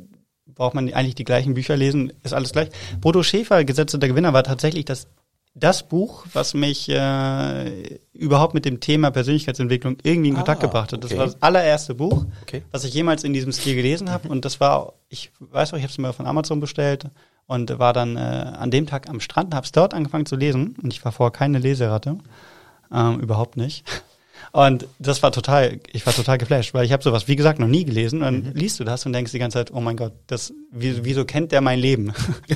braucht 0.47 0.75
man 0.75 0.93
eigentlich 0.93 1.15
die 1.15 1.25
gleichen 1.25 1.55
Bücher 1.55 1.77
lesen, 1.77 2.13
ist 2.25 2.35
alles 2.35 2.53
gleich. 2.53 2.71
Bodo 3.01 3.23
Schäfer, 3.23 3.65
Gesetze 3.65 3.99
der 3.99 4.09
Gewinner, 4.09 4.33
war 4.33 4.43
tatsächlich 4.43 4.85
das 4.85 5.07
das 5.55 5.87
Buch, 5.87 6.25
was 6.33 6.55
mich 6.55 6.89
äh, 6.89 7.99
überhaupt 8.15 8.55
mit 8.55 8.65
dem 8.65 8.81
Thema 8.81 9.11
Persönlichkeitsentwicklung 9.11 9.99
irgendwie 10.03 10.31
in 10.31 10.35
Kontakt 10.35 10.63
ah, 10.63 10.67
gebracht 10.67 10.93
hat. 10.93 11.05
Das 11.05 11.11
okay. 11.11 11.19
war 11.19 11.27
das 11.27 11.43
allererste 11.43 11.95
Buch, 11.95 12.25
okay. 12.43 12.63
was 12.71 12.85
ich 12.85 12.95
jemals 12.95 13.23
in 13.23 13.33
diesem 13.33 13.53
Stil 13.53 13.75
gelesen 13.75 14.11
habe. 14.11 14.29
Und 14.29 14.45
das 14.45 14.61
war, 14.61 14.95
ich 15.09 15.31
weiß 15.41 15.73
auch, 15.73 15.77
ich 15.77 15.83
habe 15.83 15.91
es 15.91 15.99
mir 15.99 16.13
von 16.13 16.27
Amazon 16.27 16.61
bestellt 16.61 17.07
und 17.47 17.79
war 17.79 17.93
dann 17.93 18.17
äh, 18.17 18.21
an 18.21 18.71
dem 18.71 18.87
Tag 18.87 19.11
am 19.11 19.21
Strand, 19.21 19.55
habe 19.55 19.67
es 19.67 19.73
dort 19.73 19.93
angefangen 19.93 20.27
zu 20.27 20.37
lesen. 20.37 20.75
Und 20.83 20.93
ich 20.93 21.05
war 21.05 21.13
vorher 21.13 21.33
keine 21.33 21.59
Leseratte, 21.59 22.17
ähm, 22.93 23.21
überhaupt 23.21 23.57
nicht. 23.59 23.85
Und 24.51 24.87
das 24.99 25.23
war 25.23 25.33
total, 25.33 25.79
ich 25.93 26.05
war 26.05 26.13
total 26.13 26.39
geflasht, 26.39 26.75
weil 26.75 26.85
ich 26.85 26.93
habe 26.93 27.03
sowas, 27.03 27.29
wie 27.29 27.37
gesagt, 27.37 27.59
noch 27.59 27.69
nie 27.69 27.85
gelesen. 27.85 28.23
Und 28.23 28.47
mhm. 28.47 28.53
liest 28.53 28.81
du 28.81 28.85
das 28.85 29.07
und 29.07 29.13
denkst 29.13 29.33
die 29.33 29.39
ganze 29.39 29.59
Zeit, 29.59 29.73
oh 29.73 29.81
mein 29.81 29.97
Gott, 29.97 30.13
das, 30.27 30.53
wieso 30.71 31.25
kennt 31.25 31.53
der 31.53 31.61
mein 31.61 31.79
Leben? 31.79 32.13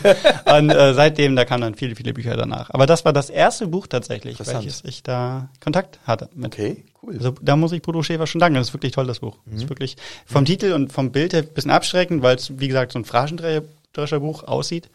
und 0.57 0.71
äh, 0.71 0.95
seitdem, 0.95 1.37
da 1.37 1.45
kamen 1.45 1.63
dann 1.63 1.75
viele, 1.75 1.95
viele 1.97 2.13
Bücher 2.13 2.37
danach. 2.37 2.71
Aber 2.71 2.87
das 2.87 3.05
war 3.05 3.13
das 3.13 3.31
erste 3.31 3.67
Buch 3.67 3.87
tatsächlich, 3.87 4.39
welches 4.39 4.83
ich 4.85 5.03
da 5.03 5.49
Kontakt 5.61 6.01
hatte. 6.05 6.29
Mit. 6.35 6.47
Okay, 6.47 6.85
cool. 7.03 7.15
Also 7.15 7.35
da 7.41 7.57
muss 7.57 7.73
ich 7.73 7.83
Bodo 7.83 8.03
Schäfer 8.03 8.27
schon 8.27 8.41
danken. 8.41 8.57
Das 8.57 8.69
ist 8.69 8.75
wirklich 8.75 8.93
toll, 8.93 9.07
das 9.07 9.21
Buch. 9.21 9.37
Mhm. 9.45 9.53
Das 9.53 9.63
ist 9.63 9.69
wirklich 9.69 9.97
vom 10.27 10.43
mhm. 10.43 10.47
Titel 10.47 10.73
und 10.73 10.93
vom 10.93 11.13
Bild 11.13 11.33
her 11.33 11.43
ein 11.43 11.49
bisschen 11.49 11.71
abschreckend, 11.71 12.23
weil 12.23 12.37
es, 12.37 12.59
wie 12.59 12.69
gesagt, 12.69 12.93
so 12.93 12.99
ein 12.99 13.05
Phrasentrefferbuch 13.05 14.45
aussieht. 14.45 14.91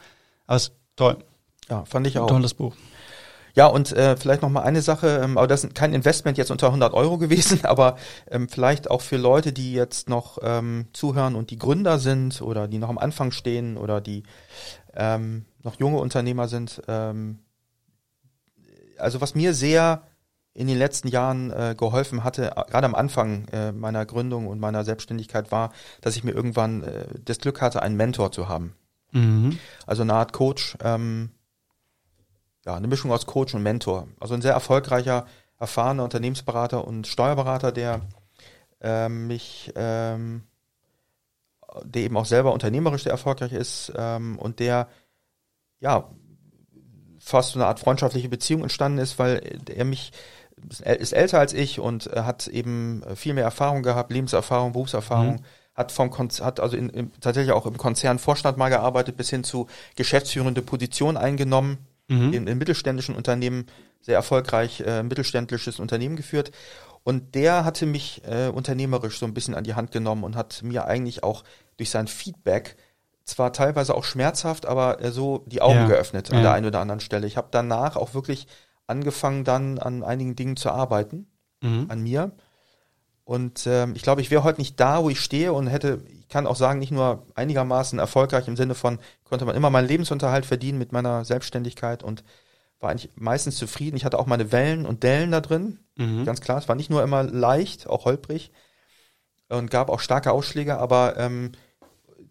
Aber 0.47 0.57
es 0.57 0.63
ist 0.63 0.73
toll. 0.95 1.17
Ja, 1.69 1.85
fand 1.85 2.05
ich 2.05 2.19
auch. 2.19 2.27
Tolles 2.27 2.53
Buch. 2.53 2.75
Ja, 3.55 3.67
und 3.67 3.91
äh, 3.91 4.15
vielleicht 4.17 4.41
noch 4.41 4.49
mal 4.49 4.61
eine 4.61 4.81
Sache, 4.81 5.21
ähm, 5.23 5.37
aber 5.37 5.47
das 5.47 5.63
ist 5.63 5.75
kein 5.75 5.93
Investment 5.93 6.37
jetzt 6.37 6.51
unter 6.51 6.67
100 6.67 6.93
Euro 6.93 7.17
gewesen, 7.17 7.59
aber 7.65 7.97
ähm, 8.29 8.49
vielleicht 8.49 8.89
auch 8.89 9.01
für 9.01 9.17
Leute, 9.17 9.53
die 9.53 9.73
jetzt 9.73 10.09
noch 10.09 10.37
ähm, 10.41 10.87
zuhören 10.93 11.35
und 11.35 11.49
die 11.51 11.57
Gründer 11.57 11.99
sind 11.99 12.41
oder 12.41 12.67
die 12.67 12.77
noch 12.77 12.89
am 12.89 12.97
Anfang 12.97 13.31
stehen 13.31 13.77
oder 13.77 14.01
die 14.01 14.23
ähm, 14.93 15.45
noch 15.63 15.79
junge 15.79 15.97
Unternehmer 15.97 16.47
sind. 16.47 16.81
Ähm, 16.87 17.39
also 18.97 19.21
was 19.21 19.35
mir 19.35 19.53
sehr 19.53 20.03
in 20.53 20.67
den 20.67 20.77
letzten 20.77 21.07
Jahren 21.07 21.49
äh, 21.51 21.75
geholfen 21.77 22.23
hatte, 22.23 22.51
gerade 22.69 22.85
am 22.85 22.95
Anfang 22.95 23.47
äh, 23.49 23.71
meiner 23.71 24.05
Gründung 24.05 24.47
und 24.47 24.59
meiner 24.59 24.83
Selbstständigkeit 24.83 25.51
war, 25.51 25.71
dass 26.01 26.15
ich 26.17 26.23
mir 26.23 26.31
irgendwann 26.31 26.83
äh, 26.83 27.05
das 27.23 27.39
Glück 27.39 27.61
hatte, 27.61 27.81
einen 27.81 27.95
Mentor 27.95 28.31
zu 28.31 28.49
haben. 28.49 28.75
Mhm. 29.11 29.59
Also 29.85 30.01
eine 30.01 30.13
Art 30.13 30.33
Coach, 30.33 30.77
ähm, 30.83 31.31
ja, 32.65 32.75
eine 32.75 32.87
Mischung 32.87 33.11
aus 33.11 33.25
Coach 33.25 33.53
und 33.53 33.63
Mentor. 33.63 34.07
Also 34.19 34.33
ein 34.33 34.41
sehr 34.41 34.53
erfolgreicher, 34.53 35.25
erfahrener 35.59 36.03
Unternehmensberater 36.03 36.85
und 36.85 37.07
Steuerberater, 37.07 37.71
der 37.71 38.01
ähm, 38.81 39.27
mich, 39.27 39.71
ähm, 39.75 40.43
der 41.83 42.03
eben 42.03 42.17
auch 42.17 42.25
selber 42.25 42.53
unternehmerisch 42.53 43.03
sehr 43.03 43.11
erfolgreich 43.11 43.53
ist 43.53 43.91
ähm, 43.95 44.37
und 44.37 44.59
der, 44.59 44.87
ja, 45.79 46.09
fast 47.19 47.51
so 47.51 47.59
eine 47.59 47.67
Art 47.67 47.79
freundschaftliche 47.79 48.29
Beziehung 48.29 48.63
entstanden 48.63 48.97
ist, 48.97 49.19
weil 49.19 49.59
er 49.69 49.85
mich 49.85 50.11
ist 50.99 51.13
älter 51.13 51.39
als 51.39 51.53
ich 51.53 51.79
und 51.79 52.05
hat 52.05 52.47
eben 52.47 53.03
viel 53.15 53.33
mehr 53.33 53.43
Erfahrung 53.43 53.81
gehabt, 53.81 54.11
Lebenserfahrung, 54.11 54.73
Berufserfahrung, 54.73 55.35
mhm. 55.35 55.45
hat 55.73 55.91
vom 55.91 56.11
Konz 56.11 56.41
hat 56.41 56.59
also 56.59 56.77
in, 56.77 56.89
in, 56.89 57.11
tatsächlich 57.19 57.53
auch 57.53 57.65
im 57.65 57.77
Konzern 57.77 58.19
Vorstand 58.19 58.57
mal 58.57 58.69
gearbeitet, 58.69 59.17
bis 59.17 59.31
hin 59.31 59.43
zu 59.43 59.67
geschäftsführende 59.95 60.61
Position 60.61 61.17
eingenommen 61.17 61.79
mhm. 62.11 62.33
in, 62.33 62.47
in, 62.47 62.57
mittelständischen 62.57 63.15
Unternehmen 63.15 63.65
sehr 64.01 64.15
erfolgreich 64.15 64.81
äh, 64.81 65.03
mittelständisches 65.03 65.79
Unternehmen 65.79 66.15
geführt. 66.15 66.51
Und 67.03 67.33
der 67.33 67.65
hatte 67.65 67.85
mich 67.85 68.21
äh, 68.25 68.47
unternehmerisch 68.49 69.17
so 69.17 69.25
ein 69.25 69.33
bisschen 69.33 69.55
an 69.55 69.63
die 69.63 69.73
Hand 69.73 69.91
genommen 69.91 70.23
und 70.23 70.35
hat 70.35 70.61
mir 70.63 70.85
eigentlich 70.85 71.23
auch 71.23 71.43
durch 71.77 71.89
sein 71.89 72.07
Feedback 72.07 72.75
zwar 73.23 73.53
teilweise 73.53 73.95
auch 73.95 74.03
schmerzhaft, 74.03 74.65
aber 74.65 75.01
äh, 75.01 75.11
so 75.11 75.43
die 75.47 75.61
Augen 75.61 75.75
ja. 75.75 75.87
geöffnet 75.87 76.29
an 76.31 76.37
ja. 76.37 76.43
der 76.43 76.53
einen 76.53 76.67
oder 76.67 76.79
anderen 76.79 76.99
Stelle. 76.99 77.27
Ich 77.27 77.37
habe 77.37 77.47
danach 77.51 77.95
auch 77.95 78.13
wirklich 78.13 78.47
angefangen, 78.87 79.43
dann 79.43 79.79
an 79.79 80.03
einigen 80.03 80.35
Dingen 80.35 80.57
zu 80.57 80.69
arbeiten, 80.69 81.27
mhm. 81.61 81.85
an 81.89 82.01
mir. 82.01 82.31
Und 83.23 83.65
ähm, 83.65 83.93
ich 83.95 84.01
glaube, 84.01 84.21
ich 84.21 84.31
wäre 84.31 84.43
heute 84.43 84.59
nicht 84.59 84.79
da, 84.79 85.03
wo 85.03 85.09
ich 85.09 85.21
stehe 85.21 85.53
und 85.53 85.67
hätte, 85.67 86.03
kann 86.31 86.47
auch 86.47 86.55
sagen, 86.55 86.79
nicht 86.79 86.91
nur 86.91 87.27
einigermaßen 87.35 87.99
erfolgreich 87.99 88.47
im 88.47 88.57
Sinne 88.57 88.73
von, 88.73 88.97
konnte 89.23 89.45
man 89.45 89.55
immer 89.55 89.69
meinen 89.69 89.87
Lebensunterhalt 89.87 90.45
verdienen 90.45 90.79
mit 90.79 90.91
meiner 90.91 91.23
Selbstständigkeit 91.25 92.03
und 92.03 92.23
war 92.79 92.89
eigentlich 92.89 93.11
meistens 93.15 93.57
zufrieden. 93.57 93.95
Ich 93.97 94.05
hatte 94.05 94.17
auch 94.17 94.25
meine 94.25 94.51
Wellen 94.51 94.87
und 94.87 95.03
Dellen 95.03 95.31
da 95.31 95.41
drin, 95.41 95.79
mhm. 95.97 96.25
ganz 96.25 96.41
klar. 96.41 96.57
Es 96.57 96.67
war 96.67 96.75
nicht 96.75 96.89
nur 96.89 97.03
immer 97.03 97.23
leicht, 97.23 97.87
auch 97.87 98.05
holprig 98.05 98.51
und 99.49 99.69
gab 99.69 99.89
auch 99.89 99.99
starke 99.99 100.31
Ausschläge, 100.31 100.79
aber 100.79 101.17
ähm, 101.17 101.51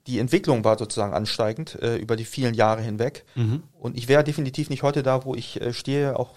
die 0.07 0.19
Entwicklung 0.19 0.65
war 0.65 0.79
sozusagen 0.79 1.13
ansteigend 1.13 1.81
äh, 1.83 1.97
über 1.97 2.17
die 2.17 2.25
vielen 2.25 2.55
Jahre 2.55 2.83
hinweg. 2.83 3.25
Mhm. 3.35 3.63
Und 3.79 3.97
ich 3.97 4.09
wäre 4.09 4.25
definitiv 4.25 4.71
nicht 4.71 4.83
heute 4.83 5.03
da, 5.03 5.25
wo 5.25 5.35
ich 5.35 5.61
äh, 5.61 5.73
stehe, 5.73 6.19
auch 6.19 6.35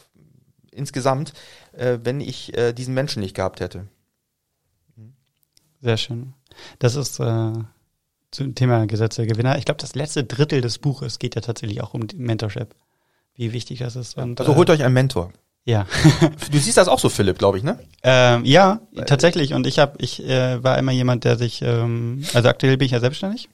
insgesamt, 0.72 1.34
äh, 1.72 2.00
wenn 2.04 2.20
ich 2.20 2.56
äh, 2.58 2.74
diesen 2.74 2.94
Menschen 2.94 3.22
nicht 3.22 3.36
gehabt 3.36 3.62
hätte. 3.62 3.88
Sehr 5.82 5.98
schön. 5.98 6.34
Das 6.80 6.96
ist 6.96 7.20
äh, 7.20 7.54
zum 8.34 8.56
Thema 8.56 8.86
Gesetze 8.88 9.26
Gewinner. 9.28 9.58
Ich 9.58 9.66
glaube, 9.66 9.80
das 9.80 9.96
letzte 9.96 10.24
Drittel 10.24 10.62
des 10.62 10.80
Buches 10.80 11.20
geht 11.20 11.36
ja 11.36 11.42
tatsächlich 11.42 11.82
auch 11.82 11.94
um 11.94 12.08
Mentorship. 12.16 12.76
Wie 13.36 13.54
wichtig 13.54 13.80
das 13.80 13.96
ist. 13.96 14.18
Und, 14.18 14.40
also 14.40 14.56
holt 14.56 14.70
äh, 14.70 14.74
euch 14.74 14.84
einen 14.84 14.94
Mentor. 14.94 15.32
Ja. 15.66 15.88
du 16.52 16.58
siehst 16.58 16.78
das 16.78 16.88
auch 16.88 17.00
so, 17.00 17.10
Philipp, 17.10 17.38
glaube 17.38 17.58
ich, 17.58 17.64
ne? 17.64 17.80
Ähm, 18.04 18.44
ja, 18.44 18.82
tatsächlich. 19.06 19.54
Und 19.54 19.66
ich 19.66 19.80
habe, 19.80 19.94
ich 20.00 20.24
äh, 20.24 20.62
war 20.64 20.78
immer 20.78 20.92
jemand, 20.92 21.24
der 21.24 21.38
sich, 21.38 21.62
ähm, 21.62 22.24
also 22.34 22.50
aktuell 22.50 22.78
bin 22.78 22.86
ich 22.86 22.92
ja 22.92 23.00
selbstständig. 23.00 23.50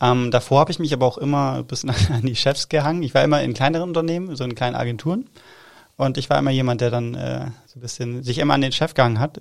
Ähm, 0.00 0.30
davor 0.30 0.60
habe 0.60 0.72
ich 0.72 0.78
mich 0.78 0.92
aber 0.92 1.06
auch 1.06 1.18
immer 1.18 1.54
ein 1.58 1.66
bisschen 1.66 1.90
an 2.10 2.22
die 2.22 2.36
Chefs 2.36 2.68
gehangen. 2.68 3.02
Ich 3.02 3.14
war 3.14 3.22
immer 3.22 3.42
in 3.42 3.54
kleineren 3.54 3.88
Unternehmen, 3.88 4.34
so 4.34 4.44
in 4.44 4.54
kleinen 4.54 4.76
Agenturen. 4.76 5.30
Und 5.96 6.18
ich 6.18 6.28
war 6.28 6.38
immer 6.38 6.50
jemand, 6.50 6.80
der 6.80 6.90
dann 6.90 7.14
äh, 7.14 7.46
so 7.66 7.78
ein 7.78 7.82
bisschen 7.82 8.22
sich 8.22 8.38
immer 8.38 8.54
an 8.54 8.60
den 8.60 8.72
Chef 8.72 8.92
gehangen 8.92 9.20
hat, 9.20 9.40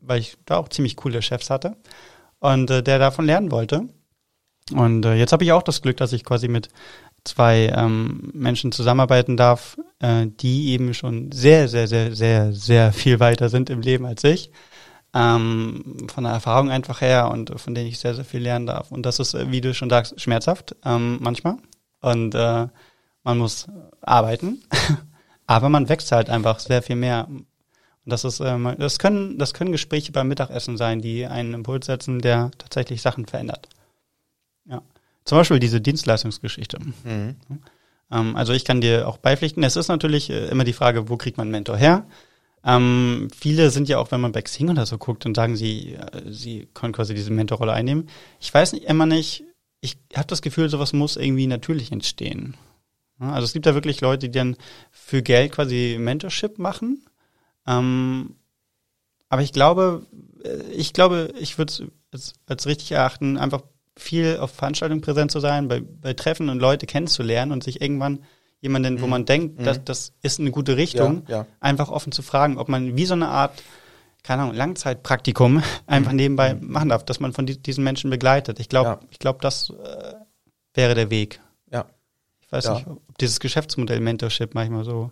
weil 0.00 0.20
ich 0.20 0.36
da 0.44 0.58
auch 0.58 0.68
ziemlich 0.68 0.96
coole 0.96 1.22
Chefs 1.22 1.48
hatte 1.48 1.76
und 2.46 2.70
äh, 2.70 2.82
der 2.82 2.98
davon 2.98 3.26
lernen 3.26 3.50
wollte. 3.50 3.88
Und 4.72 5.04
äh, 5.04 5.14
jetzt 5.14 5.32
habe 5.32 5.44
ich 5.44 5.52
auch 5.52 5.62
das 5.62 5.82
Glück, 5.82 5.96
dass 5.96 6.12
ich 6.12 6.24
quasi 6.24 6.48
mit 6.48 6.68
zwei 7.24 7.72
ähm, 7.74 8.30
Menschen 8.34 8.72
zusammenarbeiten 8.72 9.36
darf, 9.36 9.76
äh, 10.00 10.26
die 10.26 10.68
eben 10.70 10.94
schon 10.94 11.32
sehr, 11.32 11.68
sehr, 11.68 11.88
sehr, 11.88 12.14
sehr, 12.14 12.52
sehr 12.52 12.92
viel 12.92 13.20
weiter 13.20 13.48
sind 13.48 13.70
im 13.70 13.80
Leben 13.80 14.06
als 14.06 14.24
ich. 14.24 14.50
Ähm, 15.14 16.08
von 16.12 16.24
der 16.24 16.32
Erfahrung 16.34 16.70
einfach 16.70 17.00
her 17.00 17.30
und 17.30 17.58
von 17.58 17.74
denen 17.74 17.88
ich 17.88 17.98
sehr, 17.98 18.14
sehr 18.14 18.24
viel 18.24 18.42
lernen 18.42 18.66
darf. 18.66 18.92
Und 18.92 19.06
das 19.06 19.18
ist, 19.18 19.34
äh, 19.34 19.50
wie 19.50 19.60
du 19.60 19.74
schon 19.74 19.90
sagst, 19.90 20.20
schmerzhaft 20.20 20.76
ähm, 20.84 21.18
manchmal. 21.20 21.56
Und 22.00 22.34
äh, 22.34 22.66
man 23.22 23.38
muss 23.38 23.66
arbeiten, 24.02 24.62
aber 25.46 25.68
man 25.68 25.88
wächst 25.88 26.12
halt 26.12 26.30
einfach 26.30 26.60
sehr 26.60 26.82
viel 26.82 26.96
mehr 26.96 27.28
das 28.06 28.24
ist, 28.24 28.40
ähm, 28.40 28.74
das 28.78 28.98
können, 28.98 29.36
das 29.36 29.52
können 29.52 29.72
Gespräche 29.72 30.12
beim 30.12 30.28
Mittagessen 30.28 30.76
sein, 30.76 31.00
die 31.00 31.26
einen 31.26 31.54
Impuls 31.54 31.86
setzen, 31.86 32.20
der 32.20 32.52
tatsächlich 32.56 33.02
Sachen 33.02 33.26
verändert. 33.26 33.68
Ja. 34.64 34.80
Zum 35.24 35.38
Beispiel 35.38 35.58
diese 35.58 35.80
Dienstleistungsgeschichte. 35.80 36.78
Mhm. 37.04 37.36
Ähm, 38.12 38.36
also 38.36 38.52
ich 38.52 38.64
kann 38.64 38.80
dir 38.80 39.08
auch 39.08 39.18
beipflichten. 39.18 39.62
Es 39.64 39.74
ist 39.74 39.88
natürlich 39.88 40.30
äh, 40.30 40.46
immer 40.46 40.62
die 40.62 40.72
Frage, 40.72 41.08
wo 41.08 41.16
kriegt 41.16 41.36
man 41.36 41.46
einen 41.46 41.52
Mentor 41.52 41.76
her? 41.76 42.06
Ähm, 42.64 43.28
viele 43.36 43.70
sind 43.70 43.88
ja 43.88 43.98
auch, 43.98 44.12
wenn 44.12 44.20
man 44.20 44.32
bei 44.32 44.42
Xing 44.42 44.70
oder 44.70 44.86
so 44.86 44.98
guckt, 44.98 45.26
und 45.26 45.34
sagen 45.34 45.56
sie, 45.56 45.94
äh, 45.94 46.30
sie 46.30 46.68
können 46.74 46.92
quasi 46.92 47.12
diese 47.12 47.32
Mentorrolle 47.32 47.72
einnehmen. 47.72 48.08
Ich 48.40 48.54
weiß 48.54 48.72
nicht, 48.72 48.84
immer 48.84 49.06
nicht, 49.06 49.42
ich 49.80 49.98
habe 50.14 50.28
das 50.28 50.42
Gefühl, 50.42 50.68
sowas 50.68 50.92
muss 50.92 51.16
irgendwie 51.16 51.48
natürlich 51.48 51.90
entstehen. 51.90 52.56
Also 53.18 53.44
es 53.44 53.52
gibt 53.52 53.66
da 53.66 53.74
wirklich 53.74 54.00
Leute, 54.00 54.28
die 54.28 54.38
dann 54.38 54.56
für 54.90 55.22
Geld 55.22 55.52
quasi 55.52 55.96
Mentorship 55.98 56.58
machen 56.58 57.06
ähm, 57.66 58.36
aber 59.28 59.42
ich 59.42 59.52
glaube, 59.52 60.06
äh, 60.44 60.72
ich 60.72 60.92
glaube, 60.92 61.32
ich 61.38 61.58
würde 61.58 61.90
es 62.12 62.34
als 62.46 62.66
richtig 62.66 62.92
erachten, 62.92 63.36
einfach 63.36 63.62
viel 63.96 64.38
auf 64.38 64.52
Veranstaltungen 64.52 65.00
präsent 65.00 65.30
zu 65.30 65.40
sein, 65.40 65.68
bei, 65.68 65.80
bei 65.80 66.12
Treffen 66.14 66.48
und 66.48 66.58
Leute 66.58 66.86
kennenzulernen 66.86 67.52
und 67.52 67.64
sich 67.64 67.80
irgendwann 67.80 68.20
jemanden, 68.60 68.94
mhm. 68.94 69.00
wo 69.00 69.06
man 69.06 69.24
denkt, 69.24 69.58
mhm. 69.58 69.64
dass, 69.64 69.84
das 69.84 70.12
ist 70.22 70.40
eine 70.40 70.50
gute 70.50 70.76
Richtung, 70.76 71.24
ja, 71.28 71.38
ja. 71.38 71.46
einfach 71.60 71.88
offen 71.90 72.12
zu 72.12 72.22
fragen, 72.22 72.58
ob 72.58 72.68
man 72.68 72.96
wie 72.96 73.06
so 73.06 73.14
eine 73.14 73.28
Art, 73.28 73.62
keine 74.22 74.42
Ahnung, 74.42 74.54
Langzeitpraktikum 74.54 75.62
einfach 75.86 76.12
mhm. 76.12 76.16
nebenbei 76.16 76.54
mhm. 76.54 76.70
machen 76.70 76.88
darf, 76.90 77.04
dass 77.04 77.20
man 77.20 77.32
von 77.32 77.46
die, 77.46 77.60
diesen 77.60 77.84
Menschen 77.84 78.10
begleitet. 78.10 78.60
Ich 78.60 78.68
glaube, 78.68 78.90
ja. 78.90 79.00
ich 79.10 79.18
glaube, 79.18 79.38
das 79.40 79.70
äh, 79.70 80.14
wäre 80.74 80.94
der 80.94 81.10
Weg. 81.10 81.40
weiß 82.50 82.64
ja. 82.64 82.74
nicht, 82.74 82.86
dieses 83.20 83.40
Geschäftsmodell 83.40 84.00
Mentorship 84.00 84.54
manchmal 84.54 84.84
so. 84.84 85.10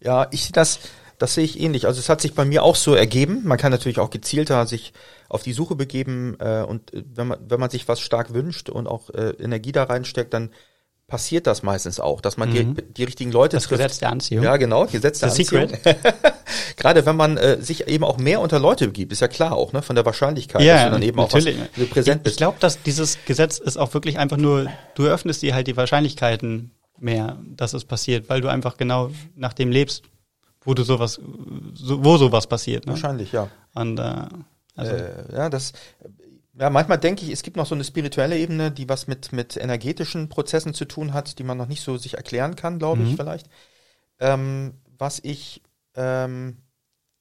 Ja, 0.00 0.26
ich 0.30 0.44
sehe 0.44 0.52
das, 0.52 0.80
das 1.22 1.34
sehe 1.34 1.44
ich 1.44 1.60
ähnlich. 1.60 1.86
Also 1.86 2.00
es 2.00 2.08
hat 2.08 2.20
sich 2.20 2.34
bei 2.34 2.44
mir 2.44 2.64
auch 2.64 2.74
so 2.74 2.96
ergeben. 2.96 3.42
Man 3.44 3.56
kann 3.56 3.70
natürlich 3.70 4.00
auch 4.00 4.10
gezielter 4.10 4.66
sich 4.66 4.92
auf 5.28 5.44
die 5.44 5.52
Suche 5.52 5.76
begeben 5.76 6.36
äh, 6.40 6.64
und 6.66 6.92
äh, 6.92 7.04
wenn 7.14 7.28
man, 7.28 7.38
wenn 7.48 7.60
man 7.60 7.70
sich 7.70 7.86
was 7.86 8.00
stark 8.00 8.34
wünscht 8.34 8.68
und 8.68 8.88
auch 8.88 9.08
äh, 9.10 9.30
Energie 9.40 9.70
da 9.70 9.84
reinsteckt, 9.84 10.34
dann 10.34 10.50
passiert 11.06 11.46
das 11.46 11.62
meistens 11.62 12.00
auch, 12.00 12.20
dass 12.20 12.38
man 12.38 12.50
mhm. 12.50 12.74
die, 12.74 12.82
die 12.82 13.04
richtigen 13.04 13.30
Leute 13.30 13.56
das 13.56 13.68
trifft. 13.68 13.82
Gesetz 13.82 13.98
der 14.00 14.10
Anziehung. 14.10 14.42
Ja, 14.42 14.56
genau, 14.56 14.86
Gesetz 14.86 15.20
der 15.20 15.28
Anziehung. 15.28 15.68
Gerade 16.76 17.06
wenn 17.06 17.14
man 17.14 17.36
äh, 17.36 17.62
sich 17.62 17.86
eben 17.86 18.02
auch 18.02 18.18
mehr 18.18 18.40
unter 18.40 18.58
Leute 18.58 18.86
begibt, 18.86 19.12
ist 19.12 19.20
ja 19.20 19.28
klar 19.28 19.52
auch, 19.52 19.72
ne, 19.72 19.80
von 19.80 19.94
der 19.94 20.04
Wahrscheinlichkeit, 20.04 20.62
ja, 20.62 20.74
dass 20.74 20.84
du 20.86 20.90
dann 20.90 21.02
eben 21.02 21.18
natürlich. 21.18 21.56
auch 21.56 21.78
was, 21.78 21.88
präsent 21.88 22.24
bist. 22.24 22.34
Ich 22.34 22.38
glaube, 22.38 22.56
dass 22.58 22.82
dieses 22.82 23.18
Gesetz 23.26 23.58
ist 23.58 23.76
auch 23.76 23.94
wirklich 23.94 24.18
einfach 24.18 24.38
nur, 24.38 24.66
du 24.96 25.04
eröffnest 25.04 25.42
dir 25.42 25.54
halt 25.54 25.68
die 25.68 25.76
Wahrscheinlichkeiten 25.76 26.72
mehr, 26.98 27.38
dass 27.46 27.74
es 27.74 27.84
passiert, 27.84 28.28
weil 28.28 28.40
du 28.40 28.48
einfach 28.48 28.76
genau 28.76 29.12
nach 29.36 29.52
dem 29.52 29.70
lebst, 29.70 30.02
wo 30.64 30.74
du 30.74 30.82
sowas, 30.82 31.20
so, 31.74 32.04
wo 32.04 32.16
sowas 32.16 32.46
passiert. 32.46 32.86
Ne? 32.86 32.92
Wahrscheinlich, 32.92 33.32
ja. 33.32 33.48
Und 33.74 33.98
äh, 33.98 34.26
also. 34.76 34.92
Äh, 34.92 35.34
ja, 35.34 35.48
das 35.50 35.72
ja, 36.54 36.68
manchmal 36.68 36.98
denke 36.98 37.24
ich, 37.24 37.30
es 37.30 37.42
gibt 37.42 37.56
noch 37.56 37.66
so 37.66 37.74
eine 37.74 37.84
spirituelle 37.84 38.38
Ebene, 38.38 38.70
die 38.70 38.88
was 38.88 39.06
mit, 39.06 39.32
mit 39.32 39.56
energetischen 39.56 40.28
Prozessen 40.28 40.74
zu 40.74 40.84
tun 40.84 41.14
hat, 41.14 41.38
die 41.38 41.44
man 41.44 41.56
noch 41.56 41.66
nicht 41.66 41.82
so 41.82 41.96
sich 41.96 42.14
erklären 42.14 42.56
kann, 42.56 42.78
glaube 42.78 43.02
mhm. 43.02 43.08
ich 43.08 43.16
vielleicht. 43.16 43.48
Ähm, 44.20 44.74
was 44.98 45.18
ich 45.22 45.62
ähm, 45.94 46.58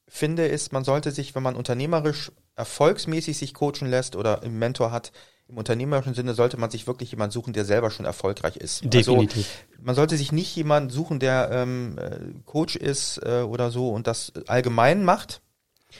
finde, 0.07 0.47
ist, 0.47 0.73
man 0.73 0.83
sollte 0.83 1.11
sich, 1.11 1.33
wenn 1.33 1.43
man 1.43 1.55
unternehmerisch 1.55 2.31
erfolgsmäßig 2.55 3.37
sich 3.37 3.53
coachen 3.53 3.89
lässt 3.89 4.17
oder 4.17 4.43
einen 4.43 4.59
Mentor 4.59 4.91
hat, 4.91 5.13
im 5.51 5.57
unternehmerischen 5.57 6.13
Sinne 6.13 6.33
sollte 6.33 6.57
man 6.57 6.71
sich 6.71 6.87
wirklich 6.87 7.11
jemanden 7.11 7.33
suchen, 7.33 7.53
der 7.53 7.65
selber 7.65 7.91
schon 7.91 8.05
erfolgreich 8.05 8.55
ist. 8.55 8.83
Also, 8.83 9.15
Definitiv. 9.15 9.65
Also, 9.69 9.83
man 9.83 9.95
sollte 9.95 10.17
sich 10.17 10.31
nicht 10.31 10.55
jemanden 10.55 10.89
suchen, 10.89 11.19
der 11.19 11.49
ähm, 11.51 11.97
äh, 11.97 12.17
Coach 12.45 12.75
ist 12.75 13.19
äh, 13.23 13.41
oder 13.41 13.69
so 13.69 13.89
und 13.89 14.07
das 14.07 14.31
allgemein 14.47 15.03
macht, 15.03 15.41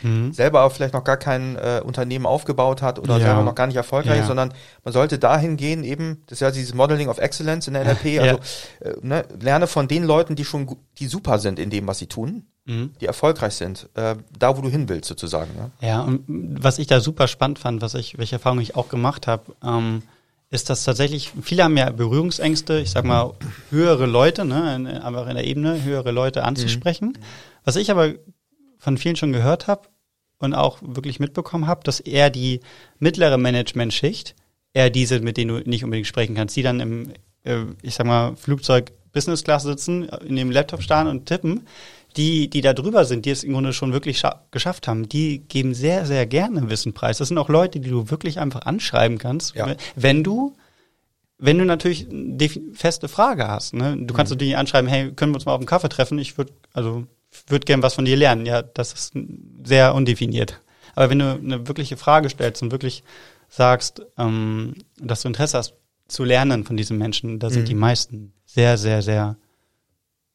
mhm. 0.02 0.32
selber 0.32 0.64
auch 0.64 0.72
vielleicht 0.72 0.94
noch 0.94 1.04
gar 1.04 1.18
kein 1.18 1.58
äh, 1.58 1.82
Unternehmen 1.84 2.26
aufgebaut 2.26 2.82
hat 2.82 2.98
oder 2.98 3.18
ja. 3.18 3.26
selber 3.26 3.44
noch 3.44 3.56
gar 3.56 3.68
nicht 3.68 3.76
erfolgreich 3.76 4.16
ja. 4.16 4.22
ist, 4.22 4.28
sondern 4.28 4.54
man 4.84 4.94
sollte 4.94 5.20
dahin 5.20 5.58
gehen, 5.58 5.84
eben, 5.84 6.24
das 6.28 6.38
ist 6.38 6.42
ja 6.42 6.52
dieses 6.52 6.74
Modeling 6.74 7.10
of 7.10 7.18
Excellence 7.18 7.68
in 7.68 7.74
der 7.74 7.84
NLP, 7.84 8.06
ja. 8.06 8.22
also 8.22 8.40
äh, 8.80 8.94
ne, 9.02 9.26
lerne 9.40 9.68
von 9.68 9.88
den 9.88 10.04
Leuten, 10.04 10.36
die 10.36 10.46
schon 10.46 10.78
die 10.98 11.08
super 11.08 11.40
sind 11.40 11.60
in 11.60 11.70
dem, 11.70 11.88
was 11.88 12.00
sie 12.00 12.08
tun, 12.08 12.48
mhm. 12.66 12.92
die 13.00 13.06
erfolgreich 13.06 13.54
sind, 13.54 13.90
äh, 13.96 14.16
da 14.38 14.58
wo 14.58 14.62
du 14.62 14.70
hin 14.70 14.90
willst 14.90 15.08
sozusagen. 15.08 15.54
Ne? 15.56 15.72
Ja, 15.82 16.02
und 16.02 16.24
was 16.28 16.80
ich 16.80 16.88
da 16.88 17.00
super 17.00 17.28
spannend 17.28 17.60
fand, 17.60 17.82
was 17.82 17.94
ich, 17.94 18.18
welche 18.18 18.36
Erfahrung 18.36 18.60
ich 18.60 18.76
auch 18.76 18.90
gemacht 18.90 19.28
habe, 19.28 19.56
ähm, 19.64 20.04
ist 20.50 20.70
das 20.70 20.84
tatsächlich, 20.84 21.32
viele 21.42 21.64
haben 21.64 21.78
ja 21.78 21.90
Berührungsängste, 21.92 22.80
ich 22.80 22.92
sag 22.92 23.06
mal, 23.06 23.34
höhere 23.70 24.06
Leute, 24.06 24.44
ne, 24.44 25.02
einfach 25.02 25.28
in 25.28 25.36
der 25.36 25.46
Ebene, 25.46 25.82
höhere 25.82 26.12
Leute 26.12 26.44
anzusprechen. 26.44 27.10
Mhm. 27.10 27.24
Was 27.64 27.78
ich 27.78 27.90
aber 27.90 28.16
von 28.78 28.98
vielen 28.98 29.16
schon 29.16 29.32
gehört 29.32 29.68
habe 29.68 29.88
und 30.40 30.54
auch 30.54 30.80
wirklich 30.82 31.22
mitbekommen 31.22 31.68
habe, 31.68 31.84
dass 31.86 32.02
eher 32.02 32.30
die 32.30 32.60
mittlere 33.00 33.38
Managementschicht, 33.38 34.36
eher 34.74 34.90
diese, 34.90 35.22
mit 35.22 35.38
denen 35.38 35.56
du 35.56 35.70
nicht 35.70 35.86
unbedingt 35.86 36.08
sprechen 36.08 36.36
kannst, 36.36 36.56
die 36.58 36.64
dann 36.64 36.82
im, 36.82 37.14
äh, 37.44 37.64
ich 37.82 37.96
sag 37.96 38.06
mal, 38.06 38.36
Flugzeug 38.36 38.92
Business 39.14 39.44
Class 39.44 39.64
sitzen, 39.64 40.10
in 40.10 40.36
dem 40.36 40.52
Laptop 40.52 40.82
starren 40.82 41.08
und 41.08 41.26
tippen, 41.26 41.68
die, 42.18 42.50
die 42.50 42.62
da 42.62 42.74
drüber 42.74 43.06
sind, 43.06 43.26
die 43.26 43.30
es 43.30 43.44
im 43.44 43.54
Grunde 43.54 43.74
schon 43.74 43.94
wirklich 43.94 44.22
geschafft 44.52 44.88
haben, 44.88 45.08
die 45.10 45.40
geben 45.40 45.74
sehr, 45.74 46.06
sehr 46.06 46.26
gerne 46.26 46.70
Wissen 46.70 46.94
preis. 46.94 47.18
Das 47.18 47.30
sind 47.30 47.38
auch 47.38 47.50
Leute, 47.50 47.80
die 47.80 47.90
du 47.90 48.10
wirklich 48.10 48.40
einfach 48.40 48.62
anschreiben 48.62 49.18
kannst, 49.18 49.56
ja. 49.56 49.76
wenn 49.96 50.24
du 50.24 50.56
wenn 51.44 51.58
du 51.58 51.66
natürlich 51.66 52.08
eine 52.08 52.38
feste 52.74 53.08
Frage 53.08 53.48
hast, 53.48 53.74
ne? 53.74 53.98
Du 53.98 54.14
kannst 54.14 54.30
mhm. 54.30 54.36
natürlich 54.36 54.58
anschreiben, 54.58 54.88
hey, 54.88 55.12
können 55.12 55.32
wir 55.32 55.38
uns 55.38 55.46
mal 55.46 55.54
auf 55.54 55.60
einen 55.60 55.66
Kaffee 55.66 55.90
treffen? 55.90 56.20
Ich 56.20 56.38
würde, 56.38 56.54
also 56.72 57.08
würde 57.48 57.66
gern 57.66 57.82
was 57.82 57.96
von 57.96 58.06
dir 58.06 58.16
lernen. 58.16 58.46
Ja, 58.46 58.62
das 58.62 58.94
ist 58.94 59.14
sehr 59.64 59.96
undefiniert. 59.96 60.62
Aber 60.94 61.10
wenn 61.10 61.18
du 61.18 61.32
eine 61.32 61.68
wirkliche 61.68 61.98
Frage 61.98 62.30
stellst 62.30 62.62
und 62.62 62.72
wirklich 62.72 63.04
sagst, 63.50 64.04
ähm, 64.20 64.76
dass 65.00 65.24
du 65.24 65.30
Interesse 65.30 65.58
hast 65.58 65.74
zu 66.08 66.24
lernen 66.24 66.64
von 66.64 66.78
diesen 66.78 67.00
Menschen, 67.00 67.40
da 67.40 67.50
sind 67.50 67.64
mhm. 67.64 67.68
die 67.68 67.76
meisten 67.76 68.34
sehr, 68.46 68.78
sehr, 68.78 69.02
sehr 69.02 69.36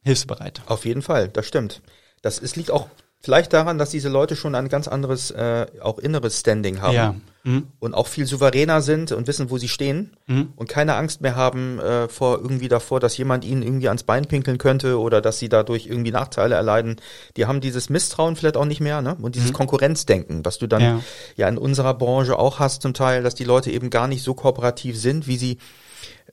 hilfsbereit. 0.07 0.63
Auf 0.67 0.85
jeden 0.85 1.03
Fall, 1.03 1.29
das 1.29 1.47
stimmt. 1.47 1.83
Das 2.23 2.39
ist, 2.39 2.57
liegt 2.57 2.71
auch 2.71 2.89
Vielleicht 3.27 3.53
daran, 3.53 3.77
dass 3.77 3.91
diese 3.91 4.09
Leute 4.09 4.37
schon 4.37 4.55
ein 4.55 4.69
ganz 4.69 4.87
anderes, 4.87 5.33
äh, 5.33 5.67
auch 5.81 5.99
inneres 5.99 6.39
Standing 6.39 6.81
haben. 6.81 6.95
Ja. 6.95 7.15
Mhm. 7.43 7.67
Und 7.81 7.95
auch 7.95 8.07
viel 8.07 8.25
souveräner 8.25 8.83
sind 8.83 9.11
und 9.11 9.27
wissen, 9.27 9.51
wo 9.51 9.59
sie 9.59 9.69
stehen. 9.69 10.17
Mhm. 10.29 10.53
Und 10.55 10.69
keine 10.69 10.95
Angst 10.95 11.23
mehr 11.23 11.35
haben 11.35 11.81
äh, 11.81 12.09
vor 12.09 12.39
irgendwie 12.39 12.69
davor, 12.69 13.01
dass 13.01 13.17
jemand 13.17 13.45
ihnen 13.45 13.63
irgendwie 13.63 13.89
ans 13.89 14.05
Bein 14.05 14.27
pinkeln 14.27 14.59
könnte 14.59 15.01
oder 15.01 15.21
dass 15.21 15.41
sie 15.41 15.49
dadurch 15.49 15.87
irgendwie 15.87 16.13
Nachteile 16.13 16.55
erleiden. 16.55 17.01
Die 17.37 17.47
haben 17.47 17.61
dieses 17.61 17.91
Misstrauen 17.91 18.37
vielleicht 18.37 18.57
auch 18.57 18.65
nicht 18.65 18.81
mehr, 18.81 19.03
ne? 19.03 19.17
Und 19.21 19.35
dieses 19.35 19.51
mhm. 19.51 19.55
Konkurrenzdenken, 19.55 20.45
was 20.45 20.59
du 20.59 20.69
dann 20.69 20.83
ja. 20.83 21.01
ja 21.35 21.49
in 21.49 21.59
unserer 21.59 21.95
Branche 21.95 22.39
auch 22.39 22.61
hast 22.61 22.83
zum 22.83 22.95
Teil, 22.95 23.25
dass 23.25 23.35
die 23.35 23.43
Leute 23.43 23.73
eben 23.73 23.91
gar 23.91 24.07
nicht 24.07 24.23
so 24.23 24.35
kooperativ 24.35 24.97
sind, 24.97 25.27
wie 25.27 25.37
sie 25.37 25.59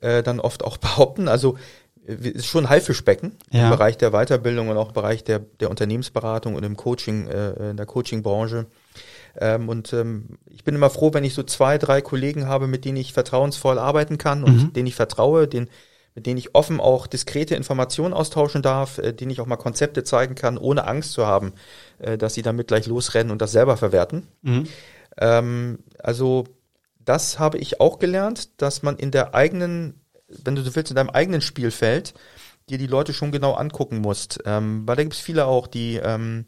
äh, 0.02 0.22
dann 0.22 0.40
oft 0.40 0.64
auch 0.64 0.78
behaupten. 0.78 1.28
Also 1.28 1.58
ist 2.05 2.47
schon 2.47 2.65
ein 2.65 2.69
Haifischbecken 2.69 3.38
ja. 3.51 3.65
im 3.65 3.69
Bereich 3.69 3.97
der 3.97 4.11
Weiterbildung 4.11 4.69
und 4.69 4.77
auch 4.77 4.89
im 4.89 4.93
Bereich 4.93 5.23
der, 5.23 5.39
der 5.39 5.69
Unternehmensberatung 5.69 6.55
und 6.55 6.63
im 6.63 6.75
Coaching, 6.75 7.27
äh, 7.27 7.71
in 7.71 7.77
der 7.77 7.85
Coachingbranche. 7.85 8.65
Ähm, 9.39 9.69
und 9.69 9.93
ähm, 9.93 10.38
ich 10.49 10.63
bin 10.63 10.75
immer 10.75 10.89
froh, 10.89 11.13
wenn 11.13 11.23
ich 11.23 11.34
so 11.34 11.43
zwei, 11.43 11.77
drei 11.77 12.01
Kollegen 12.01 12.47
habe, 12.47 12.67
mit 12.67 12.85
denen 12.85 12.97
ich 12.97 13.13
vertrauensvoll 13.13 13.80
arbeiten 13.80 14.17
kann 14.17 14.43
und 14.43 14.55
mhm. 14.55 14.73
denen 14.73 14.88
ich 14.88 14.95
vertraue, 14.95 15.47
den, 15.47 15.69
mit 16.13 16.25
denen 16.25 16.38
ich 16.38 16.53
offen 16.53 16.80
auch 16.80 17.07
diskrete 17.07 17.55
Informationen 17.55 18.13
austauschen 18.13 18.61
darf, 18.61 18.97
äh, 18.99 19.13
denen 19.13 19.31
ich 19.31 19.41
auch 19.41 19.47
mal 19.47 19.57
Konzepte 19.57 20.03
zeigen 20.03 20.35
kann, 20.35 20.57
ohne 20.57 20.85
Angst 20.85 21.13
zu 21.13 21.25
haben, 21.25 21.53
äh, 21.99 22.17
dass 22.17 22.34
sie 22.34 22.43
damit 22.43 22.67
gleich 22.67 22.85
losrennen 22.85 23.31
und 23.31 23.41
das 23.41 23.51
selber 23.51 23.77
verwerten. 23.77 24.27
Mhm. 24.41 24.67
Ähm, 25.17 25.80
also 25.99 26.45
das 26.99 27.39
habe 27.39 27.57
ich 27.57 27.80
auch 27.80 27.99
gelernt, 27.99 28.61
dass 28.61 28.84
man 28.84 28.97
in 28.97 29.11
der 29.11 29.34
eigenen 29.35 30.02
wenn 30.43 30.55
du 30.55 30.61
so 30.61 30.76
willst, 30.76 30.91
in 30.91 30.95
deinem 30.95 31.10
eigenen 31.10 31.41
Spielfeld 31.41 32.14
dir 32.69 32.77
die 32.77 32.88
Leute 32.88 33.14
schon 33.14 33.31
genau 33.31 33.53
angucken 33.53 33.99
musst. 33.99 34.39
Ähm, 34.45 34.88
weil 34.88 34.95
da 34.95 35.03
gibt 35.03 35.15
es 35.15 35.19
viele 35.19 35.45
auch, 35.45 35.68
die, 35.68 35.95
ähm, 35.95 36.45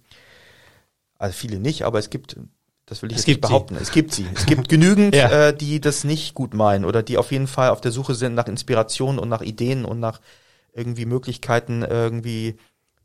also 1.18 1.34
viele 1.34 1.60
nicht, 1.60 1.84
aber 1.84 2.00
es 2.00 2.10
gibt, 2.10 2.38
das 2.86 3.02
will 3.02 3.12
ich 3.12 3.18
es 3.18 3.22
jetzt 3.24 3.28
nicht 3.28 3.42
behaupten, 3.42 3.76
sie. 3.76 3.82
es 3.82 3.92
gibt 3.92 4.14
sie. 4.14 4.26
Es 4.34 4.46
gibt 4.46 4.70
genügend, 4.70 5.16
ja. 5.16 5.48
äh, 5.48 5.56
die 5.56 5.82
das 5.82 6.04
nicht 6.04 6.34
gut 6.34 6.54
meinen 6.54 6.86
oder 6.86 7.04
die 7.04 7.18
auf 7.18 7.32
jeden 7.32 7.48
Fall 7.48 7.70
auf 7.70 7.82
der 7.82 7.92
Suche 7.92 8.16
sind 8.16 8.36
nach 8.36 8.48
Inspiration 8.48 9.20
und 9.20 9.30
nach 9.30 9.42
Ideen 9.42 9.86
und 9.86 10.00
nach 10.00 10.22
irgendwie 10.74 11.06
Möglichkeiten, 11.06 11.84
irgendwie 11.84 12.58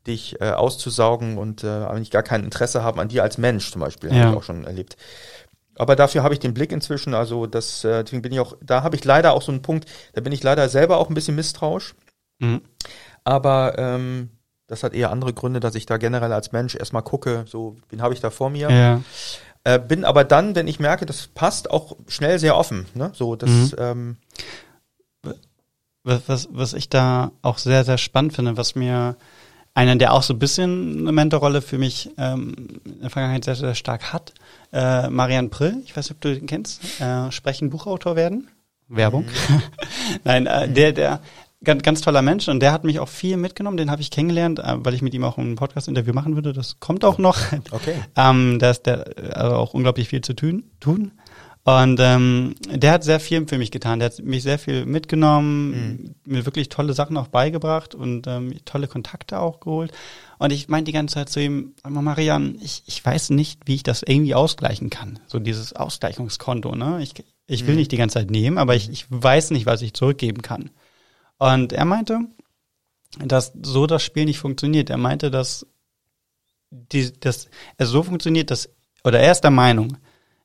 dich 0.07 0.41
äh, 0.41 0.51
auszusaugen 0.51 1.37
und 1.37 1.63
äh, 1.63 1.67
eigentlich 1.67 2.11
gar 2.11 2.23
kein 2.23 2.43
Interesse 2.43 2.83
haben 2.83 2.99
an 2.99 3.07
dir 3.07 3.23
als 3.23 3.37
Mensch 3.37 3.71
zum 3.71 3.81
Beispiel, 3.81 4.09
ja. 4.09 4.23
habe 4.23 4.31
ich 4.31 4.37
auch 4.37 4.43
schon 4.43 4.65
erlebt. 4.65 4.97
Aber 5.81 5.95
dafür 5.95 6.21
habe 6.21 6.35
ich 6.35 6.39
den 6.39 6.53
Blick 6.53 6.71
inzwischen, 6.71 7.15
also 7.15 7.47
das, 7.47 7.83
äh, 7.83 8.03
deswegen 8.03 8.21
bin 8.21 8.31
ich 8.31 8.39
auch, 8.39 8.55
da 8.61 8.83
habe 8.83 8.95
ich 8.95 9.03
leider 9.03 9.33
auch 9.33 9.41
so 9.41 9.51
einen 9.51 9.63
Punkt, 9.63 9.89
da 10.13 10.21
bin 10.21 10.31
ich 10.31 10.43
leider 10.43 10.69
selber 10.69 10.97
auch 10.97 11.09
ein 11.09 11.15
bisschen 11.15 11.35
misstrauisch. 11.35 11.95
Mhm. 12.37 12.61
Aber 13.23 13.79
ähm, 13.79 14.29
das 14.67 14.83
hat 14.83 14.93
eher 14.93 15.09
andere 15.09 15.33
Gründe, 15.33 15.59
dass 15.59 15.73
ich 15.73 15.87
da 15.87 15.97
generell 15.97 16.33
als 16.33 16.51
Mensch 16.51 16.75
erstmal 16.75 17.01
gucke, 17.01 17.45
so, 17.47 17.77
wen 17.89 18.03
habe 18.03 18.13
ich 18.13 18.19
da 18.19 18.29
vor 18.29 18.51
mir? 18.51 18.69
Ja. 18.69 19.01
Äh, 19.63 19.79
bin 19.79 20.05
aber 20.05 20.23
dann, 20.23 20.53
wenn 20.53 20.67
ich 20.67 20.79
merke, 20.79 21.07
das 21.07 21.25
passt, 21.25 21.71
auch 21.71 21.97
schnell 22.07 22.37
sehr 22.37 22.57
offen. 22.57 22.85
Ne? 22.93 23.09
So, 23.15 23.35
das, 23.35 23.49
mhm. 23.49 23.73
ähm, 23.79 24.17
was, 26.03 26.21
was, 26.27 26.47
was 26.51 26.73
ich 26.73 26.89
da 26.89 27.31
auch 27.41 27.57
sehr, 27.57 27.83
sehr 27.85 27.97
spannend 27.97 28.33
finde, 28.33 28.55
was 28.55 28.75
mir 28.75 29.15
einer, 29.73 29.95
der 29.95 30.13
auch 30.13 30.23
so 30.23 30.33
ein 30.33 30.39
bisschen 30.39 30.99
eine 30.99 31.11
Mentorrolle 31.11 31.61
für 31.61 31.77
mich 31.77 32.09
ähm, 32.17 32.53
in 32.85 33.01
der 33.01 33.09
Vergangenheit 33.09 33.45
sehr, 33.45 33.55
sehr 33.55 33.75
stark 33.75 34.13
hat. 34.13 34.33
Äh, 34.73 35.09
Marian 35.09 35.49
Prill, 35.49 35.81
ich 35.85 35.95
weiß 35.95 36.09
nicht, 36.09 36.17
ob 36.17 36.21
du 36.21 36.33
den 36.33 36.47
kennst, 36.47 36.81
äh, 37.01 37.31
sprechen 37.31 37.69
Buchautor 37.69 38.15
werden. 38.15 38.47
Werbung. 38.87 39.23
Mhm. 39.23 39.61
Nein, 40.23 40.45
äh, 40.45 40.67
der, 40.69 40.91
der 40.91 41.21
ganz, 41.63 41.83
ganz 41.83 42.01
toller 42.01 42.21
Mensch 42.21 42.47
und 42.47 42.59
der 42.59 42.71
hat 42.71 42.83
mich 42.83 42.99
auch 42.99 43.07
viel 43.07 43.37
mitgenommen, 43.37 43.77
den 43.77 43.91
habe 43.91 44.01
ich 44.01 44.11
kennengelernt, 44.11 44.59
äh, 44.59 44.75
weil 44.77 44.93
ich 44.93 45.01
mit 45.01 45.13
ihm 45.13 45.23
auch 45.23 45.37
ein 45.37 45.55
Podcast-Interview 45.55 46.13
machen 46.13 46.35
würde. 46.35 46.53
Das 46.53 46.79
kommt 46.79 47.05
auch 47.05 47.17
noch. 47.17 47.37
Okay. 47.71 47.95
ähm, 48.15 48.59
da 48.59 48.71
ist 48.71 48.85
der 48.85 49.05
also 49.33 49.55
auch 49.55 49.73
unglaublich 49.73 50.09
viel 50.09 50.21
zu 50.21 50.33
tun. 50.33 50.63
tun. 50.79 51.11
Und 51.63 51.99
ähm, 51.99 52.55
der 52.67 52.91
hat 52.93 53.03
sehr 53.03 53.19
viel 53.19 53.47
für 53.47 53.59
mich 53.59 53.69
getan. 53.69 53.99
Der 53.99 54.09
hat 54.09 54.19
mich 54.23 54.41
sehr 54.41 54.57
viel 54.57 54.85
mitgenommen, 54.87 55.69
mhm. 55.69 56.15
mir 56.25 56.45
wirklich 56.45 56.69
tolle 56.69 56.93
Sachen 56.93 57.17
auch 57.17 57.27
beigebracht 57.27 57.93
und 57.93 58.25
ähm, 58.25 58.55
tolle 58.65 58.87
Kontakte 58.87 59.39
auch 59.39 59.59
geholt. 59.59 59.91
Und 60.39 60.51
ich 60.51 60.69
meinte 60.69 60.85
die 60.89 60.95
ganze 60.95 61.15
Zeit 61.15 61.29
zu 61.29 61.39
ihm, 61.39 61.75
Marian, 61.87 62.57
ich, 62.61 62.81
ich 62.87 63.05
weiß 63.05 63.29
nicht, 63.29 63.61
wie 63.65 63.75
ich 63.75 63.83
das 63.83 64.01
irgendwie 64.01 64.33
ausgleichen 64.33 64.89
kann. 64.89 65.19
So 65.27 65.37
dieses 65.37 65.73
Ausgleichungskonto, 65.73 66.73
ne? 66.73 67.03
Ich, 67.03 67.13
ich 67.45 67.67
will 67.67 67.75
mhm. 67.75 67.81
nicht 67.81 67.91
die 67.91 67.97
ganze 67.97 68.15
Zeit 68.15 68.31
nehmen, 68.31 68.57
aber 68.57 68.75
ich, 68.75 68.89
ich 68.89 69.05
weiß 69.09 69.51
nicht, 69.51 69.67
was 69.67 69.83
ich 69.83 69.93
zurückgeben 69.93 70.41
kann. 70.41 70.71
Und 71.37 71.73
er 71.73 71.85
meinte, 71.85 72.21
dass 73.19 73.53
so 73.61 73.85
das 73.85 74.01
Spiel 74.01 74.25
nicht 74.25 74.39
funktioniert. 74.39 74.89
Er 74.89 74.97
meinte, 74.97 75.29
dass 75.29 75.67
die, 76.71 77.11
dass 77.19 77.49
es 77.77 77.89
so 77.89 78.01
funktioniert, 78.01 78.49
dass, 78.49 78.69
oder 79.03 79.19
er 79.19 79.31
ist 79.31 79.41
der 79.41 79.51
Meinung, 79.51 79.97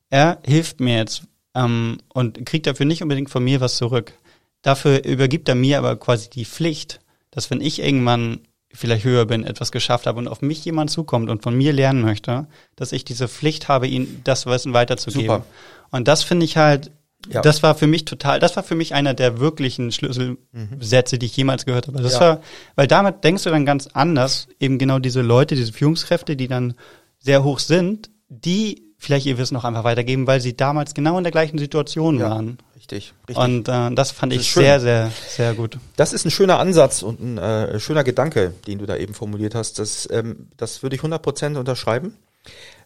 er 0.09 0.39
hilft 0.45 0.79
mir 0.79 0.97
jetzt 0.97 1.23
ähm, 1.55 1.97
und 2.13 2.45
kriegt 2.45 2.67
dafür 2.67 2.85
nicht 2.85 3.01
unbedingt 3.03 3.29
von 3.29 3.43
mir 3.43 3.61
was 3.61 3.77
zurück. 3.77 4.13
dafür 4.61 5.03
übergibt 5.05 5.47
er 5.47 5.55
mir 5.55 5.77
aber 5.77 5.95
quasi 5.95 6.29
die 6.29 6.45
Pflicht, 6.45 6.99
dass 7.31 7.49
wenn 7.51 7.61
ich 7.61 7.79
irgendwann 7.79 8.41
vielleicht 8.73 9.05
höher 9.05 9.25
bin, 9.25 9.43
etwas 9.43 9.71
geschafft 9.71 10.07
habe 10.07 10.19
und 10.19 10.27
auf 10.27 10.41
mich 10.41 10.63
jemand 10.65 10.89
zukommt 10.89 11.29
und 11.29 11.41
von 11.41 11.55
mir 11.55 11.73
lernen 11.73 12.01
möchte, 12.01 12.47
dass 12.75 12.91
ich 12.91 13.05
diese 13.05 13.27
Pflicht 13.27 13.67
habe, 13.67 13.87
ihm 13.87 14.21
das 14.23 14.45
Wissen 14.45 14.73
weiterzugeben. 14.73 15.27
Super. 15.27 15.45
Und 15.91 16.07
das 16.07 16.23
finde 16.23 16.45
ich 16.45 16.57
halt, 16.57 16.91
ja. 17.29 17.41
das 17.41 17.63
war 17.63 17.75
für 17.75 17.87
mich 17.87 18.05
total, 18.05 18.39
das 18.39 18.55
war 18.55 18.63
für 18.63 18.75
mich 18.75 18.93
einer 18.93 19.13
der 19.13 19.39
wirklichen 19.39 19.91
Schlüsselsätze, 19.91 21.15
mhm. 21.15 21.19
die 21.19 21.25
ich 21.25 21.37
jemals 21.37 21.65
gehört 21.65 21.87
habe. 21.87 22.01
Das 22.01 22.13
ja. 22.13 22.19
war, 22.19 22.41
weil 22.75 22.87
damit 22.87 23.23
denkst 23.23 23.43
du 23.43 23.49
dann 23.49 23.65
ganz 23.65 23.87
anders, 23.87 24.47
eben 24.59 24.77
genau 24.77 24.99
diese 24.99 25.21
Leute, 25.21 25.55
diese 25.55 25.73
Führungskräfte, 25.73 26.35
die 26.35 26.47
dann 26.47 26.75
sehr 27.19 27.43
hoch 27.43 27.59
sind, 27.59 28.09
die 28.29 28.86
vielleicht 28.97 29.25
ihr 29.25 29.37
Wissen 29.37 29.55
auch 29.55 29.63
einfach 29.63 29.83
weitergeben, 29.83 30.27
weil 30.27 30.41
sie 30.41 30.55
damals 30.55 30.93
genau 30.93 31.17
in 31.17 31.23
der 31.23 31.31
gleichen 31.31 31.57
Situation 31.57 32.19
ja. 32.19 32.29
waren. 32.29 32.57
Richtig, 32.75 33.13
richtig. 33.27 33.43
Und 33.43 33.67
äh, 33.67 33.93
das 33.93 34.11
fand 34.11 34.33
das 34.33 34.41
ich 34.41 34.51
sehr, 34.51 34.79
sehr, 34.79 35.11
sehr 35.29 35.53
gut. 35.53 35.77
Das 35.95 36.13
ist 36.13 36.25
ein 36.25 36.31
schöner 36.31 36.59
Ansatz 36.59 37.03
und 37.03 37.19
ein 37.19 37.37
äh, 37.37 37.79
schöner 37.79 38.03
Gedanke, 38.03 38.53
den 38.65 38.79
du 38.79 38.85
da 38.85 38.95
eben 38.95 39.13
formuliert 39.13 39.55
hast. 39.55 39.79
Das, 39.79 40.07
ähm, 40.11 40.47
das 40.57 40.83
würde 40.83 40.95
ich 40.95 41.01
100% 41.01 41.57
unterschreiben. 41.57 42.15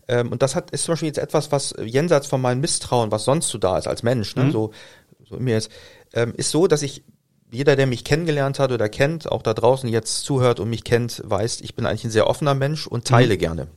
Ähm, 0.07 0.31
und 0.31 0.41
das 0.41 0.55
hat, 0.55 0.71
ist 0.71 0.83
zum 0.83 0.93
Beispiel 0.93 1.07
jetzt 1.07 1.19
etwas, 1.19 1.51
was 1.51 1.73
jenseits 1.83 2.27
von 2.27 2.41
meinem 2.41 2.61
Misstrauen, 2.61 3.11
was 3.11 3.25
sonst 3.25 3.49
so 3.49 3.57
da 3.57 3.77
ist 3.77 3.87
als 3.87 4.03
Mensch, 4.03 4.35
ne, 4.35 4.45
mhm. 4.45 4.51
so, 4.51 4.71
so 5.23 5.37
in 5.37 5.43
mir 5.43 5.57
ist, 5.57 5.71
ähm, 6.13 6.33
ist 6.35 6.51
so, 6.51 6.67
dass 6.67 6.81
ich 6.81 7.03
jeder, 7.51 7.75
der 7.75 7.85
mich 7.85 8.03
kennengelernt 8.03 8.59
hat 8.59 8.71
oder 8.71 8.89
kennt, 8.89 9.31
auch 9.31 9.43
da 9.43 9.53
draußen 9.53 9.87
jetzt 9.89 10.23
zuhört 10.23 10.59
und 10.59 10.69
mich 10.69 10.83
kennt, 10.83 11.21
weiß, 11.25 11.61
ich 11.61 11.75
bin 11.75 11.85
eigentlich 11.85 12.05
ein 12.05 12.11
sehr 12.11 12.27
offener 12.27 12.55
Mensch 12.55 12.87
und 12.87 13.05
teile 13.05 13.35
mhm. 13.35 13.39
gerne. 13.39 13.67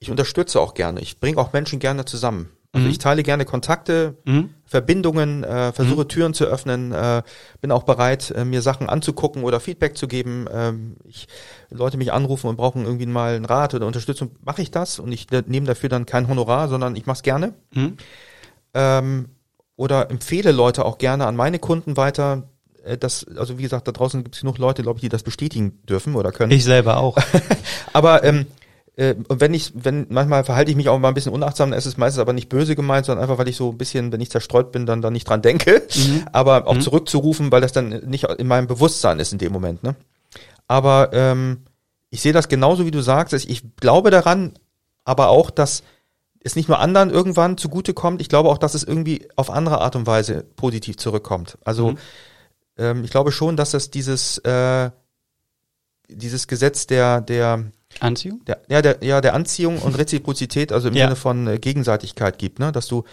Ich 0.00 0.10
unterstütze 0.10 0.60
auch 0.60 0.74
gerne. 0.74 1.00
Ich 1.00 1.20
bringe 1.20 1.38
auch 1.38 1.52
Menschen 1.52 1.78
gerne 1.78 2.04
zusammen. 2.04 2.50
Also 2.72 2.86
mhm. 2.86 2.92
ich 2.92 2.98
teile 2.98 3.22
gerne 3.22 3.44
Kontakte, 3.44 4.16
mhm. 4.24 4.50
Verbindungen, 4.64 5.42
äh, 5.42 5.72
versuche 5.72 6.02
mhm. 6.02 6.08
Türen 6.08 6.34
zu 6.34 6.44
öffnen, 6.44 6.92
äh, 6.92 7.22
bin 7.60 7.72
auch 7.72 7.82
bereit, 7.82 8.30
äh, 8.30 8.44
mir 8.44 8.62
Sachen 8.62 8.88
anzugucken 8.88 9.42
oder 9.42 9.58
Feedback 9.58 9.98
zu 9.98 10.06
geben. 10.06 10.46
Ähm, 10.52 10.96
ich, 11.04 11.26
Leute 11.68 11.96
mich 11.96 12.12
anrufen 12.12 12.46
und 12.46 12.56
brauchen 12.56 12.84
irgendwie 12.84 13.06
mal 13.06 13.34
einen 13.34 13.44
Rat 13.44 13.74
oder 13.74 13.86
Unterstützung, 13.86 14.30
mache 14.42 14.62
ich 14.62 14.70
das 14.70 15.00
und 15.00 15.10
ich 15.10 15.26
nehme 15.46 15.66
dafür 15.66 15.88
dann 15.88 16.06
kein 16.06 16.28
Honorar, 16.28 16.68
sondern 16.68 16.94
ich 16.94 17.06
mache 17.06 17.16
es 17.16 17.22
gerne. 17.22 17.54
Mhm. 17.74 17.96
Ähm, 18.74 19.28
oder 19.74 20.10
empfehle 20.10 20.52
Leute 20.52 20.84
auch 20.84 20.98
gerne 20.98 21.26
an 21.26 21.34
meine 21.34 21.58
Kunden 21.58 21.96
weiter. 21.96 22.44
Äh, 22.84 22.98
das, 22.98 23.26
also 23.36 23.58
wie 23.58 23.62
gesagt, 23.62 23.88
da 23.88 23.92
draußen 23.92 24.22
gibt 24.22 24.36
es 24.36 24.42
genug 24.42 24.58
Leute, 24.58 24.82
glaube 24.82 24.98
ich, 24.98 25.00
die 25.00 25.08
das 25.08 25.24
bestätigen 25.24 25.80
dürfen 25.88 26.14
oder 26.14 26.30
können. 26.30 26.52
Ich 26.52 26.62
selber 26.62 26.98
auch. 26.98 27.18
Aber 27.92 28.22
ähm, 28.22 28.46
äh, 28.96 29.14
und 29.28 29.40
wenn 29.40 29.54
ich, 29.54 29.72
wenn, 29.74 30.06
manchmal 30.10 30.44
verhalte 30.44 30.70
ich 30.70 30.76
mich 30.76 30.88
auch 30.88 30.98
mal 30.98 31.08
ein 31.08 31.14
bisschen 31.14 31.32
unachtsam, 31.32 31.70
dann 31.70 31.78
ist 31.78 31.86
es 31.86 31.96
meistens 31.96 32.20
aber 32.20 32.32
nicht 32.32 32.48
böse 32.48 32.76
gemeint, 32.76 33.06
sondern 33.06 33.22
einfach, 33.22 33.38
weil 33.38 33.48
ich 33.48 33.56
so 33.56 33.70
ein 33.70 33.78
bisschen, 33.78 34.12
wenn 34.12 34.20
ich 34.20 34.30
zerstreut 34.30 34.72
bin, 34.72 34.86
dann 34.86 35.02
da 35.02 35.10
nicht 35.10 35.28
dran 35.28 35.42
denke. 35.42 35.82
Mhm. 35.94 36.24
Aber 36.32 36.66
auch 36.66 36.74
mhm. 36.74 36.80
zurückzurufen, 36.80 37.50
weil 37.52 37.60
das 37.60 37.72
dann 37.72 37.88
nicht 37.88 38.24
in 38.24 38.46
meinem 38.46 38.66
Bewusstsein 38.66 39.18
ist 39.18 39.32
in 39.32 39.38
dem 39.38 39.52
Moment, 39.52 39.82
ne? 39.82 39.96
Aber 40.68 41.10
ähm, 41.12 41.62
ich 42.10 42.20
sehe 42.20 42.32
das 42.32 42.48
genauso, 42.48 42.86
wie 42.86 42.90
du 42.90 43.00
sagst. 43.00 43.32
Ich 43.32 43.76
glaube 43.76 44.10
daran, 44.10 44.54
aber 45.04 45.28
auch, 45.28 45.50
dass 45.50 45.82
es 46.42 46.56
nicht 46.56 46.68
nur 46.68 46.78
anderen 46.78 47.10
irgendwann 47.10 47.56
zugutekommt. 47.56 48.20
Ich 48.20 48.28
glaube 48.28 48.48
auch, 48.48 48.58
dass 48.58 48.74
es 48.74 48.84
irgendwie 48.84 49.28
auf 49.36 49.50
andere 49.50 49.80
Art 49.80 49.96
und 49.96 50.06
Weise 50.06 50.44
positiv 50.56 50.96
zurückkommt. 50.96 51.58
Also 51.64 51.92
mhm. 51.92 51.98
ähm, 52.78 53.04
ich 53.04 53.10
glaube 53.10 53.32
schon, 53.32 53.56
dass 53.56 53.74
es 53.74 53.90
dieses 53.90 54.38
äh, 54.38 54.90
dieses 56.08 56.46
Gesetz 56.48 56.86
der 56.86 57.20
der 57.20 57.64
Anziehung? 58.00 58.44
Der, 58.46 58.60
ja, 58.68 58.82
der, 58.82 58.98
ja, 59.02 59.20
der 59.20 59.34
Anziehung 59.34 59.78
und 59.78 59.96
Reziprozität, 59.96 60.72
also 60.72 60.88
im 60.88 60.94
ja. 60.94 61.06
Sinne 61.06 61.16
von 61.16 61.46
äh, 61.46 61.58
Gegenseitigkeit 61.58 62.38
gibt, 62.38 62.58
ne? 62.58 62.72
dass 62.72 62.86
du 62.86 63.04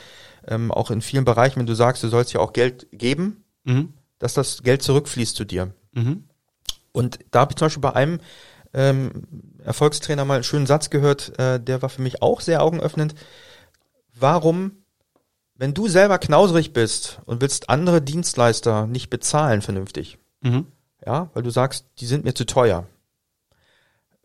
ähm, 0.48 0.72
auch 0.72 0.92
in 0.92 1.02
vielen 1.02 1.26
Bereichen, 1.26 1.60
wenn 1.60 1.66
du 1.66 1.76
sagst, 1.76 2.04
du 2.04 2.08
sollst 2.08 2.34
ja 2.34 2.40
auch 2.40 2.54
Geld 2.54 2.88
geben, 2.92 3.44
mhm. 3.64 3.94
dass 4.20 4.34
das 4.34 4.64
Geld 4.64 4.82
zurückfließt 4.82 5.36
zu 5.36 5.46
dir. 5.46 5.74
Mhm. 5.94 6.24
Und 6.92 7.20
da 7.32 7.42
habe 7.42 7.52
ich 7.52 7.58
zum 7.58 7.66
Beispiel 7.66 7.82
bei 7.82 7.94
einem 7.94 8.20
ähm, 8.74 9.24
Erfolgstrainer 9.64 10.26
mal 10.26 10.36
einen 10.36 10.44
schönen 10.44 10.68
Satz 10.68 10.90
gehört, 10.90 11.38
äh, 11.40 11.60
der 11.60 11.82
war 11.82 11.90
für 11.90 12.02
mich 12.02 12.22
auch 12.22 12.42
sehr 12.42 12.64
augenöffnend. 12.64 13.16
Warum, 14.14 14.72
wenn 15.56 15.74
du 15.74 15.88
selber 15.88 16.18
knauserig 16.18 16.74
bist 16.74 17.20
und 17.26 17.42
willst 17.42 17.70
andere 17.70 18.02
Dienstleister 18.02 18.88
nicht 18.88 19.10
bezahlen 19.10 19.62
vernünftig, 19.62 20.18
mhm. 20.42 20.68
ja, 21.06 21.30
weil 21.34 21.44
du 21.44 21.50
sagst, 21.50 21.86
die 22.00 22.06
sind 22.06 22.24
mir 22.26 22.34
zu 22.34 22.46
teuer, 22.46 22.88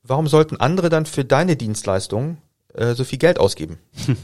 warum 0.02 0.26
sollten 0.28 0.56
andere 0.56 0.88
dann 0.88 1.06
für 1.06 1.24
deine 1.24 1.56
Dienstleistung 1.56 2.38
äh, 2.74 2.94
so 2.94 3.04
viel 3.04 3.18
Geld 3.18 3.38
ausgeben? 3.38 3.78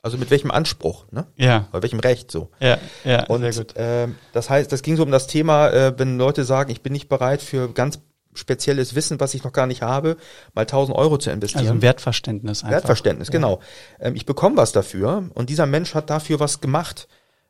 Also 0.00 0.16
mit 0.16 0.30
welchem 0.30 0.52
Anspruch, 0.52 1.06
ne? 1.10 1.26
Ja. 1.36 1.66
Bei 1.72 1.82
welchem 1.82 1.98
Recht 1.98 2.30
so. 2.30 2.50
Ja, 2.60 2.78
ja. 3.02 3.26
Und 3.26 3.40
sehr 3.40 3.52
gut. 3.52 3.76
Äh, 3.76 4.06
das 4.32 4.48
heißt, 4.48 4.70
das 4.70 4.82
ging 4.82 4.96
so 4.96 5.02
um 5.02 5.10
das 5.10 5.26
Thema, 5.26 5.70
äh, 5.70 5.98
wenn 5.98 6.18
Leute 6.18 6.44
sagen, 6.44 6.70
ich 6.70 6.82
bin 6.82 6.92
nicht 6.92 7.08
bereit 7.08 7.42
für 7.42 7.68
ganz 7.72 7.98
spezielles 8.32 8.94
Wissen, 8.94 9.18
was 9.18 9.34
ich 9.34 9.42
noch 9.42 9.52
gar 9.52 9.66
nicht 9.66 9.82
habe, 9.82 10.16
mal 10.54 10.62
1000 10.62 10.96
Euro 10.96 11.18
zu 11.18 11.30
investieren. 11.30 11.62
Also 11.62 11.74
ein 11.74 11.82
Wertverständnis 11.82 12.62
einfach. 12.62 12.76
Wertverständnis, 12.76 13.30
genau. 13.32 13.60
Ähm, 13.98 14.14
ich 14.14 14.24
bekomme 14.24 14.56
was 14.56 14.70
dafür 14.70 15.28
und 15.34 15.50
dieser 15.50 15.66
Mensch 15.66 15.94
hat 15.94 16.10
dafür 16.10 16.38
was 16.38 16.60
gemacht, 16.60 17.08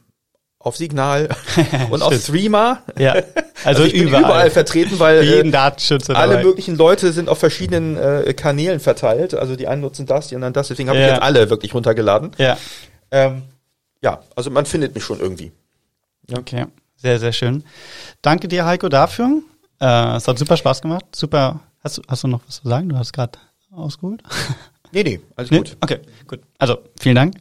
auf 0.66 0.78
Signal 0.78 1.30
und 1.92 2.02
auf 2.02 2.26
Threema. 2.26 2.82
Ja, 2.98 3.14
also, 3.14 3.26
also 3.64 3.84
ich 3.84 3.94
überall. 3.94 4.12
bin 4.12 4.30
überall 4.30 4.50
vertreten, 4.50 5.00
weil 5.00 5.24
jeden 5.24 5.50
äh, 5.50 5.52
Datenschützer 5.52 6.16
alle 6.16 6.34
dabei. 6.34 6.44
möglichen 6.44 6.76
Leute 6.76 7.14
sind 7.14 7.30
auf 7.30 7.38
verschiedenen 7.38 7.96
äh, 7.98 8.34
Kanälen 8.34 8.80
verteilt. 8.80 9.36
Also 9.36 9.56
die 9.56 9.68
einen 9.68 9.82
nutzen 9.82 10.08
das, 10.08 10.28
die 10.28 10.36
anderen 10.36 10.54
das. 10.54 10.70
Deswegen 10.70 10.90
habe 10.90 11.00
ja. 11.00 11.06
ich 11.06 11.12
jetzt 11.14 11.22
alle 11.22 11.50
wirklich 11.52 11.74
runtergeladen. 11.74 12.32
Ja. 12.40 12.58
Ähm, 13.12 13.44
ja, 14.02 14.22
also 14.36 14.50
man 14.50 14.66
findet 14.66 14.96
mich 14.96 15.04
schon 15.04 15.20
irgendwie. 15.20 15.52
Okay. 16.36 16.66
Sehr, 16.96 17.20
sehr 17.20 17.32
schön. 17.32 17.64
Danke 18.24 18.48
dir, 18.48 18.66
Heiko, 18.66 18.90
dafür. 18.90 19.42
Äh, 19.80 20.16
es 20.16 20.28
hat 20.28 20.40
super 20.40 20.58
Spaß 20.58 20.82
gemacht. 20.82 21.06
Super. 21.16 21.60
Hast 21.84 22.00
du, 22.00 22.02
hast 22.08 22.24
du 22.24 22.28
noch 22.28 22.42
was 22.48 22.62
zu 22.62 22.68
sagen? 22.68 22.90
Du 22.90 22.98
hast 22.98 23.14
gerade 23.14 23.38
ausgeholt. 23.72 24.24
Nee, 24.92 25.04
nee, 25.04 25.20
alles 25.36 25.52
nee? 25.52 25.58
gut. 25.58 25.78
Okay, 25.82 26.00
gut. 26.26 26.40
Also, 26.58 26.80
vielen 27.00 27.16
Dank. 27.16 27.36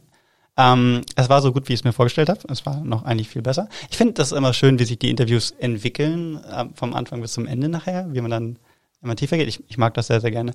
Ähm, 0.57 1.01
es 1.15 1.29
war 1.29 1.41
so 1.41 1.51
gut, 1.51 1.67
wie 1.67 1.73
ich 1.73 1.81
es 1.81 1.83
mir 1.83 1.93
vorgestellt 1.93 2.29
habe. 2.29 2.39
Es 2.49 2.65
war 2.65 2.81
noch 2.81 3.03
eigentlich 3.03 3.29
viel 3.29 3.41
besser. 3.41 3.67
Ich 3.89 3.97
finde 3.97 4.13
das 4.13 4.31
immer 4.31 4.53
schön, 4.53 4.79
wie 4.79 4.85
sich 4.85 4.97
die 4.97 5.09
Interviews 5.09 5.51
entwickeln, 5.51 6.43
äh, 6.43 6.65
vom 6.75 6.93
Anfang 6.93 7.21
bis 7.21 7.33
zum 7.33 7.45
Ende 7.45 7.67
nachher, 7.67 8.07
wie 8.13 8.21
man 8.21 8.31
dann 8.31 8.59
immer 9.01 9.15
tiefer 9.15 9.37
geht. 9.37 9.47
Ich, 9.47 9.63
ich 9.67 9.77
mag 9.77 9.93
das 9.93 10.07
sehr, 10.07 10.21
sehr 10.21 10.31
gerne. 10.31 10.53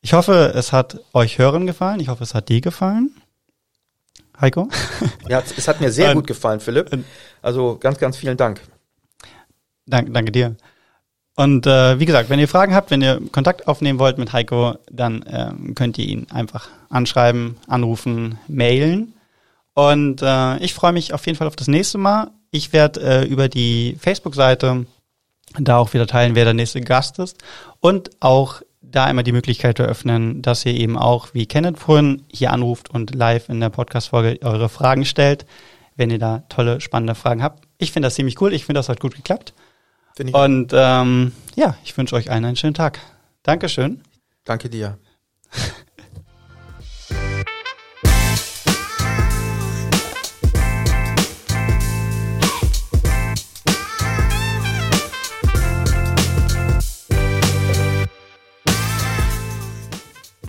Ich 0.00 0.12
hoffe, 0.12 0.52
es 0.54 0.72
hat 0.72 1.00
euch 1.12 1.38
Hörern 1.38 1.66
gefallen. 1.66 2.00
Ich 2.00 2.08
hoffe, 2.08 2.24
es 2.24 2.34
hat 2.34 2.48
dir 2.48 2.60
gefallen. 2.60 3.10
Heiko. 4.40 4.68
Ja, 5.28 5.40
es 5.40 5.66
hat 5.66 5.80
mir 5.80 5.90
sehr 5.90 6.14
gut 6.14 6.26
gefallen, 6.26 6.60
Philipp. 6.60 6.96
Also 7.42 7.76
ganz, 7.80 7.98
ganz 7.98 8.16
vielen 8.16 8.36
Dank. 8.36 8.60
Dank, 9.86 10.12
danke 10.14 10.30
dir. 10.30 10.56
Und 11.34 11.66
äh, 11.66 11.98
wie 11.98 12.06
gesagt, 12.06 12.30
wenn 12.30 12.38
ihr 12.38 12.48
Fragen 12.48 12.74
habt, 12.74 12.90
wenn 12.90 13.02
ihr 13.02 13.20
Kontakt 13.32 13.66
aufnehmen 13.68 13.98
wollt 13.98 14.18
mit 14.18 14.32
Heiko, 14.32 14.76
dann 14.90 15.24
ähm, 15.28 15.74
könnt 15.74 15.98
ihr 15.98 16.06
ihn 16.06 16.26
einfach 16.30 16.68
anschreiben, 16.88 17.56
anrufen, 17.66 18.38
mailen. 18.48 19.15
Und 19.76 20.22
äh, 20.22 20.56
ich 20.60 20.72
freue 20.72 20.92
mich 20.92 21.12
auf 21.12 21.26
jeden 21.26 21.36
Fall 21.36 21.46
auf 21.46 21.54
das 21.54 21.68
nächste 21.68 21.98
Mal. 21.98 22.30
Ich 22.50 22.72
werde 22.72 23.00
äh, 23.02 23.26
über 23.26 23.50
die 23.50 23.98
Facebook-Seite 24.00 24.86
da 25.58 25.76
auch 25.76 25.92
wieder 25.92 26.06
teilen, 26.06 26.34
wer 26.34 26.44
der 26.46 26.54
nächste 26.54 26.80
Gast 26.80 27.18
ist. 27.18 27.36
Und 27.80 28.08
auch 28.20 28.62
da 28.80 29.10
immer 29.10 29.22
die 29.22 29.32
Möglichkeit 29.32 29.78
eröffnen, 29.78 30.40
dass 30.40 30.64
ihr 30.64 30.72
eben 30.72 30.96
auch, 30.96 31.34
wie 31.34 31.44
Kenneth 31.44 31.78
vorhin, 31.78 32.22
hier 32.32 32.52
anruft 32.52 32.88
und 32.88 33.14
live 33.14 33.50
in 33.50 33.60
der 33.60 33.68
Podcast-Folge 33.68 34.38
eure 34.46 34.70
Fragen 34.70 35.04
stellt, 35.04 35.44
wenn 35.94 36.08
ihr 36.08 36.18
da 36.18 36.44
tolle, 36.48 36.80
spannende 36.80 37.14
Fragen 37.14 37.42
habt. 37.42 37.68
Ich 37.76 37.92
finde 37.92 38.06
das 38.06 38.14
ziemlich 38.14 38.40
cool. 38.40 38.54
Ich 38.54 38.64
finde, 38.64 38.78
das 38.78 38.88
hat 38.88 38.98
gut 38.98 39.14
geklappt. 39.14 39.52
Und 40.32 40.72
ähm, 40.72 41.32
ja, 41.54 41.76
ich 41.84 41.94
wünsche 41.98 42.16
euch 42.16 42.30
allen 42.30 42.46
einen 42.46 42.56
schönen 42.56 42.72
Tag. 42.72 42.98
Dankeschön. 43.42 44.00
Danke 44.44 44.70
dir. 44.70 44.98